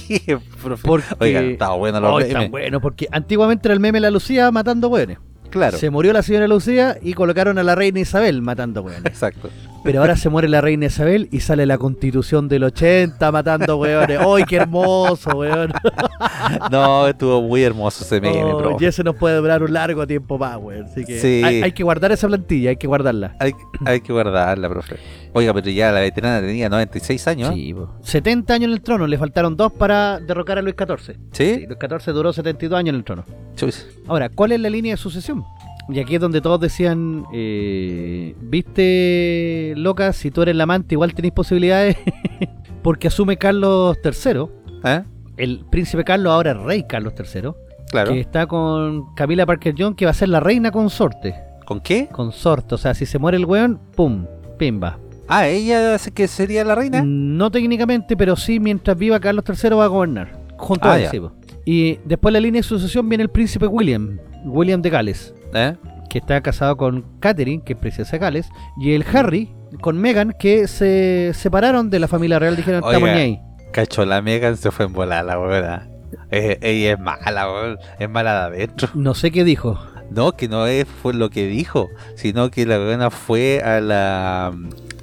profe. 0.62 0.86
Porque... 0.86 1.06
Oiga, 1.18 1.40
estaba 1.40 1.74
bueno 1.74 1.98
los 1.98 2.12
Oh, 2.12 2.18
memes. 2.18 2.32
tan 2.32 2.50
bueno, 2.52 2.80
porque 2.80 3.08
antiguamente 3.10 3.66
era 3.66 3.74
el 3.74 3.80
meme 3.80 3.96
de 3.96 4.02
la 4.02 4.10
Lucía 4.12 4.52
matando 4.52 4.88
hueones. 4.88 5.18
Claro. 5.50 5.78
Se 5.78 5.90
murió 5.90 6.12
la 6.12 6.22
señora 6.22 6.46
Lucía 6.48 6.98
y 7.02 7.14
colocaron 7.14 7.58
a 7.58 7.62
la 7.62 7.74
reina 7.74 8.00
Isabel 8.00 8.42
matando 8.42 8.82
hueones. 8.82 9.06
Exacto. 9.06 9.50
Pero 9.88 10.00
ahora 10.02 10.16
se 10.16 10.28
muere 10.28 10.48
la 10.48 10.60
reina 10.60 10.84
Isabel 10.84 11.28
y 11.32 11.40
sale 11.40 11.64
la 11.64 11.78
constitución 11.78 12.46
del 12.46 12.64
80 12.64 13.32
matando 13.32 13.78
hueones. 13.78 14.18
¡Ay, 14.20 14.44
qué 14.46 14.56
hermoso, 14.56 15.30
weón! 15.30 15.72
No, 16.70 17.06
estuvo 17.08 17.40
muy 17.40 17.62
hermoso 17.62 18.04
ese 18.04 18.20
meme, 18.20 18.42
Oh, 18.44 18.76
y 18.78 18.84
ese 18.84 19.02
nos 19.02 19.16
puede 19.16 19.36
durar 19.36 19.62
un 19.62 19.72
largo 19.72 20.06
tiempo 20.06 20.36
más, 20.36 20.58
weón. 20.58 20.84
Así 20.84 21.04
que 21.06 21.18
Sí. 21.18 21.42
hay, 21.42 21.62
hay 21.62 21.72
que 21.72 21.82
guardar 21.82 22.12
esa 22.12 22.26
plantilla, 22.28 22.68
hay 22.70 22.76
que 22.76 22.86
guardarla. 22.86 23.34
Hay, 23.40 23.52
hay 23.86 24.00
que 24.02 24.12
guardarla, 24.12 24.68
profe. 24.68 24.96
Oiga, 25.32 25.54
pero 25.54 25.70
ya 25.70 25.90
la 25.90 26.00
veterana 26.00 26.40
tenía 26.46 26.68
96 26.68 27.26
años. 27.28 27.54
Sí, 27.54 27.72
po. 27.72 27.94
70 28.02 28.52
años 28.54 28.64
en 28.68 28.72
el 28.74 28.80
trono, 28.82 29.06
le 29.06 29.16
faltaron 29.16 29.56
dos 29.56 29.72
para 29.72 30.20
derrocar 30.20 30.58
a 30.58 30.62
Luis 30.62 30.74
XIV. 30.76 31.16
¿Sí? 31.32 31.54
Sí, 31.54 31.66
Luis 31.66 31.78
XIV 31.80 32.12
duró 32.12 32.32
72 32.32 32.78
años 32.78 32.90
en 32.90 32.96
el 32.96 33.04
trono. 33.04 33.24
Chus. 33.56 33.86
Ahora, 34.06 34.28
¿cuál 34.28 34.52
es 34.52 34.60
la 34.60 34.68
línea 34.70 34.92
de 34.92 34.96
sucesión? 34.98 35.44
Y 35.90 36.00
aquí 36.00 36.16
es 36.16 36.20
donde 36.20 36.40
todos 36.42 36.60
decían, 36.60 37.24
eh, 37.32 38.34
viste, 38.40 39.72
loca, 39.76 40.12
si 40.12 40.30
tú 40.30 40.42
eres 40.42 40.54
la 40.56 40.64
amante 40.64 40.94
igual 40.94 41.14
tenés 41.14 41.32
posibilidades, 41.32 41.96
porque 42.82 43.08
asume 43.08 43.36
Carlos 43.38 43.96
III, 44.04 44.46
¿Eh? 44.84 45.02
el 45.38 45.64
príncipe 45.70 46.04
Carlos 46.04 46.32
ahora 46.32 46.50
es 46.52 46.56
rey 46.58 46.84
Carlos 46.88 47.14
III, 47.18 47.50
Claro. 47.90 48.12
que 48.12 48.20
está 48.20 48.46
con 48.46 49.14
Camila 49.14 49.46
Parker 49.46 49.74
Jones, 49.78 49.96
que 49.96 50.04
va 50.04 50.10
a 50.10 50.14
ser 50.14 50.28
la 50.28 50.40
reina 50.40 50.70
consorte. 50.70 51.34
¿Con 51.64 51.80
qué? 51.80 52.08
Consorte, 52.12 52.74
o 52.74 52.78
sea, 52.78 52.92
si 52.94 53.06
se 53.06 53.18
muere 53.18 53.38
el 53.38 53.46
weón, 53.46 53.80
pum, 53.94 54.26
pimba. 54.58 54.98
Ah, 55.26 55.48
ella 55.48 55.94
hace 55.94 56.10
que 56.10 56.28
sería 56.28 56.64
la 56.64 56.74
reina. 56.74 57.02
No 57.04 57.50
técnicamente, 57.50 58.16
pero 58.16 58.36
sí, 58.36 58.60
mientras 58.60 58.96
viva 58.96 59.20
Carlos 59.20 59.44
III 59.46 59.70
va 59.70 59.84
a 59.84 59.88
gobernar. 59.88 60.38
Junto 60.58 60.88
Ah, 60.88 60.94
a 60.94 61.00
él. 61.00 61.28
Y 61.64 61.98
después 62.04 62.32
la 62.32 62.40
línea 62.40 62.60
de 62.60 62.62
sucesión 62.62 63.08
viene 63.08 63.22
el 63.24 63.28
príncipe 63.30 63.66
William, 63.66 64.18
William 64.44 64.82
de 64.82 64.90
Gales, 64.90 65.34
¿Eh? 65.54 65.74
que 66.08 66.18
está 66.18 66.40
casado 66.40 66.76
con 66.76 67.04
Catherine, 67.20 67.62
que 67.64 67.74
es 67.74 67.78
princesa 67.78 68.12
de 68.12 68.18
Gales, 68.18 68.48
y 68.78 68.92
el 68.92 69.04
Harry 69.12 69.52
con 69.80 69.98
Meghan, 69.98 70.34
que 70.38 70.66
se 70.68 71.32
separaron 71.34 71.90
de 71.90 71.98
la 71.98 72.08
familia 72.08 72.38
real, 72.38 72.56
dijeron, 72.56 72.82
estamos 72.84 73.08
ahí. 73.10 73.40
Cacho, 73.72 74.04
la 74.06 74.22
Megan 74.22 74.56
se 74.56 74.70
fue 74.70 74.86
en 74.86 74.92
volar, 74.92 75.24
la 75.24 75.36
buena. 75.36 75.88
ella 76.30 76.92
es 76.92 76.98
mala, 76.98 77.50
weón. 77.52 77.78
Es 77.98 78.08
mala 78.08 78.32
de 78.50 78.56
adentro. 78.56 78.88
No 78.94 79.14
sé 79.14 79.30
qué 79.30 79.44
dijo. 79.44 79.78
No, 80.10 80.32
que 80.32 80.48
no 80.48 80.66
es 80.66 80.86
fue 80.88 81.12
lo 81.12 81.28
que 81.28 81.46
dijo, 81.46 81.88
sino 82.16 82.50
que 82.50 82.64
la 82.64 82.78
buena 82.78 83.10
fue 83.10 83.60
a 83.62 83.80
la 83.80 84.52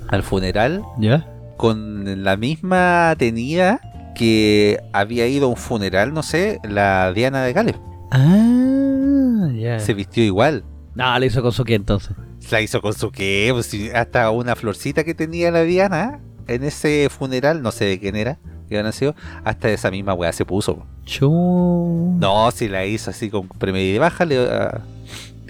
al 0.08 0.24
funeral 0.24 0.84
¿Ya? 0.98 1.28
con 1.58 2.24
la 2.24 2.38
misma 2.38 3.14
tenida 3.18 3.80
que 4.16 4.80
había 4.94 5.28
ido 5.28 5.46
a 5.46 5.50
un 5.50 5.58
funeral, 5.58 6.14
no 6.14 6.24
sé, 6.24 6.60
la 6.64 7.12
Diana 7.14 7.44
de 7.44 7.54
Gales. 7.54 7.76
Ah, 8.12 8.65
Se 9.80 9.94
vistió 9.94 10.24
igual. 10.24 10.64
No, 10.96 11.18
le 11.20 11.26
hizo 11.28 11.42
con 11.42 11.52
su 11.52 11.64
qué 11.64 11.76
entonces. 11.76 12.16
La 12.52 12.62
hizo 12.62 12.82
con 12.82 12.94
su 12.94 13.12
qué, 13.12 13.50
pues, 13.54 13.66
si 13.66 13.90
hasta 13.90 14.30
una 14.32 14.56
florcita 14.56 15.04
que 15.04 15.14
tenía 15.14 15.52
la 15.52 15.64
Diana 15.64 16.20
en 16.48 16.64
ese 16.64 17.08
funeral, 17.10 17.62
no 17.62 17.72
sé 17.72 17.86
de 17.86 18.00
quién 18.00 18.16
era, 18.16 18.38
que 18.70 18.76
había 18.76 18.84
nacido, 18.84 19.16
hasta 19.44 19.70
esa 19.70 19.92
misma 19.92 20.14
weá 20.14 20.32
se 20.32 20.46
puso. 20.46 20.86
Chu. 21.06 22.16
No, 22.20 22.50
si 22.52 22.68
la 22.68 22.86
hizo 22.86 23.10
así 23.10 23.30
con 23.30 23.48
premedida 23.48 24.00
baja, 24.00 24.26
le, 24.26 24.38
a, 24.48 24.68
a 24.68 24.82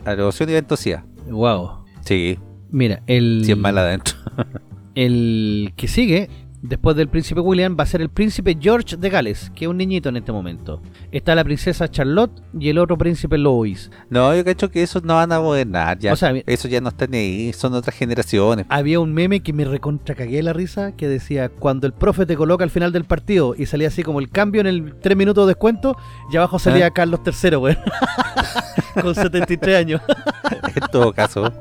la 0.06 0.16
devoción 0.16 0.50
y 0.50 0.54
ventosía. 0.54 1.06
Wow. 1.30 1.86
Sí, 2.06 2.40
Mira, 2.72 3.02
el. 3.08 3.42
sí 3.46 3.52
es 3.52 3.58
mala 3.58 3.82
adentro. 3.82 4.16
El 4.96 5.74
que 5.76 5.90
sigue, 5.90 6.30
después 6.68 6.96
del 6.96 7.08
príncipe 7.08 7.40
William, 7.40 7.76
va 7.80 7.84
a 7.84 7.88
ser 7.88 8.02
el 8.02 8.10
príncipe 8.10 8.58
George 8.60 8.98
de 8.98 9.10
Gales, 9.10 9.52
que 9.56 9.66
es 9.66 9.70
un 9.70 9.78
niñito 9.78 10.10
en 10.10 10.18
este 10.18 10.32
momento. 10.32 10.82
Está 11.12 11.36
la 11.36 11.44
princesa 11.44 11.90
Charlotte 11.90 12.32
y 12.60 12.70
el 12.70 12.78
otro 12.78 12.98
príncipe 12.98 13.38
Louis. 13.38 13.92
No, 14.10 14.36
yo 14.36 14.44
cacho 14.44 14.70
que 14.70 14.84
esos 14.84 15.04
no 15.04 15.16
van 15.16 15.32
a 15.32 15.38
gobernar 15.38 16.00
ya. 16.00 16.14
O 16.14 16.16
sea, 16.16 16.34
eso 16.46 16.68
ya 16.68 16.82
no 16.82 16.90
está 16.90 17.08
ni 17.08 17.18
ahí, 17.18 17.54
son 17.54 17.74
otras 17.74 17.96
generaciones. 17.96 18.66
Había 18.70 19.00
un 19.00 19.14
meme 19.14 19.42
que 19.42 19.54
me 19.54 19.66
recontra 19.66 20.16
cagué 20.16 20.42
la 20.44 20.54
risa 20.54 20.94
que 20.94 21.08
decía: 21.08 21.50
Cuando 21.50 21.88
el 21.88 21.94
profe 21.94 22.26
te 22.26 22.36
coloca 22.36 22.64
al 22.64 22.70
final 22.70 22.92
del 22.92 23.06
partido 23.06 23.56
y 23.58 23.66
salía 23.66 23.88
así 23.88 24.04
como 24.04 24.20
el 24.20 24.30
cambio 24.30 24.62
en 24.62 24.68
el 24.68 24.96
3 25.00 25.16
minutos 25.18 25.46
de 25.46 25.54
descuento, 25.54 25.98
y 26.32 26.38
abajo 26.38 26.60
salía 26.60 26.88
¿Eh? 26.88 26.92
Carlos 26.94 27.22
III, 27.26 27.56
güey. 27.56 27.78
Con 29.02 29.14
73 29.14 29.78
años. 29.78 30.02
en 30.76 30.88
todo 30.92 31.14
caso. 31.14 31.52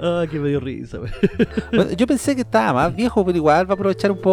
Ah, 0.00 0.24
que 0.30 0.38
me 0.38 0.48
dio 0.48 0.60
risa, 0.60 0.98
güey. 0.98 1.10
Bueno, 1.72 1.92
yo 1.92 2.06
pensé 2.06 2.34
que 2.34 2.42
estaba 2.42 2.72
más 2.72 2.96
viejo, 2.96 3.24
pero 3.24 3.36
igual 3.36 3.68
va 3.68 3.72
a 3.72 3.74
aprovechar 3.74 4.10
un 4.10 4.20
poco. 4.20 4.27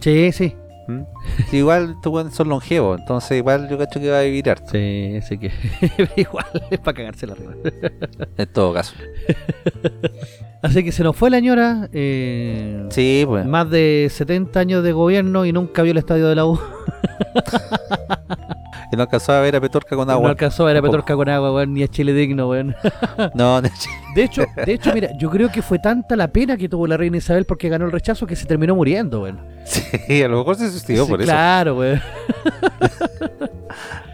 Sí, 0.00 0.32
sí. 0.32 0.54
¿Mm? 0.88 1.02
Sí, 1.48 1.58
igual 1.58 1.94
estos 1.96 2.34
son 2.34 2.48
longevos, 2.48 2.98
entonces 2.98 3.38
igual 3.38 3.68
yo 3.68 3.78
cacho 3.78 4.00
que 4.00 4.10
va 4.10 4.18
a 4.18 4.22
vivir 4.22 4.50
harto. 4.50 4.72
Sí, 4.72 5.18
sí 5.28 5.38
que. 5.38 5.52
igual 6.16 6.46
es 6.70 6.80
para 6.80 6.96
cagarse 6.96 7.26
la 7.26 7.34
risa. 7.34 7.52
En 8.36 8.52
todo 8.52 8.74
caso. 8.74 8.94
Así 10.62 10.84
que 10.84 10.92
se 10.92 11.02
nos 11.02 11.16
fue 11.16 11.30
la 11.30 11.38
señora. 11.38 11.88
Eh, 11.92 12.86
Sí, 12.90 13.24
pues. 13.26 13.46
Más 13.46 13.68
de 13.70 14.08
70 14.10 14.58
años 14.60 14.84
de 14.84 14.92
gobierno 14.92 15.44
y 15.44 15.52
nunca 15.52 15.82
vio 15.82 15.92
el 15.92 15.98
estadio 15.98 16.28
de 16.28 16.34
la 16.36 16.46
U. 16.46 16.58
Y 18.92 18.96
no 18.96 19.02
alcanzó 19.02 19.32
a 19.32 19.40
ver 19.40 19.56
a 19.56 19.60
Petorca 19.60 19.96
con 19.96 20.06
No 20.06 20.12
agua. 20.12 20.28
alcanzó 20.30 20.64
a 20.64 20.66
ver 20.66 20.76
a. 20.76 20.82
Petorca 20.82 21.14
con 21.16 21.26
agua, 21.28 21.50
weón, 21.52 21.72
ni 21.72 21.82
a 21.82 21.88
Chile 21.88 22.12
digno, 22.12 22.48
weón. 22.50 22.74
No, 23.34 23.60
no, 23.62 23.68
De 24.14 24.22
hecho, 24.24 24.42
de 24.66 24.74
hecho, 24.74 24.92
mira, 24.92 25.08
yo 25.18 25.30
creo 25.30 25.50
que 25.50 25.62
fue 25.62 25.78
tanta 25.78 26.14
la 26.14 26.28
pena 26.28 26.58
que 26.58 26.68
tuvo 26.68 26.86
la 26.86 26.98
reina 26.98 27.16
Isabel 27.16 27.46
porque 27.46 27.70
ganó 27.70 27.86
el 27.86 27.92
rechazo 27.92 28.26
que 28.26 28.36
se 28.36 28.44
terminó 28.46 28.74
muriendo, 28.74 29.22
weón. 29.22 29.38
sí, 29.64 30.22
a 30.22 30.28
lo 30.28 30.38
mejor 30.38 30.56
se 30.56 30.70
suicidó 30.70 31.04
Sí, 31.06 31.10
por 31.10 31.22
eso. 31.22 31.30
claro, 31.30 31.78
weón. 31.78 32.00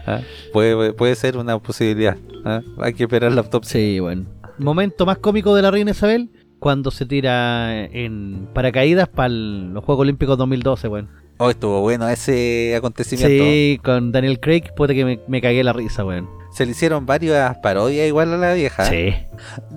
Ah, 0.07 0.21
Puede, 0.53 0.93
puede 0.93 1.13
ser 1.15 1.37
una 1.37 1.59
posibilidad. 1.59 2.17
Ah, 2.45 2.61
Hay 2.79 2.93
que 2.93 3.03
esperar 3.03 3.31
la 3.31 3.41
autopsia. 3.41 3.73
Sí, 3.79 3.99
weón. 3.99 4.27
Momento 4.57 5.05
más 5.05 5.17
cómico 5.19 5.53
de 5.55 5.61
la 5.61 5.69
reina 5.71 5.91
Isabel 5.91 6.31
cuando 6.57 6.89
se 6.89 7.05
tira 7.05 7.83
en 7.85 8.47
paracaídas 8.53 9.07
para 9.07 9.29
los 9.29 9.83
Juegos 9.83 10.01
Olímpicos 10.03 10.37
2012, 10.37 10.87
weón. 10.87 11.09
Oh, 11.41 11.49
estuvo 11.49 11.79
bueno 11.81 12.07
ese 12.09 12.75
acontecimiento. 12.75 13.43
Sí, 13.43 13.79
con 13.83 14.11
Daniel 14.11 14.39
Craig, 14.39 14.73
puede 14.75 14.93
que 14.93 15.05
me, 15.05 15.19
me 15.27 15.41
cagué 15.41 15.63
la 15.63 15.71
risa, 15.73 16.03
weón. 16.05 16.29
Se 16.51 16.65
le 16.65 16.71
hicieron 16.71 17.05
varias 17.05 17.57
parodias 17.59 18.07
igual 18.07 18.33
a 18.33 18.37
la 18.37 18.53
vieja. 18.53 18.85
Sí. 18.85 19.13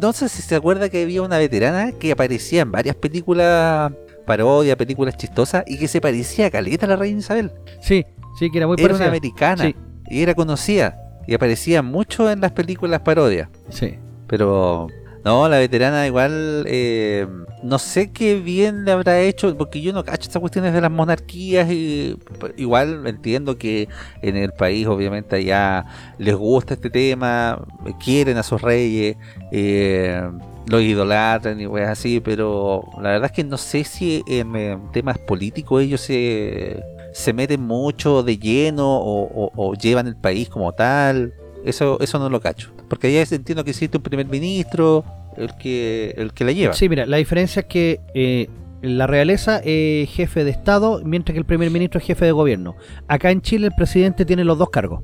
No 0.00 0.12
sé 0.12 0.28
si 0.28 0.42
se 0.42 0.56
acuerda 0.56 0.88
que 0.88 1.02
había 1.02 1.22
una 1.22 1.38
veterana 1.38 1.92
que 1.92 2.10
aparecía 2.12 2.62
en 2.62 2.72
varias 2.72 2.96
películas 2.96 3.92
parodias, 4.26 4.76
películas 4.76 5.16
chistosas 5.16 5.62
y 5.66 5.78
que 5.78 5.86
se 5.88 6.00
parecía 6.00 6.46
a 6.46 6.50
Caleta 6.50 6.86
la 6.86 6.96
reina 6.96 7.20
Isabel. 7.20 7.52
Sí, 7.80 8.04
sí, 8.38 8.50
que 8.50 8.58
era 8.58 8.66
muy 8.66 8.76
era 8.78 8.94
una 8.94 9.04
parecida. 9.04 9.08
americana 9.08 9.64
Sí. 9.64 9.76
y 10.08 10.22
era 10.22 10.34
conocida 10.34 10.98
y 11.28 11.34
aparecía 11.34 11.82
mucho 11.82 12.28
en 12.30 12.40
las 12.40 12.52
películas 12.52 13.00
parodias. 13.02 13.48
Sí. 13.68 13.98
Pero 14.26 14.88
No, 15.24 15.48
la 15.48 15.58
veterana 15.58 16.04
igual, 16.06 16.64
eh, 16.66 17.28
no 17.62 17.78
sé 17.78 18.10
qué 18.10 18.34
bien 18.40 18.84
le 18.84 18.90
habrá 18.90 19.20
hecho, 19.20 19.56
porque 19.56 19.80
yo 19.80 19.92
no 19.92 20.04
cacho 20.04 20.22
estas 20.28 20.40
cuestiones 20.40 20.72
de 20.74 20.80
las 20.80 20.90
monarquías, 20.90 21.70
y 21.70 22.16
igual 22.56 23.06
entiendo 23.06 23.56
que 23.56 23.88
en 24.20 24.36
el 24.36 24.52
país 24.52 24.86
obviamente 24.88 25.36
allá 25.36 25.84
les 26.18 26.34
gusta 26.34 26.74
este 26.74 26.90
tema, 26.90 27.64
quieren 28.04 28.36
a 28.36 28.42
sus 28.42 28.60
reyes, 28.60 29.16
eh, 29.52 30.28
los 30.66 30.82
idolatran 30.82 31.60
y 31.60 31.66
weas 31.66 31.90
así, 31.90 32.18
pero 32.18 32.82
la 32.96 33.10
verdad 33.10 33.26
es 33.26 33.32
que 33.32 33.44
no 33.44 33.58
sé 33.58 33.84
si 33.84 34.24
en, 34.26 34.90
temas 34.92 35.18
políticos 35.18 35.82
ellos 35.82 36.00
se, 36.00 36.82
se 37.12 37.32
meten 37.32 37.60
mucho 37.62 38.24
de 38.24 38.38
lleno 38.38 38.98
o- 38.98 39.52
o 39.54 39.74
llevan 39.74 40.08
el 40.08 40.16
país 40.16 40.48
como 40.48 40.72
tal. 40.72 41.32
Eso, 41.64 41.98
eso 42.00 42.18
no 42.18 42.28
lo 42.28 42.40
cacho. 42.40 42.72
Porque 42.92 43.06
allá 43.06 43.24
entiendo 43.34 43.64
que 43.64 43.70
existe 43.70 43.96
un 43.96 44.02
primer 44.02 44.26
ministro, 44.26 45.02
el 45.38 45.56
que, 45.56 46.12
el 46.18 46.34
que 46.34 46.44
la 46.44 46.52
lleva. 46.52 46.74
Sí, 46.74 46.90
mira, 46.90 47.06
la 47.06 47.16
diferencia 47.16 47.60
es 47.60 47.66
que 47.66 48.00
eh, 48.12 48.50
la 48.82 49.06
realeza 49.06 49.62
es 49.64 50.10
jefe 50.10 50.44
de 50.44 50.50
Estado, 50.50 51.00
mientras 51.02 51.32
que 51.32 51.38
el 51.38 51.46
primer 51.46 51.70
ministro 51.70 51.98
es 51.98 52.06
jefe 52.06 52.26
de 52.26 52.32
gobierno. 52.32 52.76
Acá 53.08 53.30
en 53.30 53.40
Chile 53.40 53.68
el 53.68 53.72
presidente 53.74 54.26
tiene 54.26 54.44
los 54.44 54.58
dos 54.58 54.68
cargos. 54.68 55.02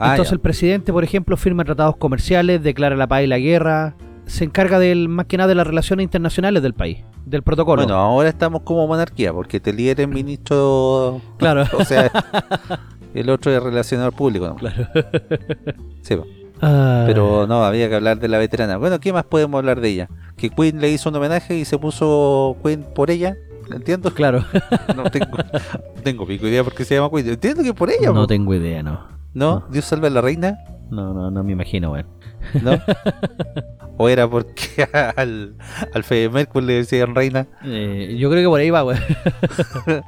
Ah, 0.00 0.10
Entonces 0.10 0.32
ya. 0.32 0.34
el 0.34 0.40
presidente, 0.40 0.92
por 0.92 1.04
ejemplo, 1.04 1.36
firma 1.36 1.62
tratados 1.62 1.96
comerciales, 1.96 2.60
declara 2.60 2.96
la 2.96 3.06
paz 3.06 3.22
y 3.22 3.28
la 3.28 3.38
guerra, 3.38 3.94
se 4.26 4.42
encarga 4.42 4.80
del 4.80 5.08
más 5.08 5.26
que 5.26 5.36
nada 5.36 5.46
de 5.46 5.54
las 5.54 5.66
relaciones 5.68 6.02
internacionales 6.02 6.60
del 6.60 6.74
país, 6.74 7.04
del 7.24 7.44
protocolo. 7.44 7.84
Bueno, 7.84 7.98
ahora 7.98 8.30
estamos 8.30 8.62
como 8.62 8.84
monarquía, 8.88 9.32
porque 9.32 9.60
Telier 9.60 10.00
es 10.00 10.08
ministro, 10.08 11.20
claro. 11.36 11.62
o 11.78 11.84
sea, 11.84 12.10
el 13.14 13.30
otro 13.30 13.52
es 13.52 13.62
relacionador 13.62 14.12
público. 14.12 14.48
¿no? 14.48 14.56
Claro. 14.56 14.88
Sí. 16.02 16.16
Ah, 16.60 17.04
pero 17.06 17.46
no, 17.46 17.64
había 17.64 17.88
que 17.88 17.94
hablar 17.94 18.18
de 18.18 18.28
la 18.28 18.38
veterana. 18.38 18.76
Bueno, 18.76 18.98
¿qué 19.00 19.12
más 19.12 19.24
podemos 19.24 19.58
hablar 19.58 19.80
de 19.80 19.88
ella? 19.88 20.08
Que 20.36 20.50
Queen 20.50 20.80
le 20.80 20.90
hizo 20.90 21.08
un 21.08 21.16
homenaje 21.16 21.56
y 21.56 21.64
se 21.64 21.78
puso 21.78 22.56
Queen 22.64 22.84
por 22.94 23.10
ella. 23.10 23.36
¿Entiendo? 23.70 24.12
claro. 24.14 24.44
No 24.96 25.04
tengo, 25.10 25.36
no 25.36 25.44
tengo 26.02 26.26
pico 26.26 26.46
idea 26.46 26.64
por 26.64 26.74
qué 26.74 26.84
se 26.84 26.94
llama 26.94 27.10
Queen. 27.10 27.28
Entiendo 27.28 27.62
que 27.62 27.74
por 27.74 27.90
ella, 27.90 28.08
no 28.08 28.14
po. 28.22 28.26
tengo 28.26 28.54
idea, 28.54 28.82
no. 28.82 29.06
¿No? 29.34 29.64
Dios 29.70 29.84
salve 29.84 30.06
a 30.06 30.10
la 30.10 30.20
reina, 30.20 30.58
No, 30.90 31.12
no, 31.12 31.30
no 31.30 31.44
me 31.44 31.52
imagino, 31.52 31.92
weón. 31.92 32.06
¿no? 32.62 32.72
¿O 33.98 34.08
era 34.08 34.28
porque 34.28 34.88
al, 35.16 35.54
al 35.92 36.04
Fede 36.04 36.28
Mercury 36.30 36.64
le 36.66 36.72
decían 36.74 37.14
reina? 37.14 37.46
Eh, 37.64 38.16
yo 38.18 38.30
creo 38.30 38.42
que 38.42 38.48
por 38.48 38.60
ahí 38.60 38.70
va, 38.70 38.84
weón. 38.84 39.00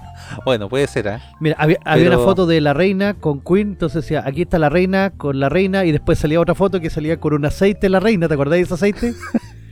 Bueno, 0.45 0.69
puede 0.69 0.87
ser, 0.87 1.09
¿ah? 1.09 1.21
Mira, 1.41 1.57
había, 1.59 1.79
había 1.85 2.05
Pero- 2.05 2.17
una 2.19 2.25
foto 2.25 2.47
de 2.47 2.61
la 2.61 2.73
reina 2.73 3.15
con 3.15 3.41
Queen, 3.41 3.69
entonces 3.71 4.05
decía, 4.05 4.23
aquí 4.25 4.43
está 4.43 4.59
la 4.61 4.69
reina 4.69 5.11
con 5.17 5.41
la 5.41 5.49
reina, 5.49 5.85
y 5.85 5.91
después 5.93 6.19
salía 6.21 6.41
otra 6.41 6.55
foto 6.55 6.81
que 6.81 6.89
salía 6.89 7.19
con 7.19 7.35
un 7.35 7.45
aceite 7.45 7.89
la 7.89 7.99
reina, 7.99 8.29
¿te 8.29 8.35
acordáis 8.35 8.69
de 8.69 8.75
ese 8.75 8.75
aceite? 8.75 9.15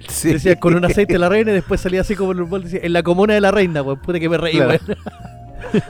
Sí. 0.09 0.33
Decía 0.33 0.59
con 0.59 0.75
un 0.75 0.85
aceite 0.85 1.17
la 1.19 1.29
reina 1.29 1.53
y 1.53 1.55
después 1.55 1.81
salía 1.81 2.01
así 2.01 2.17
como 2.17 2.33
en 2.33 2.41
un 2.41 2.51
bol, 2.51 2.65
decía, 2.65 2.81
en 2.83 2.93
la 2.93 3.03
comuna 3.05 3.35
de 3.35 3.41
la 3.41 3.51
reina, 3.53 3.83
weón, 3.83 4.01
puta 4.01 4.19
que 4.19 4.29
me 4.29 4.37
reí, 4.37 4.57
Claro. 4.57 4.71
weón. 4.71 5.83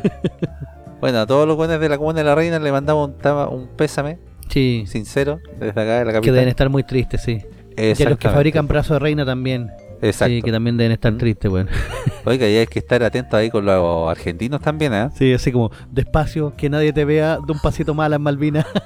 Bueno, 1.01 1.21
a 1.21 1.27
todos 1.27 1.47
los 1.47 1.57
buenos 1.57 1.81
de 1.81 1.89
la 1.89 1.97
comuna 1.97 2.19
de 2.19 2.25
la 2.25 2.35
reina 2.35 2.59
le 2.59 2.73
mandamos 2.73 3.11
un, 3.25 3.31
un 3.53 3.69
pésame 3.77 4.19
Sí, 4.49 4.85
sincero 4.87 5.41
desde 5.59 5.69
acá 5.71 5.99
de 5.99 6.05
la 6.05 6.11
que 6.13 6.13
capital. 6.15 6.35
deben 6.35 6.49
estar 6.49 6.69
muy 6.71 6.83
tristes, 6.83 7.23
sí. 7.23 7.39
Y 7.77 8.03
a 8.03 8.09
los 8.11 8.19
que 8.19 8.29
fabrican 8.29 8.67
brazos 8.67 8.97
de 8.97 8.99
reina 8.99 9.25
también. 9.25 9.71
Exacto. 10.01 10.35
Sí, 10.35 10.43
que 10.43 10.53
también 10.53 10.77
deben 10.77 10.93
estar 10.93 11.13
Mm. 11.13 11.19
tristes, 11.19 11.51
weón. 11.51 11.69
Oiga, 12.25 12.49
y 12.49 12.57
hay 12.57 12.67
que 12.67 12.79
estar 12.79 13.03
atentos 13.03 13.35
ahí 13.35 13.51
con 13.51 13.65
los 13.65 14.09
argentinos 14.11 14.61
también, 14.61 14.95
¿eh? 14.95 15.09
Sí, 15.15 15.33
así 15.33 15.51
como, 15.53 15.71
despacio, 15.91 16.55
que 16.57 16.69
nadie 16.71 16.93
te 16.93 17.05
vea, 17.05 17.39
de 17.45 17.53
un 17.53 17.59
pasito 17.61 17.95
más 17.95 18.07
a 18.07 18.09
las 18.11 18.21
Malvinas. 18.21 18.67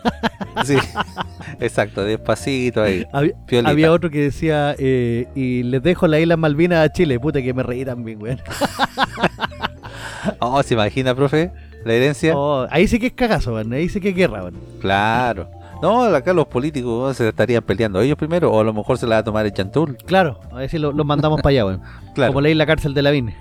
Sí. 0.67 0.77
Exacto, 1.61 2.05
despacito 2.05 2.83
ahí. 2.83 3.07
había, 3.65 3.91
otro 3.91 4.11
que 4.11 4.21
decía, 4.25 4.75
eh, 4.79 5.27
y 5.35 5.63
les 5.63 5.83
dejo 5.83 6.07
las 6.07 6.21
Islas 6.21 6.37
Malvinas 6.39 6.85
a 6.87 6.93
Chile, 6.93 7.19
puta 7.19 7.41
que 7.41 7.55
me 7.55 7.63
reí 7.63 7.87
también, 7.87 8.21
weón. 8.23 8.39
Oh, 10.41 10.63
¿se 10.63 10.75
imagina, 10.75 11.15
profe? 11.15 11.51
La 11.85 11.93
herencia. 11.95 12.37
Oh, 12.37 12.67
ahí 12.71 12.87
sí 12.87 12.99
que 12.99 13.07
es 13.09 13.13
cagazo, 13.13 13.55
weón. 13.55 13.73
Ahí 13.73 13.89
sí 13.89 14.01
que 14.01 14.11
es 14.11 14.15
guerra, 14.17 14.43
weón. 14.43 14.55
Claro. 14.81 15.49
No, 15.83 16.05
acá 16.05 16.33
los 16.33 16.47
políticos 16.47 17.17
se 17.17 17.29
estarían 17.29 17.63
peleando 17.63 18.01
ellos 18.01 18.17
primero, 18.17 18.53
o 18.53 18.61
a 18.61 18.65
lo 18.65 18.73
mejor 18.73 18.99
se 18.99 19.07
la 19.07 19.17
va 19.17 19.19
a 19.21 19.25
tomar 19.25 19.45
el 19.47 19.53
chantul. 19.53 19.97
Claro, 20.07 20.39
a 20.53 20.57
ver 20.59 20.71
si 20.71 20.79
lo- 20.79 20.93
los 20.93 21.05
mandamos 21.05 21.41
para 21.43 21.51
allá, 21.51 21.67
weón. 21.67 21.83
Claro. 22.15 22.33
Como 22.33 22.41
leí 22.43 22.55
la 22.55 22.67
cárcel 22.67 22.95
de 22.95 23.03
la 23.03 23.11
Vine. 23.11 23.37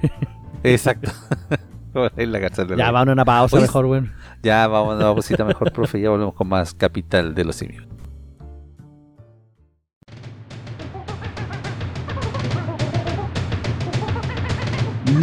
Exacto. 0.63 1.11
Como 1.93 2.07
en 2.15 2.31
la 2.31 2.39
cárcel 2.39 2.67
de 2.67 2.75
la 2.77 2.85
ya, 2.85 2.91
vamos 2.91 3.09
a 3.09 3.11
una 3.13 3.25
pausa 3.25 3.55
Oye, 3.57 3.65
mejor, 3.65 3.85
weón. 3.85 4.11
Ya 4.41 4.65
vamos 4.67 4.93
a 4.93 4.95
una 4.95 5.05
pausita 5.13 5.43
mejor, 5.45 5.71
profe. 5.71 6.01
Ya 6.01 6.09
volvemos 6.09 6.33
con 6.33 6.47
más 6.47 6.73
Capital 6.73 7.35
de 7.35 7.43
los 7.45 7.55
Simios. 7.55 7.85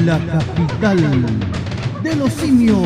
La 0.04 0.18
capital 0.18 0.98
de 2.02 2.16
los 2.16 2.32
simios. 2.32 2.78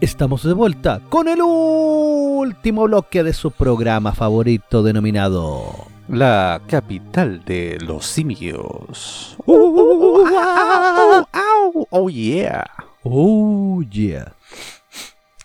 Estamos 0.00 0.42
de 0.44 0.54
vuelta 0.54 1.02
con 1.10 1.28
el 1.28 1.40
último 1.42 2.84
bloque 2.84 3.22
de 3.22 3.34
su 3.34 3.50
programa 3.50 4.12
favorito 4.12 4.82
denominado 4.82 5.74
La 6.08 6.62
capital 6.66 7.44
de 7.44 7.78
los 7.80 8.06
simios. 8.06 9.36
Uh, 9.44 10.24
oh 11.90 12.08
yeah. 12.08 12.64
Oh 13.02 13.82
yeah. 13.82 14.32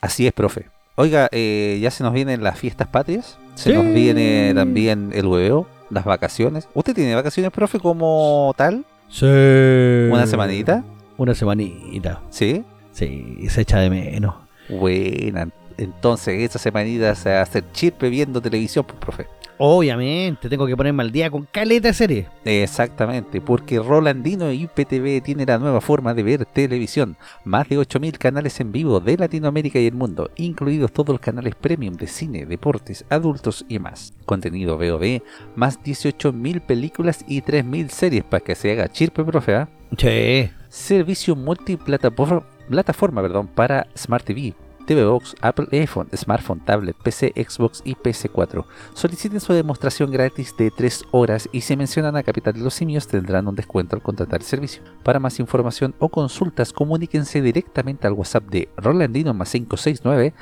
Así 0.01 0.25
es, 0.25 0.33
profe. 0.33 0.74
Oiga, 0.95 1.27
eh, 1.31 1.77
ya 1.81 1.91
se 1.91 2.03
nos 2.03 2.13
vienen 2.13 2.41
las 2.41 2.57
fiestas 2.57 2.87
patrias. 2.87 3.37
Se 3.55 3.73
nos 3.73 3.85
viene 3.85 4.53
también 4.53 5.11
el 5.13 5.25
hueveo, 5.25 5.67
las 5.89 6.05
vacaciones. 6.05 6.67
¿Usted 6.73 6.93
tiene 6.93 7.15
vacaciones, 7.15 7.51
profe, 7.51 7.79
como 7.79 8.53
tal? 8.57 8.85
Sí. 9.09 9.25
¿Una 9.25 10.25
semanita? 10.25 10.83
Una 11.17 11.35
semanita. 11.35 12.21
Sí. 12.29 12.63
Sí, 12.91 13.47
se 13.49 13.61
echa 13.61 13.79
de 13.79 13.89
menos. 13.89 14.35
Buena. 14.69 15.49
Entonces, 15.77 16.49
esa 16.49 16.59
semanita 16.59 17.13
se 17.15 17.33
hacer 17.33 17.65
chirpe 17.73 18.09
viendo 18.09 18.41
televisión, 18.41 18.85
pues, 18.85 18.97
profe. 18.97 19.27
Obviamente, 19.57 20.49
tengo 20.49 20.67
que 20.67 20.75
ponerme 20.75 21.03
al 21.03 21.11
día 21.11 21.29
con 21.31 21.47
caleta 21.49 21.87
de 21.87 21.93
serie. 21.93 22.27
Exactamente, 22.43 23.39
porque 23.39 23.79
Rolandino 23.79 24.51
y 24.51 24.63
IPTV 24.63 25.23
tiene 25.23 25.45
la 25.45 25.57
nueva 25.57 25.79
forma 25.79 26.13
de 26.13 26.23
ver 26.23 26.45
televisión. 26.45 27.15
Más 27.45 27.69
de 27.69 27.77
8.000 27.77 28.17
canales 28.17 28.59
en 28.59 28.71
vivo 28.71 28.99
de 28.99 29.17
Latinoamérica 29.17 29.79
y 29.79 29.87
el 29.87 29.93
mundo, 29.93 30.29
incluidos 30.35 30.91
todos 30.91 31.09
los 31.09 31.21
canales 31.21 31.55
premium 31.55 31.95
de 31.95 32.07
cine, 32.07 32.45
deportes, 32.45 33.05
adultos 33.09 33.65
y 33.69 33.79
más. 33.79 34.13
Contenido 34.25 34.77
VOD, 34.77 35.21
más 35.55 35.81
18.000 35.81 36.61
películas 36.61 37.23
y 37.27 37.41
3.000 37.41 37.89
series 37.89 38.23
para 38.23 38.43
que 38.43 38.55
se 38.55 38.71
haga 38.71 38.89
chirpe, 38.89 39.23
profe. 39.23 39.55
¿ah? 39.55 39.69
Sí. 39.97 40.49
Servicio 40.67 41.35
multiplataforma 41.35 42.45
plataforma, 42.69 43.21
perdón, 43.21 43.47
para 43.47 43.87
Smart 43.95 44.25
TV. 44.25 44.53
TV 44.85 45.03
Box, 45.05 45.35
Apple 45.41 45.67
iPhone, 45.71 46.07
Smartphone, 46.15 46.59
Tablet, 46.59 46.95
PC, 46.95 47.33
Xbox 47.35 47.81
y 47.83 47.95
PS4. 47.95 48.65
Soliciten 48.93 49.39
su 49.39 49.53
demostración 49.53 50.11
gratis 50.11 50.55
de 50.57 50.71
3 50.71 51.05
horas 51.11 51.49
y 51.51 51.61
si 51.61 51.75
mencionan 51.75 52.15
a 52.15 52.23
Capital 52.23 52.53
de 52.53 52.61
los 52.61 52.73
Simios 52.73 53.07
tendrán 53.07 53.47
un 53.47 53.55
descuento 53.55 53.95
al 53.95 54.01
contratar 54.01 54.41
el 54.41 54.45
servicio. 54.45 54.83
Para 55.03 55.19
más 55.19 55.39
información 55.39 55.95
o 55.99 56.09
consultas, 56.09 56.71
comuníquense 56.73 57.41
directamente 57.41 58.07
al 58.07 58.13
WhatsApp 58.13 58.45
de 58.45 58.69
Rolandino 58.77 59.33
más 59.33 59.51
569 59.51 60.33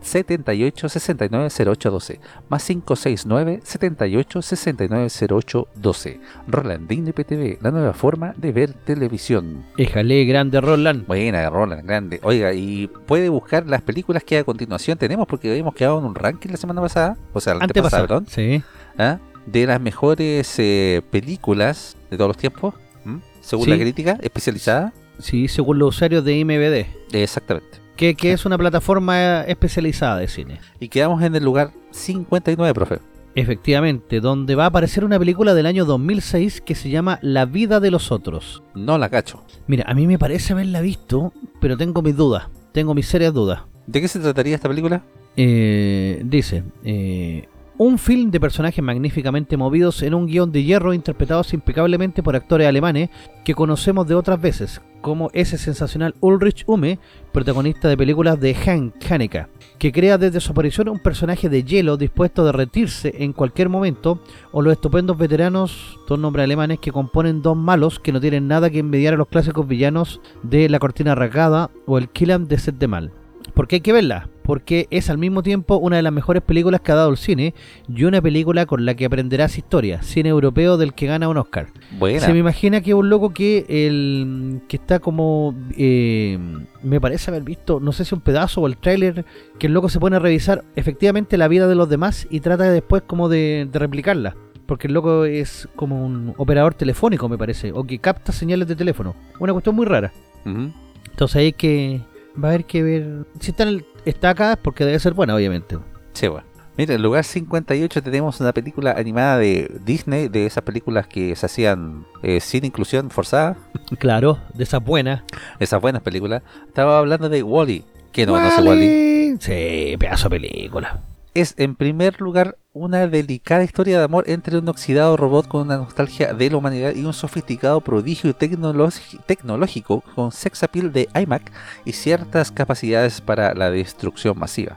78 0.00 0.88
69 0.88 1.48
0812 1.48 2.20
más 2.48 2.64
569 2.64 3.60
78 3.62 4.42
69 4.42 5.08
0812. 5.08 6.20
Rolandino 6.46 7.08
IPTV, 7.10 7.58
la 7.62 7.70
nueva 7.70 7.92
forma 7.92 8.34
de 8.36 8.52
ver 8.52 8.74
televisión. 8.74 9.64
Éjale, 9.76 10.24
grande 10.24 10.60
Roland. 10.60 11.06
Buena, 11.06 11.48
Roland, 11.48 11.86
grande. 11.86 12.20
Oiga, 12.22 12.52
y 12.52 12.88
puede 13.06 13.28
buscar 13.28 13.66
las 13.70 13.82
películas 13.82 14.22
que 14.24 14.38
a 14.38 14.44
continuación 14.44 14.98
tenemos, 14.98 15.26
porque 15.26 15.50
habíamos 15.50 15.74
quedado 15.74 15.98
en 15.98 16.04
un 16.04 16.14
ranking 16.14 16.50
la 16.50 16.56
semana 16.56 16.80
pasada, 16.80 17.16
o 17.32 17.40
sea, 17.40 17.54
la 17.54 17.64
antepasada, 17.64 18.02
perdón, 18.06 18.26
Sí. 18.28 18.62
¿ah? 18.98 19.18
de 19.46 19.66
las 19.66 19.80
mejores 19.80 20.54
eh, 20.58 21.00
películas 21.10 21.96
de 22.10 22.16
todos 22.16 22.28
los 22.28 22.36
tiempos, 22.36 22.74
¿m? 23.06 23.20
según 23.40 23.64
Sí. 23.64 23.70
la 23.70 23.76
crítica 23.78 24.18
especializada. 24.20 24.92
Sí, 25.18 25.48
según 25.48 25.78
los 25.78 25.96
usuarios 25.96 26.24
de 26.24 26.36
IMBD. 26.38 26.86
Exactamente. 27.12 27.78
Que, 27.96 28.14
que 28.14 28.32
es 28.32 28.44
una 28.46 28.56
plataforma 28.58 29.42
especializada 29.42 30.16
de 30.18 30.28
cine. 30.28 30.60
Y 30.78 30.88
quedamos 30.88 31.22
en 31.22 31.34
el 31.34 31.44
lugar 31.44 31.72
59, 31.90 32.72
profe. 32.74 32.98
Efectivamente, 33.34 34.20
donde 34.20 34.54
va 34.54 34.64
a 34.64 34.68
aparecer 34.68 35.04
una 35.04 35.18
película 35.18 35.54
del 35.54 35.66
año 35.66 35.84
2006 35.84 36.60
que 36.62 36.74
se 36.74 36.90
llama 36.90 37.18
La 37.22 37.44
vida 37.46 37.78
de 37.80 37.90
los 37.90 38.10
otros. 38.12 38.62
No 38.74 38.98
la 38.98 39.08
cacho. 39.08 39.44
Mira, 39.66 39.84
a 39.86 39.94
mí 39.94 40.06
me 40.06 40.18
parece 40.18 40.52
haberla 40.52 40.80
visto, 40.80 41.32
pero 41.60 41.76
tengo 41.76 42.02
mis 42.02 42.16
dudas. 42.16 42.48
Tengo 42.72 42.94
mis 42.94 43.06
serias 43.06 43.34
dudas. 43.34 43.62
¿De 43.86 44.00
qué 44.00 44.08
se 44.08 44.20
trataría 44.20 44.54
esta 44.54 44.68
película? 44.68 45.02
Eh, 45.36 46.22
dice, 46.24 46.64
eh, 46.84 47.48
Un 47.82 47.96
film 47.96 48.30
de 48.30 48.40
personajes 48.40 48.84
magníficamente 48.84 49.56
movidos 49.56 50.02
en 50.02 50.12
un 50.12 50.26
guion 50.26 50.52
de 50.52 50.62
hierro 50.62 50.92
interpretados 50.92 51.54
impecablemente 51.54 52.22
por 52.22 52.36
actores 52.36 52.68
alemanes 52.68 53.08
que 53.42 53.54
conocemos 53.54 54.06
de 54.06 54.14
otras 54.14 54.38
veces, 54.38 54.82
como 55.00 55.30
ese 55.32 55.56
sensacional 55.56 56.14
Ulrich 56.20 56.64
Ume, 56.66 56.98
protagonista 57.32 57.88
de 57.88 57.96
películas 57.96 58.38
de 58.38 58.52
Hank 58.52 58.96
Haneke, 59.10 59.46
que 59.78 59.92
crea 59.92 60.18
desde 60.18 60.40
su 60.40 60.52
aparición 60.52 60.90
un 60.90 60.98
personaje 60.98 61.48
de 61.48 61.64
hielo 61.64 61.96
dispuesto 61.96 62.42
a 62.42 62.44
derretirse 62.44 63.14
en 63.16 63.32
cualquier 63.32 63.70
momento, 63.70 64.20
o 64.52 64.60
los 64.60 64.74
estupendos 64.74 65.16
veteranos, 65.16 65.98
dos 66.06 66.18
nombres 66.18 66.44
alemanes 66.44 66.80
que 66.80 66.92
componen 66.92 67.40
dos 67.40 67.56
malos 67.56 67.98
que 67.98 68.12
no 68.12 68.20
tienen 68.20 68.46
nada 68.46 68.68
que 68.68 68.80
envidiar 68.80 69.14
a 69.14 69.16
los 69.16 69.28
clásicos 69.28 69.66
villanos 69.66 70.20
de 70.42 70.68
La 70.68 70.80
Cortina 70.80 71.14
Rasgada 71.14 71.70
o 71.86 71.96
El 71.96 72.10
Killam 72.10 72.46
de 72.46 72.58
Set 72.58 72.76
de 72.76 72.88
Mal. 72.88 73.12
Porque 73.54 73.76
hay 73.76 73.80
que 73.80 73.94
verla, 73.94 74.28
porque 74.50 74.88
es 74.90 75.08
al 75.10 75.16
mismo 75.16 75.44
tiempo 75.44 75.76
una 75.76 75.94
de 75.94 76.02
las 76.02 76.12
mejores 76.12 76.42
películas 76.42 76.80
que 76.80 76.90
ha 76.90 76.96
dado 76.96 77.08
el 77.10 77.16
cine 77.18 77.54
y 77.86 78.02
una 78.02 78.20
película 78.20 78.66
con 78.66 78.84
la 78.84 78.96
que 78.96 79.04
aprenderás 79.04 79.56
historia, 79.56 80.02
cine 80.02 80.28
europeo 80.30 80.76
del 80.76 80.92
que 80.92 81.06
gana 81.06 81.28
un 81.28 81.36
Oscar. 81.36 81.68
Buena. 82.00 82.18
Se 82.18 82.32
me 82.32 82.40
imagina 82.40 82.80
que 82.80 82.90
es 82.90 82.96
un 82.96 83.08
loco 83.08 83.32
que 83.32 83.64
el 83.68 84.60
que 84.66 84.76
está 84.76 84.98
como 84.98 85.54
eh, 85.76 86.36
me 86.82 87.00
parece 87.00 87.30
haber 87.30 87.44
visto, 87.44 87.78
no 87.78 87.92
sé 87.92 88.04
si 88.04 88.12
un 88.12 88.22
pedazo 88.22 88.62
o 88.62 88.66
el 88.66 88.76
tráiler, 88.76 89.24
que 89.60 89.68
el 89.68 89.72
loco 89.72 89.88
se 89.88 90.00
pone 90.00 90.16
a 90.16 90.18
revisar 90.18 90.64
efectivamente 90.74 91.38
la 91.38 91.46
vida 91.46 91.68
de 91.68 91.76
los 91.76 91.88
demás 91.88 92.26
y 92.28 92.40
trata 92.40 92.72
después 92.72 93.02
como 93.06 93.28
de, 93.28 93.68
de 93.70 93.78
replicarla. 93.78 94.34
Porque 94.66 94.88
el 94.88 94.94
loco 94.94 95.26
es 95.26 95.68
como 95.76 96.04
un 96.04 96.34
operador 96.38 96.74
telefónico, 96.74 97.28
me 97.28 97.38
parece, 97.38 97.70
o 97.70 97.84
que 97.84 98.00
capta 98.00 98.32
señales 98.32 98.66
de 98.66 98.74
teléfono. 98.74 99.14
Una 99.38 99.52
cuestión 99.52 99.76
muy 99.76 99.86
rara. 99.86 100.12
Ujú. 100.44 100.72
Entonces 101.08 101.36
hay 101.36 101.52
que 101.52 102.00
va 102.42 102.48
a 102.48 102.50
haber 102.52 102.64
que 102.64 102.82
ver 102.82 103.26
si 103.40 103.50
está, 103.50 103.64
en 103.64 103.68
el- 103.70 103.84
está 104.04 104.30
acá 104.30 104.52
es 104.52 104.58
porque 104.58 104.84
debe 104.84 104.98
ser 104.98 105.14
buena, 105.14 105.34
obviamente. 105.34 105.78
Sí, 106.12 106.28
bueno. 106.28 106.46
Mira, 106.76 106.94
en 106.94 107.02
lugar 107.02 107.24
58 107.24 108.02
tenemos 108.02 108.40
una 108.40 108.52
película 108.52 108.92
animada 108.92 109.36
de 109.38 109.70
Disney, 109.84 110.28
de 110.28 110.46
esas 110.46 110.62
películas 110.62 111.06
que 111.06 111.34
se 111.36 111.44
hacían 111.46 112.06
eh, 112.22 112.40
sin 112.40 112.64
inclusión 112.64 113.10
forzada, 113.10 113.56
Claro, 113.98 114.38
de 114.54 114.64
esas 114.64 114.82
buenas. 114.82 115.22
esas 115.58 115.80
buenas 115.80 116.00
películas. 116.02 116.42
Estaba 116.66 116.98
hablando 116.98 117.28
de 117.28 117.42
Wally. 117.42 117.84
que 118.12 118.24
no 118.24 118.32
conoce 118.32 118.62
Wally? 118.62 119.36
Sí, 119.40 119.96
pedazo 119.98 120.28
de 120.28 120.40
película. 120.40 121.00
Es 121.32 121.54
en 121.58 121.76
primer 121.76 122.20
lugar 122.20 122.58
una 122.72 123.06
delicada 123.06 123.62
historia 123.62 123.98
de 123.98 124.04
amor 124.04 124.24
entre 124.28 124.58
un 124.58 124.68
oxidado 124.68 125.16
robot 125.16 125.46
con 125.46 125.62
una 125.62 125.76
nostalgia 125.76 126.32
de 126.32 126.50
la 126.50 126.56
humanidad 126.56 126.94
y 126.94 127.04
un 127.04 127.12
sofisticado 127.12 127.80
prodigio 127.80 128.34
tecnológico 128.34 130.00
con 130.16 130.32
sex 130.32 130.64
appeal 130.64 130.92
de 130.92 131.08
iMac 131.14 131.52
y 131.84 131.92
ciertas 131.92 132.50
capacidades 132.50 133.20
para 133.20 133.54
la 133.54 133.70
destrucción 133.70 134.36
masiva. 134.38 134.76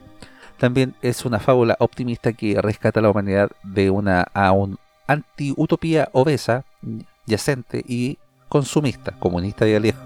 También 0.60 0.94
es 1.02 1.26
una 1.26 1.40
fábula 1.40 1.76
optimista 1.80 2.34
que 2.34 2.62
rescata 2.62 3.00
a 3.00 3.04
la 3.04 3.10
humanidad 3.10 3.50
de 3.64 3.90
una 3.90 4.28
a 4.34 4.52
un 4.52 4.78
anti-utopía 5.08 6.10
obesa, 6.14 6.66
yacente 7.26 7.84
y 7.88 8.20
consumista, 8.48 9.12
comunista 9.20 9.68
y 9.68 9.74
aliado. 9.74 10.00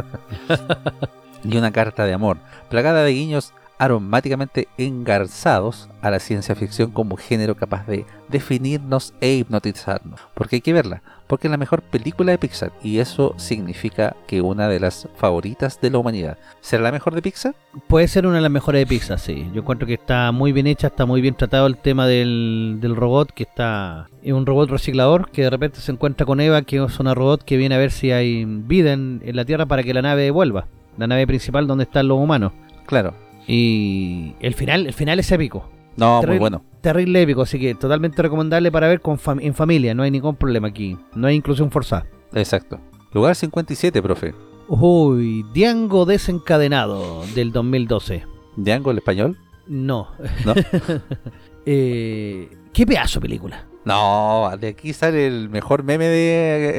y 1.43 1.57
una 1.57 1.71
carta 1.71 2.05
de 2.05 2.13
amor, 2.13 2.37
plagada 2.69 3.03
de 3.03 3.11
guiños 3.11 3.53
aromáticamente 3.77 4.67
engarzados 4.77 5.89
a 6.01 6.09
la 6.09 6.19
ciencia 6.19 6.55
ficción 6.55 6.91
como 6.91 7.17
género 7.17 7.55
capaz 7.55 7.85
de 7.87 8.05
definirnos 8.29 9.13
e 9.21 9.33
hipnotizarnos. 9.33 10.19
Porque 10.33 10.57
hay 10.57 10.61
que 10.61 10.73
verla, 10.73 11.01
porque 11.27 11.47
es 11.47 11.51
la 11.51 11.57
mejor 11.57 11.81
película 11.81 12.31
de 12.31 12.37
Pixar 12.37 12.71
y 12.81 12.99
eso 12.99 13.33
significa 13.37 14.15
que 14.27 14.41
una 14.41 14.67
de 14.67 14.79
las 14.79 15.07
favoritas 15.15 15.79
de 15.81 15.91
la 15.91 15.99
humanidad. 15.99 16.37
¿Será 16.61 16.83
la 16.83 16.91
mejor 16.91 17.13
de 17.13 17.21
Pixar? 17.21 17.55
Puede 17.87 18.07
ser 18.07 18.25
una 18.25 18.37
de 18.37 18.41
las 18.41 18.51
mejores 18.51 18.81
de 18.81 18.87
Pixar, 18.87 19.19
sí. 19.19 19.49
Yo 19.53 19.61
encuentro 19.61 19.87
que 19.87 19.95
está 19.95 20.31
muy 20.31 20.51
bien 20.51 20.67
hecha, 20.67 20.87
está 20.87 21.05
muy 21.05 21.21
bien 21.21 21.35
tratado 21.35 21.67
el 21.67 21.77
tema 21.77 22.07
del, 22.07 22.77
del 22.79 22.95
robot, 22.95 23.31
que 23.31 23.43
está... 23.43 24.07
Es 24.21 24.33
un 24.33 24.45
robot 24.45 24.69
reciclador 24.69 25.29
que 25.31 25.43
de 25.43 25.49
repente 25.49 25.79
se 25.79 25.91
encuentra 25.91 26.25
con 26.25 26.41
Eva, 26.41 26.61
que 26.63 26.83
es 26.83 26.99
una 26.99 27.13
robot 27.13 27.43
que 27.43 27.57
viene 27.57 27.75
a 27.75 27.77
ver 27.77 27.91
si 27.91 28.11
hay 28.11 28.45
vida 28.45 28.93
en, 28.93 29.21
en 29.23 29.35
la 29.35 29.45
Tierra 29.45 29.65
para 29.65 29.83
que 29.83 29.93
la 29.93 30.01
nave 30.01 30.31
vuelva. 30.31 30.67
La 30.97 31.07
nave 31.07 31.27
principal 31.27 31.67
donde 31.67 31.83
están 31.83 32.07
los 32.07 32.17
humanos. 32.17 32.51
Claro. 32.87 33.26
Y 33.47 34.33
el 34.39 34.53
final, 34.53 34.85
el 34.87 34.93
final 34.93 35.19
es 35.19 35.31
épico. 35.31 35.69
No, 35.95 36.21
muy 36.21 36.37
bueno. 36.37 36.63
Terrible 36.81 37.21
épico, 37.21 37.41
así 37.41 37.59
que 37.59 37.73
totalmente 37.73 38.21
recomendable 38.21 38.71
para 38.71 38.87
ver 38.87 39.01
con 39.01 39.17
fam- 39.17 39.39
en 39.41 39.55
familia, 39.55 39.95
no 39.95 40.03
hay 40.03 40.11
ningún 40.11 40.35
problema 40.35 40.67
aquí. 40.67 40.95
No 41.15 41.27
hay 41.27 41.35
inclusión 41.35 41.71
forzada. 41.71 42.05
Exacto. 42.33 42.79
Lugar 43.13 43.35
57, 43.35 44.01
profe. 44.01 44.33
Uy, 44.67 45.43
Diango 45.53 46.05
desencadenado 46.05 47.23
del 47.33 47.51
2012. 47.51 48.23
¿Django 48.57 48.91
el 48.91 48.97
español? 48.97 49.37
No. 49.67 50.09
¿No? 50.45 50.53
Eh, 51.65 52.49
¿Qué 52.73 52.85
pedazo 52.85 53.19
de 53.19 53.23
película? 53.23 53.65
No, 53.83 54.49
de 54.57 54.69
aquí 54.69 54.93
sale 54.93 55.27
el 55.27 55.49
mejor 55.49 55.83
meme 55.83 56.05
de 56.05 56.71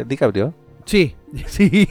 eh, 0.00 0.04
DiCaprio. 0.08 0.52
Sí, 0.84 1.14
sí, 1.46 1.88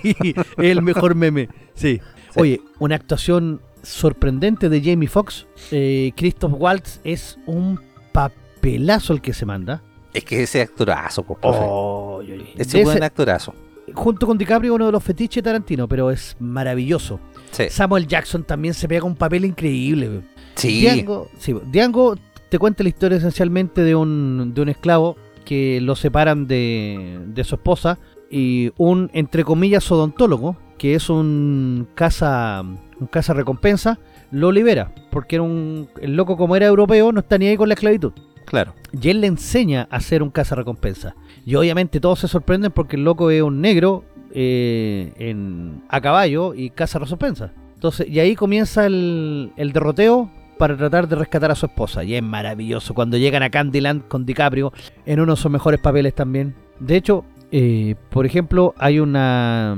el 0.58 0.82
mejor 0.82 1.16
meme. 1.16 1.48
Sí. 1.74 2.02
Sí. 2.32 2.40
Oye, 2.40 2.62
una 2.80 2.96
actuación 2.96 3.62
sorprendente 3.84 4.70
de 4.70 4.82
Jamie 4.82 5.08
Foxx. 5.08 5.48
Eh, 5.72 6.12
Christoph 6.16 6.54
Waltz 6.58 7.00
es 7.04 7.38
un 7.46 7.80
papelazo 8.12 9.14
el 9.14 9.22
que 9.22 9.34
se 9.34 9.46
manda. 9.46 9.82
Es 10.14 10.24
que 10.26 10.44
ese 10.44 10.62
actorazo, 10.62 11.24
pues. 11.24 11.38
Oh, 11.44 12.22
yo- 12.22 12.36
ese 12.58 12.80
de 12.80 12.84
buen 12.84 13.02
actorazo. 13.04 13.54
junto 13.94 14.26
con 14.28 14.38
DiCaprio, 14.38 14.74
uno 14.76 14.86
de 14.86 14.92
los 14.92 15.04
fetiches 15.04 15.44
de 15.44 15.50
Tarantino, 15.50 15.88
pero 15.88 16.12
es 16.12 16.36
maravilloso. 16.40 17.20
Sí. 17.52 17.66
Samuel 17.70 18.08
Jackson 18.08 18.44
también 18.44 18.74
se 18.74 18.88
pega 18.88 19.06
un 19.06 19.16
papel 19.16 19.44
increíble. 19.46 20.22
Sí. 20.56 20.82
Django, 20.86 21.28
sí, 21.38 21.54
Django 21.72 22.16
te 22.50 22.58
cuenta 22.60 22.84
la 22.84 22.90
historia 22.90 23.18
esencialmente 23.18 23.82
de 23.84 23.96
un, 23.96 24.54
de 24.54 24.62
un 24.62 24.70
esclavo 24.70 25.16
que 25.46 25.82
lo 25.82 25.96
separan 25.96 26.46
de, 26.48 27.20
de 27.28 27.44
su 27.44 27.56
esposa 27.56 27.98
y 28.30 28.72
un, 28.78 29.10
entre 29.14 29.44
comillas, 29.44 29.90
odontólogo, 29.92 30.56
que 30.82 30.96
es 30.96 31.12
un 31.12 31.88
casa, 31.94 32.64
un 33.00 33.06
casa 33.06 33.36
recompensa, 33.36 34.00
lo 34.32 34.52
libera, 34.52 34.92
porque 35.12 35.36
era 35.36 35.44
un, 35.44 35.88
el 36.02 36.16
loco 36.16 36.38
como 36.38 36.56
era 36.56 36.66
europeo 36.66 37.12
no 37.12 37.20
está 37.20 37.38
ni 37.38 37.46
ahí 37.46 37.56
con 37.56 37.68
la 37.68 37.76
esclavitud. 37.76 38.14
Claro. 38.46 38.74
Y 39.00 39.10
él 39.12 39.22
le 39.22 39.28
enseña 39.28 39.88
a 39.92 40.00
ser 40.00 40.24
un 40.24 40.32
caza 40.32 40.56
recompensa. 40.56 41.14
Y 41.46 41.54
obviamente 41.54 42.00
todos 42.00 42.18
se 42.22 42.28
sorprenden 42.28 42.72
porque 42.72 42.96
el 42.96 43.04
loco 43.04 43.30
es 43.30 43.44
un 43.44 43.62
negro 43.62 44.06
eh, 44.34 45.14
en, 45.20 45.84
a 45.88 46.02
caballo 46.02 46.56
y 46.56 46.72
caza 46.72 46.98
recompensa. 46.98 47.54
Entonces, 47.76 48.08
y 48.10 48.20
ahí 48.20 48.36
comienza 48.36 48.88
el, 48.88 49.52
el 49.58 49.74
derroteo 49.74 50.32
para 50.58 50.76
tratar 50.76 51.08
de 51.08 51.16
rescatar 51.16 51.52
a 51.52 51.56
su 51.56 51.68
esposa. 51.68 52.04
Y 52.04 52.16
es 52.16 52.24
maravilloso. 52.24 52.96
Cuando 52.96 53.18
llegan 53.18 53.44
a 53.44 53.52
Candyland 53.52 54.08
con 54.08 54.26
DiCaprio, 54.26 54.74
en 55.06 55.20
uno 55.20 55.36
de 55.36 55.42
sus 55.42 55.52
mejores 55.52 55.80
papeles 55.80 56.16
también. 56.16 56.56
De 56.80 56.96
hecho, 56.96 57.24
eh, 57.52 57.96
por 58.10 58.26
ejemplo, 58.26 58.74
hay 58.78 59.00
una... 59.00 59.78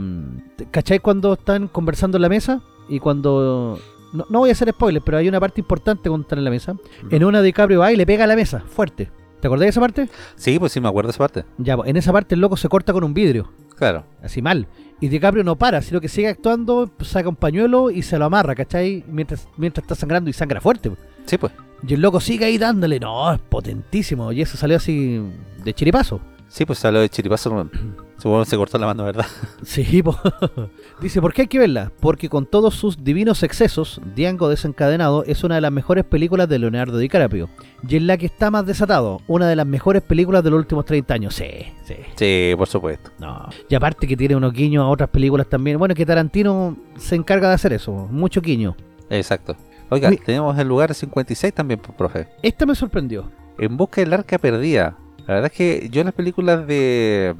¿Cachai 0.71 0.99
cuando 0.99 1.33
están 1.33 1.67
conversando 1.67 2.17
en 2.17 2.21
la 2.21 2.29
mesa? 2.29 2.61
Y 2.89 2.99
cuando... 2.99 3.79
No, 4.13 4.25
no 4.29 4.39
voy 4.39 4.49
a 4.49 4.51
hacer 4.51 4.69
spoilers, 4.69 5.03
pero 5.03 5.17
hay 5.17 5.27
una 5.27 5.39
parte 5.39 5.59
importante 5.61 6.07
cuando 6.09 6.23
están 6.25 6.37
en 6.39 6.45
la 6.45 6.51
mesa. 6.51 6.75
En 7.09 7.23
una 7.23 7.41
DiCaprio 7.41 7.79
va 7.79 7.91
y 7.91 7.95
le 7.95 8.05
pega 8.05 8.25
a 8.25 8.27
la 8.27 8.35
mesa, 8.35 8.59
fuerte. 8.67 9.09
¿Te 9.41 9.47
acordás 9.47 9.63
de 9.65 9.69
esa 9.69 9.81
parte? 9.81 10.07
Sí, 10.35 10.59
pues 10.59 10.71
sí 10.71 10.79
me 10.79 10.87
acuerdo 10.87 11.07
de 11.07 11.11
esa 11.11 11.19
parte. 11.19 11.45
Ya, 11.57 11.75
pues, 11.75 11.89
en 11.89 11.97
esa 11.97 12.13
parte 12.13 12.35
el 12.35 12.41
loco 12.41 12.55
se 12.55 12.69
corta 12.69 12.93
con 12.93 13.03
un 13.03 13.13
vidrio, 13.13 13.51
Claro. 13.75 14.05
así 14.21 14.41
mal. 14.41 14.67
Y 15.01 15.09
DiCaprio 15.09 15.43
no 15.43 15.55
para, 15.57 15.81
sino 15.81 15.99
que 15.99 16.07
sigue 16.07 16.27
actuando, 16.29 16.89
pues, 16.95 17.09
saca 17.09 17.27
un 17.27 17.35
pañuelo 17.35 17.89
y 17.89 18.03
se 18.03 18.17
lo 18.19 18.25
amarra, 18.25 18.53
¿cachai? 18.55 19.03
Mientras, 19.07 19.49
mientras 19.57 19.83
está 19.83 19.95
sangrando 19.95 20.29
y 20.29 20.33
sangra 20.33 20.61
fuerte. 20.61 20.91
pues. 20.91 21.01
Sí, 21.25 21.37
pues. 21.37 21.51
Y 21.85 21.95
el 21.95 22.01
loco 22.01 22.19
sigue 22.21 22.45
ahí 22.45 22.57
dándole, 22.57 22.99
no, 22.99 23.33
es 23.33 23.39
potentísimo. 23.39 24.31
Y 24.31 24.41
eso 24.41 24.55
salió 24.57 24.77
así 24.77 25.21
de 25.63 25.73
chiripazo. 25.73 26.21
Sí, 26.53 26.67
pues 26.67 26.77
salió 26.77 27.01
de 27.01 27.09
chiripazo. 27.09 27.67
Supongo 28.19 28.43
que 28.43 28.49
se 28.51 28.57
cortó 28.57 28.77
la 28.77 28.85
mano, 28.85 29.03
¿verdad? 29.05 29.25
Sí, 29.63 30.03
po. 30.03 30.15
dice, 31.01 31.19
¿por 31.19 31.33
qué 31.33 31.41
hay 31.41 31.47
que 31.47 31.57
verla? 31.57 31.91
Porque 31.99 32.29
con 32.29 32.45
todos 32.45 32.75
sus 32.75 33.03
divinos 33.03 33.41
excesos, 33.41 33.99
Django 34.15 34.49
desencadenado 34.49 35.23
es 35.23 35.43
una 35.43 35.55
de 35.55 35.61
las 35.61 35.71
mejores 35.71 36.05
películas 36.05 36.47
de 36.47 36.59
Leonardo 36.59 36.99
DiCaprio. 36.99 37.49
Y 37.89 37.95
en 37.95 38.05
la 38.05 38.17
que 38.17 38.27
está 38.27 38.51
más 38.51 38.67
desatado, 38.67 39.21
una 39.25 39.47
de 39.47 39.55
las 39.55 39.65
mejores 39.65 40.03
películas 40.03 40.43
de 40.43 40.51
los 40.51 40.59
últimos 40.59 40.85
30 40.85 41.13
años. 41.15 41.33
Sí, 41.33 41.49
sí. 41.85 41.95
Sí, 42.15 42.53
por 42.55 42.67
supuesto. 42.67 43.09
No. 43.17 43.49
Y 43.67 43.73
aparte 43.73 44.05
que 44.05 44.15
tiene 44.15 44.35
unos 44.35 44.53
guiños 44.53 44.83
a 44.83 44.89
otras 44.89 45.09
películas 45.09 45.49
también. 45.49 45.79
Bueno, 45.79 45.95
que 45.95 46.05
Tarantino 46.05 46.77
se 46.97 47.15
encarga 47.15 47.49
de 47.49 47.55
hacer 47.55 47.73
eso, 47.73 47.91
mucho 48.11 48.41
guiño. 48.41 48.75
Exacto. 49.09 49.57
Oiga, 49.89 50.09
Uy. 50.09 50.17
tenemos 50.23 50.55
el 50.59 50.67
lugar 50.67 50.93
56 50.93 51.51
también, 51.51 51.79
profe. 51.79 52.27
Esta 52.43 52.67
me 52.67 52.75
sorprendió. 52.75 53.31
En 53.57 53.75
busca 53.75 54.01
del 54.01 54.13
arca 54.13 54.37
perdida. 54.37 54.99
La 55.27 55.35
verdad 55.35 55.51
es 55.51 55.57
que 55.57 55.89
yo 55.89 56.03
las 56.03 56.13
películas 56.13 56.67
de, 56.67 57.35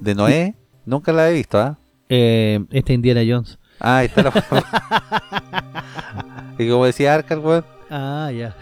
de 0.00 0.14
Noé 0.14 0.54
nunca 0.86 1.12
las 1.12 1.30
he 1.30 1.34
visto, 1.34 1.58
¿ah? 1.58 1.78
Eh, 2.08 2.60
esta 2.70 2.92
Indiana 2.92 3.20
Jones. 3.26 3.58
Ah, 3.80 3.98
ahí 3.98 4.06
está 4.06 4.22
la 4.22 4.32
Y 6.58 6.68
como 6.68 6.86
decía 6.86 7.14
Arcar, 7.14 7.38
weón, 7.38 7.64
Ah, 7.90 8.30
ya. 8.36 8.54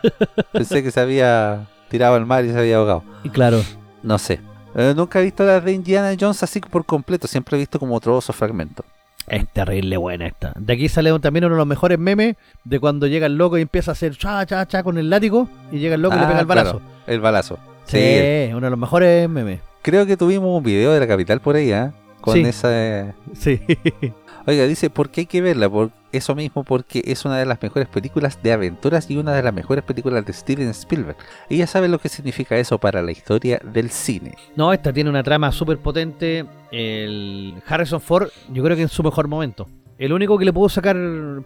pensé 0.52 0.82
que 0.82 0.90
se 0.90 1.00
había 1.00 1.66
tirado 1.88 2.14
al 2.14 2.26
mar 2.26 2.44
y 2.44 2.50
se 2.50 2.58
había 2.58 2.76
ahogado. 2.76 3.02
Y 3.24 3.30
claro. 3.30 3.62
No 4.02 4.18
sé. 4.18 4.40
Eh, 4.74 4.94
nunca 4.96 5.20
he 5.20 5.24
visto 5.24 5.44
las 5.44 5.62
de 5.64 5.72
Indiana 5.72 6.14
Jones 6.18 6.42
así 6.42 6.60
por 6.60 6.84
completo. 6.86 7.26
Siempre 7.26 7.56
he 7.56 7.60
visto 7.60 7.78
como 7.78 7.98
trozos, 8.00 8.34
fragmentos. 8.34 8.86
Es 9.26 9.46
terrible 9.52 9.96
buena 9.96 10.26
esta. 10.26 10.52
De 10.56 10.72
aquí 10.72 10.88
sale 10.88 11.16
también 11.18 11.44
uno 11.44 11.54
de 11.56 11.58
los 11.58 11.66
mejores 11.66 11.98
memes 11.98 12.36
de 12.64 12.80
cuando 12.80 13.06
llega 13.06 13.26
el 13.26 13.36
loco 13.36 13.58
y 13.58 13.62
empieza 13.62 13.90
a 13.90 13.92
hacer 13.92 14.16
cha 14.16 14.44
cha 14.46 14.66
cha 14.66 14.82
con 14.82 14.96
el 14.98 15.10
látigo 15.10 15.48
y 15.70 15.78
llega 15.78 15.94
el 15.96 16.02
loco 16.02 16.16
y 16.16 16.18
le 16.18 16.24
Ah, 16.24 16.28
pega 16.28 16.40
el 16.40 16.46
balazo. 16.46 16.78
claro, 16.78 16.84
el 17.06 17.20
balazo. 17.20 17.58
Sí, 17.90 18.50
uno 18.52 18.60
de 18.66 18.70
los 18.70 18.78
mejores 18.78 19.28
memes. 19.28 19.60
Creo 19.82 20.06
que 20.06 20.16
tuvimos 20.16 20.56
un 20.56 20.62
video 20.62 20.92
de 20.92 21.00
la 21.00 21.06
capital 21.06 21.40
por 21.40 21.56
ahí, 21.56 21.72
¿ah? 21.72 21.92
Con 22.20 22.34
Sí. 22.34 22.42
esa. 22.42 23.14
Sí. 23.32 23.60
Oiga, 24.46 24.66
dice, 24.66 24.90
¿por 24.90 25.10
qué 25.10 25.22
hay 25.22 25.26
que 25.26 25.40
verla? 25.42 25.68
Por 25.68 25.90
eso 26.12 26.34
mismo, 26.34 26.64
porque 26.64 27.02
es 27.06 27.24
una 27.24 27.38
de 27.38 27.44
las 27.46 27.60
mejores 27.62 27.88
películas 27.88 28.42
de 28.42 28.52
aventuras 28.52 29.10
y 29.10 29.16
una 29.16 29.34
de 29.34 29.42
las 29.42 29.52
mejores 29.54 29.84
películas 29.84 30.24
de 30.24 30.32
Steven 30.32 30.68
Spielberg. 30.70 31.16
Ella 31.50 31.66
sabe 31.66 31.88
lo 31.88 31.98
que 31.98 32.08
significa 32.08 32.56
eso 32.58 32.78
para 32.78 33.02
la 33.02 33.12
historia 33.12 33.60
del 33.62 33.90
cine. 33.90 34.34
No, 34.56 34.72
esta 34.72 34.92
tiene 34.92 35.10
una 35.10 35.22
trama 35.22 35.52
súper 35.52 35.78
potente. 35.78 36.46
El 36.72 37.54
Harrison 37.66 38.00
Ford, 38.00 38.28
yo 38.52 38.62
creo 38.64 38.76
que 38.76 38.82
en 38.82 38.88
su 38.88 39.02
mejor 39.02 39.28
momento. 39.28 39.68
El 40.00 40.14
único 40.14 40.38
que 40.38 40.46
le 40.46 40.52
pudo 40.54 40.70
sacar 40.70 40.96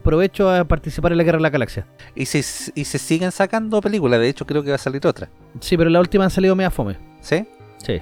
provecho 0.04 0.48
a 0.48 0.64
participar 0.64 1.10
en 1.10 1.18
la 1.18 1.24
Guerra 1.24 1.38
de 1.38 1.42
la 1.42 1.50
Galaxia. 1.50 1.88
Y 2.14 2.26
se, 2.26 2.38
y 2.76 2.84
se 2.84 2.98
siguen 3.00 3.32
sacando 3.32 3.80
películas, 3.80 4.20
de 4.20 4.28
hecho 4.28 4.46
creo 4.46 4.62
que 4.62 4.68
va 4.68 4.76
a 4.76 4.78
salir 4.78 5.04
otra. 5.04 5.28
Sí, 5.58 5.76
pero 5.76 5.90
la 5.90 5.98
última 5.98 6.22
han 6.22 6.30
salido 6.30 6.54
media 6.54 6.70
fome. 6.70 6.96
¿Sí? 7.20 7.44
Sí. 7.78 8.00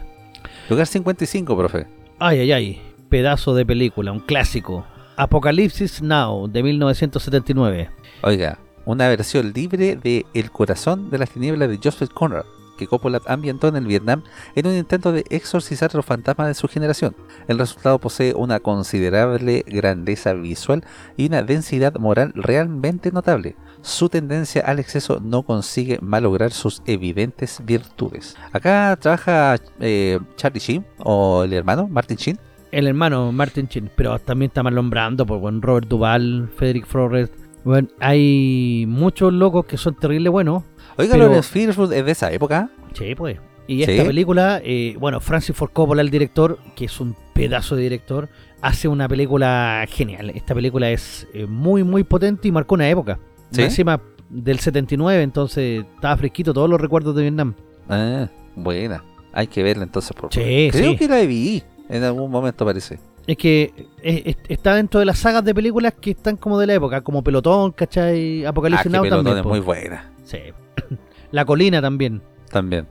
Lugar 0.69 0.87
55, 0.87 1.57
profe. 1.57 1.87
Ay, 2.19 2.41
ay, 2.41 2.53
ay. 2.53 2.83
Pedazo 3.09 3.55
de 3.55 3.65
película, 3.65 4.12
un 4.12 4.20
clásico. 4.20 4.85
Apocalipsis 5.16 6.03
Now, 6.03 6.49
de 6.49 6.62
1979. 6.62 7.91
Oiga, 8.20 8.59
una 8.85 9.09
versión 9.09 9.55
libre 9.55 9.97
de 9.97 10.27
El 10.35 10.51
corazón 10.51 11.09
de 11.09 11.16
las 11.16 11.31
tinieblas 11.31 11.70
de 11.70 11.81
Joseph 11.83 12.11
Conrad, 12.12 12.45
que 12.77 12.86
Coppola 12.86 13.20
ambientó 13.27 13.69
en 13.69 13.77
el 13.77 13.86
Vietnam 13.86 14.23
en 14.55 14.66
un 14.66 14.74
intento 14.74 15.12
de 15.12 15.24
exorcizar 15.31 15.94
los 15.94 16.05
fantasmas 16.05 16.49
de 16.49 16.55
su 16.55 16.69
generación. 16.69 17.15
El 17.49 17.59
resultado 17.59 17.99
posee 17.99 18.35
una 18.35 18.61
considerable 18.61 19.65
grandeza 19.66 20.32
visual 20.35 20.85
y 21.16 21.27
una 21.27 21.43
densidad 21.43 21.94
moral 21.97 22.32
realmente 22.35 23.12
notable. 23.12 23.57
Su 23.82 24.09
tendencia 24.09 24.62
al 24.62 24.78
exceso 24.78 25.20
no 25.20 25.43
consigue 25.43 25.99
malograr 26.01 26.53
sus 26.53 26.82
evidentes 26.86 27.61
virtudes. 27.65 28.36
Acá 28.53 28.97
trabaja 29.01 29.57
eh, 29.81 30.20
Charlie 30.36 30.61
Sheen, 30.61 30.86
o 30.99 31.43
el 31.43 31.53
hermano 31.53 31.89
Martin 31.89 32.16
Sheen. 32.16 32.39
El 32.70 32.86
hermano 32.86 33.32
Martin 33.32 33.69
Chin, 33.69 33.90
pero 33.94 34.19
también 34.19 34.49
está 34.49 34.62
Marlon 34.62 34.89
Brando, 34.89 35.27
por 35.27 35.43
Robert 35.43 35.89
Duvall, 35.89 36.49
Frederick 36.57 36.86
Flores. 36.86 37.31
Bueno, 37.65 37.89
hay 38.01 38.85
muchos 38.89 39.33
locos 39.33 39.67
que 39.67 39.77
son 39.77 39.95
terribles 39.95 40.31
buenos. 40.33 40.63
Oiga, 40.97 41.13
Pero- 41.13 41.25
Lawrence 41.27 41.49
Fishburne 41.51 41.97
es 41.99 42.05
de 42.05 42.13
esa 42.13 42.33
época. 42.33 42.71
Sí, 42.93 43.15
pues. 43.15 43.39
Y 43.69 43.85
Sí. 43.85 43.93
esta 43.93 44.05
película, 44.05 44.61
eh, 44.65 44.97
bueno, 44.99 45.21
Francis 45.21 45.55
Ford 45.57 45.71
Coppola, 45.73 46.03
el 46.03 46.11
director, 46.11 46.59
que 46.75 46.87
es 46.87 47.01
un 47.01 47.15
pedazo 47.33 47.77
de 47.77 47.83
director, 47.83 48.29
hace 48.61 48.89
una 48.89 49.09
película 49.09 49.85
genial. 49.89 50.31
Esta 50.31 50.55
película 50.55 50.91
es 50.91 51.27
eh, 51.33 51.47
muy, 51.47 51.85
muy 51.85 52.03
potente 52.05 52.49
y 52.49 52.53
marcó 52.53 52.75
una 52.75 52.89
época. 52.91 53.19
¿Sí? 53.53 53.63
Encima 53.63 54.01
del 54.29 54.59
79, 54.59 55.23
entonces 55.23 55.85
estaba 55.95 56.17
fresquito 56.17 56.53
todos 56.53 56.69
los 56.69 56.81
recuerdos 56.81 57.15
de 57.15 57.23
Vietnam. 57.23 57.55
Ah, 57.89 58.29
buena. 58.57 59.05
Hay 59.33 59.47
que 59.47 59.63
verla 59.63 59.85
entonces, 59.85 60.13
por 60.19 60.33
Sí, 60.33 60.41
favor. 60.41 60.71
Creo 60.73 60.91
sí. 60.93 60.97
que 60.97 61.09
la 61.09 61.21
vi 61.21 61.63
en 61.89 62.03
algún 62.03 62.31
momento, 62.31 62.65
parece. 62.65 62.99
Es 63.27 63.36
que 63.36 63.73
eh, 64.03 64.23
es- 64.27 64.36
está 64.49 64.74
dentro 64.74 64.99
de 65.01 65.07
las 65.07 65.19
sagas 65.19 65.44
de 65.44 65.55
películas 65.55 65.94
que 66.01 66.11
están 66.11 66.36
como 66.36 66.59
de 66.59 66.66
la 66.66 66.74
época, 66.74 67.03
como 67.03 67.23
Pelotón, 67.23 67.73
¿cachai? 67.73 68.44
Ah, 68.44 68.49
Apocalipsis 68.51 68.90
Now 68.90 69.03
Pelotón 69.03 69.24
también. 69.24 69.36
es 69.39 69.43
po. 69.44 69.49
muy 69.51 69.61
buena. 69.61 70.12
Sí. 70.24 70.39
La 71.31 71.44
colina 71.44 71.81
también. 71.81 72.20
También. 72.51 72.86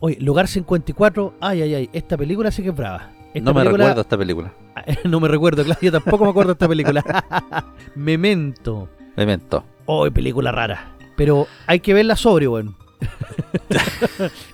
Oye, 0.00 0.18
Lugar 0.20 0.48
54, 0.48 1.34
ay, 1.40 1.62
ay, 1.62 1.74
ay, 1.74 1.90
esta 1.92 2.16
película 2.18 2.50
sí 2.50 2.62
que 2.62 2.68
es 2.68 2.76
brava. 2.76 3.10
Esta 3.32 3.40
no 3.50 3.54
me 3.54 3.60
película- 3.62 3.84
recuerdo 3.84 4.00
esta 4.02 4.18
película. 4.18 4.52
no 5.04 5.18
me 5.20 5.28
recuerdo, 5.28 5.64
claro, 5.64 5.80
yo 5.80 5.90
tampoco 5.92 6.24
me 6.24 6.30
acuerdo 6.30 6.48
de 6.50 6.52
esta 6.54 6.68
película. 6.68 7.02
Memento. 7.94 8.88
Memento. 9.16 9.64
Oh, 9.86 10.08
película 10.10 10.52
rara. 10.52 10.90
Pero 11.16 11.46
hay 11.66 11.80
que 11.80 11.94
verla 11.94 12.16
sobrio, 12.16 12.52
weón. 12.52 12.76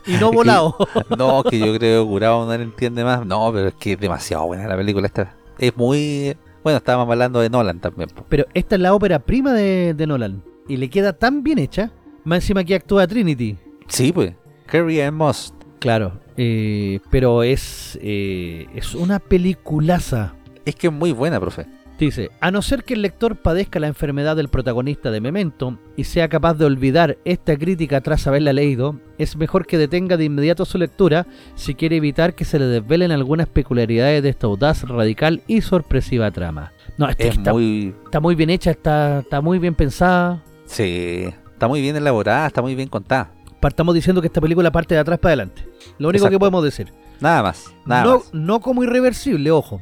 Y 0.07 0.12
no 0.15 0.33
volado. 0.33 0.77
No, 1.17 1.43
que 1.43 1.59
yo 1.59 1.75
creo 1.77 2.05
que 2.05 2.09
Curado 2.09 2.47
no 2.47 2.53
entiende 2.53 3.05
más. 3.05 3.25
No, 3.27 3.51
pero 3.53 3.69
es 3.69 3.75
que 3.75 3.93
es 3.95 4.01
demasiado 4.01 4.47
buena 4.47 4.67
la 4.69 4.77
película 4.77 5.07
esta. 5.07 5.35
Es 5.59 5.77
muy... 5.77 6.37
Bueno, 6.62 6.79
estábamos 6.79 7.11
hablando 7.11 7.41
de 7.41 7.49
Nolan 7.51 7.81
también. 7.81 8.11
po. 8.11 8.25
Pero 8.29 8.47
esta 8.55 8.75
es 8.77 8.81
la 8.81 8.95
ópera 8.95 9.19
prima 9.19 9.53
de, 9.53 9.95
de 9.95 10.07
Nolan. 10.07 10.43
Y 10.69 10.77
le 10.77 10.91
queda 10.91 11.12
tan 11.12 11.43
bien 11.43 11.59
hecha. 11.59 11.91
Más 12.25 12.39
encima 12.39 12.65
que 12.65 12.75
actúa 12.75 13.07
Trinity. 13.07 13.57
Sí, 13.89 14.12
pues. 14.12 14.35
Carrie 14.67 15.03
Ann 15.05 15.15
Moss. 15.15 15.55
Claro. 15.79 16.21
eh, 16.37 17.01
pero 17.11 17.43
es, 17.43 17.99
eh, 18.03 18.67
es 18.75 18.95
una 18.95 19.19
peliculaza. 19.19 20.35
Es 20.67 20.77
que 20.77 20.89
es 20.89 20.93
muy 20.93 21.12
buena, 21.12 21.41
profe. 21.41 21.67
Dice, 22.01 22.31
a 22.41 22.51
no 22.51 22.63
ser 22.63 22.83
que 22.83 22.95
el 22.95 23.03
lector 23.03 23.37
padezca 23.37 23.79
la 23.79 23.87
enfermedad 23.87 24.35
del 24.35 24.49
protagonista 24.49 25.11
de 25.11 25.21
Memento 25.21 25.77
y 25.99 26.05
sea 26.05 26.31
capaz 26.31 26.55
de 26.55 26.65
olvidar 26.65 27.19
esta 27.27 27.55
crítica 27.59 28.01
tras 28.01 28.27
haberla 28.27 28.55
leído, 28.55 28.99
es 29.19 29.37
mejor 29.37 29.67
que 29.67 29.77
detenga 29.77 30.17
de 30.17 30.25
inmediato 30.25 30.65
su 30.65 30.79
lectura 30.79 31.27
si 31.57 31.75
quiere 31.75 31.97
evitar 31.97 32.35
que 32.35 32.47
se 32.47 32.59
le 32.59 32.65
desvelen 32.65 33.13
algunas 33.13 33.49
peculiaridades 33.49 34.23
de 34.23 34.31
esta 34.31 34.47
audaz, 34.47 34.85
radical 34.85 35.43
y 35.47 35.61
sorpresiva 35.61 36.31
trama. 36.31 36.73
No, 36.97 37.07
esta 37.07 37.25
Es 37.25 37.37
está, 37.37 37.53
muy... 37.53 37.95
está 38.03 38.19
muy 38.19 38.35
bien 38.35 38.49
hecha, 38.49 38.71
está, 38.71 39.19
está 39.19 39.43
muy 39.43 39.59
bien 39.59 39.75
pensada. 39.75 40.43
Sí. 40.65 41.27
Está 41.53 41.69
muy 41.69 41.83
bien 41.83 41.97
elaborada, 41.97 42.47
está 42.47 42.63
muy 42.63 42.75
bien 42.75 42.89
contada. 42.89 43.31
Partamos 43.61 43.95
diciendo 43.95 44.23
que 44.23 44.29
esta 44.29 44.41
película 44.41 44.73
parte 44.73 44.95
de 44.95 45.01
atrás 45.01 45.19
para 45.19 45.33
adelante. 45.33 45.69
Lo 45.99 46.09
único 46.09 46.31
que 46.31 46.39
podemos 46.39 46.65
decir. 46.65 46.95
Nada 47.21 47.43
más. 47.43 47.67
Nada 47.85 48.05
no, 48.05 48.15
más. 48.17 48.31
no 48.33 48.61
como 48.61 48.83
irreversible, 48.83 49.51
ojo. 49.51 49.79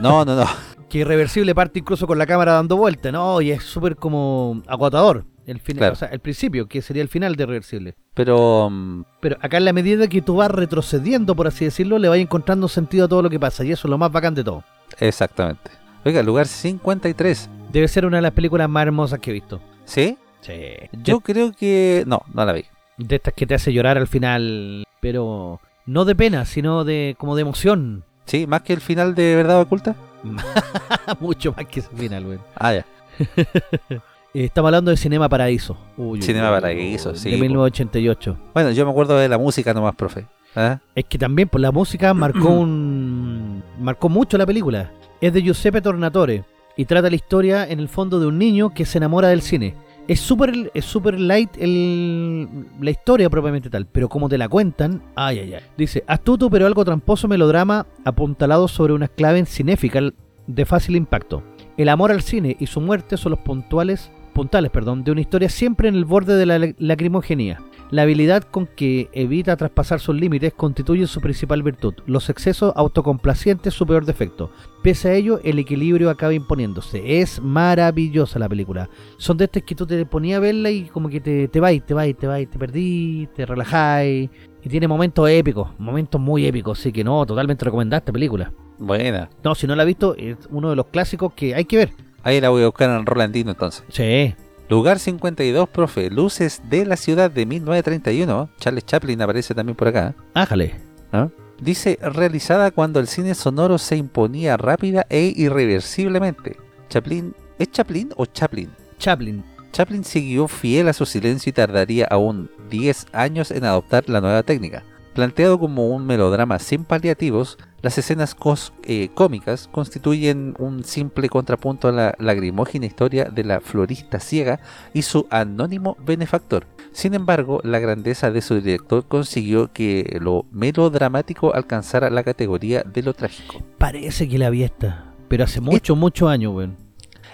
No, 0.00 0.24
no, 0.24 0.34
no. 0.34 0.46
que 0.92 0.98
irreversible 0.98 1.54
parte 1.54 1.78
incluso 1.78 2.06
con 2.06 2.18
la 2.18 2.26
cámara 2.26 2.52
dando 2.52 2.76
vuelta, 2.76 3.10
¿no? 3.10 3.40
Y 3.40 3.50
es 3.50 3.62
súper 3.62 3.96
como 3.96 4.60
agotador. 4.66 5.24
El, 5.46 5.58
final, 5.58 5.78
Claro. 5.78 5.92
o 5.94 5.96
sea, 5.96 6.08
el 6.08 6.20
principio, 6.20 6.68
que 6.68 6.82
sería 6.82 7.02
el 7.02 7.08
final 7.08 7.34
de 7.34 7.44
Irreversible. 7.44 7.94
Pero... 8.12 8.70
Pero 9.18 9.38
acá 9.40 9.56
en 9.56 9.64
la 9.64 9.72
medida 9.72 10.06
que 10.06 10.20
tú 10.20 10.36
vas 10.36 10.50
retrocediendo, 10.50 11.34
por 11.34 11.46
así 11.46 11.64
decirlo, 11.64 11.98
le 11.98 12.10
vas 12.10 12.18
encontrando 12.18 12.68
sentido 12.68 13.06
a 13.06 13.08
todo 13.08 13.22
lo 13.22 13.30
que 13.30 13.40
pasa. 13.40 13.64
Y 13.64 13.72
eso 13.72 13.88
es 13.88 13.90
lo 13.90 13.96
más 13.96 14.12
bacán 14.12 14.34
de 14.34 14.44
todo. 14.44 14.64
Exactamente. 15.00 15.70
Oiga, 16.04 16.22
lugar 16.22 16.46
53. 16.46 17.48
Debe 17.72 17.88
ser 17.88 18.04
una 18.04 18.18
de 18.18 18.22
las 18.24 18.32
películas 18.32 18.68
más 18.68 18.82
hermosas 18.82 19.18
que 19.18 19.30
he 19.30 19.32
visto. 19.32 19.62
¿Sí? 19.86 20.18
Sí. 20.42 20.74
Yo 21.02 21.20
creo 21.20 21.52
que... 21.52 22.04
No, 22.06 22.20
no 22.34 22.44
la 22.44 22.52
vi. 22.52 22.66
De 22.98 23.16
estas 23.16 23.32
que 23.32 23.46
te 23.46 23.54
hace 23.54 23.72
llorar 23.72 23.96
al 23.96 24.08
final, 24.08 24.84
pero 25.00 25.58
no 25.86 26.04
de 26.04 26.14
pena, 26.14 26.44
sino 26.44 26.84
de 26.84 27.16
como 27.18 27.34
de 27.34 27.42
emoción. 27.42 28.04
Sí, 28.26 28.46
más 28.46 28.60
que 28.60 28.74
el 28.74 28.82
final 28.82 29.14
de 29.14 29.36
Verdad 29.36 29.62
Oculta. 29.62 29.96
Mucho 31.20 31.52
más 31.56 31.66
que 31.66 31.80
ese 31.80 31.88
final, 31.96 32.24
güey. 32.24 32.38
Ah, 32.56 32.74
ya. 32.74 32.86
Eh, 34.34 34.44
Estamos 34.44 34.68
hablando 34.68 34.90
de 34.90 34.96
Cinema 34.96 35.28
Paraíso. 35.28 35.76
Uy, 35.94 36.22
Cinema 36.22 36.48
uy, 36.54 36.60
Paraíso, 36.62 37.10
uy, 37.10 37.16
sí, 37.18 37.30
De 37.30 37.36
po. 37.36 37.42
1988. 37.42 38.36
Bueno, 38.54 38.70
yo 38.70 38.86
me 38.86 38.90
acuerdo 38.90 39.18
de 39.18 39.28
la 39.28 39.36
música 39.36 39.74
nomás, 39.74 39.94
profe. 39.94 40.24
¿Ah? 40.56 40.78
Es 40.94 41.04
que 41.04 41.18
también 41.18 41.50
por 41.50 41.60
la 41.60 41.70
música 41.70 42.14
marcó 42.14 42.48
un 42.48 43.62
marcó 43.78 44.08
mucho 44.08 44.38
la 44.38 44.46
película. 44.46 44.90
Es 45.20 45.34
de 45.34 45.42
Giuseppe 45.42 45.82
Tornatore 45.82 46.44
y 46.78 46.86
trata 46.86 47.10
la 47.10 47.16
historia 47.16 47.68
en 47.68 47.78
el 47.78 47.88
fondo 47.90 48.18
de 48.20 48.26
un 48.26 48.38
niño 48.38 48.70
que 48.72 48.86
se 48.86 48.96
enamora 48.96 49.28
del 49.28 49.42
cine. 49.42 49.74
Es 50.08 50.20
súper 50.20 50.70
es 50.74 50.84
super 50.84 51.18
light 51.18 51.50
el, 51.58 52.48
la 52.80 52.90
historia 52.90 53.30
propiamente 53.30 53.70
tal, 53.70 53.86
pero 53.86 54.08
como 54.08 54.28
te 54.28 54.36
la 54.36 54.48
cuentan, 54.48 55.02
ay 55.14 55.38
ay 55.38 55.54
ay. 55.54 55.60
Dice, 55.78 56.02
astuto 56.06 56.50
pero 56.50 56.66
algo 56.66 56.84
tramposo 56.84 57.28
melodrama 57.28 57.86
apuntalado 58.04 58.66
sobre 58.68 58.92
unas 58.92 59.10
claves 59.10 59.48
cinéficas 59.48 60.12
de 60.46 60.64
fácil 60.66 60.96
impacto. 60.96 61.42
El 61.76 61.88
amor 61.88 62.10
al 62.10 62.22
cine 62.22 62.56
y 62.58 62.66
su 62.66 62.80
muerte 62.80 63.16
son 63.16 63.30
los 63.30 63.38
puntuales 63.40 64.10
puntales, 64.34 64.70
perdón, 64.70 65.04
de 65.04 65.12
una 65.12 65.20
historia 65.20 65.48
siempre 65.48 65.88
en 65.88 65.94
el 65.94 66.04
borde 66.04 66.36
de 66.36 66.46
la 66.46 66.58
lac- 66.58 66.74
lacrimogenía. 66.78 67.60
La 67.92 68.02
habilidad 68.02 68.42
con 68.44 68.66
que 68.66 69.10
evita 69.12 69.54
traspasar 69.54 70.00
sus 70.00 70.16
límites 70.16 70.54
constituye 70.54 71.06
su 71.06 71.20
principal 71.20 71.62
virtud. 71.62 71.92
Los 72.06 72.30
excesos 72.30 72.72
autocomplacientes 72.74 73.74
su 73.74 73.86
peor 73.86 74.06
defecto. 74.06 74.50
Pese 74.82 75.10
a 75.10 75.12
ello, 75.12 75.40
el 75.44 75.58
equilibrio 75.58 76.08
acaba 76.08 76.32
imponiéndose. 76.32 77.20
Es 77.20 77.42
maravillosa 77.42 78.38
la 78.38 78.48
película. 78.48 78.88
Son 79.18 79.36
de 79.36 79.44
estas 79.44 79.64
que 79.64 79.74
tú 79.74 79.86
te 79.86 80.06
ponías 80.06 80.38
a 80.38 80.40
verla 80.40 80.70
y 80.70 80.84
como 80.84 81.10
que 81.10 81.20
te, 81.20 81.48
te 81.48 81.60
vas, 81.60 81.74
te 81.84 81.92
vas, 81.92 82.08
te 82.18 82.26
vas, 82.26 82.46
te 82.50 82.58
perdí, 82.58 83.28
te 83.36 83.44
relajáis. 83.44 84.30
Y 84.62 84.68
tiene 84.70 84.88
momentos 84.88 85.28
épicos, 85.28 85.68
momentos 85.78 86.18
muy 86.18 86.46
épicos. 86.46 86.80
Así 86.80 86.92
que 86.92 87.04
no, 87.04 87.26
totalmente 87.26 87.66
recomendada 87.66 87.98
esta 87.98 88.12
película. 88.12 88.54
Buena. 88.78 89.28
No, 89.44 89.54
si 89.54 89.66
no 89.66 89.76
la 89.76 89.82
has 89.82 89.86
visto, 89.86 90.16
es 90.16 90.38
uno 90.48 90.70
de 90.70 90.76
los 90.76 90.86
clásicos 90.86 91.34
que 91.34 91.54
hay 91.54 91.66
que 91.66 91.76
ver. 91.76 91.92
Ahí 92.22 92.40
la 92.40 92.48
voy 92.48 92.62
a 92.62 92.66
buscar 92.68 92.88
en 92.88 93.04
Rolandino 93.04 93.50
entonces. 93.50 93.84
Sí. 93.90 94.34
Lugar 94.72 94.98
52, 94.98 95.68
profe. 95.68 96.08
Luces 96.08 96.62
de 96.70 96.86
la 96.86 96.96
ciudad 96.96 97.30
de 97.30 97.44
1931. 97.44 98.48
Charles 98.58 98.86
Chaplin 98.86 99.20
aparece 99.20 99.54
también 99.54 99.76
por 99.76 99.88
acá. 99.88 100.14
Ájale. 100.32 100.80
¿ah? 101.12 101.28
Dice, 101.60 101.98
realizada 102.00 102.70
cuando 102.70 102.98
el 102.98 103.06
cine 103.06 103.34
sonoro 103.34 103.76
se 103.76 103.96
imponía 103.96 104.56
rápida 104.56 105.04
e 105.10 105.30
irreversiblemente. 105.36 106.56
Chaplin, 106.88 107.34
¿es 107.58 107.70
Chaplin 107.70 108.14
o 108.16 108.24
Chaplin? 108.24 108.70
Chaplin. 108.96 109.44
Chaplin 109.72 110.04
siguió 110.04 110.48
fiel 110.48 110.88
a 110.88 110.94
su 110.94 111.04
silencio 111.04 111.50
y 111.50 111.52
tardaría 111.52 112.06
aún 112.06 112.50
10 112.70 113.08
años 113.12 113.50
en 113.50 113.64
adoptar 113.64 114.08
la 114.08 114.22
nueva 114.22 114.42
técnica. 114.42 114.84
Planteado 115.12 115.58
como 115.58 115.90
un 115.90 116.06
melodrama 116.06 116.58
sin 116.58 116.84
paliativos, 116.86 117.58
las 117.82 117.98
escenas 117.98 118.36
cos- 118.36 118.72
eh, 118.84 119.10
cómicas 119.14 119.68
constituyen 119.70 120.54
un 120.58 120.84
simple 120.84 121.28
contrapunto 121.28 121.88
a 121.88 121.92
la 121.92 122.14
lagrimógena 122.18 122.86
historia 122.86 123.24
de 123.24 123.44
la 123.44 123.60
florista 123.60 124.20
ciega 124.20 124.60
y 124.94 125.02
su 125.02 125.26
anónimo 125.30 125.96
benefactor. 126.04 126.66
Sin 126.92 127.14
embargo, 127.14 127.60
la 127.64 127.78
grandeza 127.80 128.30
de 128.30 128.40
su 128.40 128.54
director 128.60 129.04
consiguió 129.08 129.72
que 129.72 130.18
lo 130.20 130.46
melodramático 130.52 131.54
alcanzara 131.54 132.08
la 132.10 132.22
categoría 132.22 132.82
de 132.82 133.02
lo 133.02 133.14
trágico. 133.14 133.62
Parece 133.78 134.28
que 134.28 134.38
la 134.38 134.50
vi 134.50 134.62
esta, 134.62 135.12
pero 135.28 135.44
hace 135.44 135.60
muchos, 135.60 135.96
muchos 135.98 136.28
años, 136.30 136.54
weón. 136.54 136.76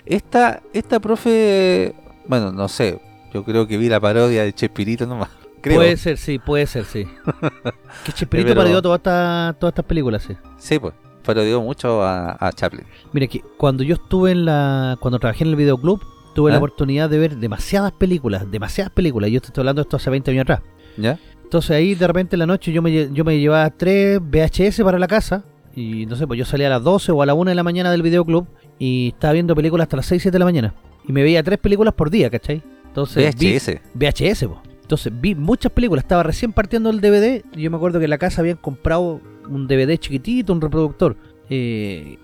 Esta, 0.06 0.62
esta 0.72 1.00
profe, 1.00 1.94
bueno, 2.26 2.52
no 2.52 2.68
sé, 2.68 3.00
yo 3.34 3.44
creo 3.44 3.66
que 3.66 3.76
vi 3.76 3.88
la 3.88 4.00
parodia 4.00 4.44
de 4.44 4.52
Chespirito 4.54 5.06
nomás. 5.06 5.28
Creo. 5.68 5.78
Puede 5.80 5.96
ser, 5.96 6.16
sí, 6.18 6.38
puede 6.38 6.66
ser, 6.66 6.84
sí. 6.84 7.06
que 8.04 8.12
Chespirito 8.12 8.54
parodió 8.54 8.82
todas 8.82 8.98
estas 8.98 9.58
todas 9.58 9.72
estas 9.72 9.84
películas, 9.84 10.22
sí. 10.22 10.34
Sí, 10.58 10.78
pues, 10.78 10.94
parodió 11.24 11.60
mucho 11.60 12.02
a, 12.02 12.36
a 12.40 12.52
Chaplin. 12.52 12.84
Mira 13.12 13.26
que 13.26 13.42
cuando 13.56 13.82
yo 13.82 13.94
estuve 13.94 14.32
en 14.32 14.44
la 14.44 14.98
la 15.02 15.18
trabajé 15.18 15.44
en 15.44 15.50
el 15.50 15.56
videoclub, 15.56 16.00
tuve 16.34 16.50
la 16.50 16.56
¿Ah? 16.56 16.58
oportunidad 16.58 17.08
de 17.10 17.18
ver 17.18 17.36
demasiadas 17.36 17.92
películas, 17.92 18.50
demasiadas 18.50 18.92
películas. 18.92 19.30
Yo 19.30 19.40
te 19.40 19.48
estoy 19.48 19.62
hablando 19.62 19.80
de 19.82 19.84
esto 19.84 19.96
hace 19.96 20.10
20 20.10 20.30
años 20.30 20.42
atrás. 20.42 20.60
¿Ya? 20.96 21.18
Entonces 21.42 21.70
ahí 21.70 21.94
de 21.94 22.06
repente 22.06 22.36
en 22.36 22.40
la 22.40 22.46
noche 22.46 22.72
yo 22.72 22.82
me, 22.82 23.10
yo 23.12 23.24
me 23.24 23.38
llevaba 23.38 23.70
tres 23.70 24.20
VHS 24.20 24.82
para 24.82 24.98
la 24.98 25.06
casa 25.06 25.44
y 25.74 26.04
no 26.06 26.14
sé, 26.16 26.26
pues 26.26 26.38
yo 26.38 26.44
salía 26.44 26.66
a 26.66 26.70
las 26.70 26.82
12 26.82 27.12
o 27.12 27.22
a 27.22 27.26
la 27.26 27.34
1 27.34 27.50
de 27.50 27.54
la 27.54 27.62
mañana 27.62 27.90
del 27.90 28.02
videoclub 28.02 28.46
y 28.78 29.08
estaba 29.14 29.32
viendo 29.32 29.54
películas 29.54 29.86
hasta 29.86 29.96
las 29.96 30.06
6, 30.06 30.22
7 30.22 30.34
de 30.34 30.38
la 30.38 30.44
mañana. 30.44 30.74
Y 31.06 31.12
me 31.12 31.22
veía 31.22 31.42
tres 31.42 31.58
películas 31.58 31.94
por 31.94 32.10
día, 32.10 32.28
¿cachai? 32.28 32.62
Entonces 32.86 33.34
vi- 33.36 33.56
VHS. 33.56 33.80
VHS, 33.94 34.44
po. 34.46 34.62
Entonces 34.88 35.12
vi 35.20 35.34
muchas 35.34 35.70
películas, 35.70 36.02
estaba 36.02 36.22
recién 36.22 36.54
partiendo 36.54 36.88
el 36.88 37.02
DVD 37.02 37.44
y 37.54 37.60
yo 37.60 37.70
me 37.70 37.76
acuerdo 37.76 37.98
que 37.98 38.06
en 38.06 38.10
la 38.10 38.16
casa 38.16 38.40
habían 38.40 38.56
comprado 38.56 39.20
un 39.46 39.68
DVD 39.68 39.98
chiquitito, 39.98 40.50
un 40.50 40.62
reproductor, 40.62 41.14
eh, 41.50 42.16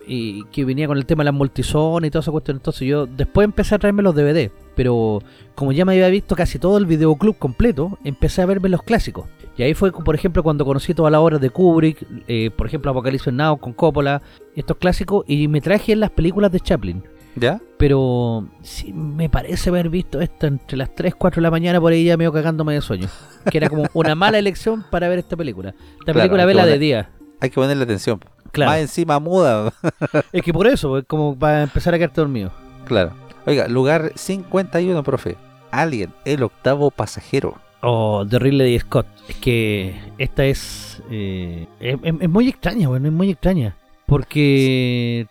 que 0.51 0.65
venía 0.65 0.87
con 0.87 0.97
el 0.97 1.05
tema 1.05 1.25
de 1.25 1.27
las 1.27 1.35
multizonas 1.35 2.09
y 2.09 2.11
toda 2.11 2.23
esa 2.23 2.31
cuestión. 2.31 2.57
Entonces 2.57 2.89
yo 2.89 3.05
después 3.05 3.45
empecé 3.45 3.75
a 3.75 3.79
traerme 3.79 4.03
los 4.03 4.15
DVD, 4.15 4.51
pero 4.75 5.19
como 5.55 5.73
ya 5.73 5.85
me 5.85 5.93
había 5.93 6.09
visto 6.09 6.35
casi 6.37 6.59
todo 6.59 6.79
el 6.79 6.87
videoclub 6.87 7.37
completo, 7.37 7.99
empecé 8.03 8.41
a 8.41 8.47
verme 8.47 8.71
los 8.71 8.83
clásicos. 8.83 9.27
Y 9.59 9.63
ahí 9.63 9.75
fue, 9.75 9.93
por 9.93 10.15
ejemplo, 10.15 10.43
cuando 10.43 10.65
conocí 10.65 10.95
todas 10.95 11.13
las 11.13 11.21
obras 11.21 11.43
de 11.43 11.51
Kubrick, 11.51 12.07
eh, 12.29 12.51
por 12.57 12.67
ejemplo, 12.67 12.93
Apocalipsis 12.93 13.31
Now 13.31 13.59
con 13.59 13.75
Coppola, 13.75 14.23
estos 14.57 14.79
clásicos, 14.79 15.27
y 15.29 15.49
me 15.49 15.61
traje 15.61 15.95
las 15.97 16.11
películas 16.11 16.51
de 16.51 16.61
Chaplin. 16.61 17.03
¿Ya? 17.37 17.61
Pero 17.79 18.47
sí 18.63 18.93
me 18.93 19.29
parece 19.29 19.71
haber 19.71 19.89
visto 19.89 20.21
esto 20.21 20.47
entre 20.47 20.77
las 20.77 20.95
3, 20.95 21.15
4 21.17 21.41
de 21.41 21.43
la 21.43 21.51
mañana 21.51 21.81
por 21.81 21.93
ahí 21.93 22.05
ya 22.05 22.17
medio 22.17 22.33
cagándome 22.33 22.75
de 22.75 22.81
sueño. 22.81 23.09
Que 23.51 23.59
era 23.59 23.69
como 23.69 23.87
una 23.95 24.15
mala 24.15 24.39
elección 24.39 24.85
para 24.91 25.09
ver 25.09 25.19
esta 25.19 25.37
película. 25.37 25.71
Esta 25.71 26.13
Claro, 26.13 26.19
película 26.21 26.45
vela 26.47 26.65
de 26.67 26.79
día. 26.79 27.11
Hay 27.41 27.51
que 27.51 27.55
ponerle 27.57 27.83
atención. 27.85 28.21
Claro. 28.53 28.71
Más 28.71 28.81
encima 28.81 29.19
muda. 29.19 29.73
Es 30.33 30.43
que 30.43 30.53
por 30.53 30.67
eso, 30.69 30.97
es 30.99 31.05
como 31.07 31.37
para 31.37 31.65
empezar 31.65 31.93
a 31.95 31.99
quedarte 31.99 32.21
dormido. 32.21 32.53
claro. 32.85 33.13
Oiga, 33.47 33.69
lugar 33.69 34.13
51, 34.15 35.03
profe. 35.03 35.37
Alien, 35.71 36.11
el 36.25 36.43
octavo 36.45 36.91
pasajero. 36.91 37.59
Oh, 37.83 38.25
de 38.25 38.39
Ridley 38.39 38.79
Scott. 38.79 39.07
Es 39.29 39.37
que 39.37 40.01
esta 40.17 40.47
es. 40.47 41.03
eh, 41.11 41.67
es 41.81 42.29
muy 42.31 42.49
extraña, 42.49 42.89
bueno, 42.89 43.09
es 43.09 43.13
muy 43.13 43.29
extraña. 43.31 43.77
Porque 44.07 45.27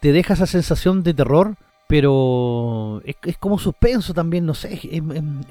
te 0.00 0.12
deja 0.12 0.34
esa 0.34 0.46
sensación 0.46 1.02
de 1.02 1.14
terror, 1.14 1.54
pero 1.88 3.00
es, 3.04 3.16
como 3.38 3.58
suspenso 3.58 4.12
también, 4.12 4.44
no 4.46 4.54
sé. 4.54 4.80
Es, 4.90 5.02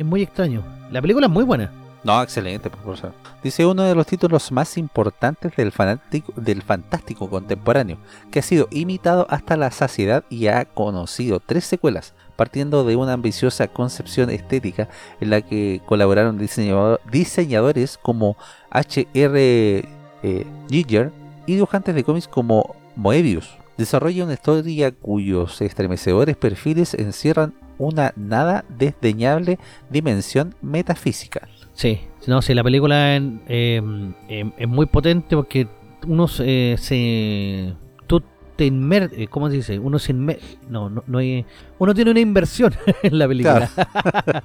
muy 0.06 0.22
extraño. 0.22 0.64
La 0.92 1.02
película 1.02 1.28
es 1.28 1.32
muy 1.32 1.44
buena. 1.44 1.72
No, 2.04 2.22
excelente, 2.22 2.70
por 2.70 2.98
favor. 2.98 3.14
Dice 3.44 3.66
uno 3.66 3.82
de 3.84 3.96
los 3.96 4.06
títulos 4.06 4.52
más 4.52 4.78
importantes 4.78 5.56
del, 5.56 5.72
fanático, 5.72 6.34
del 6.36 6.62
fantástico 6.62 7.30
contemporáneo, 7.30 7.98
que 8.30 8.40
ha 8.40 8.44
sido 8.44 8.68
imitado 8.70 9.26
hasta 9.30 9.58
la 9.58 9.72
saciedad 9.72 10.24
y 10.30 10.48
ha 10.48 10.66
conocido 10.66 11.40
tres 11.40 11.66
secuelas, 11.66 12.14
partiendo 12.36 12.84
de 12.84 12.96
una 12.96 13.14
ambiciosa 13.14 13.68
concepción 13.70 14.30
estética 14.30 14.88
en 15.20 15.32
la 15.32 15.42
que 15.42 15.82
colaboraron 15.88 16.38
diseñador- 16.38 17.00
diseñadores 17.12 17.98
como 17.98 18.38
H.R. 18.70 19.86
eh, 20.22 20.46
Giger 20.70 21.12
y 21.48 21.56
dibujantes 21.56 21.96
de 21.96 22.04
cómics 22.04 22.28
como 22.28 22.76
Moebius. 22.96 23.50
Desarrolla 23.78 24.24
una 24.24 24.34
historia 24.34 24.92
cuyos 24.92 25.62
estremecedores 25.62 26.38
perfiles 26.38 26.94
encierran 26.94 27.54
una 27.78 28.14
nada 28.16 28.64
desdeñable 28.70 29.60
dimensión 29.90 30.56
metafísica. 30.62 31.48
Sí, 31.74 32.00
no, 32.26 32.42
sí, 32.42 32.54
la 32.54 32.64
película 32.64 33.16
en- 33.18 33.42
eh, 33.50 33.82
em- 34.30 34.54
es 34.58 34.68
muy 34.68 34.86
potente 34.86 35.36
porque 35.36 35.68
uno 36.08 36.28
se... 36.30 36.76
se- 36.80 37.74
tú 38.08 38.24
te 38.56 38.66
inmer... 38.66 39.12
eh, 39.14 39.28
¿Cómo 39.28 39.50
se 39.50 39.56
dice? 39.58 39.78
Uno 39.80 40.00
se 40.00 40.14
inmer... 40.14 40.40
No, 40.70 40.90
no, 40.90 41.04
no 41.06 41.18
hay... 41.18 41.46
Uno 41.78 41.94
tiene 41.94 42.12
una 42.12 42.22
inversión 42.22 42.74
en 43.04 43.20
la 43.20 43.28
película. 43.28 43.70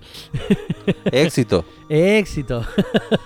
Éxito. 1.12 1.64
Éxito. 1.88 2.64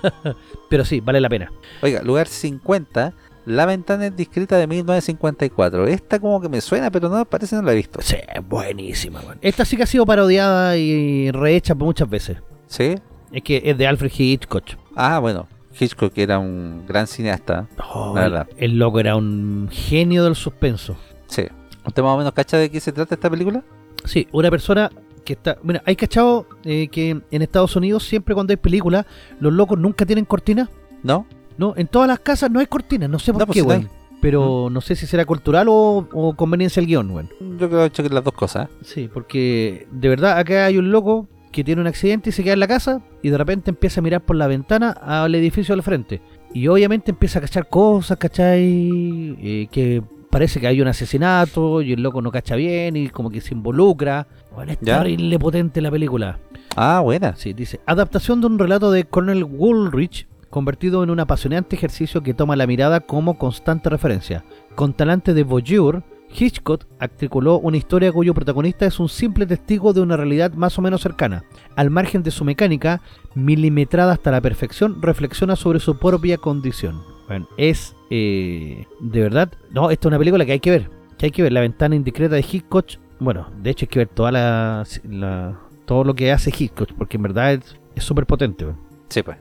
Pero 0.69 0.85
sí, 0.85 1.01
vale 1.01 1.21
la 1.21 1.29
pena. 1.29 1.51
Oiga, 1.83 2.03
lugar 2.03 2.27
50, 2.29 3.15
La 3.47 3.67
ventana 3.67 4.07
indiscreta 4.07 4.57
de 4.57 4.67
1954. 4.67 5.87
Esta 5.87 6.19
como 6.19 6.41
que 6.41 6.49
me 6.49 6.61
suena, 6.61 6.91
pero 6.91 7.09
no, 7.09 7.25
parece 7.25 7.57
no 7.57 7.63
la 7.63 7.73
he 7.73 7.77
visto. 7.77 8.01
Sí, 8.03 8.17
buenísima, 8.49 9.21
man. 9.23 9.39
Esta 9.43 9.65
sí 9.65 9.77
que 9.77 9.83
ha 9.83 9.87
sido 9.87 10.07
parodiada 10.07 10.77
y 10.77 11.31
rehecha 11.31 11.75
muchas 11.75 12.09
veces. 12.09 12.39
¿Sí? 12.67 12.95
Es 13.33 13.43
que 13.43 13.63
es 13.65 13.77
de 13.77 13.87
Alfred 13.87 14.13
Hitchcock. 14.17 14.65
Ah, 14.97 15.19
bueno. 15.19 15.47
Hitchcock 15.79 16.17
era 16.17 16.39
un 16.39 16.85
gran 16.87 17.07
cineasta. 17.07 17.67
Oh, 17.93 18.13
La 18.15 18.23
verdad. 18.23 18.47
el, 18.57 18.73
el 18.73 18.79
loco 18.79 19.01
era 19.01 19.17
un 19.17 19.69
genio 19.71 20.25
del 20.25 20.37
suspenso. 20.37 20.97
Sí. 21.27 21.43
¿Usted 21.87 22.03
más 22.03 22.13
o 22.15 22.19
menos 22.19 22.33
cacha 22.33 22.57
de 22.57 22.71
qué 22.71 22.81
se 22.81 22.93
trata 22.93 23.15
esta 23.15 23.29
película? 23.29 23.63
Sí, 24.05 24.27
una 24.33 24.51
persona 24.51 24.91
que 25.25 25.33
está... 25.35 25.59
Mira, 25.63 25.83
hay 25.85 25.97
cachado 25.97 26.47
eh, 26.65 26.89
que 26.89 27.21
en 27.31 27.43
Estados 27.43 27.75
Unidos 27.77 28.05
siempre 28.05 28.35
cuando 28.35 28.53
hay 28.53 28.57
películas, 28.57 29.05
los 29.41 29.53
locos 29.53 29.79
nunca 29.79 30.07
tienen 30.07 30.25
cortina. 30.25 30.71
¿No? 31.03 31.27
No, 31.59 31.75
en 31.77 31.87
todas 31.87 32.09
las 32.09 32.21
casas 32.21 32.51
no 32.51 32.61
hay 32.61 32.67
cortina, 32.67 33.09
no 33.09 33.19
sé 33.19 33.33
por 33.33 33.41
No, 33.41 33.47
pues 33.47 33.57
qué, 33.57 33.63
weón. 33.63 33.89
Pero 34.21 34.69
no 34.71 34.81
sé 34.81 34.97
si 34.97 35.07
será 35.07 35.27
cultural 35.27 35.67
o, 35.69 36.09
o 36.13 36.35
conveniencia 36.35 36.81
del 36.81 36.89
guion, 36.89 37.11
weón. 37.11 37.31
Yo 37.59 37.69
creo 37.69 37.91
que 37.91 38.09
las 38.09 38.25
dos 38.25 38.33
cosas. 38.33 38.69
¿eh? 38.69 38.73
Sí, 38.83 39.11
porque 39.13 39.87
de 39.91 40.09
verdad 40.09 40.39
acá 40.39 40.65
hay 40.65 40.79
un 40.79 40.91
loco 40.91 41.29
que 41.53 41.63
tiene 41.63 41.81
un 41.81 41.87
accidente 41.87 42.31
y 42.31 42.33
se 42.33 42.43
queda 42.43 42.55
en 42.55 42.61
la 42.61 42.67
casa 42.67 43.01
y 43.23 43.29
de 43.29 43.39
repente 43.39 43.71
empieza 43.71 44.01
a 44.01 44.03
mirar 44.03 44.23
por 44.23 44.35
la 44.35 44.47
ventana 44.47 44.91
al 44.91 45.35
edificio 45.35 45.75
al 45.75 45.83
frente. 45.83 46.21
Y 46.53 46.67
obviamente 46.69 47.11
empieza 47.11 47.39
a 47.39 47.43
cachar 47.43 47.69
cosas, 47.69 48.17
¿cachai? 48.17 49.37
Eh, 49.41 49.69
que 49.71 50.03
parece 50.31 50.59
que 50.59 50.67
hay 50.67 50.81
un 50.81 50.89
asesinato 50.89 51.81
y 51.81 51.93
el 51.93 52.03
loco 52.03 52.21
no 52.21 52.33
cacha 52.33 52.57
bien 52.57 52.97
y 52.97 53.09
como 53.09 53.31
que 53.31 53.41
se 53.41 53.55
involucra. 53.55 54.27
Bueno, 54.53 54.73
es 54.73 54.79
¿Ya? 54.81 54.99
terrible 54.99 55.39
potente 55.39 55.81
la 55.81 55.93
película. 55.93 56.41
Ah, 56.75 57.01
buena. 57.05 57.37
Sí, 57.37 57.53
dice, 57.53 57.81
adaptación 57.87 58.41
de 58.41 58.49
un 58.49 58.59
relato 58.59 58.91
de 58.91 59.05
Colonel 59.05 59.45
Woolrich 59.45 60.27
convertido 60.55 61.03
en 61.03 61.11
un 61.11 61.19
apasionante 61.19 61.75
ejercicio 61.75 62.23
que 62.23 62.33
toma 62.33 62.55
la 62.55 62.69
mirada 62.69 63.01
como 63.01 63.37
constante 63.39 63.91
referencia. 63.91 64.45
Con 64.77 64.93
talante 64.93 65.35
de 65.35 65.43
voyeur, 65.43 66.05
Hitchcock 66.33 66.85
articuló 67.01 67.59
una 67.59 67.77
historia 67.77 68.13
cuyo 68.13 68.35
protagonista 68.35 68.87
es 68.87 69.01
un 69.01 69.09
simple 69.09 69.47
testigo 69.47 69.93
de 69.93 70.01
una 70.01 70.17
realidad 70.17 70.53
más 70.55 70.79
o 70.79 70.83
menos 70.83 71.01
cercana. 71.01 71.43
Al 71.75 71.91
margen 71.91 72.23
de 72.23 72.31
su 72.31 72.45
mecánica, 72.45 73.01
milimetrada 73.35 74.13
hasta 74.13 74.31
la 74.31 74.41
perfección, 74.41 75.03
reflexiona 75.03 75.57
sobre 75.57 75.81
su 75.81 75.99
propia 75.99 76.39
condición. 76.39 77.03
Bueno, 77.27 77.49
es 77.57 77.97
eh, 78.11 78.87
de 79.01 79.21
verdad, 79.23 79.51
no, 79.73 79.91
esta 79.91 80.07
es 80.07 80.11
una 80.11 80.19
película 80.19 80.45
que 80.47 80.53
hay 80.53 80.61
que 80.61 80.71
ver, 80.71 80.89
que 81.19 81.27
hay 81.27 81.33
que 81.33 81.43
ver. 81.43 81.53
La 81.53 81.63
ventana 81.63 81.97
indiscreta 81.97 82.37
de 82.37 82.43
Hitchcock, 82.49 82.87
bueno, 83.19 83.49
de 83.61 83.71
hecho 83.71 83.87
hay 83.87 83.89
que 83.89 83.99
ver 83.99 84.09
toda 84.09 84.31
la, 84.31 84.85
la- 85.09 85.59
todo 85.85 86.05
lo 86.05 86.15
que 86.15 86.31
hace 86.31 86.51
Hitchcock, 86.57 86.93
porque 86.97 87.17
en 87.17 87.25
verdad 87.25 87.53
es 87.97 88.05
súper 88.05 88.25
potente. 88.25 88.67
Sí, 89.09 89.23
pues. 89.25 89.37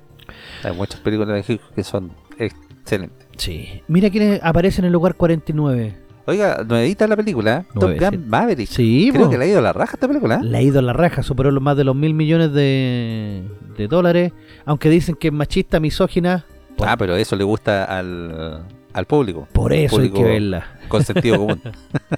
Hay 0.64 0.74
muchas 0.74 1.00
películas 1.00 1.30
de 1.48 1.54
Hitchcock 1.54 1.74
que 1.76 1.84
son 1.84 2.12
excelentes. 2.38 3.28
Sí. 3.38 3.82
Mira 3.88 4.10
quiénes 4.10 4.40
aparecen 4.44 4.84
en 4.86 4.88
el 4.88 4.94
lugar 4.94 5.16
49. 5.16 5.98
Oiga, 6.26 6.64
nuevita 6.66 7.06
la 7.08 7.18
película. 7.18 7.66
Top 7.74 7.84
Nueve, 8.00 8.00
Gun. 8.18 8.28
Maverick. 8.30 8.70
Sí, 8.70 9.10
Creo 9.12 9.26
po. 9.26 9.30
que 9.32 9.38
le 9.38 9.44
ha 9.44 9.48
ido 9.48 9.60
a 9.60 9.62
la 9.62 9.74
raja 9.74 9.94
esta 9.96 10.08
película. 10.08 10.36
¿eh? 10.36 10.44
Le 10.44 10.58
ha 10.58 10.62
ido 10.62 10.80
a 10.80 10.82
la 10.82 10.94
raja, 10.94 11.22
superó 11.22 11.52
los 11.52 11.62
más 11.62 11.76
de 11.76 11.84
los 11.84 11.96
mil 11.96 12.14
millones 12.14 12.54
de, 12.54 13.44
de 13.78 13.88
dólares. 13.90 14.32
Aunque 14.66 14.90
dicen 14.90 15.16
que 15.16 15.28
es 15.28 15.34
machista, 15.34 15.80
misógina. 15.82 16.46
Ah, 16.80 16.96
pero 16.98 17.16
eso 17.18 17.36
le 17.36 17.44
gusta 17.44 17.84
al, 17.84 18.64
al 18.94 19.06
público. 19.06 19.48
por 19.52 19.74
eso 19.74 20.00
hay 20.00 20.12
que 20.12 20.24
verla. 20.24 20.78
Con 20.88 21.04
sentido 21.04 21.38
común. 21.40 21.62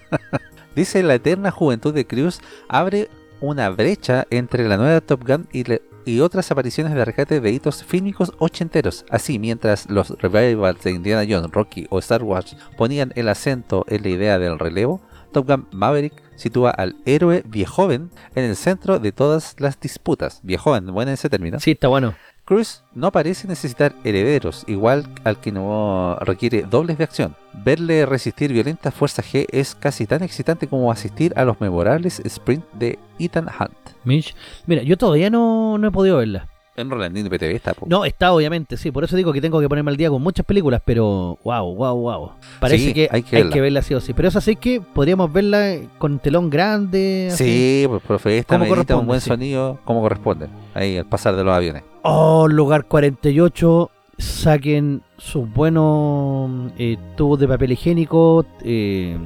Dice 0.76 1.02
la 1.04 1.16
eterna 1.16 1.52
juventud 1.52 1.94
de 1.94 2.06
Cruz 2.06 2.40
abre 2.68 3.10
una 3.42 3.70
brecha 3.70 4.28
entre 4.30 4.68
la 4.68 4.78
nueva 4.78 5.02
Top 5.02 5.26
Gun 5.26 5.48
y, 5.52 5.64
le- 5.64 5.82
y 6.06 6.20
otras 6.20 6.52
apariciones 6.52 6.94
de 6.94 7.04
rescate 7.04 7.42
de 7.42 7.52
hitos 7.52 7.84
fílmicos 7.84 8.34
ochenteros. 8.40 9.06
Así, 9.10 9.40
mientras 9.40 9.90
los 9.90 10.10
revivals 10.20 10.84
de 10.84 10.92
Indiana 10.92 11.26
Jones, 11.28 11.52
Rocky 11.52 11.88
o 11.90 12.00
Star 12.00 12.24
Wars 12.24 12.56
ponían 12.78 13.12
el 13.16 13.30
acento 13.30 13.86
en 13.88 14.04
la 14.04 14.10
idea 14.10 14.40
del 14.40 14.60
relevo, 14.60 15.02
Top 15.32 15.48
Gun 15.48 15.68
Maverick 15.72 16.25
sitúa 16.36 16.72
al 16.72 16.96
héroe 17.06 17.44
viejoven 17.46 18.10
en 18.36 18.44
el 18.44 18.56
centro 18.56 19.00
de 19.00 19.12
todas 19.12 19.56
las 19.60 19.80
disputas. 19.80 20.40
Viejoven, 20.44 20.88
bueno 20.88 21.12
ese 21.12 21.30
término. 21.30 21.60
Sí, 21.60 21.72
está 21.72 21.88
bueno. 21.88 22.16
Cruz 22.46 22.84
no 22.94 23.12
parece 23.12 23.48
necesitar 23.48 23.96
herederos, 24.04 24.66
igual 24.68 25.08
al 25.24 25.40
que 25.40 25.52
no 25.52 26.16
requiere 26.22 26.62
dobles 26.62 27.00
de 27.00 27.04
acción. 27.04 27.36
Verle 27.54 28.06
resistir 28.06 28.54
violentas 28.54 28.94
fuerzas 28.94 29.26
G 29.26 29.48
es 29.50 29.74
casi 29.74 30.06
tan 30.06 30.22
excitante 30.22 30.68
como 30.68 30.92
asistir 30.92 31.34
a 31.38 31.44
los 31.44 31.60
memorables 31.60 32.20
sprint 32.20 32.64
de 32.74 33.00
Ethan 33.18 33.48
Hunt. 33.48 33.96
Mitch. 34.04 34.36
Mira, 34.68 34.84
yo 34.84 34.96
todavía 34.96 35.32
no, 35.32 35.80
no 35.80 35.88
he 35.88 35.92
podido 35.92 36.18
verla. 36.18 36.48
En 36.78 36.90
Rolandino 36.90 37.30
PTV 37.30 37.52
está. 37.56 37.74
po. 37.74 37.86
No, 37.90 38.04
está 38.04 38.34
obviamente, 38.34 38.76
sí. 38.78 38.92
Por 38.92 39.04
eso 39.06 39.16
digo 39.16 39.32
que 39.32 39.40
tengo 39.42 39.62
que 39.62 39.70
ponerme 39.70 39.92
al 39.92 39.98
día 39.98 40.10
con 40.10 40.22
muchas 40.22 40.46
películas, 40.46 40.82
pero 40.84 41.38
wow, 41.44 41.74
wow, 41.76 41.96
wow. 41.98 42.32
Parece 42.60 42.86
Sí, 42.88 42.94
que 42.94 43.08
hay 43.12 43.24
que 43.24 43.38
hay 43.38 43.42
verla. 43.44 43.54
que 43.54 43.62
verla 43.62 43.82
sí 43.82 43.94
o 43.94 44.02
sí. 44.02 44.14
Pero 44.14 44.28
eso 44.28 44.42
sí 44.42 44.56
que 44.58 44.82
podríamos 44.82 45.32
verla 45.32 45.78
con 45.98 46.20
telón 46.20 46.50
grande. 46.50 47.30
así. 47.32 47.44
Sí, 47.46 47.86
pues 47.88 48.02
profe, 48.04 48.38
esta 48.38 48.58
medita 48.58 48.98
un 48.98 49.08
buen 49.08 49.22
sí. 49.22 49.30
sonido 49.30 49.80
como 49.86 50.02
corresponde. 50.02 50.48
Ahí, 50.74 50.98
al 50.98 51.06
pasar 51.06 51.36
de 51.36 51.44
los 51.46 51.54
aviones. 51.56 51.84
Oh, 52.02 52.48
lugar 52.48 52.86
48. 52.86 53.92
Saquen 54.18 55.02
sus 55.18 55.52
buenos 55.54 56.72
eh, 56.78 56.98
tubos 57.18 57.40
de 57.40 57.48
papel 57.48 57.72
higiénico. 57.74 58.46
eh, 58.64 59.18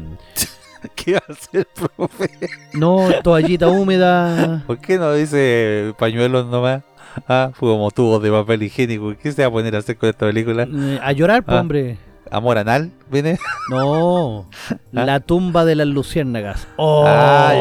¿Qué 0.95 1.13
va 1.13 1.21
a 1.27 1.31
hacer, 1.31 1.67
profe? 1.95 2.29
no, 2.73 3.09
toallita 3.23 3.67
húmeda. 3.67 4.63
¿Por 4.65 4.77
qué 4.79 4.97
no 4.97 5.13
dice 5.13 5.93
pañuelos 5.99 6.45
nomás? 6.47 6.83
Ah, 7.27 7.51
fue 7.53 7.69
como 7.69 7.89
tubos 7.91 8.21
de 8.21 8.31
papel 8.31 8.63
higiénico. 8.63 9.13
¿Qué 9.21 9.31
se 9.31 9.41
va 9.43 9.47
a 9.47 9.51
poner 9.51 9.75
a 9.75 9.79
hacer 9.79 9.97
con 9.97 10.09
esta 10.09 10.25
película? 10.25 10.63
eh, 10.71 10.99
a 11.01 11.11
llorar, 11.11 11.43
pues, 11.43 11.57
Ah. 11.57 11.61
hombre. 11.61 11.97
¿Amor 12.31 12.57
anal? 12.59 12.91
¿Viene? 13.11 13.39
No, 13.71 14.47
Ah. 14.69 14.75
la 15.05 15.19
tumba 15.19 15.65
de 15.65 15.75
las 15.75 15.87
luciérnagas. 15.87 16.67
Oh, 16.77 17.03
Ah, 17.07 17.53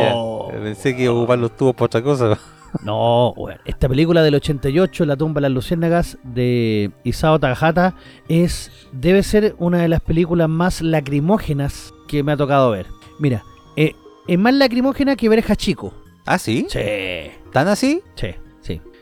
ya. 0.52 0.60
Pensé 0.62 0.94
que 0.96 1.04
iba 1.04 1.12
a 1.12 1.16
ocupar 1.16 1.38
los 1.38 1.56
tubos 1.56 1.74
para 1.74 1.86
otra 1.86 2.02
cosa. 2.02 2.38
No, 2.84 3.32
bueno, 3.34 3.60
esta 3.64 3.88
película 3.88 4.22
del 4.22 4.34
88, 4.34 5.06
La 5.06 5.16
tumba 5.16 5.38
de 5.40 5.42
las 5.48 5.52
luciérnagas, 5.52 6.18
de 6.22 6.90
Isao 7.02 7.38
Takahata, 7.38 7.94
es, 8.28 8.70
debe 8.92 9.22
ser 9.22 9.54
una 9.58 9.78
de 9.78 9.88
las 9.88 10.02
películas 10.02 10.50
más 10.50 10.82
lacrimógenas 10.82 11.94
que 12.08 12.22
me 12.22 12.32
ha 12.32 12.36
tocado 12.36 12.70
ver. 12.70 12.86
Mira, 13.18 13.42
eh, 13.76 13.94
es 14.26 14.38
más 14.38 14.52
lacrimógena 14.52 15.16
que 15.16 15.30
ver 15.30 15.42
Hachiko. 15.48 15.94
¿Ah, 16.26 16.36
sí? 16.38 16.66
Sí, 16.68 17.30
¿Tan 17.52 17.68
así? 17.68 18.02
sí, 18.16 18.26
sí. 18.28 18.34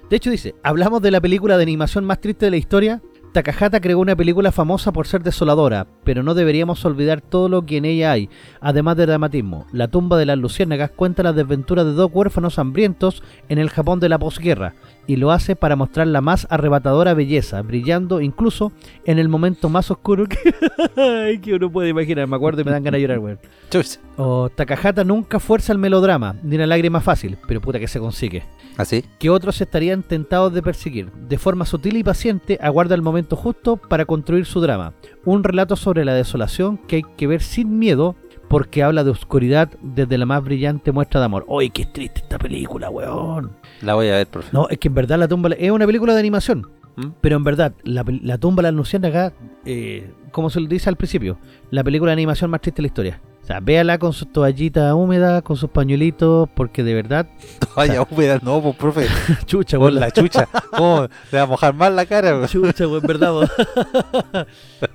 De 0.09 0.17
hecho 0.17 0.31
dice, 0.31 0.55
hablamos 0.63 1.03
de 1.03 1.11
la 1.11 1.21
película 1.21 1.57
de 1.57 1.65
animación 1.65 2.05
más 2.05 2.21
triste 2.21 2.47
de 2.47 2.53
la 2.53 2.57
historia. 2.59 3.03
Takahata 3.33 3.81
creó 3.81 3.99
una 3.99 4.15
película 4.15 4.53
famosa 4.53 4.93
por 4.93 5.09
ser 5.09 5.25
desoladora, 5.25 5.89
pero 6.05 6.23
no 6.23 6.35
deberíamos 6.35 6.85
olvidar 6.85 7.21
todo 7.21 7.49
lo 7.49 7.67
que 7.67 7.79
en 7.79 7.85
ella 7.85 8.13
hay, 8.13 8.31
además 8.61 8.97
de 8.97 9.07
dramatismo. 9.07 9.67
La 9.73 9.89
tumba 9.89 10.17
de 10.17 10.27
las 10.27 10.39
luciérnagas 10.39 10.93
cuenta 10.93 11.25
las 11.25 11.35
desventuras 11.35 11.85
de 11.85 11.93
dos 11.93 12.11
huérfanos 12.15 12.59
hambrientos 12.61 13.25
en 13.49 13.59
el 13.59 13.69
Japón 13.69 13.99
de 13.99 14.09
la 14.09 14.19
posguerra, 14.21 14.75
y 15.07 15.17
lo 15.17 15.31
hace 15.31 15.57
para 15.57 15.77
mostrar 15.77 16.07
la 16.07 16.21
más 16.21 16.47
arrebatadora 16.51 17.15
belleza, 17.15 17.63
brillando 17.63 18.21
incluso 18.21 18.73
en 19.05 19.19
el 19.19 19.29
momento 19.29 19.69
más 19.69 19.91
oscuro 19.91 20.27
que, 20.27 21.53
uno 21.55 21.71
puede 21.71 21.91
imaginar. 21.91 22.27
Me 22.27 22.37
acuerdo 22.37 22.61
y 22.61 22.65
me 22.65 22.71
dan 22.71 22.85
ganas 22.85 22.99
de 22.99 23.03
llorar, 23.03 23.19
weón. 23.19 23.39
Chuch. 23.71 23.99
Oh, 24.17 24.49
Takahata 24.49 25.05
nunca 25.05 25.39
fuerza 25.39 25.73
el 25.73 25.79
melodrama, 25.79 26.37
ni 26.43 26.57
la 26.57 26.67
lágrima 26.67 27.01
fácil, 27.01 27.39
pero 27.47 27.61
puta 27.61 27.79
que 27.79 27.89
se 27.89 28.01
consigue 28.01 28.45
¿Así? 28.77 29.05
que 29.19 29.31
otros 29.31 29.61
estarían 29.61 30.03
tentados 30.03 30.53
de 30.53 30.63
perseguir. 30.63 31.13
De 31.13 31.39
forma 31.39 31.67
sutil 31.67 31.97
y 31.97 32.05
paciente, 32.05 32.59
aguarda 32.61 32.95
el 32.95 33.03
momento 33.03 33.37
justo 33.37 33.77
para 33.77 34.05
construir 34.05 34.47
su 34.47 34.61
drama. 34.61 34.95
Un 35.25 35.45
relato 35.45 35.77
sobre 35.77 36.05
la 36.05 36.15
desolación 36.15 36.79
que 36.79 36.97
hay 36.97 37.03
que 37.17 37.27
ver 37.27 37.43
sin 37.43 37.79
miedo 37.79 38.17
porque 38.49 38.83
habla 38.83 39.05
de 39.05 39.11
oscuridad 39.11 39.71
desde 39.83 40.19
la 40.19 40.27
más 40.27 40.43
brillante 40.43 40.93
muestra 40.93 41.21
de 41.21 41.27
amor. 41.27 41.47
¡Ay, 41.49 41.71
qué 41.71 41.87
triste 41.87 42.21
esta 42.21 42.39
película, 42.39 42.91
weón! 42.91 43.53
La 43.83 43.95
voy 43.95 44.09
a 44.09 44.13
ver, 44.13 44.27
profe. 44.27 44.49
No, 44.53 44.69
es 44.69 44.79
que 44.79 44.89
en 44.89 44.95
verdad 44.95 45.19
la 45.19 45.29
tumba 45.29 45.51
es 45.59 45.71
una 45.71 45.87
película 45.87 46.15
de 46.15 46.21
animación. 46.21 46.71
¿Mm? 46.97 47.09
Pero 47.21 47.37
en 47.37 47.45
verdad, 47.45 47.75
la, 47.83 48.05
la 48.23 48.39
tumba 48.39 48.63
la 48.63 48.69
anuncian 48.69 49.05
acá, 49.05 49.33
eh, 49.65 50.11
como 50.31 50.49
se 50.51 50.61
lo 50.61 50.67
dice 50.67 50.89
al 50.89 50.97
principio, 50.97 51.39
la 51.71 51.85
película 51.85 52.11
de 52.11 52.15
animación 52.15 52.51
más 52.51 52.61
triste 52.61 52.79
de 52.81 52.83
la 52.83 52.89
historia. 52.89 53.21
O 53.47 53.49
sea, 53.49 53.61
véala 53.61 53.97
con 53.97 54.13
sus 54.13 54.33
toallitas 54.33 54.93
húmedas, 54.93 55.41
con 55.43 55.57
sus 55.57 55.71
pañuelitos, 55.71 56.49
porque 56.53 56.83
de 56.83 56.95
verdad, 56.95 57.29
Vaya 57.77 58.03
húmeda, 58.03 58.41
no, 58.43 58.61
pues, 58.61 58.75
profe. 58.75 59.07
chucha, 59.47 59.79
Con 59.79 59.95
la 59.95 60.11
chucha. 60.11 60.49
¿Cómo? 60.77 61.07
¿Le 61.31 61.39
va 61.39 61.45
a 61.45 61.47
mojar 61.47 61.73
más 61.73 61.93
la 61.93 62.07
cara? 62.07 62.35
weón? 62.35 62.49
Chucha, 62.49 62.89
weón, 62.89 63.03
verdad. 63.07 63.33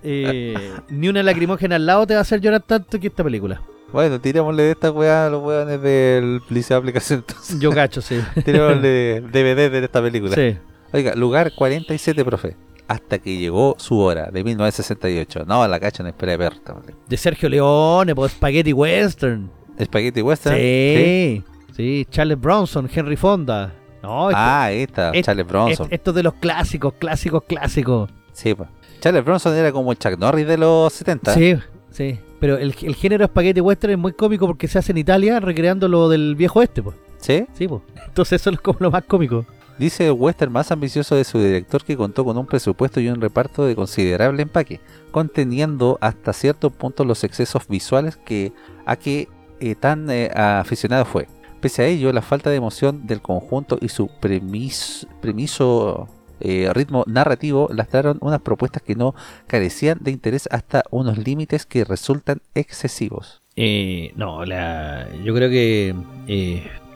Eh, 0.03 0.69
ni 0.89 1.07
una 1.07 1.23
lacrimógena 1.23 1.77
al 1.77 1.85
lado 1.85 2.05
te 2.05 2.13
va 2.13 2.19
a 2.19 2.21
hacer 2.23 2.41
llorar 2.41 2.61
tanto 2.61 2.99
que 2.99 3.07
esta 3.07 3.23
película. 3.23 3.61
Bueno, 3.93 4.19
tirémosle 4.19 4.63
de 4.63 4.71
esta 4.71 4.91
weá 4.91 5.27
a 5.27 5.29
los 5.29 5.41
weones 5.41 5.81
del 5.81 6.41
liceo 6.49 6.75
de 6.75 6.79
aplicación. 6.79 7.23
Entonces, 7.25 7.57
Yo 7.57 7.71
cacho, 7.71 8.01
sí. 8.01 8.19
tirémosle 8.43 9.21
DVD 9.31 9.71
de 9.71 9.79
esta 9.85 10.01
película. 10.01 10.35
sí. 10.35 10.57
Oiga, 10.93 11.15
lugar 11.15 11.53
47, 11.55 12.25
profe. 12.25 12.57
Hasta 12.91 13.19
que 13.19 13.37
llegó 13.37 13.75
su 13.77 13.97
hora, 13.99 14.29
de 14.31 14.43
1968. 14.43 15.45
No, 15.47 15.65
la 15.67 15.79
cacha 15.79 16.03
no 16.03 16.09
espera 16.09 16.33
de 16.33 16.37
perta. 16.37 16.73
vale. 16.73 16.93
De 17.07 17.15
Sergio 17.17 17.47
Leone, 17.47 18.13
pues 18.13 18.33
Spaghetti 18.33 18.73
Western. 18.73 19.49
Spaghetti 19.81 20.21
Western. 20.21 20.57
Sí. 20.57 21.43
Sí, 21.75 22.05
Charles 22.09 22.39
Bronson, 22.39 22.89
Henry 22.93 23.15
Fonda. 23.15 23.73
No, 24.03 24.29
esto, 24.29 24.39
Ah, 24.41 24.63
ahí 24.65 24.81
está, 24.81 25.11
es- 25.11 25.25
Charles 25.25 25.47
Bronson. 25.47 25.87
es- 25.87 25.93
esto 25.93 26.11
de 26.11 26.23
los 26.23 26.33
clásicos, 26.33 26.93
clásicos, 26.99 27.43
clásicos. 27.43 28.09
Sí, 28.33 28.53
pues. 28.53 28.67
Charles 28.99 29.23
Bronson 29.23 29.55
era 29.55 29.71
como 29.71 29.91
el 29.91 29.97
Chuck 29.97 30.17
Norris 30.19 30.45
de 30.47 30.57
los 30.57 30.91
70. 30.91 31.33
Sí, 31.33 31.55
sí. 31.91 32.19
Pero 32.39 32.57
el, 32.57 32.75
el 32.81 32.95
género 32.95 33.25
Spaghetti 33.25 33.61
Western 33.61 33.93
es 33.93 33.99
muy 33.99 34.11
cómico 34.13 34.47
porque 34.47 34.67
se 34.67 34.79
hace 34.79 34.91
en 34.91 34.97
Italia 34.97 35.39
recreando 35.39 35.87
lo 35.87 36.09
del 36.09 36.35
viejo 36.35 36.61
este, 36.61 36.83
pues. 36.83 36.95
¿Sí? 37.19 37.45
Sí, 37.53 37.67
pues. 37.67 37.81
Entonces 38.07 38.41
eso 38.41 38.49
es 38.49 38.59
como 38.59 38.79
lo 38.81 38.91
más 38.91 39.03
cómico. 39.05 39.45
Dice 39.81 40.05
el 40.05 40.11
western 40.11 40.51
más 40.51 40.71
ambicioso 40.71 41.15
de 41.15 41.23
su 41.23 41.39
director 41.39 41.83
que 41.83 41.97
contó 41.97 42.23
con 42.23 42.37
un 42.37 42.45
presupuesto 42.45 42.99
y 42.99 43.07
un 43.07 43.19
reparto 43.19 43.65
de 43.65 43.75
considerable 43.75 44.43
empaque, 44.43 44.79
conteniendo 45.09 45.97
hasta 46.01 46.33
cierto 46.33 46.69
punto 46.69 47.03
los 47.03 47.23
excesos 47.23 47.67
visuales 47.67 48.15
que 48.15 48.53
a 48.85 48.95
que 48.95 49.27
eh, 49.59 49.73
tan 49.73 50.07
eh, 50.11 50.29
aficionado 50.35 51.03
fue. 51.05 51.27
Pese 51.61 51.81
a 51.81 51.87
ello, 51.87 52.13
la 52.13 52.21
falta 52.21 52.51
de 52.51 52.57
emoción 52.57 53.07
del 53.07 53.23
conjunto 53.23 53.79
y 53.81 53.89
su 53.89 54.07
premis- 54.21 55.07
premiso 55.19 56.07
eh, 56.41 56.69
ritmo 56.73 57.03
narrativo 57.07 57.67
lastraron 57.73 58.19
unas 58.21 58.41
propuestas 58.41 58.83
que 58.83 58.93
no 58.93 59.15
carecían 59.47 59.97
de 59.99 60.11
interés 60.11 60.47
hasta 60.51 60.83
unos 60.91 61.17
límites 61.17 61.65
que 61.65 61.85
resultan 61.85 62.43
excesivos. 62.53 63.41
Eh, 63.55 64.13
no, 64.15 64.45
la, 64.45 65.07
yo 65.25 65.33
creo 65.33 65.49
que 65.49 65.95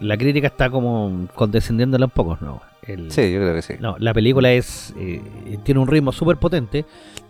la 0.02 0.18
crítica 0.18 0.48
está 0.48 0.70
como 0.70 1.28
condescendiéndola 1.34 2.06
un 2.06 2.12
poco, 2.12 2.38
¿no? 2.42 2.62
El- 2.88 3.12
Sí, 3.12 3.32
yo 3.32 3.40
creo 3.40 3.54
que 3.56 3.62
sí. 3.62 3.74
No, 3.80 3.96
la 4.00 4.14
película 4.14 4.52
es 4.52 4.94
eh, 4.98 5.22
tiene 5.64 5.80
un 5.80 5.88
ritmo 5.88 6.12
súper 6.12 6.38
potente, 6.38 6.86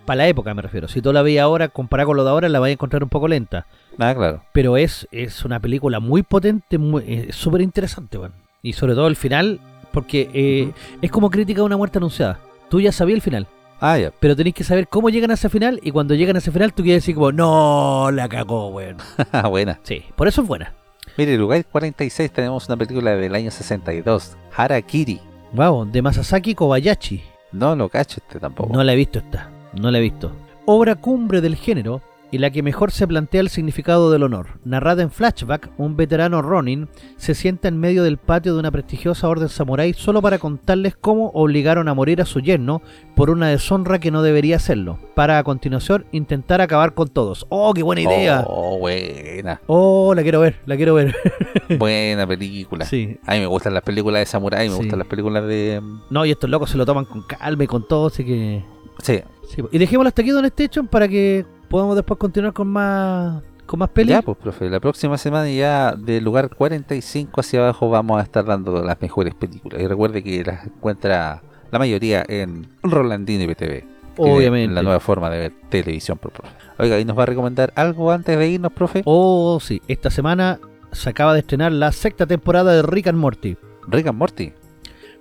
para 0.05 0.17
la 0.17 0.27
época 0.27 0.53
me 0.53 0.61
refiero. 0.61 0.87
Si 0.87 1.01
tú 1.01 1.11
la 1.13 1.21
veis 1.21 1.39
ahora, 1.39 1.69
comparada 1.69 2.05
con 2.07 2.17
lo 2.17 2.23
de 2.23 2.29
ahora, 2.29 2.49
la 2.49 2.59
vais 2.59 2.71
a 2.71 2.73
encontrar 2.73 3.03
un 3.03 3.09
poco 3.09 3.27
lenta. 3.27 3.65
Ah, 3.97 4.13
claro. 4.13 4.43
Pero 4.51 4.77
es, 4.77 5.07
es 5.11 5.45
una 5.45 5.59
película 5.59 5.99
muy 5.99 6.23
potente, 6.23 6.77
muy- 6.77 7.03
eh, 7.07 7.27
súper 7.31 7.61
interesante, 7.61 8.17
weón. 8.17 8.33
Y 8.61 8.73
sobre 8.73 8.93
todo 8.95 9.07
el 9.07 9.15
final, 9.15 9.59
porque 9.91 10.29
eh, 10.33 10.71
es 11.01 11.11
como 11.11 11.29
crítica 11.29 11.61
de 11.61 11.65
una 11.65 11.77
muerte 11.77 11.97
anunciada. 11.99 12.39
Tú 12.69 12.81
ya 12.81 12.91
sabías 12.91 13.15
el 13.15 13.21
final, 13.21 13.47
Ah, 13.79 13.97
ya. 13.97 14.11
pero 14.19 14.35
tenéis 14.35 14.55
que 14.55 14.63
saber 14.63 14.87
cómo 14.87 15.09
llegan 15.09 15.31
a 15.31 15.35
ese 15.35 15.49
final, 15.49 15.79
y 15.83 15.91
cuando 15.91 16.13
llegan 16.15 16.35
a 16.35 16.39
ese 16.39 16.51
final, 16.51 16.73
tú 16.73 16.83
quieres 16.83 17.03
decir 17.03 17.15
como, 17.15 17.31
no, 17.31 18.09
la 18.11 18.27
cagó, 18.27 18.69
weón. 18.69 18.97
Buena. 19.49 19.79
Sí, 19.83 20.03
por 20.15 20.27
eso 20.27 20.41
es 20.41 20.47
buena. 20.47 20.73
Mire, 21.17 21.37
lugar 21.37 21.63
46 21.65 22.29
tenemos 22.31 22.67
una 22.67 22.75
película 22.77 23.15
del 23.15 23.33
año 23.35 23.49
62, 23.51 24.35
Harakiri. 24.55 25.21
Wow, 25.55 25.85
de 25.85 26.01
Masasaki 26.01 26.53
Kobayashi. 26.53 27.23
No 27.53 27.77
lo 27.77 27.87
cacho 27.87 28.19
este 28.19 28.41
tampoco. 28.41 28.73
No 28.73 28.83
la 28.83 28.91
he 28.91 28.95
visto 28.97 29.19
esta, 29.19 29.49
no 29.73 29.89
la 29.89 29.99
he 29.99 30.01
visto. 30.01 30.33
Obra 30.65 30.95
cumbre 30.95 31.39
del 31.39 31.55
género 31.55 32.01
y 32.31 32.37
la 32.39 32.49
que 32.49 32.63
mejor 32.63 32.91
se 32.91 33.07
plantea 33.07 33.41
el 33.41 33.49
significado 33.49 34.11
del 34.11 34.23
honor. 34.23 34.47
Narrada 34.65 35.03
en 35.03 35.11
flashback, 35.11 35.69
un 35.77 35.95
veterano 35.95 36.41
Ronin 36.41 36.87
se 37.17 37.33
sienta 37.35 37.67
en 37.67 37.77
medio 37.79 38.03
del 38.03 38.17
patio 38.17 38.53
de 38.53 38.59
una 38.59 38.71
prestigiosa 38.71 39.27
orden 39.29 39.47
samurái 39.47 39.93
solo 39.93 40.21
para 40.21 40.39
contarles 40.39 40.95
cómo 40.95 41.29
obligaron 41.33 41.87
a 41.87 41.93
morir 41.93 42.21
a 42.21 42.25
su 42.25 42.39
yerno 42.41 42.81
por 43.15 43.29
una 43.29 43.47
deshonra 43.49 43.99
que 43.99 44.11
no 44.11 44.21
debería 44.21 44.55
hacerlo, 44.57 44.99
para 45.13 45.37
a 45.37 45.43
continuación 45.43 46.05
intentar 46.11 46.61
acabar 46.61 46.93
con 46.93 47.07
todos. 47.07 47.45
¡Oh, 47.49 47.73
qué 47.73 47.83
buena 47.83 48.01
idea! 48.01 48.43
Oh, 48.47 48.79
buena. 48.79 49.61
¡Oh, 49.67 50.13
la 50.15 50.21
quiero 50.23 50.39
ver, 50.41 50.59
la 50.65 50.75
quiero 50.75 50.93
ver! 50.95 51.15
Buena 51.79 52.27
película. 52.27 52.85
sí. 52.85 53.17
A 53.25 53.33
mí 53.33 53.39
me 53.39 53.45
gustan 53.47 53.73
las 53.73 53.83
películas 53.83 54.19
de 54.21 54.25
Samurai, 54.25 54.67
me 54.69 54.75
Sí. 54.75 54.81
gustan 54.81 54.99
las 54.99 55.07
películas 55.07 55.45
de... 55.47 55.81
No, 56.09 56.25
y 56.25 56.31
estos 56.31 56.49
locos 56.49 56.69
se 56.69 56.77
lo 56.77 56.85
toman 56.85 57.05
con 57.05 57.23
calma 57.23 57.63
y 57.63 57.67
con 57.67 57.87
todo, 57.87 58.07
así 58.07 58.23
que... 58.25 58.63
Sí, 59.01 59.21
Sí, 59.47 59.61
y 59.71 59.77
dejémoslo 59.77 60.07
hasta 60.07 60.23
aquí 60.23 60.31
Don 60.31 60.43
Station 60.45 60.87
para 60.87 61.07
que 61.07 61.45
podamos 61.65 61.95
después 61.95 62.17
continuar 62.17 62.53
con 62.53 62.67
más 62.67 63.41
con 63.65 63.79
más 63.79 63.89
pelis. 63.89 64.11
ya 64.11 64.21
pues, 64.21 64.37
profe. 64.37 64.69
La 64.69 64.79
próxima 64.79 65.17
semana 65.17 65.49
ya 65.49 65.93
del 65.93 66.23
lugar 66.23 66.49
45 66.55 67.41
hacia 67.41 67.61
abajo 67.61 67.89
vamos 67.89 68.19
a 68.19 68.23
estar 68.23 68.45
dando 68.45 68.83
las 68.83 69.01
mejores 69.01 69.33
películas. 69.33 69.81
Y 69.81 69.87
recuerde 69.87 70.23
que 70.23 70.43
las 70.43 70.67
encuentra 70.67 71.41
la 71.71 71.79
mayoría 71.79 72.23
en 72.27 72.67
Rolandino 72.83 73.43
y 73.43 73.47
BTV. 73.47 73.95
Obviamente. 74.17 74.73
La 74.73 74.81
nueva 74.81 74.99
forma 74.99 75.29
de 75.29 75.39
ver 75.39 75.53
televisión, 75.69 76.17
por 76.17 76.31
profe. 76.31 76.53
Oiga, 76.77 76.99
¿y 76.99 77.05
nos 77.05 77.17
va 77.17 77.23
a 77.23 77.25
recomendar 77.25 77.73
algo 77.75 78.11
antes 78.11 78.37
de 78.37 78.47
irnos, 78.47 78.71
profe? 78.71 79.01
Oh, 79.05 79.59
sí, 79.61 79.81
esta 79.87 80.09
semana 80.09 80.59
se 80.91 81.09
acaba 81.09 81.33
de 81.33 81.39
estrenar 81.39 81.71
la 81.73 81.91
sexta 81.91 82.25
temporada 82.25 82.73
de 82.73 82.81
Rick 82.81 83.07
and 83.07 83.17
Morty. 83.17 83.57
Rick 83.87 84.07
and 84.07 84.17
Morty. 84.17 84.53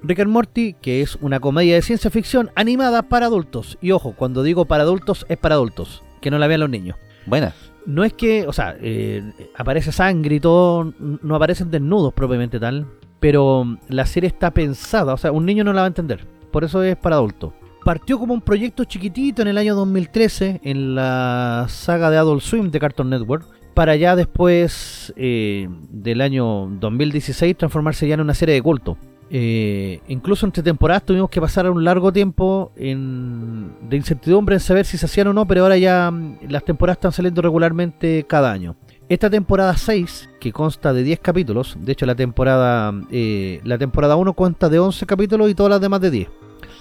Rick 0.02 0.20
and 0.20 0.30
Morty, 0.30 0.74
que 0.74 1.02
es 1.02 1.16
una 1.16 1.40
comedia 1.40 1.74
de 1.74 1.82
ciencia 1.82 2.10
ficción 2.10 2.50
animada 2.54 3.02
para 3.02 3.26
adultos. 3.26 3.78
Y 3.80 3.90
ojo, 3.90 4.14
cuando 4.16 4.42
digo 4.42 4.66
para 4.66 4.84
adultos, 4.84 5.26
es 5.28 5.38
para 5.38 5.56
adultos. 5.56 6.03
Que 6.24 6.30
no 6.30 6.38
la 6.38 6.46
vean 6.46 6.60
los 6.60 6.70
niños. 6.70 6.96
Buena. 7.26 7.52
No 7.84 8.02
es 8.02 8.14
que, 8.14 8.46
o 8.46 8.52
sea, 8.54 8.74
eh, 8.80 9.22
aparece 9.54 9.92
sangre 9.92 10.36
y 10.36 10.40
todo, 10.40 10.94
no 10.98 11.36
aparecen 11.36 11.70
desnudos 11.70 12.14
propiamente 12.14 12.58
tal, 12.58 12.86
pero 13.20 13.76
la 13.90 14.06
serie 14.06 14.28
está 14.28 14.52
pensada, 14.52 15.12
o 15.12 15.18
sea, 15.18 15.32
un 15.32 15.44
niño 15.44 15.64
no 15.64 15.74
la 15.74 15.82
va 15.82 15.86
a 15.86 15.88
entender, 15.88 16.26
por 16.50 16.64
eso 16.64 16.82
es 16.82 16.96
para 16.96 17.16
adultos. 17.16 17.52
Partió 17.84 18.18
como 18.18 18.32
un 18.32 18.40
proyecto 18.40 18.84
chiquitito 18.84 19.42
en 19.42 19.48
el 19.48 19.58
año 19.58 19.74
2013 19.74 20.62
en 20.64 20.94
la 20.94 21.66
saga 21.68 22.08
de 22.08 22.16
Adult 22.16 22.40
Swim 22.40 22.70
de 22.70 22.80
Cartoon 22.80 23.10
Network, 23.10 23.44
para 23.74 23.94
ya 23.94 24.16
después 24.16 25.12
eh, 25.16 25.68
del 25.90 26.22
año 26.22 26.70
2016 26.80 27.54
transformarse 27.58 28.08
ya 28.08 28.14
en 28.14 28.22
una 28.22 28.32
serie 28.32 28.54
de 28.54 28.62
culto. 28.62 28.96
Eh, 29.30 30.00
incluso 30.08 30.46
entre 30.46 30.62
temporadas 30.62 31.04
tuvimos 31.04 31.30
que 31.30 31.40
pasar 31.40 31.68
un 31.70 31.82
largo 31.82 32.12
tiempo 32.12 32.72
en, 32.76 33.72
de 33.88 33.96
incertidumbre 33.96 34.56
en 34.56 34.60
saber 34.60 34.84
si 34.84 34.98
se 34.98 35.06
hacían 35.06 35.28
o 35.28 35.32
no, 35.32 35.46
pero 35.46 35.62
ahora 35.62 35.76
ya 35.76 36.10
mm, 36.10 36.40
las 36.48 36.64
temporadas 36.64 36.98
están 36.98 37.12
saliendo 37.12 37.42
regularmente 37.42 38.24
cada 38.28 38.52
año. 38.52 38.76
Esta 39.08 39.28
temporada 39.28 39.76
6, 39.76 40.30
que 40.40 40.52
consta 40.52 40.92
de 40.92 41.02
10 41.02 41.20
capítulos, 41.20 41.76
de 41.80 41.92
hecho 41.92 42.06
la 42.06 42.14
temporada 42.14 42.92
eh, 43.10 43.60
la 43.64 43.76
temporada 43.76 44.16
1 44.16 44.32
cuenta 44.32 44.68
de 44.68 44.78
11 44.78 45.04
capítulos 45.06 45.50
y 45.50 45.54
todas 45.54 45.70
las 45.70 45.80
demás 45.80 46.00
de 46.00 46.10
10. 46.10 46.28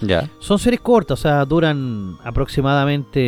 Ya. 0.01 0.29
Son 0.39 0.59
series 0.59 0.81
cortas, 0.81 1.19
o 1.19 1.21
sea, 1.21 1.45
duran 1.45 2.17
aproximadamente 2.23 3.19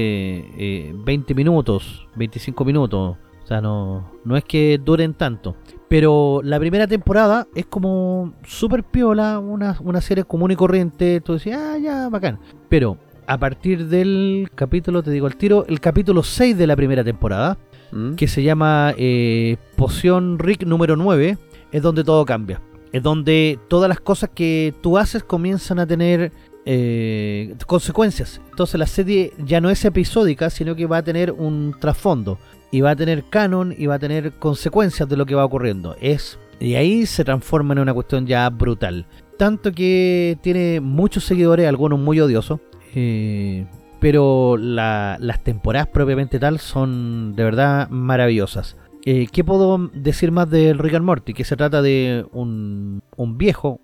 eh, 0.58 0.94
20 0.94 1.34
minutos, 1.34 2.08
25 2.16 2.66
minutos. 2.66 3.18
O 3.44 3.48
sea, 3.48 3.62
no, 3.62 4.12
no 4.24 4.36
es 4.36 4.44
que 4.44 4.80
duren 4.84 5.14
tanto. 5.14 5.56
Pero 5.88 6.42
la 6.44 6.60
primera 6.60 6.88
temporada 6.88 7.48
es 7.56 7.66
como 7.66 8.34
súper 8.44 8.84
piola, 8.84 9.40
una, 9.40 9.78
una 9.82 10.02
serie 10.02 10.24
común 10.24 10.52
y 10.52 10.56
corriente. 10.56 11.22
Tú 11.22 11.34
decías, 11.34 11.60
ah, 11.62 11.78
ya, 11.78 12.10
bacán. 12.10 12.40
Pero 12.70 12.98
a 13.28 13.38
partir 13.38 13.88
del 13.88 14.50
capítulo, 14.56 15.04
te 15.04 15.12
digo 15.12 15.28
al 15.28 15.36
tiro, 15.36 15.66
el 15.68 15.80
capítulo 15.80 16.24
6 16.24 16.58
de 16.58 16.68
la 16.68 16.76
primera 16.76 17.04
temporada, 17.04 17.58
¿Mm? 17.92 18.16
que 18.16 18.28
se 18.28 18.44
llama 18.44 18.94
eh, 18.98 19.58
Poción 19.76 20.40
Rick 20.40 20.64
número 20.64 20.96
9, 20.96 21.38
es 21.72 21.82
donde 21.82 22.04
todo 22.04 22.26
cambia. 22.26 22.62
Es 22.92 23.04
donde 23.04 23.60
todas 23.68 23.90
las 23.90 24.00
cosas 24.00 24.30
que 24.34 24.74
tú 24.82 24.98
haces 24.98 25.24
comienzan 25.24 25.80
a 25.80 25.86
tener 25.88 26.32
eh, 26.66 27.56
consecuencias. 27.68 28.42
Entonces 28.50 28.80
la 28.80 28.88
serie 28.88 29.34
ya 29.38 29.62
no 29.62 29.70
es 29.70 29.84
episódica, 29.86 30.50
sino 30.50 30.76
que 30.76 30.86
va 30.86 30.98
a 30.98 31.04
tener 31.04 31.32
un 31.32 31.76
trasfondo. 31.80 32.40
Y 32.72 32.82
va 32.82 32.92
a 32.92 32.96
tener 32.96 33.24
canon 33.30 33.74
y 33.78 33.86
va 33.86 33.96
a 33.96 34.00
tener 34.00 34.34
consecuencias 34.34 35.08
de 35.08 35.18
lo 35.18 35.26
que 35.26 35.36
va 35.36 35.46
ocurriendo. 35.46 35.96
Es 36.02 36.38
y 36.60 36.76
ahí 36.76 37.06
se 37.06 37.24
transforma 37.26 37.74
en 37.74 37.80
una 37.80 37.94
cuestión 37.94 38.26
ya 38.28 38.50
brutal. 38.50 39.06
Tanto 39.38 39.72
que 39.74 40.38
tiene 40.42 40.80
muchos 40.80 41.24
seguidores, 41.26 41.68
algunos 41.68 42.00
muy 42.00 42.20
odiosos. 42.20 42.60
eh, 42.98 43.66
pero 44.00 44.56
la- 44.58 45.18
las 45.20 45.44
temporadas 45.44 45.88
propiamente 45.90 46.40
tal 46.40 46.60
son 46.60 47.34
de 47.36 47.44
verdad 47.44 47.90
maravillosas. 47.90 48.78
Eh, 49.06 49.28
¿Qué 49.32 49.44
puedo 49.44 49.90
decir 49.94 50.32
más 50.32 50.50
de 50.50 50.74
Rick 50.74 50.94
and 50.96 51.06
Morty? 51.06 51.34
Que 51.34 51.44
se 51.44 51.56
trata 51.58 51.82
de 51.82 52.26
un, 52.34 53.02
un 53.18 53.38
viejo, 53.38 53.82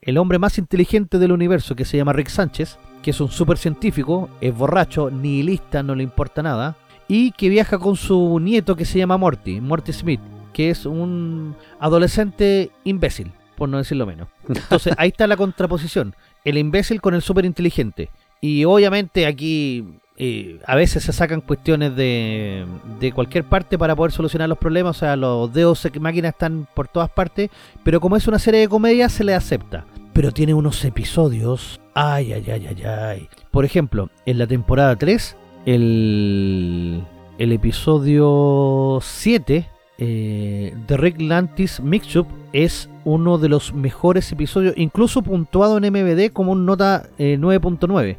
el 0.00 0.18
hombre 0.18 0.38
más 0.38 0.58
inteligente 0.58 1.18
del 1.18 1.32
universo 1.32 1.74
que 1.76 1.84
se 1.84 1.96
llama 1.96 2.12
Rick 2.12 2.28
Sánchez, 2.28 2.78
que 3.02 3.10
es 3.10 3.20
un 3.20 3.28
super 3.28 3.58
científico, 3.58 4.28
es 4.40 4.56
borracho, 4.56 5.10
nihilista, 5.10 5.82
no 5.82 5.94
le 5.94 6.04
importa 6.04 6.42
nada, 6.42 6.76
y 7.08 7.32
que 7.32 7.48
viaja 7.48 7.78
con 7.78 7.96
su 7.96 8.38
nieto 8.40 8.76
que 8.76 8.84
se 8.84 8.98
llama 8.98 9.16
Morty, 9.16 9.60
Morty 9.60 9.92
Smith, 9.92 10.20
que 10.52 10.70
es 10.70 10.86
un 10.86 11.56
adolescente 11.78 12.70
imbécil, 12.84 13.32
por 13.56 13.68
no 13.68 13.78
decirlo 13.78 14.06
menos. 14.06 14.28
Entonces 14.48 14.94
ahí 14.98 15.08
está 15.08 15.26
la 15.26 15.36
contraposición, 15.36 16.14
el 16.44 16.58
imbécil 16.58 17.00
con 17.00 17.14
el 17.14 17.22
super 17.22 17.44
inteligente. 17.44 18.10
Y 18.40 18.64
obviamente 18.64 19.26
aquí 19.26 19.84
eh, 20.18 20.60
a 20.66 20.74
veces 20.74 21.04
se 21.04 21.12
sacan 21.12 21.40
cuestiones 21.40 21.96
de, 21.96 22.66
de 23.00 23.12
cualquier 23.12 23.44
parte 23.44 23.78
para 23.78 23.96
poder 23.96 24.12
solucionar 24.12 24.48
los 24.48 24.58
problemas. 24.58 24.96
O 24.96 24.98
sea, 24.98 25.16
los 25.16 25.52
dedos 25.52 25.84
ex 25.84 26.00
máquina 26.00 26.28
están 26.28 26.66
por 26.74 26.88
todas 26.88 27.10
partes. 27.10 27.50
Pero 27.84 28.00
como 28.00 28.16
es 28.16 28.26
una 28.26 28.38
serie 28.38 28.60
de 28.60 28.68
comedia, 28.68 29.08
se 29.08 29.24
le 29.24 29.34
acepta. 29.34 29.84
Pero 30.12 30.32
tiene 30.32 30.54
unos 30.54 30.84
episodios. 30.84 31.80
Ay, 31.94 32.32
ay, 32.32 32.44
ay, 32.50 32.66
ay, 32.66 32.82
ay. 32.84 33.28
Por 33.50 33.64
ejemplo, 33.64 34.10
en 34.26 34.38
la 34.38 34.46
temporada 34.46 34.96
3, 34.96 35.36
el, 35.66 37.02
el 37.38 37.52
episodio 37.52 38.98
7 39.00 39.68
eh, 39.98 40.74
de 40.86 40.96
Rick 40.96 41.20
Lantis 41.20 41.80
Mixup 41.80 42.26
es 42.52 42.88
uno 43.04 43.38
de 43.38 43.48
los 43.48 43.72
mejores 43.72 44.30
episodios, 44.32 44.74
incluso 44.76 45.22
puntuado 45.22 45.78
en 45.78 45.92
MVD 45.92 46.32
como 46.32 46.52
un 46.52 46.66
nota 46.66 47.08
eh, 47.18 47.36
9.9. 47.38 48.16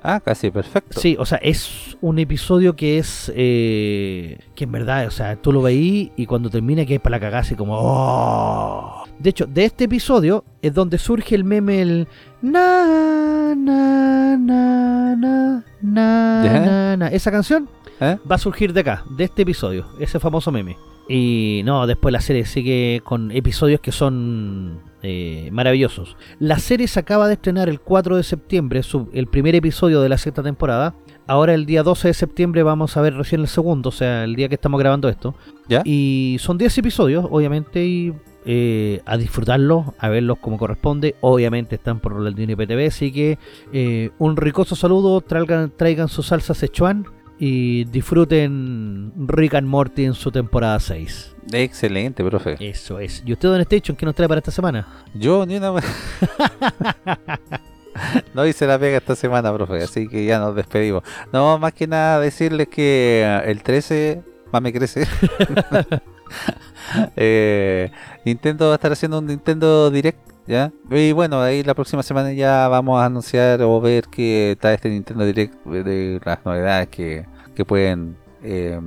Ah, 0.00 0.20
casi 0.20 0.50
perfecto. 0.50 1.00
Sí, 1.00 1.16
o 1.18 1.26
sea, 1.26 1.38
es 1.38 1.96
un 2.00 2.20
episodio 2.20 2.76
que 2.76 2.98
es. 2.98 3.32
eh, 3.34 4.38
que 4.54 4.64
en 4.64 4.70
verdad, 4.72 5.06
o 5.08 5.10
sea, 5.10 5.34
tú 5.36 5.50
lo 5.52 5.60
veí 5.60 6.12
y 6.16 6.26
cuando 6.26 6.50
termina 6.50 6.86
que 6.86 6.94
es 6.96 7.00
para 7.00 7.16
la 7.16 7.20
cagada, 7.20 7.40
así 7.40 7.56
como. 7.56 7.74
"Oh". 7.76 9.04
De 9.18 9.30
hecho, 9.30 9.46
de 9.46 9.64
este 9.64 9.84
episodio 9.84 10.44
es 10.62 10.72
donde 10.74 10.98
surge 10.98 11.34
el 11.34 11.44
meme 11.44 11.82
el. 11.82 12.08
Na, 12.40 13.54
na, 13.56 14.36
na, 14.36 15.16
na, 15.16 15.64
na, 15.82 16.96
na. 16.96 17.08
Esa 17.08 17.30
canción 17.30 17.68
¿Eh? 18.00 18.16
va 18.30 18.36
a 18.36 18.38
surgir 18.38 18.72
de 18.72 18.80
acá, 18.80 19.04
de 19.16 19.24
este 19.24 19.42
episodio, 19.42 19.86
ese 19.98 20.20
famoso 20.20 20.52
meme. 20.52 20.76
Y 21.08 21.62
no, 21.64 21.86
después 21.86 22.12
la 22.12 22.20
serie 22.20 22.44
sigue 22.44 23.00
con 23.02 23.30
episodios 23.32 23.80
que 23.80 23.92
son 23.92 24.80
eh, 25.02 25.48
maravillosos. 25.52 26.16
La 26.38 26.58
serie 26.58 26.86
se 26.86 27.00
acaba 27.00 27.26
de 27.28 27.34
estrenar 27.34 27.68
el 27.68 27.80
4 27.80 28.16
de 28.16 28.22
septiembre, 28.22 28.82
su- 28.82 29.08
el 29.14 29.26
primer 29.26 29.54
episodio 29.54 30.02
de 30.02 30.10
la 30.10 30.18
sexta 30.18 30.42
temporada. 30.42 30.94
Ahora 31.26 31.54
el 31.54 31.64
día 31.66 31.82
12 31.82 32.08
de 32.08 32.14
septiembre 32.14 32.62
vamos 32.62 32.96
a 32.96 33.00
ver 33.00 33.14
recién 33.14 33.40
el 33.40 33.48
segundo, 33.48 33.88
o 33.88 33.92
sea, 33.92 34.24
el 34.24 34.34
día 34.36 34.48
que 34.48 34.54
estamos 34.56 34.78
grabando 34.78 35.08
esto. 35.08 35.34
¿Ya? 35.68 35.82
Y 35.84 36.36
son 36.40 36.58
10 36.58 36.76
episodios, 36.78 37.26
obviamente, 37.30 37.84
y 37.84 38.12
eh, 38.50 39.02
a 39.04 39.18
disfrutarlos, 39.18 39.88
a 39.98 40.08
verlos 40.08 40.38
como 40.38 40.56
corresponde. 40.56 41.16
Obviamente 41.20 41.74
están 41.74 42.00
por 42.00 42.14
Rolandino 42.14 42.52
y 42.52 42.56
PTV, 42.56 42.86
así 42.86 43.12
que 43.12 43.38
eh, 43.74 44.08
un 44.16 44.38
ricoso 44.38 44.74
saludo, 44.74 45.20
traigan, 45.20 45.70
traigan 45.76 46.08
su 46.08 46.22
salsa 46.22 46.54
Sichuan 46.54 47.04
y 47.38 47.84
disfruten 47.84 49.12
Rick 49.18 49.56
and 49.56 49.68
Morty 49.68 50.06
en 50.06 50.14
su 50.14 50.32
temporada 50.32 50.80
6. 50.80 51.36
Excelente, 51.52 52.24
profe. 52.24 52.56
Eso 52.58 52.98
es. 52.98 53.22
¿Y 53.26 53.34
usted, 53.34 53.50
Don 53.50 53.60
Station, 53.60 53.94
qué 53.94 54.06
nos 54.06 54.14
trae 54.14 54.28
para 54.28 54.38
esta 54.38 54.50
semana? 54.50 54.88
Yo 55.12 55.44
ni 55.44 55.58
una 55.58 55.74
No 58.32 58.46
hice 58.46 58.66
la 58.66 58.78
pega 58.78 58.96
esta 58.96 59.14
semana, 59.14 59.52
profe, 59.52 59.82
así 59.82 60.08
que 60.08 60.24
ya 60.24 60.38
nos 60.38 60.56
despedimos. 60.56 61.02
No, 61.34 61.58
más 61.58 61.74
que 61.74 61.86
nada 61.86 62.18
decirles 62.18 62.68
que 62.68 63.42
el 63.44 63.62
13 63.62 64.22
más 64.50 64.62
me 64.62 64.72
crece. 64.72 65.06
Eh, 67.16 67.90
Nintendo 68.24 68.68
va 68.68 68.72
a 68.72 68.74
estar 68.76 68.90
haciendo 68.90 69.18
un 69.18 69.26
Nintendo 69.26 69.90
Direct, 69.90 70.18
¿ya? 70.46 70.72
Y 70.90 71.12
bueno, 71.12 71.42
ahí 71.42 71.62
la 71.62 71.74
próxima 71.74 72.02
semana 72.02 72.32
ya 72.32 72.66
vamos 72.68 72.98
a 72.98 73.04
anunciar 73.04 73.60
o 73.60 73.78
ver 73.78 74.04
que 74.04 74.52
está 74.52 74.72
este 74.72 74.88
Nintendo 74.88 75.26
Direct 75.26 75.66
de 75.66 76.18
las 76.24 76.42
novedades 76.46 76.88
que, 76.88 77.26
que 77.54 77.66
pueden 77.66 78.16
eh, 78.42 78.80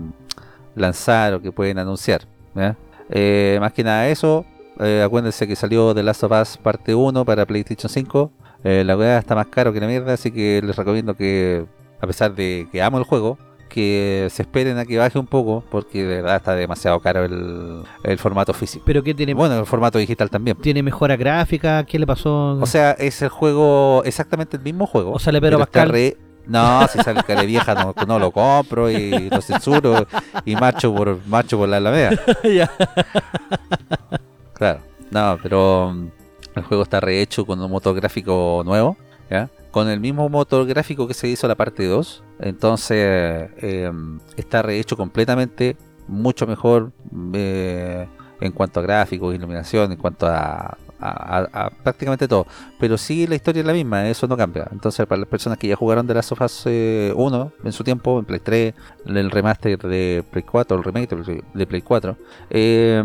lanzar 0.75 1.35
o 1.35 1.41
que 1.41 1.51
pueden 1.51 1.77
anunciar. 1.77 2.21
Eh, 3.09 3.57
más 3.59 3.73
que 3.73 3.83
nada 3.83 4.07
eso, 4.07 4.45
eh, 4.79 5.03
acuérdense 5.05 5.47
que 5.47 5.55
salió 5.55 5.93
The 5.93 6.03
Last 6.03 6.23
of 6.23 6.31
Us 6.31 6.57
parte 6.57 6.95
1 6.95 7.25
para 7.25 7.45
PlayStation 7.45 7.89
5. 7.89 8.31
Eh, 8.63 8.83
la 8.85 8.95
weá 8.97 9.17
está 9.17 9.35
más 9.35 9.47
caro 9.47 9.73
que 9.73 9.79
la 9.79 9.87
mierda, 9.87 10.13
así 10.13 10.31
que 10.31 10.61
les 10.63 10.75
recomiendo 10.75 11.15
que, 11.15 11.65
a 11.99 12.07
pesar 12.07 12.33
de 12.35 12.67
que 12.71 12.81
amo 12.81 12.97
el 12.97 13.03
juego, 13.03 13.37
que 13.73 14.27
se 14.31 14.43
esperen 14.43 14.77
a 14.77 14.85
que 14.85 14.97
baje 14.97 15.17
un 15.17 15.25
poco, 15.27 15.63
porque 15.71 16.03
de 16.03 16.15
verdad 16.21 16.35
está 16.37 16.53
demasiado 16.55 16.99
caro 16.99 17.25
el, 17.25 17.83
el 18.03 18.17
formato 18.19 18.53
físico. 18.53 18.83
¿Pero 18.85 19.01
qué 19.03 19.13
tiene? 19.13 19.33
Bueno, 19.33 19.57
el 19.59 19.65
formato 19.65 19.97
digital 19.97 20.29
también. 20.29 20.57
¿Tiene 20.57 20.83
mejora 20.83 21.15
gráfica? 21.15 21.83
¿Qué 21.85 21.97
le 21.97 22.05
pasó? 22.05 22.53
O 22.59 22.65
sea, 22.65 22.91
es 22.91 23.21
el 23.21 23.29
juego, 23.29 24.03
exactamente 24.05 24.57
el 24.57 24.63
mismo 24.63 24.85
juego. 24.85 25.13
O 25.13 25.19
sale 25.19 25.39
Pedro 25.41 25.57
pero 25.57 25.63
está 25.63 25.79
Pascal. 25.79 25.89
re- 25.89 26.17
No, 26.47 26.87
si 26.87 26.99
sale 26.99 27.23
cara 27.23 27.43
vieja 27.43 27.73
no, 27.75 27.93
no 28.07 28.19
lo 28.19 28.31
compro 28.31 28.89
y 28.91 29.29
lo 29.29 29.41
censuro 29.41 30.05
y 30.43 30.55
marcho 30.55 30.93
por, 30.93 31.17
marcho 31.27 31.57
por 31.57 31.69
la 31.69 31.77
alameda. 31.77 32.11
Ya. 32.43 32.69
Claro, 34.53 34.79
no, 35.11 35.37
pero 35.41 35.95
el 36.55 36.63
juego 36.63 36.83
está 36.83 36.99
rehecho 36.99 37.45
con 37.45 37.59
un 37.61 37.71
motor 37.71 37.95
gráfico 37.95 38.61
nuevo, 38.65 38.97
¿ya? 39.29 39.49
Con 39.71 39.87
el 39.89 39.99
mismo 39.99 40.27
motor 40.29 40.65
gráfico 40.67 41.07
que 41.07 41.13
se 41.13 41.27
hizo 41.29 41.47
la 41.47 41.55
parte 41.55 41.85
2. 41.85 42.23
Entonces, 42.39 42.97
eh, 43.57 43.91
está 44.35 44.61
rehecho 44.61 44.97
completamente, 44.97 45.77
mucho 46.07 46.45
mejor 46.45 46.91
eh, 47.33 48.07
en 48.41 48.51
cuanto 48.51 48.79
a 48.79 48.83
gráficos, 48.83 49.33
iluminación, 49.33 49.91
en 49.93 49.97
cuanto 49.97 50.27
a, 50.27 50.77
a, 50.99 51.47
a, 51.53 51.69
prácticamente 51.69 52.27
todo. 52.27 52.45
Pero 52.79 52.97
sí 52.97 53.27
la 53.27 53.35
historia 53.35 53.61
es 53.61 53.65
la 53.65 53.71
misma, 53.73 54.09
eso 54.09 54.27
no 54.27 54.35
cambia. 54.35 54.67
Entonces, 54.71 55.05
para 55.05 55.19
las 55.21 55.29
personas 55.29 55.57
que 55.57 55.67
ya 55.69 55.75
jugaron 55.77 56.05
de 56.05 56.15
Last 56.15 56.33
of 56.33 56.41
Us 56.41 56.65
1 56.65 57.51
en 57.63 57.71
su 57.71 57.83
tiempo, 57.85 58.19
en 58.19 58.25
Play 58.25 58.39
3, 58.41 58.73
el 59.05 59.31
remaster 59.31 59.77
de 59.77 60.23
Play 60.31 60.43
4, 60.43 60.77
el 60.77 60.83
remake 60.83 61.43
de 61.53 61.65
Play 61.67 61.81
4, 61.81 62.17
eh, 62.49 63.01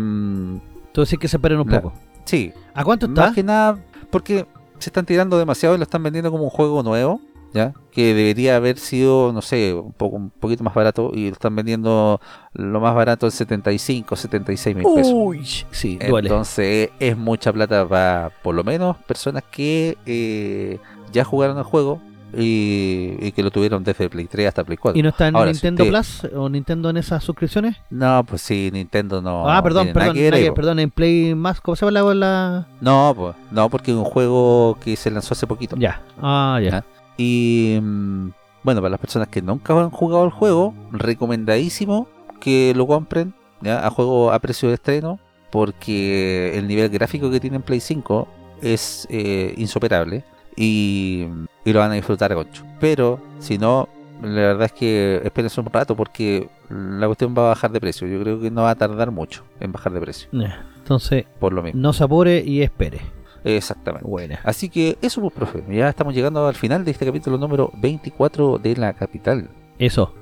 decís 0.93 1.19
que 1.19 1.27
se 1.27 1.37
esperen 1.37 1.59
un 1.59 1.69
La- 1.69 1.81
poco. 1.81 1.93
sí, 2.25 2.51
¿A 2.73 2.83
cuánto 2.83 3.05
está? 3.05 3.27
más 3.27 3.35
que 3.35 3.43
nada 3.43 3.77
porque 4.09 4.45
se 4.79 4.89
están 4.89 5.05
tirando 5.05 5.37
demasiado 5.37 5.75
y 5.75 5.77
lo 5.77 5.83
están 5.83 6.03
vendiendo 6.03 6.31
como 6.31 6.43
un 6.43 6.49
juego 6.49 6.83
nuevo, 6.83 7.21
¿ya? 7.53 7.73
Que 7.91 8.13
debería 8.13 8.55
haber 8.55 8.77
sido, 8.77 9.31
no 9.33 9.41
sé, 9.41 9.73
un 9.73 9.93
poco 9.93 10.15
un 10.15 10.29
poquito 10.29 10.63
más 10.63 10.73
barato 10.73 11.11
y 11.13 11.27
lo 11.27 11.33
están 11.33 11.55
vendiendo 11.55 12.19
lo 12.53 12.79
más 12.79 12.95
barato 12.95 13.25
en 13.25 13.31
75, 13.31 14.15
76 14.15 14.75
mil 14.75 14.85
pesos. 14.95 15.13
Uy, 15.15 15.45
sí, 15.71 15.97
duele. 15.97 16.29
Entonces 16.29 16.89
es 16.99 17.17
mucha 17.17 17.51
plata 17.53 17.87
para 17.87 18.31
por 18.43 18.55
lo 18.55 18.63
menos 18.63 18.97
personas 18.97 19.43
que 19.51 19.97
eh, 20.05 20.79
ya 21.11 21.23
jugaron 21.23 21.57
el 21.57 21.63
juego 21.63 22.01
y, 22.37 23.15
y 23.19 23.31
que 23.31 23.41
lo 23.43 23.49
tuvieron 23.51 23.83
desde 23.83 24.09
Play 24.09 24.25
3 24.25 24.47
hasta 24.47 24.63
Play 24.63 24.77
4. 24.77 24.99
¿Y 24.99 25.03
no 25.03 25.09
está 25.09 25.27
en 25.27 25.35
Ahora, 25.35 25.53
si 25.53 25.55
Nintendo 25.67 25.83
usted- 25.83 26.19
Plus 26.29 26.33
o 26.35 26.49
Nintendo 26.49 26.89
en 26.89 26.97
esas 26.97 27.23
suscripciones? 27.23 27.77
No, 27.89 28.23
pues 28.25 28.41
sí, 28.43 28.69
Nintendo 28.71 29.21
no. 29.21 29.49
ah, 29.49 29.61
perdón, 29.63 29.89
perdón, 29.93 30.13
que 30.13 30.21
ver 30.21 30.31
nada 30.31 30.37
ahí, 30.37 30.43
que- 30.43 30.49
po. 30.51 30.55
perdón, 30.55 30.79
en 30.79 30.91
Play 30.91 31.35
más, 31.35 31.59
¿cómo 31.61 31.75
se 31.75 31.85
llama 31.85 32.13
la, 32.13 32.13
la- 32.15 32.67
No, 32.81 33.13
pues, 33.15 33.35
no, 33.51 33.69
porque 33.69 33.91
es 33.91 33.97
un 33.97 34.03
juego 34.03 34.77
que 34.83 34.95
se 34.95 35.09
lanzó 35.11 35.33
hace 35.33 35.47
poquito. 35.47 35.75
Ya, 35.77 36.01
ah, 36.21 36.59
ya. 36.63 36.69
Ya. 36.69 36.85
Y 37.17 37.79
mm, 37.81 38.29
bueno, 38.63 38.81
para 38.81 38.91
las 38.91 38.99
personas 38.99 39.27
que 39.29 39.41
nunca 39.41 39.73
han 39.73 39.89
jugado 39.89 40.23
el 40.25 40.29
juego, 40.31 40.73
recomendadísimo 40.91 42.07
que 42.39 42.73
lo 42.75 42.85
compren 42.87 43.33
¿ya? 43.61 43.85
a 43.85 43.89
juego 43.89 44.31
a 44.31 44.39
precio 44.39 44.69
de 44.69 44.75
estreno, 44.75 45.19
porque 45.51 46.57
el 46.57 46.67
nivel 46.67 46.89
gráfico 46.89 47.29
que 47.31 47.39
tiene 47.39 47.55
en 47.57 47.61
Play 47.63 47.79
5 47.79 48.27
es 48.61 49.07
eh, 49.09 49.53
insuperable 49.57 50.23
y, 50.57 51.27
y 51.63 51.71
lo 51.71 51.79
van 51.79 51.91
a 51.91 51.93
disfrutar 51.93 52.31
a 52.33 52.35
concho. 52.35 52.65
Pero 52.79 53.19
si 53.39 53.57
no, 53.57 53.87
la 54.21 54.41
verdad 54.41 54.65
es 54.65 54.73
que 54.73 55.21
espérense 55.23 55.61
un 55.61 55.67
rato 55.67 55.95
porque 55.95 56.49
la 56.69 57.05
cuestión 57.05 57.33
va 57.37 57.45
a 57.45 57.49
bajar 57.49 57.71
de 57.71 57.79
precio. 57.79 58.07
Yo 58.07 58.19
creo 58.21 58.39
que 58.39 58.51
no 58.51 58.63
va 58.63 58.71
a 58.71 58.75
tardar 58.75 59.11
mucho 59.11 59.43
en 59.59 59.71
bajar 59.71 59.93
de 59.93 60.01
precio. 60.01 60.29
Entonces, 60.77 61.25
por 61.39 61.53
lo 61.53 61.61
mismo. 61.63 61.79
no 61.79 61.93
se 61.93 62.03
apure 62.03 62.43
y 62.45 62.61
espere. 62.61 62.99
Exactamente. 63.43 64.07
Buena. 64.07 64.39
Así 64.43 64.69
que 64.69 64.97
eso, 65.01 65.21
pues, 65.21 65.33
profe. 65.33 65.63
Ya 65.69 65.87
estamos 65.89 66.13
llegando 66.13 66.45
al 66.47 66.55
final 66.55 66.83
de 66.83 66.91
este 66.91 67.05
capítulo 67.05 67.37
número 67.37 67.71
24 67.75 68.57
de 68.57 68.75
la 68.75 68.93
capital. 68.93 69.49
Eso. 69.77 70.13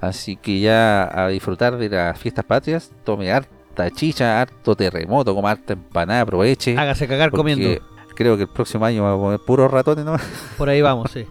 Así 0.00 0.36
que 0.36 0.60
ya 0.60 1.10
a 1.12 1.28
disfrutar 1.28 1.76
de 1.76 1.88
las 1.88 2.18
fiestas 2.18 2.44
patrias, 2.44 2.92
tome 3.04 3.30
harta 3.32 3.90
chicha, 3.90 4.40
harto 4.40 4.74
terremoto, 4.74 5.34
como 5.34 5.48
harta 5.48 5.74
empanada, 5.74 6.22
aproveche. 6.22 6.76
Hágase 6.76 7.06
cagar 7.06 7.30
comiendo. 7.30 7.80
Creo 8.14 8.36
que 8.36 8.42
el 8.44 8.48
próximo 8.48 8.84
año 8.84 9.02
vamos 9.02 9.18
a 9.18 9.22
comer 9.22 9.40
puros 9.40 9.70
ratones 9.70 10.04
nomás. 10.04 10.22
Por 10.58 10.68
ahí 10.68 10.80
vamos, 10.82 11.10
sí. 11.10 11.24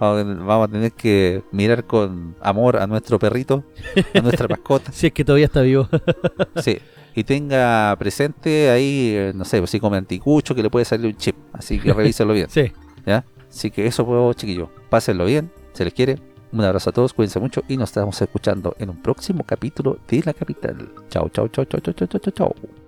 Vamos, 0.00 0.68
a- 0.68 0.68
tener 0.70 0.92
que 0.92 1.42
mirar 1.50 1.84
con 1.84 2.36
amor 2.40 2.76
a 2.76 2.86
nuestro 2.86 3.18
perrito, 3.18 3.64
a 4.14 4.20
nuestra 4.20 4.46
mascota. 4.50 4.92
Si 4.92 5.08
es 5.08 5.12
que 5.12 5.24
todavía 5.24 5.46
está 5.46 5.60
vivo. 5.62 5.88
Sí. 6.62 6.78
Y 7.14 7.24
tenga 7.24 7.96
presente 7.98 8.70
ahí, 8.70 9.12
eh, 9.16 9.32
no 9.34 9.44
sé, 9.44 9.58
pues 9.58 9.70
si 9.70 9.80
come 9.80 9.96
anticucho, 9.96 10.54
que 10.54 10.62
le 10.62 10.70
puede 10.70 10.84
salir 10.84 11.06
un 11.06 11.16
chip. 11.16 11.34
Así 11.52 11.80
que 11.80 11.92
revíselo 11.92 12.32
bien. 12.32 12.48
sí. 12.48 12.70
¿Ya? 13.04 13.24
Así 13.48 13.70
que 13.72 13.86
eso 13.86 14.04
pues 14.06 14.36
chiquillos. 14.36 14.68
Pásenlo 14.90 15.24
bien, 15.24 15.50
se 15.72 15.84
les 15.84 15.94
quiere. 15.94 16.18
Un 16.52 16.60
abrazo 16.62 16.90
a 16.90 16.92
todos, 16.92 17.12
cuídense 17.12 17.40
mucho 17.40 17.62
y 17.68 17.76
nos 17.76 17.88
estamos 17.90 18.20
escuchando 18.22 18.74
en 18.78 18.90
un 18.90 19.02
próximo 19.02 19.42
capítulo 19.44 19.98
de 20.08 20.22
La 20.24 20.32
Capital. 20.32 20.88
Chao, 21.10 21.28
chao, 21.30 21.48
chao, 21.48 21.64
chao, 21.64 21.80
chao, 21.80 21.94
chao, 21.94 22.06
chao, 22.20 22.32
chao. 22.32 22.87